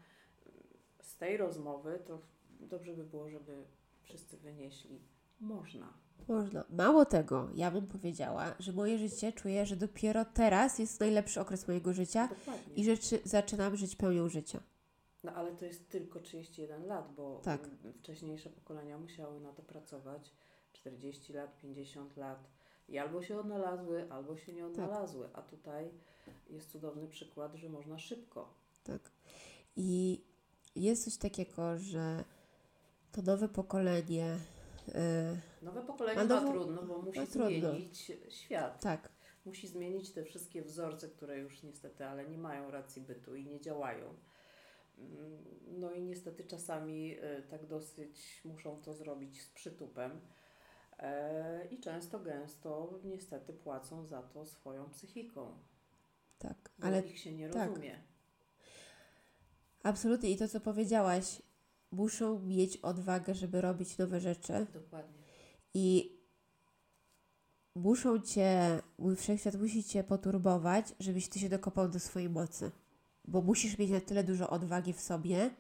z 1.01 1.17
tej 1.17 1.37
rozmowy 1.37 1.99
to 2.07 2.19
dobrze 2.61 2.95
by 2.95 3.05
było, 3.05 3.29
żeby 3.29 3.65
wszyscy 4.03 4.37
wynieśli 4.37 5.01
można. 5.41 5.93
można. 6.29 6.65
Mało 6.71 7.05
tego, 7.05 7.49
ja 7.55 7.71
bym 7.71 7.87
powiedziała, 7.87 8.55
że 8.59 8.73
moje 8.73 8.99
życie 8.99 9.33
czuję, 9.33 9.67
że 9.67 9.77
dopiero 9.77 10.25
teraz 10.25 10.79
jest 10.79 11.01
najlepszy 11.01 11.41
okres 11.41 11.69
mojego 11.69 11.93
życia 11.93 12.29
Dokładnie. 12.29 12.75
i 12.75 12.85
że 12.85 12.99
czy, 12.99 13.21
zaczynam 13.25 13.77
żyć 13.77 13.97
pełnią 13.97 14.29
życia. 14.29 14.61
No 15.25 15.33
ale 15.35 15.53
to 15.57 15.65
jest 15.65 15.89
tylko 15.89 16.21
31 16.21 16.87
lat, 16.87 17.15
bo 17.15 17.41
Tak. 17.45 17.65
mm, 17.65 17.93
wcześniejsze 17.93 18.51
pokolenia 18.51 18.99
musiały 18.99 19.41
na 19.41 19.53
to 19.53 19.63
pracować 19.63 20.33
40 20.73 21.33
lat, 21.33 21.57
50 21.57 22.17
lat 22.17 22.51
i 22.89 22.99
albo 22.99 23.23
się 23.23 23.39
odnalazły, 23.39 24.13
albo 24.13 24.37
się 24.37 24.53
nie 24.53 24.67
odnalazły, 24.67 25.29
a 25.33 25.43
tutaj 25.43 25.91
jest 26.51 26.71
cudowny 26.73 27.09
przykład, 27.09 27.55
że 27.55 27.69
można 27.69 27.99
szybko. 27.99 28.55
Tak. 28.85 29.11
I 29.77 30.21
jest 30.77 31.05
coś 31.05 31.17
takiego, 31.17 31.79
że 31.79 32.25
to 33.13 33.23
nowe 33.23 33.49
pokolenie. 33.49 34.37
Yy, 34.89 34.95
Nowe 35.63 35.83
pokolenie 35.83 36.25
ma 36.25 36.35
nowo- 36.35 36.51
trudno, 36.53 36.83
bo 36.83 37.03
musi 37.03 37.27
trudno. 37.27 37.71
zmienić 37.71 38.13
świat. 38.29 38.81
tak, 38.81 39.09
Musi 39.45 39.69
zmienić 39.69 40.11
te 40.11 40.25
wszystkie 40.25 40.63
wzorce, 40.63 41.09
które 41.09 41.39
już 41.39 41.63
niestety, 41.63 42.07
ale 42.07 42.29
nie 42.29 42.39
mają 42.39 42.71
racji 42.71 43.03
bytu 43.03 43.35
i 43.37 43.45
nie 43.47 43.61
działają. 43.61 44.15
No 45.79 45.93
i 45.93 46.03
niestety 46.03 46.45
czasami 46.45 47.17
e, 47.21 47.43
tak 47.43 47.67
dosyć 47.67 48.41
muszą 48.45 48.81
to 48.83 48.95
zrobić 48.95 49.43
z 49.43 49.49
przytupem. 49.49 50.21
E, 50.99 51.67
I 51.71 51.81
często, 51.81 52.21
gęsto 52.21 53.01
niestety 53.05 53.53
płacą 53.53 54.07
za 54.07 54.23
to 54.23 54.47
swoją 54.47 54.91
psychiką, 54.91 55.59
tak. 56.39 56.71
bo 56.79 56.87
Ale 56.87 57.01
ich 57.01 57.19
się 57.19 57.33
nie 57.33 57.49
tak. 57.49 57.69
rozumie. 57.69 57.99
absolutnie 59.83 60.31
i 60.31 60.37
to, 60.37 60.49
co 60.49 60.61
powiedziałaś, 60.61 61.43
muszą 61.91 62.41
mieć 62.41 62.77
odwagę, 62.77 63.35
żeby 63.35 63.61
robić 63.61 63.99
nowe 63.99 64.21
rzeczy 64.21 64.67
Dokładnie. 64.75 65.23
i 65.75 66.17
muszą 67.75 68.21
cię, 68.21 68.81
mój 68.99 69.17
wszechświat 69.17 69.55
musi 69.55 69.85
cię 69.85 70.05
poturbować, 70.05 70.95
żebyś 71.01 71.29
ty 71.29 71.39
się 71.39 71.49
dokopał 71.49 71.89
do 71.89 72.01
swojej 72.01 72.31
mocy. 72.31 72.71
Bo 73.33 73.43
musisz 73.43 73.79
mieć 73.79 73.91
na 73.91 74.01
tyle 74.01 74.25
dużo 74.25 74.51
odwagi 74.51 74.93
w 74.93 75.01
sobie, 75.01 75.51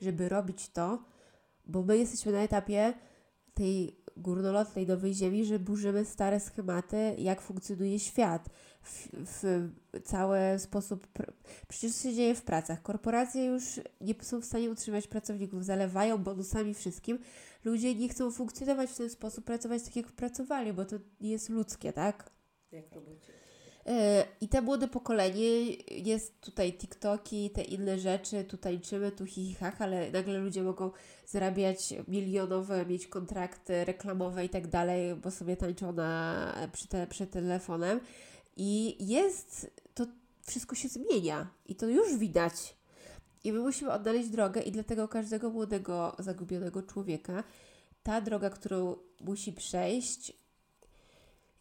żeby 0.00 0.28
robić 0.28 0.68
to, 0.68 1.04
bo 1.66 1.82
my 1.82 1.98
jesteśmy 1.98 2.32
na 2.32 2.38
etapie 2.38 2.94
tej 3.54 3.96
górnolotnej 4.16 4.86
nowej 4.86 5.14
ziemi, 5.14 5.44
że 5.44 5.58
burzymy 5.58 6.04
stare 6.04 6.40
schematy, 6.40 7.14
jak 7.18 7.40
funkcjonuje 7.40 7.98
świat, 7.98 8.48
w, 8.82 9.08
w 9.12 9.70
cały 10.04 10.38
sposób. 10.58 11.06
Pr- 11.14 11.32
Przecież 11.68 11.92
co 11.92 12.02
się 12.02 12.14
dzieje 12.14 12.34
w 12.34 12.42
pracach. 12.42 12.82
Korporacje 12.82 13.44
już 13.44 13.80
nie 14.00 14.14
są 14.22 14.40
w 14.40 14.44
stanie 14.44 14.70
utrzymać 14.70 15.06
pracowników, 15.06 15.64
zalewają 15.64 16.18
bonusami 16.18 16.74
wszystkim. 16.74 17.18
Ludzie 17.64 17.94
nie 17.94 18.08
chcą 18.08 18.30
funkcjonować 18.30 18.90
w 18.90 18.96
ten 18.96 19.10
sposób, 19.10 19.44
pracować 19.44 19.82
tak 19.82 19.96
jak 19.96 20.12
pracowali, 20.12 20.72
bo 20.72 20.84
to 20.84 20.96
nie 21.20 21.30
jest 21.30 21.48
ludzkie, 21.48 21.92
tak? 21.92 22.30
Jak 22.72 22.92
robicie? 22.92 23.39
E, 23.86 24.24
I 24.40 24.48
te 24.48 24.60
młode 24.60 24.88
pokolenie, 24.88 25.70
jest 25.90 26.40
tutaj 26.40 26.72
TikToki, 26.72 27.50
te 27.50 27.62
inne 27.62 27.98
rzeczy, 27.98 28.44
tu 28.44 28.56
tańczymy, 28.56 29.12
tu 29.12 29.26
hihichach, 29.26 29.82
ale 29.82 30.10
nagle 30.10 30.38
ludzie 30.38 30.62
mogą 30.62 30.90
zarabiać 31.26 31.94
milionowe, 32.08 32.86
mieć 32.86 33.06
kontrakty 33.06 33.84
reklamowe 33.84 34.44
i 34.44 34.48
tak 34.48 34.66
dalej, 34.66 35.14
bo 35.14 35.30
sobie 35.30 35.56
tańczą 35.56 35.92
na, 35.92 36.54
przy, 36.72 36.88
te, 36.88 37.06
przy 37.06 37.26
telefonem. 37.26 38.00
I 38.56 38.96
jest, 39.08 39.70
to 39.94 40.06
wszystko 40.46 40.74
się 40.74 40.88
zmienia 40.88 41.50
i 41.66 41.74
to 41.74 41.88
już 41.88 42.16
widać. 42.16 42.76
I 43.44 43.52
my 43.52 43.60
musimy 43.60 43.92
odnaleźć 43.92 44.28
drogę 44.28 44.60
i 44.60 44.72
dlatego 44.72 45.08
każdego 45.08 45.50
młodego, 45.50 46.16
zagubionego 46.18 46.82
człowieka 46.82 47.44
ta 48.02 48.20
droga, 48.20 48.50
którą 48.50 48.96
musi 49.20 49.52
przejść, 49.52 50.39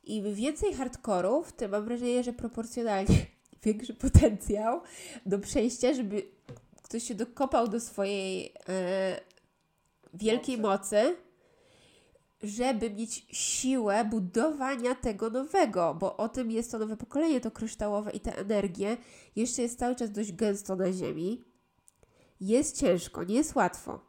im 0.09 0.33
więcej 0.35 0.73
hardkorów, 0.73 1.51
tym 1.51 1.71
mam 1.71 1.85
wrażenie, 1.85 2.23
że 2.23 2.33
proporcjonalnie 2.33 3.25
większy 3.63 3.93
potencjał 3.93 4.81
do 5.25 5.39
przejścia, 5.39 5.93
żeby 5.93 6.23
ktoś 6.83 7.03
się 7.03 7.15
dokopał 7.15 7.67
do 7.67 7.79
swojej 7.79 8.53
e, 8.69 9.21
wielkiej 10.13 10.57
mocy, 10.57 11.15
żeby 12.43 12.89
mieć 12.89 13.25
siłę 13.31 14.05
budowania 14.05 14.95
tego 14.95 15.29
nowego, 15.29 15.95
bo 15.99 16.17
o 16.17 16.29
tym 16.29 16.51
jest 16.51 16.71
to 16.71 16.79
nowe 16.79 16.97
pokolenie, 16.97 17.41
to 17.41 17.51
kryształowe 17.51 18.11
i 18.11 18.19
te 18.19 18.37
energie 18.37 18.97
jeszcze 19.35 19.61
jest 19.61 19.79
cały 19.79 19.95
czas 19.95 20.11
dość 20.11 20.31
gęsto 20.33 20.75
na 20.75 20.91
ziemi. 20.91 21.43
Jest 22.41 22.77
ciężko, 22.77 23.23
nie 23.23 23.35
jest 23.35 23.55
łatwo. 23.55 23.99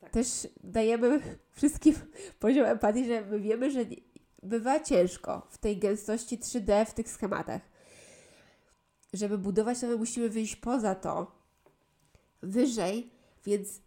Tak. 0.00 0.10
Też 0.10 0.48
dajemy 0.64 1.20
wszystkim 1.56 1.94
poziom 2.38 2.66
empatii, 2.66 3.04
że 3.04 3.26
my 3.26 3.40
wiemy, 3.40 3.70
że 3.70 3.84
bywa 4.46 4.80
ciężko 4.80 5.46
w 5.50 5.58
tej 5.58 5.78
gęstości 5.78 6.38
3D, 6.38 6.86
w 6.86 6.94
tych 6.94 7.08
schematach. 7.08 7.62
Żeby 9.12 9.38
budować 9.38 9.80
to, 9.80 9.86
my 9.86 9.96
musimy 9.96 10.28
wyjść 10.28 10.56
poza 10.56 10.94
to, 10.94 11.32
wyżej, 12.42 13.10
więc 13.44 13.80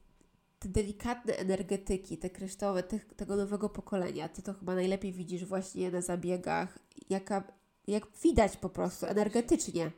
te 0.60 0.70
delikatne 0.70 1.36
energetyki, 1.36 2.18
te 2.18 2.30
kryształowe 2.30 2.84
te, 2.84 3.00
tego 3.00 3.36
nowego 3.36 3.70
pokolenia, 3.70 4.30
ty 4.30 4.42
to 4.42 4.54
chyba 4.54 4.76
najlepiej 4.76 5.14
widzisz 5.14 5.46
właśnie 5.46 5.92
na 5.92 6.02
zabiegach, 6.02 6.80
jaka, 7.10 7.44
jak 7.88 8.04
widać 8.24 8.58
po 8.58 8.70
prostu 8.70 9.06
energetycznie. 9.06 9.92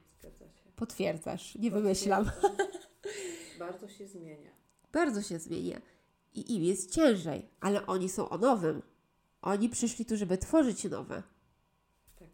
Potwierdzasz, 0.76 1.56
nie 1.56 1.72
wymyślam. 1.72 2.32
Bardzo 3.60 3.88
się 3.88 4.08
zmienia. 4.08 4.52
Bardzo 4.94 5.22
się 5.22 5.40
zmienia. 5.40 5.82
I 6.34 6.56
im 6.56 6.64
jest 6.64 6.92
ciężej, 6.92 7.50
ale 7.60 7.86
oni 7.86 8.10
są 8.10 8.30
o 8.30 8.38
nowym. 8.38 8.82
Oni 9.41 9.69
przyszli 9.69 10.05
tu, 10.05 10.18
żeby 10.18 10.38
tworzyć 10.38 10.84
nowe. 10.84 11.23
Tak. 12.15 12.30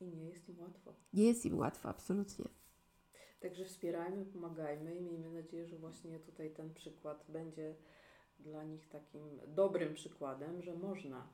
I 0.00 0.06
nie 0.06 0.28
jest 0.28 0.48
im 0.48 0.60
łatwo. 0.60 0.94
Nie 1.12 1.24
jest 1.24 1.46
im 1.46 1.58
łatwo, 1.58 1.88
absolutnie. 1.88 2.44
Także 3.40 3.64
wspierajmy, 3.64 4.24
pomagajmy 4.24 4.94
i 4.94 5.00
miejmy 5.00 5.30
nadzieję, 5.30 5.66
że 5.66 5.78
właśnie 5.78 6.18
tutaj 6.18 6.50
ten 6.50 6.74
przykład 6.74 7.24
będzie 7.28 7.74
dla 8.38 8.64
nich 8.64 8.88
takim 8.88 9.40
dobrym 9.46 9.94
przykładem, 9.94 10.62
że 10.62 10.74
można, 10.74 11.28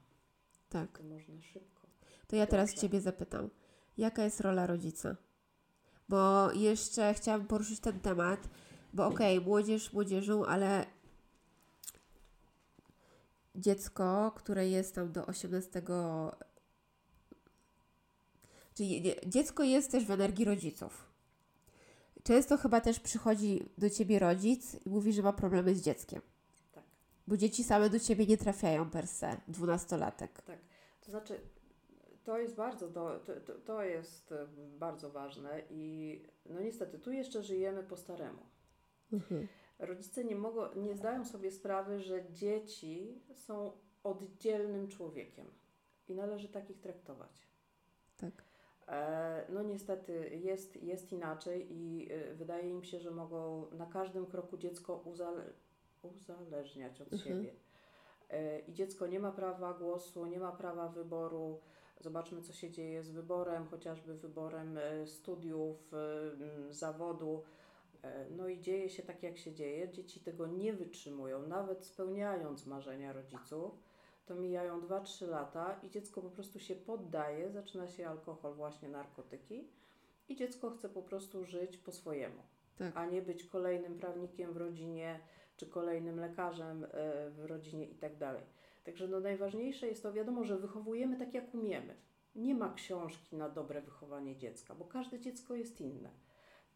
Tak. 0.68 0.98
to 0.98 1.04
można 1.04 1.42
szybko. 1.42 1.86
To 2.26 2.36
ja 2.36 2.46
teraz 2.46 2.70
Dobrze. 2.70 2.80
Ciebie 2.82 3.00
zapytam, 3.00 3.50
jaka 3.98 4.24
jest 4.24 4.40
rola 4.40 4.66
rodzica? 4.66 5.16
Bo 6.08 6.52
jeszcze 6.52 7.14
chciałam 7.14 7.46
poruszyć 7.46 7.80
ten 7.80 8.00
temat, 8.00 8.48
bo 8.92 9.06
okej, 9.06 9.38
okay, 9.38 9.48
młodzież 9.48 9.92
młodzieżą, 9.92 10.44
ale 10.44 10.86
dziecko, 13.56 14.32
które 14.36 14.68
jest 14.68 14.94
tam 14.94 15.12
do 15.12 15.26
18. 15.26 15.82
Czyli 18.74 19.14
dziecko 19.26 19.62
jest 19.62 19.90
też 19.90 20.04
w 20.04 20.10
energii 20.10 20.44
rodziców. 20.44 21.06
Często 22.22 22.56
chyba 22.56 22.80
też 22.80 23.00
przychodzi 23.00 23.68
do 23.78 23.90
ciebie 23.90 24.18
rodzic 24.18 24.86
i 24.86 24.88
mówi, 24.88 25.12
że 25.12 25.22
ma 25.22 25.32
problemy 25.32 25.74
z 25.74 25.82
dzieckiem. 25.82 26.20
Tak. 26.72 26.84
Bo 27.26 27.36
dzieci 27.36 27.64
same 27.64 27.90
do 27.90 28.00
ciebie 28.00 28.26
nie 28.26 28.36
trafiają 28.36 28.90
per 28.90 29.06
se, 29.06 29.36
dwunastolatek. 29.48 30.42
Tak. 30.42 30.58
To 31.00 31.10
znaczy, 31.10 31.40
to 32.24 32.38
jest 32.38 32.54
bardzo, 32.54 32.88
to, 32.88 33.18
to, 33.18 33.52
to 33.64 33.82
jest 33.82 34.34
bardzo 34.78 35.10
ważne 35.10 35.62
i 35.70 36.22
no 36.46 36.60
niestety 36.60 36.98
tu 36.98 37.12
jeszcze 37.12 37.42
żyjemy 37.42 37.82
po 37.82 37.96
staremu. 37.96 38.42
Mhm. 39.12 39.48
Rodzice 39.78 40.24
nie 40.24 40.36
mogą, 40.36 40.74
nie 40.74 40.94
zdają 40.94 41.24
sobie 41.24 41.50
sprawy, 41.50 42.00
że 42.00 42.32
dzieci 42.32 43.22
są 43.34 43.72
oddzielnym 44.04 44.88
człowiekiem 44.88 45.46
i 46.08 46.14
należy 46.14 46.48
takich 46.48 46.80
traktować. 46.80 47.46
Tak. 48.16 48.32
E, 48.88 49.46
no 49.48 49.62
niestety 49.62 50.30
jest, 50.36 50.82
jest 50.82 51.12
inaczej 51.12 51.66
i 51.70 52.08
e, 52.12 52.34
wydaje 52.34 52.70
im 52.70 52.84
się, 52.84 53.00
że 53.00 53.10
mogą 53.10 53.70
na 53.70 53.86
każdym 53.86 54.26
kroku 54.26 54.58
dziecko 54.58 54.96
uzale 55.04 55.44
uzależniać 56.02 57.00
od 57.00 57.12
mhm. 57.12 57.22
siebie. 57.22 57.54
I 58.68 58.72
dziecko 58.72 59.06
nie 59.06 59.20
ma 59.20 59.32
prawa 59.32 59.74
głosu, 59.74 60.26
nie 60.26 60.40
ma 60.40 60.52
prawa 60.52 60.88
wyboru 60.88 61.60
Zobaczmy, 62.00 62.42
co 62.42 62.52
się 62.52 62.70
dzieje 62.70 63.02
z 63.02 63.10
wyborem, 63.10 63.66
chociażby 63.66 64.14
wyborem 64.14 64.78
e, 64.78 65.06
studiów, 65.06 65.94
e, 65.94 66.72
zawodu. 66.72 67.42
E, 68.02 68.30
no 68.30 68.48
i 68.48 68.60
dzieje 68.60 68.90
się 68.90 69.02
tak, 69.02 69.22
jak 69.22 69.38
się 69.38 69.54
dzieje. 69.54 69.88
Dzieci 69.88 70.20
tego 70.20 70.46
nie 70.46 70.72
wytrzymują, 70.72 71.46
nawet 71.46 71.84
spełniając 71.84 72.66
marzenia 72.66 73.12
rodziców. 73.12 73.72
To 74.26 74.34
mijają 74.34 74.80
2-3 74.80 75.28
lata 75.28 75.80
i 75.82 75.90
dziecko 75.90 76.22
po 76.22 76.30
prostu 76.30 76.60
się 76.60 76.74
poddaje, 76.74 77.50
zaczyna 77.50 77.88
się 77.88 78.08
alkohol, 78.08 78.54
właśnie 78.54 78.88
narkotyki 78.88 79.68
i 80.28 80.36
dziecko 80.36 80.70
chce 80.70 80.88
po 80.88 81.02
prostu 81.02 81.44
żyć 81.44 81.76
po 81.76 81.92
swojemu, 81.92 82.42
tak. 82.78 82.96
a 82.96 83.06
nie 83.06 83.22
być 83.22 83.44
kolejnym 83.44 83.98
prawnikiem 83.98 84.52
w 84.52 84.56
rodzinie, 84.56 85.20
czy 85.56 85.66
kolejnym 85.66 86.20
lekarzem 86.20 86.86
w 87.30 87.44
rodzinie 87.44 87.86
i 87.86 87.94
tak. 87.94 88.12
Także 88.84 89.08
no 89.08 89.20
najważniejsze 89.20 89.86
jest 89.86 90.02
to, 90.02 90.12
wiadomo, 90.12 90.44
że 90.44 90.58
wychowujemy 90.58 91.16
tak 91.16 91.34
jak 91.34 91.54
umiemy. 91.54 91.94
Nie 92.36 92.54
ma 92.54 92.74
książki 92.74 93.36
na 93.36 93.48
dobre 93.48 93.82
wychowanie 93.82 94.36
dziecka, 94.36 94.74
bo 94.74 94.84
każde 94.84 95.20
dziecko 95.20 95.54
jest 95.54 95.80
inne. 95.80 96.10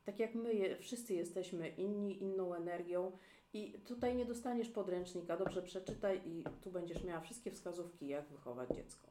Tak 0.05 0.19
jak 0.19 0.35
my 0.35 0.77
wszyscy 0.81 1.15
jesteśmy 1.15 1.69
inni, 1.69 2.23
inną 2.23 2.55
energią 2.55 3.13
i 3.53 3.73
tutaj 3.73 4.17
nie 4.17 4.25
dostaniesz 4.25 4.69
podręcznika, 4.69 5.37
dobrze 5.37 5.63
przeczytaj 5.63 6.21
i 6.25 6.45
tu 6.63 6.71
będziesz 6.71 7.05
miała 7.05 7.21
wszystkie 7.21 7.51
wskazówki, 7.51 8.09
jak 8.09 8.29
wychować 8.29 8.71
dziecko. 8.71 9.09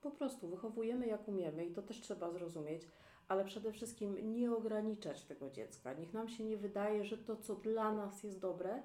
Po 0.00 0.10
prostu 0.10 0.48
wychowujemy 0.48 1.06
jak 1.06 1.28
umiemy 1.28 1.66
i 1.66 1.72
to 1.72 1.82
też 1.82 2.00
trzeba 2.00 2.30
zrozumieć, 2.30 2.82
ale 3.28 3.44
przede 3.44 3.72
wszystkim 3.72 4.34
nie 4.34 4.52
ograniczać 4.52 5.24
tego 5.24 5.50
dziecka. 5.50 5.92
Niech 5.92 6.12
nam 6.12 6.28
się 6.28 6.44
nie 6.44 6.56
wydaje, 6.56 7.04
że 7.04 7.18
to, 7.18 7.36
co 7.36 7.54
dla 7.54 7.92
nas 7.92 8.22
jest 8.22 8.40
dobre, 8.40 8.82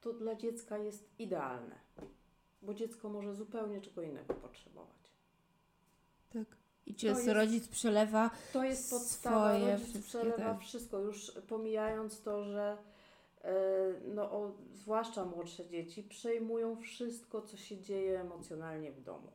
to 0.00 0.12
dla 0.12 0.34
dziecka 0.34 0.78
jest 0.78 1.10
idealne 1.18 1.78
bo 2.62 2.74
dziecko 2.74 3.08
może 3.08 3.34
zupełnie 3.34 3.80
czego 3.80 4.02
innego 4.02 4.34
potrzebować. 4.34 5.01
I 6.86 6.94
często 6.94 7.34
rodzic 7.34 7.68
przelewa 7.68 8.30
To 8.52 8.64
jest 8.64 8.90
podstawa, 8.90 9.56
swoje, 9.56 9.72
rodzic 9.72 10.06
przelewa 10.06 10.36
tak. 10.36 10.60
wszystko, 10.60 10.98
już 10.98 11.32
pomijając 11.48 12.22
to, 12.22 12.44
że 12.44 12.76
e, 13.44 13.54
no, 14.14 14.30
o, 14.30 14.52
zwłaszcza 14.72 15.24
młodsze 15.24 15.66
dzieci 15.66 16.02
przejmują 16.02 16.76
wszystko, 16.76 17.42
co 17.42 17.56
się 17.56 17.80
dzieje 17.80 18.20
emocjonalnie 18.20 18.92
w 18.92 19.00
domu. 19.00 19.32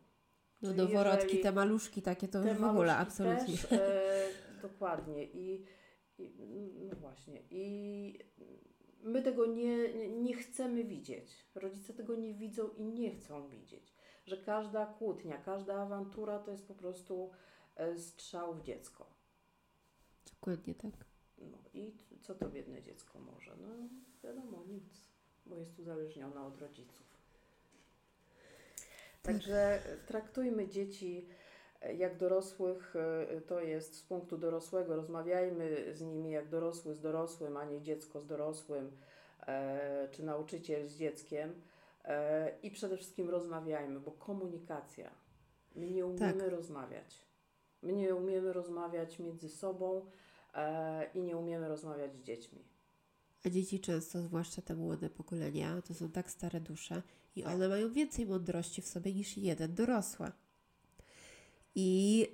No 0.62 0.74
doworodki, 0.74 1.40
te 1.40 1.52
maluszki 1.52 2.02
takie 2.02 2.28
to 2.28 2.48
już 2.48 2.58
w 2.58 2.64
ogóle 2.64 2.98
absolutnie. 2.98 3.58
Też, 3.58 3.72
e, 3.72 4.28
dokładnie. 4.62 5.24
I, 5.24 5.66
I, 6.18 6.32
no 6.90 6.96
właśnie. 6.96 7.42
I 7.50 8.20
my 9.04 9.22
tego 9.22 9.46
nie, 9.46 9.94
nie 10.10 10.34
chcemy 10.34 10.84
widzieć. 10.84 11.46
Rodzice 11.56 11.94
tego 11.94 12.16
nie 12.16 12.34
widzą 12.34 12.70
i 12.78 12.84
nie 12.84 13.12
chcą 13.12 13.50
widzieć. 13.50 13.97
Że 14.28 14.38
każda 14.38 14.86
kłótnia, 14.86 15.38
każda 15.38 15.82
awantura 15.82 16.40
to 16.40 16.52
jest 16.52 16.68
po 16.68 16.74
prostu 16.74 17.30
e, 17.76 17.98
strzał 17.98 18.54
w 18.54 18.62
dziecko. 18.62 19.06
Dokładnie 20.34 20.76
tak. 20.76 20.92
No 21.38 21.58
i 21.74 21.94
co 22.22 22.36
to 22.36 22.50
biedne 22.50 22.82
dziecko 22.82 23.20
może? 23.20 23.56
No 23.56 23.68
wiadomo, 24.24 24.64
nic, 24.68 24.84
bo 25.46 25.56
jest 25.56 25.80
uzależnione 25.80 26.42
od 26.42 26.58
rodziców. 26.58 27.08
Tak. 29.22 29.34
Także 29.34 29.82
traktujmy 30.08 30.68
dzieci 30.68 31.28
e, 31.82 31.96
jak 31.96 32.18
dorosłych, 32.18 32.96
e, 32.96 33.42
to 33.42 33.60
jest 33.60 33.96
z 33.96 34.04
punktu 34.04 34.38
dorosłego, 34.38 34.96
rozmawiajmy 34.96 35.96
z 35.96 36.02
nimi 36.02 36.32
jak 36.32 36.50
dorosły 36.50 36.94
z 36.94 37.02
dorosłym, 37.02 37.58
a 37.58 37.66
nie 37.66 37.82
dziecko 37.82 38.22
z 38.22 38.28
dorosłym 38.28 38.92
czy 40.12 40.24
nauczyciel 40.24 40.88
z 40.88 40.98
dzieckiem 40.98 41.62
i 42.64 42.72
przede 42.72 42.98
wszystkim 42.98 43.30
rozmawiajmy, 43.30 44.00
bo 44.00 44.12
komunikacja. 44.12 45.12
My 45.76 45.92
nie 45.92 46.06
umiemy 46.06 46.44
tak. 46.44 46.52
rozmawiać. 46.52 47.26
My 47.82 47.94
nie 47.94 48.16
umiemy 48.16 48.54
rozmawiać 48.54 49.20
między 49.20 49.50
sobą 49.50 50.06
e, 50.54 51.10
i 51.14 51.22
nie 51.22 51.38
umiemy 51.38 51.68
rozmawiać 51.68 52.16
z 52.16 52.22
dziećmi. 52.22 52.64
A 53.46 53.50
dzieci 53.50 53.80
często, 53.80 54.22
zwłaszcza 54.22 54.62
te 54.62 54.76
młode 54.76 55.10
pokolenia, 55.10 55.82
to 55.82 55.94
są 55.94 56.12
tak 56.12 56.32
stare 56.32 56.62
dusze 56.62 57.02
i 57.36 57.46
one 57.46 57.70
mają 57.70 57.94
więcej 57.94 58.26
mądrości 58.26 58.82
w 58.82 58.88
sobie 58.88 59.14
niż 59.14 59.38
jeden 59.38 59.76
dorosły. 59.76 60.32
I 61.76 62.28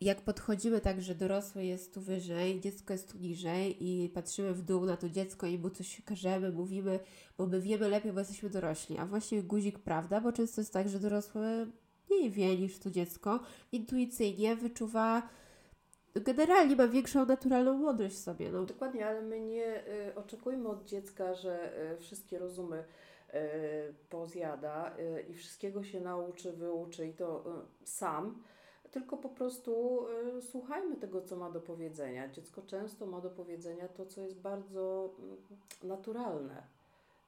jak 0.00 0.20
podchodzimy 0.20 0.80
tak, 0.80 1.02
że 1.02 1.14
dorosły 1.14 1.64
jest 1.64 1.94
tu 1.94 2.00
wyżej, 2.00 2.60
dziecko 2.60 2.92
jest 2.92 3.12
tu 3.12 3.18
niżej 3.18 3.76
i 3.80 4.08
patrzymy 4.08 4.54
w 4.54 4.62
dół 4.62 4.84
na 4.84 4.96
to 4.96 5.08
dziecko 5.08 5.46
i 5.46 5.58
mu 5.58 5.70
coś 5.70 6.02
każemy, 6.04 6.52
mówimy, 6.52 7.00
bo 7.38 7.46
my 7.46 7.60
wiemy 7.60 7.88
lepiej, 7.88 8.12
bo 8.12 8.18
jesteśmy 8.18 8.50
dorośli. 8.50 8.98
A 8.98 9.06
właśnie 9.06 9.42
guzik 9.42 9.78
prawda, 9.78 10.20
bo 10.20 10.32
często 10.32 10.60
jest 10.60 10.72
tak, 10.72 10.88
że 10.88 11.00
dorosły 11.00 11.66
mniej 12.10 12.30
wie 12.30 12.58
niż 12.58 12.78
to 12.78 12.90
dziecko, 12.90 13.40
intuicyjnie 13.72 14.56
wyczuwa, 14.56 15.28
generalnie 16.14 16.76
ma 16.76 16.88
większą 16.88 17.26
naturalną 17.26 17.78
mądrość 17.78 18.14
w 18.16 18.18
sobie. 18.18 18.50
No. 18.50 18.64
Dokładnie, 18.64 19.06
ale 19.06 19.22
my 19.22 19.40
nie 19.40 19.88
y, 20.08 20.14
oczekujmy 20.14 20.68
od 20.68 20.84
dziecka, 20.84 21.34
że 21.34 21.82
y, 21.92 21.96
wszystkie 21.98 22.38
rozumy 22.38 22.84
y, 23.34 23.94
pozjada 24.10 24.96
y, 24.98 25.24
i 25.30 25.34
wszystkiego 25.34 25.84
się 25.84 26.00
nauczy, 26.00 26.52
wyuczy 26.52 27.06
i 27.06 27.12
to 27.12 27.44
y, 27.82 27.86
sam 27.86 28.42
tylko 28.90 29.16
po 29.16 29.28
prostu 29.28 30.04
y, 30.38 30.42
słuchajmy 30.42 30.96
tego, 30.96 31.22
co 31.22 31.36
ma 31.36 31.50
do 31.50 31.60
powiedzenia. 31.60 32.28
Dziecko 32.28 32.62
często 32.62 33.06
ma 33.06 33.20
do 33.20 33.30
powiedzenia 33.30 33.88
to, 33.88 34.06
co 34.06 34.20
jest 34.20 34.40
bardzo 34.40 35.14
y, 35.82 35.86
naturalne. 35.86 36.62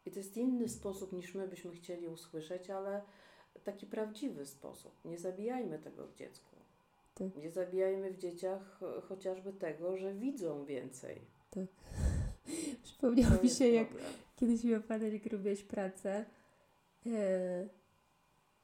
I 0.06 0.10
to 0.10 0.18
jest 0.18 0.36
inny 0.36 0.68
sposób 0.68 1.12
niż 1.12 1.34
my 1.34 1.48
byśmy 1.48 1.72
chcieli 1.72 2.08
usłyszeć, 2.08 2.70
ale 2.70 3.02
taki 3.64 3.86
prawdziwy 3.86 4.46
sposób. 4.46 4.92
Nie 5.04 5.18
zabijajmy 5.18 5.78
tego 5.78 6.06
w 6.06 6.14
dziecku. 6.14 6.56
Tak. 7.14 7.36
Nie 7.36 7.50
zabijajmy 7.50 8.10
w 8.10 8.18
dzieciach 8.18 8.80
y, 8.98 9.00
chociażby 9.00 9.52
tego, 9.52 9.96
że 9.96 10.14
widzą 10.14 10.64
więcej. 10.64 11.20
Tak. 11.50 11.64
Przypomniało 12.84 13.42
mi 13.42 13.50
się, 13.50 13.68
jak 13.68 13.88
kiedyś 14.36 14.64
mi 14.64 14.74
opowiadać, 14.74 15.12
jak 15.12 15.32
robiłeś 15.32 15.62
pracę 15.62 16.24
yy, 17.04 17.12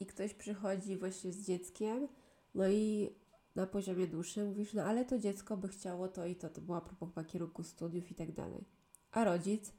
i 0.00 0.06
ktoś 0.06 0.34
przychodzi 0.34 0.96
właśnie 0.96 1.32
z 1.32 1.46
dzieckiem 1.46 2.08
no 2.54 2.68
i 2.68 3.10
na 3.54 3.66
poziomie 3.66 4.06
duszy 4.06 4.44
mówisz, 4.44 4.72
no 4.72 4.82
ale 4.82 5.04
to 5.04 5.18
dziecko 5.18 5.56
by 5.56 5.68
chciało 5.68 6.08
to 6.08 6.26
i 6.26 6.36
to, 6.36 6.50
to 6.50 6.60
była 6.60 6.80
propos 6.80 7.26
kierunku 7.26 7.62
studiów 7.62 8.10
i 8.10 8.14
tak 8.14 8.32
dalej. 8.32 8.64
A 9.12 9.24
rodzic, 9.24 9.72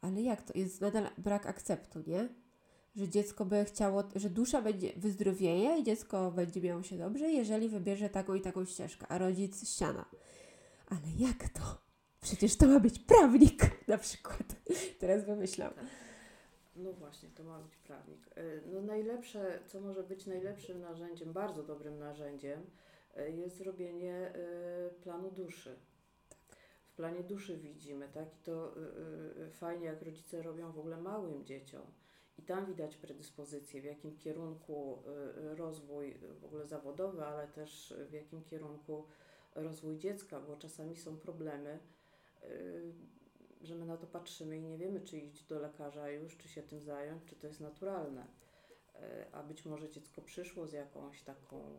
ale 0.00 0.22
jak 0.22 0.42
to? 0.42 0.58
Jest 0.58 0.80
nadal 0.80 1.08
brak 1.18 1.46
akceptu, 1.46 2.02
nie? 2.06 2.28
Że 2.96 3.08
dziecko 3.08 3.44
by 3.44 3.64
chciało, 3.64 4.04
że 4.16 4.30
dusza 4.30 4.62
będzie 4.62 4.92
wyzdrowieje 4.96 5.78
i 5.80 5.84
dziecko 5.84 6.30
będzie 6.30 6.60
miało 6.60 6.82
się 6.82 6.98
dobrze, 6.98 7.30
jeżeli 7.30 7.68
wybierze 7.68 8.08
taką 8.10 8.34
i 8.34 8.40
taką 8.40 8.64
ścieżkę, 8.64 9.06
a 9.08 9.18
rodzic 9.18 9.68
ściana. 9.68 10.04
Ale 10.86 11.00
jak 11.18 11.48
to? 11.48 11.78
Przecież 12.20 12.56
to 12.56 12.66
ma 12.66 12.80
być 12.80 12.98
prawnik 12.98 13.88
na 13.88 13.98
przykład. 13.98 14.56
Teraz 14.98 15.24
wymyślam. 15.24 15.72
No 16.78 16.92
właśnie, 16.92 17.28
to 17.28 17.44
ma 17.44 17.58
być 17.58 17.76
prawnik. 17.76 18.28
E, 18.36 18.42
no 18.72 18.82
najlepsze, 18.82 19.58
co 19.66 19.80
może 19.80 20.02
być 20.02 20.26
najlepszym 20.26 20.80
narzędziem, 20.80 21.32
bardzo 21.32 21.62
dobrym 21.62 21.98
narzędziem, 21.98 22.66
e, 23.16 23.30
jest 23.30 23.56
zrobienie 23.56 24.14
e, 24.14 24.90
planu 25.02 25.30
duszy. 25.30 25.76
W 26.86 26.92
planie 26.92 27.22
duszy 27.22 27.56
widzimy, 27.56 28.08
tak? 28.08 28.34
I 28.34 28.42
to 28.44 28.74
fajnie, 29.52 29.86
jak 29.86 30.02
rodzice 30.02 30.42
robią 30.42 30.72
w 30.72 30.78
ogóle 30.78 30.96
małym 30.96 31.44
dzieciom. 31.44 31.82
I 32.38 32.42
tam 32.42 32.66
widać 32.66 32.96
predyspozycję, 32.96 33.80
w 33.80 33.84
jakim 33.84 34.16
kierunku 34.16 35.02
rozwój 35.36 36.14
w 36.40 36.44
ogóle 36.44 36.66
zawodowy, 36.66 37.24
ale 37.24 37.48
też 37.48 37.94
w 38.08 38.12
jakim 38.12 38.44
kierunku 38.44 39.06
rozwój 39.54 39.98
dziecka, 39.98 40.40
bo 40.40 40.56
czasami 40.56 40.96
są 40.96 41.16
problemy, 41.16 41.78
że 43.60 43.74
my 43.74 43.86
na 43.86 43.96
to 43.96 44.06
patrzymy 44.06 44.58
i 44.58 44.62
nie 44.62 44.78
wiemy, 44.78 45.00
czy 45.00 45.18
iść 45.18 45.44
do 45.44 45.58
lekarza 45.58 46.10
już, 46.10 46.36
czy 46.36 46.48
się 46.48 46.62
tym 46.62 46.82
zająć, 46.82 47.24
czy 47.24 47.36
to 47.36 47.46
jest 47.46 47.60
naturalne. 47.60 48.26
Y, 48.94 49.32
A 49.32 49.42
być 49.42 49.64
może 49.64 49.90
dziecko 49.90 50.22
przyszło 50.22 50.66
z 50.66 50.72
jakąś 50.72 51.22
taką 51.22 51.76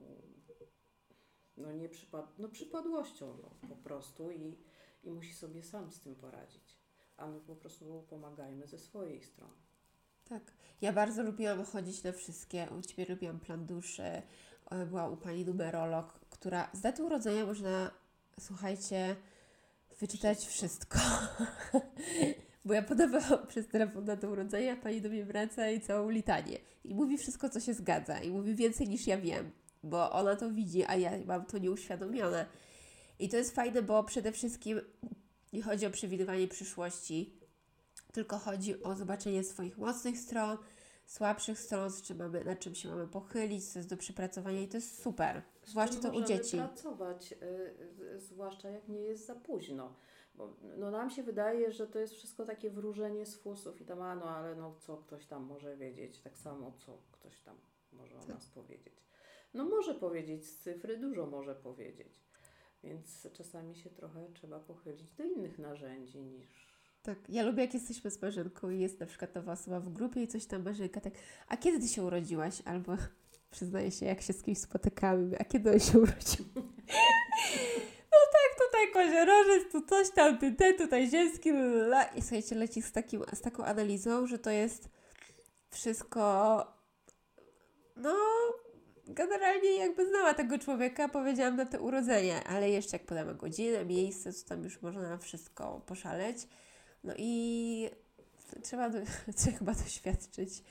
no 1.57 1.71
nie 1.71 1.89
przypad 1.89 2.39
no 2.39 2.49
przypadłością 2.49 3.37
no, 3.43 3.69
po 3.69 3.75
prostu 3.75 4.31
i, 4.31 4.57
i 5.03 5.11
musi 5.11 5.33
sobie 5.33 5.63
sam 5.63 5.91
z 5.91 5.99
tym 5.99 6.15
poradzić. 6.15 6.79
A 7.17 7.27
my 7.27 7.39
po 7.39 7.55
prostu 7.55 8.05
pomagajmy 8.09 8.67
ze 8.67 8.79
swojej 8.79 9.23
strony. 9.23 9.53
Tak. 10.23 10.53
Ja 10.81 10.93
bardzo 10.93 11.23
lubiłam 11.23 11.65
chodzić 11.65 12.03
na 12.03 12.11
wszystkie. 12.11 12.67
U 12.79 12.81
Ciebie 12.81 13.05
lubiłam 13.09 13.39
plan 13.39 13.65
duszy. 13.65 14.03
E, 14.71 14.85
Była 14.85 15.09
u 15.09 15.17
Pani 15.17 15.45
numerolog, 15.45 16.19
która 16.29 16.69
z 16.73 16.81
daty 16.81 17.03
urodzenia 17.03 17.45
można, 17.45 17.91
słuchajcie, 18.39 19.15
wyczytać 19.99 20.45
wszystko. 20.45 20.99
Bo 22.65 22.73
ja 22.73 22.81
podawałam 22.81 23.47
przez 23.47 23.67
telefon 23.67 24.05
datę 24.05 24.29
urodzenia, 24.29 24.75
Pani 24.75 25.01
do 25.01 25.09
mnie 25.09 25.25
wraca 25.25 25.69
i 25.69 25.81
całą 25.81 26.09
litanię. 26.09 26.57
I 26.83 26.95
mówi 26.95 27.17
wszystko, 27.17 27.49
co 27.49 27.59
się 27.59 27.73
zgadza. 27.73 28.19
I 28.19 28.29
mówi 28.29 28.55
więcej 28.55 28.87
niż 28.87 29.07
ja 29.07 29.17
wiem. 29.17 29.51
Bo 29.83 30.11
ona 30.11 30.35
to 30.35 30.51
widzi, 30.51 30.85
a 30.85 30.95
ja 30.95 31.11
mam 31.25 31.45
to 31.45 31.57
nieuświadomione. 31.57 32.45
I 33.19 33.29
to 33.29 33.37
jest 33.37 33.55
fajne, 33.55 33.81
bo 33.81 34.03
przede 34.03 34.31
wszystkim 34.31 34.81
nie 35.53 35.63
chodzi 35.63 35.85
o 35.85 35.89
przewidywanie 35.89 36.47
przyszłości, 36.47 37.33
tylko 38.11 38.37
chodzi 38.37 38.83
o 38.83 38.95
zobaczenie 38.95 39.43
swoich 39.43 39.77
mocnych 39.77 40.19
stron, 40.19 40.57
słabszych 41.05 41.59
stron, 41.59 41.91
z 41.91 42.01
czym 42.01 42.17
mamy, 42.17 42.43
nad 42.43 42.59
czym 42.59 42.75
się 42.75 42.89
mamy 42.89 43.07
pochylić, 43.07 43.67
co 43.67 43.79
jest 43.79 43.89
do 43.89 43.97
przepracowania 43.97 44.61
i 44.61 44.67
to 44.67 44.77
jest 44.77 45.03
super. 45.03 45.41
Zwłaszcza 45.69 45.99
to 45.99 46.11
u 46.17 46.23
dzieci. 46.23 46.57
pracować, 46.57 47.33
y, 48.13 48.19
zwłaszcza 48.19 48.69
jak 48.69 48.87
nie 48.87 49.01
jest 49.01 49.25
za 49.25 49.35
późno. 49.35 49.95
Bo 50.35 50.53
no, 50.77 50.91
nam 50.91 51.09
się 51.09 51.23
wydaje, 51.23 51.71
że 51.71 51.87
to 51.87 51.99
jest 51.99 52.13
wszystko 52.13 52.45
takie 52.45 52.69
wróżenie 52.69 53.25
z 53.25 53.35
fusów 53.35 53.81
i 53.81 53.85
tam, 53.85 54.01
a 54.01 54.15
no 54.15 54.25
ale 54.25 54.55
no 54.55 54.75
co 54.79 54.97
ktoś 54.97 55.25
tam 55.25 55.43
może 55.43 55.77
wiedzieć, 55.77 56.19
tak 56.19 56.37
samo 56.37 56.71
co 56.71 56.97
ktoś 57.11 57.41
tam 57.41 57.57
może 57.91 58.15
o 58.17 58.19
Tak. 58.19 58.29
nas 58.29 58.47
powiedzieć. 58.49 58.93
No 59.53 59.65
może 59.65 59.95
powiedzieć 59.95 60.45
z 60.45 60.57
cyfry, 60.57 60.97
dużo 60.97 61.25
może 61.25 61.55
powiedzieć. 61.55 62.23
Więc 62.83 63.27
czasami 63.33 63.75
się 63.75 63.89
trochę 63.89 64.27
trzeba 64.33 64.59
pochylić 64.59 65.11
do 65.13 65.23
innych 65.23 65.59
narzędzi 65.59 66.19
niż 66.21 66.69
Tak, 67.03 67.17
ja 67.29 67.43
lubię 67.43 67.61
jak 67.63 67.73
jesteśmy 67.73 68.11
z 68.11 68.21
Marzenką 68.21 68.69
i 68.69 68.79
jest 68.79 68.99
na 68.99 69.05
przykład 69.05 69.35
nowa 69.35 69.51
osoba 69.51 69.79
w 69.79 69.89
grupie 69.89 70.23
i 70.23 70.27
coś 70.27 70.45
tam 70.45 70.63
Marzenka 70.63 71.01
tak, 71.01 71.13
a 71.47 71.57
kiedy 71.57 71.79
Ty 71.79 71.87
się 71.87 72.03
urodziłaś? 72.03 72.61
Albo 72.65 72.95
przyznaję 73.51 73.91
się, 73.91 74.05
jak 74.05 74.21
się 74.21 74.33
z 74.33 74.43
kimś 74.43 74.57
spotykamy, 74.57 75.39
a 75.39 75.43
kiedy 75.43 75.71
on 75.71 75.79
się 75.79 75.99
urodził? 75.99 76.45
no 78.11 78.19
tak, 78.33 78.67
tutaj 78.67 78.91
koziorożec, 78.93 79.71
tu 79.71 79.85
coś 79.85 80.11
tam, 80.11 80.37
ty, 80.37 80.51
ten, 80.51 80.77
tutaj 80.77 81.09
ziemski, 81.09 81.49
la. 81.49 82.03
I 82.03 82.21
słuchajcie, 82.21 82.55
leci 82.55 82.81
z, 82.81 82.91
takim, 82.91 83.23
z 83.33 83.41
taką 83.41 83.63
analizą, 83.65 84.27
że 84.27 84.39
to 84.39 84.49
jest 84.49 84.89
wszystko, 85.71 86.65
no, 87.95 88.15
generalnie 89.07 89.75
jakby 89.75 90.09
znała 90.09 90.33
tego 90.33 90.59
człowieka, 90.59 91.09
powiedziałam 91.09 91.55
na 91.55 91.65
to 91.65 91.79
urodzenie, 91.79 92.43
ale 92.43 92.69
jeszcze 92.69 92.97
jak 92.97 93.05
podamy 93.05 93.35
godzinę, 93.35 93.85
miejsce, 93.85 94.33
to 94.33 94.49
tam 94.49 94.63
już 94.63 94.81
można 94.81 95.17
wszystko 95.17 95.81
poszaleć. 95.85 96.37
No 97.03 97.13
i 97.17 97.89
trzeba, 98.63 98.89
do, 98.89 98.97
trzeba 99.37 99.57
chyba 99.57 99.73
doświadczyć, 99.73 100.63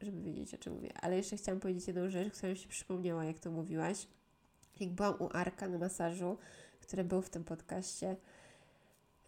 żeby 0.00 0.22
wiedzieć, 0.22 0.54
o 0.54 0.58
czym 0.58 0.72
mówię. 0.72 0.90
Ale 1.00 1.16
jeszcze 1.16 1.36
chciałam 1.36 1.60
powiedzieć 1.60 1.86
jedną 1.86 2.10
rzecz, 2.10 2.32
która 2.32 2.52
mi 2.52 2.58
się 2.58 2.68
przypomniała, 2.68 3.24
jak 3.24 3.38
to 3.38 3.50
mówiłaś. 3.50 4.06
Jak 4.80 4.90
byłam 4.90 5.14
u 5.18 5.28
Arka 5.32 5.68
na 5.68 5.78
masażu, 5.78 6.38
który 6.80 7.04
był 7.04 7.22
w 7.22 7.30
tym 7.30 7.44
podcaście 7.44 8.16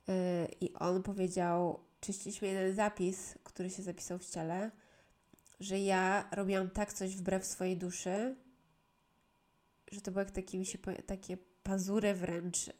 e, 0.08 0.46
i 0.60 0.74
on 0.74 1.02
powiedział, 1.02 1.80
czyściliśmy 2.00 2.48
jeden 2.48 2.74
zapis, 2.74 3.38
który 3.44 3.70
się 3.70 3.82
zapisał 3.82 4.18
w 4.18 4.26
ciele, 4.26 4.70
że 5.60 5.78
ja 5.78 6.28
robiłam 6.32 6.70
tak 6.70 6.92
coś 6.92 7.16
wbrew 7.16 7.46
swojej 7.46 7.76
duszy, 7.76 8.36
że 9.92 10.00
to 10.00 10.10
było 10.10 10.20
jak 10.20 10.30
takie, 10.30 10.58
mi 10.58 10.66
się, 10.66 10.78
takie 11.06 11.36
pazury 11.62 12.14
wręcz 12.14 12.68
e, 12.68 12.72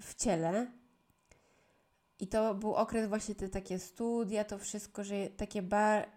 w 0.00 0.14
ciele. 0.14 0.81
I 2.22 2.26
to 2.26 2.54
był 2.54 2.74
okres 2.74 3.08
właśnie 3.08 3.34
te 3.34 3.48
takie 3.48 3.78
studia, 3.78 4.44
to 4.44 4.58
wszystko, 4.58 5.04
że 5.04 5.14
takie 5.36 5.62
bar... 5.62 6.08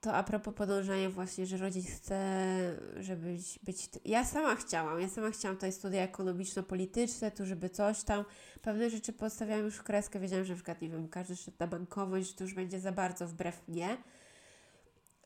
To 0.00 0.14
a 0.14 0.22
propos 0.22 0.54
podążania 0.54 1.10
właśnie, 1.10 1.46
że 1.46 1.56
rodzic 1.56 1.90
chce, 1.90 2.18
żeby 2.96 3.32
być, 3.32 3.58
być... 3.62 3.88
Ja 4.04 4.24
sama 4.24 4.56
chciałam, 4.56 5.00
ja 5.00 5.08
sama 5.08 5.30
chciałam 5.30 5.56
tutaj 5.56 5.72
studia 5.72 6.02
ekonomiczno-polityczne, 6.02 7.30
tu 7.30 7.46
żeby 7.46 7.70
coś 7.70 8.02
tam. 8.02 8.24
Pewne 8.62 8.90
rzeczy 8.90 9.12
postawiałam 9.12 9.64
już 9.64 9.76
w 9.76 9.82
kreskę, 9.82 10.20
wiedziałam, 10.20 10.44
że 10.44 10.52
na 10.52 10.56
przykład, 10.56 10.82
nie 10.82 10.88
wiem, 10.88 11.08
każdy 11.08 11.36
szedł 11.36 11.56
na 11.60 11.66
bankowość, 11.66 12.28
że 12.28 12.34
to 12.34 12.44
już 12.44 12.54
będzie 12.54 12.80
za 12.80 12.92
bardzo 12.92 13.28
wbrew 13.28 13.68
mnie. 13.68 13.96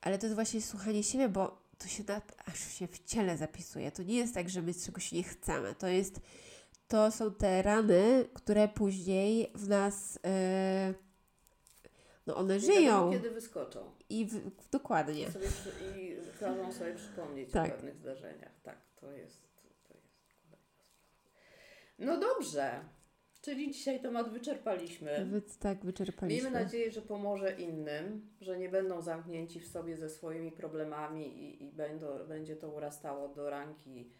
Ale 0.00 0.18
to 0.18 0.26
jest 0.26 0.34
właśnie 0.34 0.62
słuchanie 0.62 1.02
siebie, 1.02 1.28
bo 1.28 1.62
to 1.78 1.88
się 1.88 2.04
na, 2.08 2.22
aż 2.46 2.58
się 2.58 2.86
w 2.86 3.04
ciele 3.04 3.36
zapisuje. 3.36 3.92
To 3.92 4.02
nie 4.02 4.16
jest 4.16 4.34
tak, 4.34 4.48
że 4.50 4.62
my 4.62 4.74
czegoś 4.74 5.12
nie 5.12 5.22
chcemy. 5.22 5.74
To 5.74 5.86
jest 5.86 6.20
to 6.88 7.10
są 7.10 7.34
te 7.34 7.62
rany, 7.62 8.28
które 8.34 8.68
później 8.68 9.52
w 9.54 9.68
nas, 9.68 10.18
e, 10.24 10.94
no 12.26 12.36
one 12.36 12.60
żyją 12.60 12.82
wiadomo, 12.92 13.12
kiedy 13.12 13.30
wyskoczą. 13.30 13.92
i 14.10 14.26
w, 14.26 14.70
dokładnie. 14.70 15.30
Sobie, 15.30 15.46
przy- 15.48 16.00
I 16.00 16.16
każą 16.40 16.72
sobie 16.72 16.94
przypomnieć 16.94 17.52
Tak. 17.52 17.68
o 17.68 17.74
pewnych 17.74 17.96
zdarzeniach. 17.96 18.60
Tak, 18.62 18.78
to 18.96 19.12
jest, 19.12 19.42
to 19.62 19.68
jest 19.68 19.82
kolejna 19.88 20.08
sprawa. 20.18 20.56
No 21.98 22.20
dobrze. 22.20 22.80
Czyli 23.42 23.70
dzisiaj 23.72 24.00
temat 24.00 24.32
wyczerpaliśmy. 24.32 25.26
Więc 25.32 25.58
tak 25.58 25.84
wyczerpaliśmy. 25.84 26.42
Miejmy 26.42 26.60
nadzieję, 26.64 26.90
że 26.90 27.02
pomoże 27.02 27.52
innym, 27.52 28.30
że 28.40 28.58
nie 28.58 28.68
będą 28.68 29.02
zamknięci 29.02 29.60
w 29.60 29.68
sobie 29.68 29.96
ze 29.96 30.08
swoimi 30.10 30.52
problemami 30.52 31.26
i, 31.44 31.64
i 31.64 31.72
będą, 31.72 32.26
będzie 32.28 32.56
to 32.56 32.68
urastało 32.70 33.28
do 33.28 33.50
ranki 33.50 34.10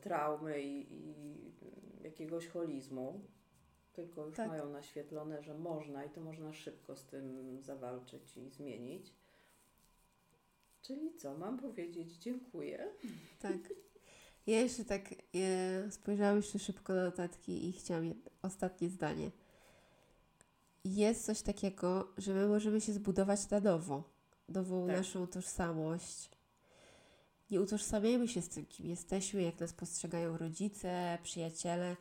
traumy 0.00 0.62
i, 0.62 0.94
i 0.94 1.34
jakiegoś 2.04 2.46
holizmu. 2.46 3.20
Tylko 3.92 4.26
już 4.26 4.36
Tak. 4.36 4.48
mają 4.48 4.70
naświetlone, 4.70 5.42
że 5.42 5.54
można 5.54 6.04
i 6.04 6.10
to 6.10 6.20
można 6.20 6.52
szybko 6.52 6.96
z 6.96 7.04
tym 7.04 7.58
zawalczyć 7.62 8.36
i 8.36 8.50
zmienić. 8.50 9.12
Czyli 10.82 11.14
co, 11.16 11.38
mam 11.38 11.58
powiedzieć 11.58 12.12
dziękuję. 12.16 12.88
Tak. 13.40 13.58
Ja 14.46 14.60
jeszcze 14.60 14.84
tak 14.84 15.02
e, 15.34 15.90
spojrzałam 15.90 16.36
jeszcze 16.36 16.58
szybko 16.58 16.94
na 16.94 17.04
notatki 17.04 17.68
i 17.68 17.72
chciałam 17.72 18.14
ostatnie 18.42 18.88
zdanie. 18.88 19.30
Jest 20.84 21.26
coś 21.26 21.42
takiego, 21.42 22.08
że 22.18 22.34
my 22.34 22.48
możemy 22.48 22.80
się 22.80 22.92
zbudować 22.92 23.50
na 23.50 23.60
nowo. 23.60 24.02
Nową 24.48 24.86
Tak. 24.86 24.96
naszą 24.96 25.26
tożsamość. 25.26 26.30
Nie 27.52 27.60
utożsamiajmy 27.60 28.28
się 28.28 28.42
z 28.42 28.48
tym, 28.48 28.66
kim 28.66 28.86
jesteśmy, 28.86 29.42
jak 29.42 29.60
nas 29.60 29.72
postrzegają 29.72 30.38
rodzice, 30.38 31.18
przyjaciele. 31.22 31.96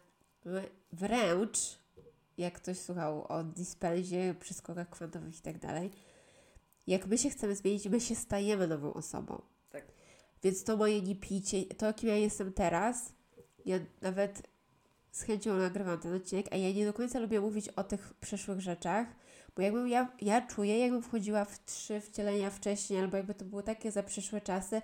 Wręcz, 0.93 1.57
jak 2.37 2.53
ktoś 2.53 2.79
słuchał 2.79 3.25
o 3.27 3.43
dispensie, 3.43 4.35
przy 4.39 4.53
skokach 4.53 4.89
kwantowych 4.89 5.39
i 5.39 5.41
tak 5.41 5.59
dalej, 5.59 5.91
jak 6.87 7.07
my 7.07 7.17
się 7.17 7.29
chcemy 7.29 7.55
zmienić, 7.55 7.85
my 7.85 8.01
się 8.01 8.15
stajemy 8.15 8.67
nową 8.67 8.93
osobą. 8.93 9.41
Tak. 9.71 9.85
Więc 10.43 10.63
to 10.63 10.77
moje 10.77 11.01
nie 11.01 11.15
picie, 11.15 11.65
to 11.65 11.93
kim 11.93 12.09
ja 12.09 12.15
jestem 12.15 12.53
teraz, 12.53 13.13
ja 13.65 13.79
nawet 14.01 14.41
z 15.11 15.21
chęcią 15.21 15.57
nagrywam 15.57 15.99
ten 15.99 16.13
odcinek, 16.13 16.45
a 16.51 16.55
ja 16.55 16.71
nie 16.71 16.85
do 16.85 16.93
końca 16.93 17.19
lubię 17.19 17.41
mówić 17.41 17.69
o 17.69 17.83
tych 17.83 18.13
przeszłych 18.13 18.59
rzeczach, 18.59 19.07
bo 19.55 19.61
jakbym 19.61 19.87
ja, 19.87 20.11
ja 20.21 20.41
czuję, 20.41 20.79
jakbym 20.79 21.03
wchodziła 21.03 21.45
w 21.45 21.65
trzy 21.65 22.01
wcielenia 22.01 22.49
wcześniej, 22.49 22.99
albo 22.99 23.17
jakby 23.17 23.33
to 23.33 23.45
było 23.45 23.63
takie 23.63 23.91
za 23.91 24.03
przyszłe 24.03 24.41
czasy, 24.41 24.81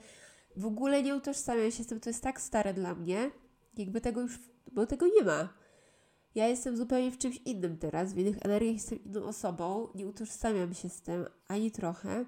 w 0.56 0.66
ogóle 0.66 1.04
nie 1.04 1.16
utożsamiam 1.16 1.72
się 1.72 1.84
z 1.84 1.88
tym, 1.88 2.00
to 2.00 2.10
jest 2.10 2.24
tak 2.24 2.42
stare 2.42 2.74
dla 2.74 2.96
mnie, 2.96 3.32
jakby 3.78 4.02
tego 4.02 4.22
już, 4.22 4.40
bo 4.72 4.86
tego 4.86 5.08
nie 5.08 5.24
ma. 5.24 5.54
Ja 6.36 6.48
jestem 6.48 6.78
zupełnie 6.78 7.12
w 7.12 7.18
czymś 7.18 7.38
innym 7.46 7.78
teraz, 7.78 8.14
w 8.14 8.18
innych 8.18 8.38
energiach 8.46 8.74
jestem 8.74 9.04
inną 9.04 9.24
osobą, 9.24 9.88
nie 9.96 10.08
utożsamiam 10.08 10.74
się 10.74 10.90
z 10.90 11.02
tym 11.02 11.26
ani 11.48 11.72
trochę, 11.72 12.26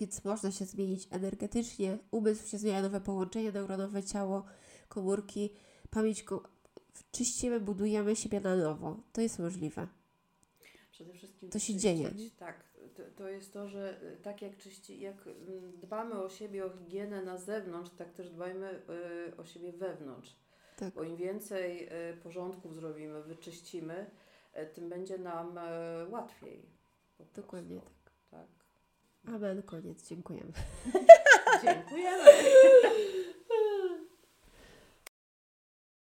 więc 0.00 0.24
można 0.24 0.50
się 0.50 0.64
zmienić 0.64 1.08
energetycznie, 1.10 1.98
umysł 2.10 2.48
się 2.48 2.58
zmienia, 2.58 2.82
nowe 2.82 3.00
połączenia 3.00 3.52
neuronowe, 3.52 4.02
ciało, 4.02 4.44
komórki, 4.88 5.50
pamięć, 5.90 6.22
ko- 6.22 6.42
czyścimy, 7.12 7.60
budujemy 7.60 8.16
siebie 8.16 8.40
na 8.40 8.56
nowo. 8.56 8.96
To 9.12 9.20
jest 9.20 9.38
możliwe. 9.38 9.88
Przede 10.90 11.12
wszystkim 11.14 11.50
To 11.50 11.58
się 11.58 11.76
dzieje? 11.76 12.10
Tak, 12.38 12.64
to, 13.16 13.28
jest 13.28 13.52
to, 13.52 13.68
że 13.68 14.02
y, 14.02 14.16
tak 14.22 14.42
jak, 14.42 14.56
czyści, 14.56 15.00
jak 15.00 15.26
mm, 15.26 15.80
dbamy 15.80 16.22
o 16.22 16.28
siebie, 16.28 16.66
o 16.66 16.70
higienę 16.70 17.22
na 17.22 17.38
zewnątrz, 17.38 17.90
tak 17.90 18.12
też 18.12 18.30
dbajmy 18.30 18.82
y, 19.30 19.36
o 19.36 19.44
siebie 19.44 19.72
wewnątrz. 19.72 20.36
Tak. 20.76 20.94
Bo 20.94 21.02
im 21.02 21.16
więcej 21.16 21.88
y, 22.10 22.16
porządków 22.16 22.74
zrobimy, 22.74 23.22
wyczyścimy, 23.22 24.10
tym 24.74 24.88
będzie 24.88 25.18
nam 25.18 25.58
łatwiej. 26.10 26.66
Dokładnie 27.34 27.80
tak. 27.80 28.12
tak. 28.30 28.48
Amen, 29.34 29.62
koniec. 29.62 30.08
Dziękujemy. 30.08 30.52
Dziękujemy. 31.62 32.24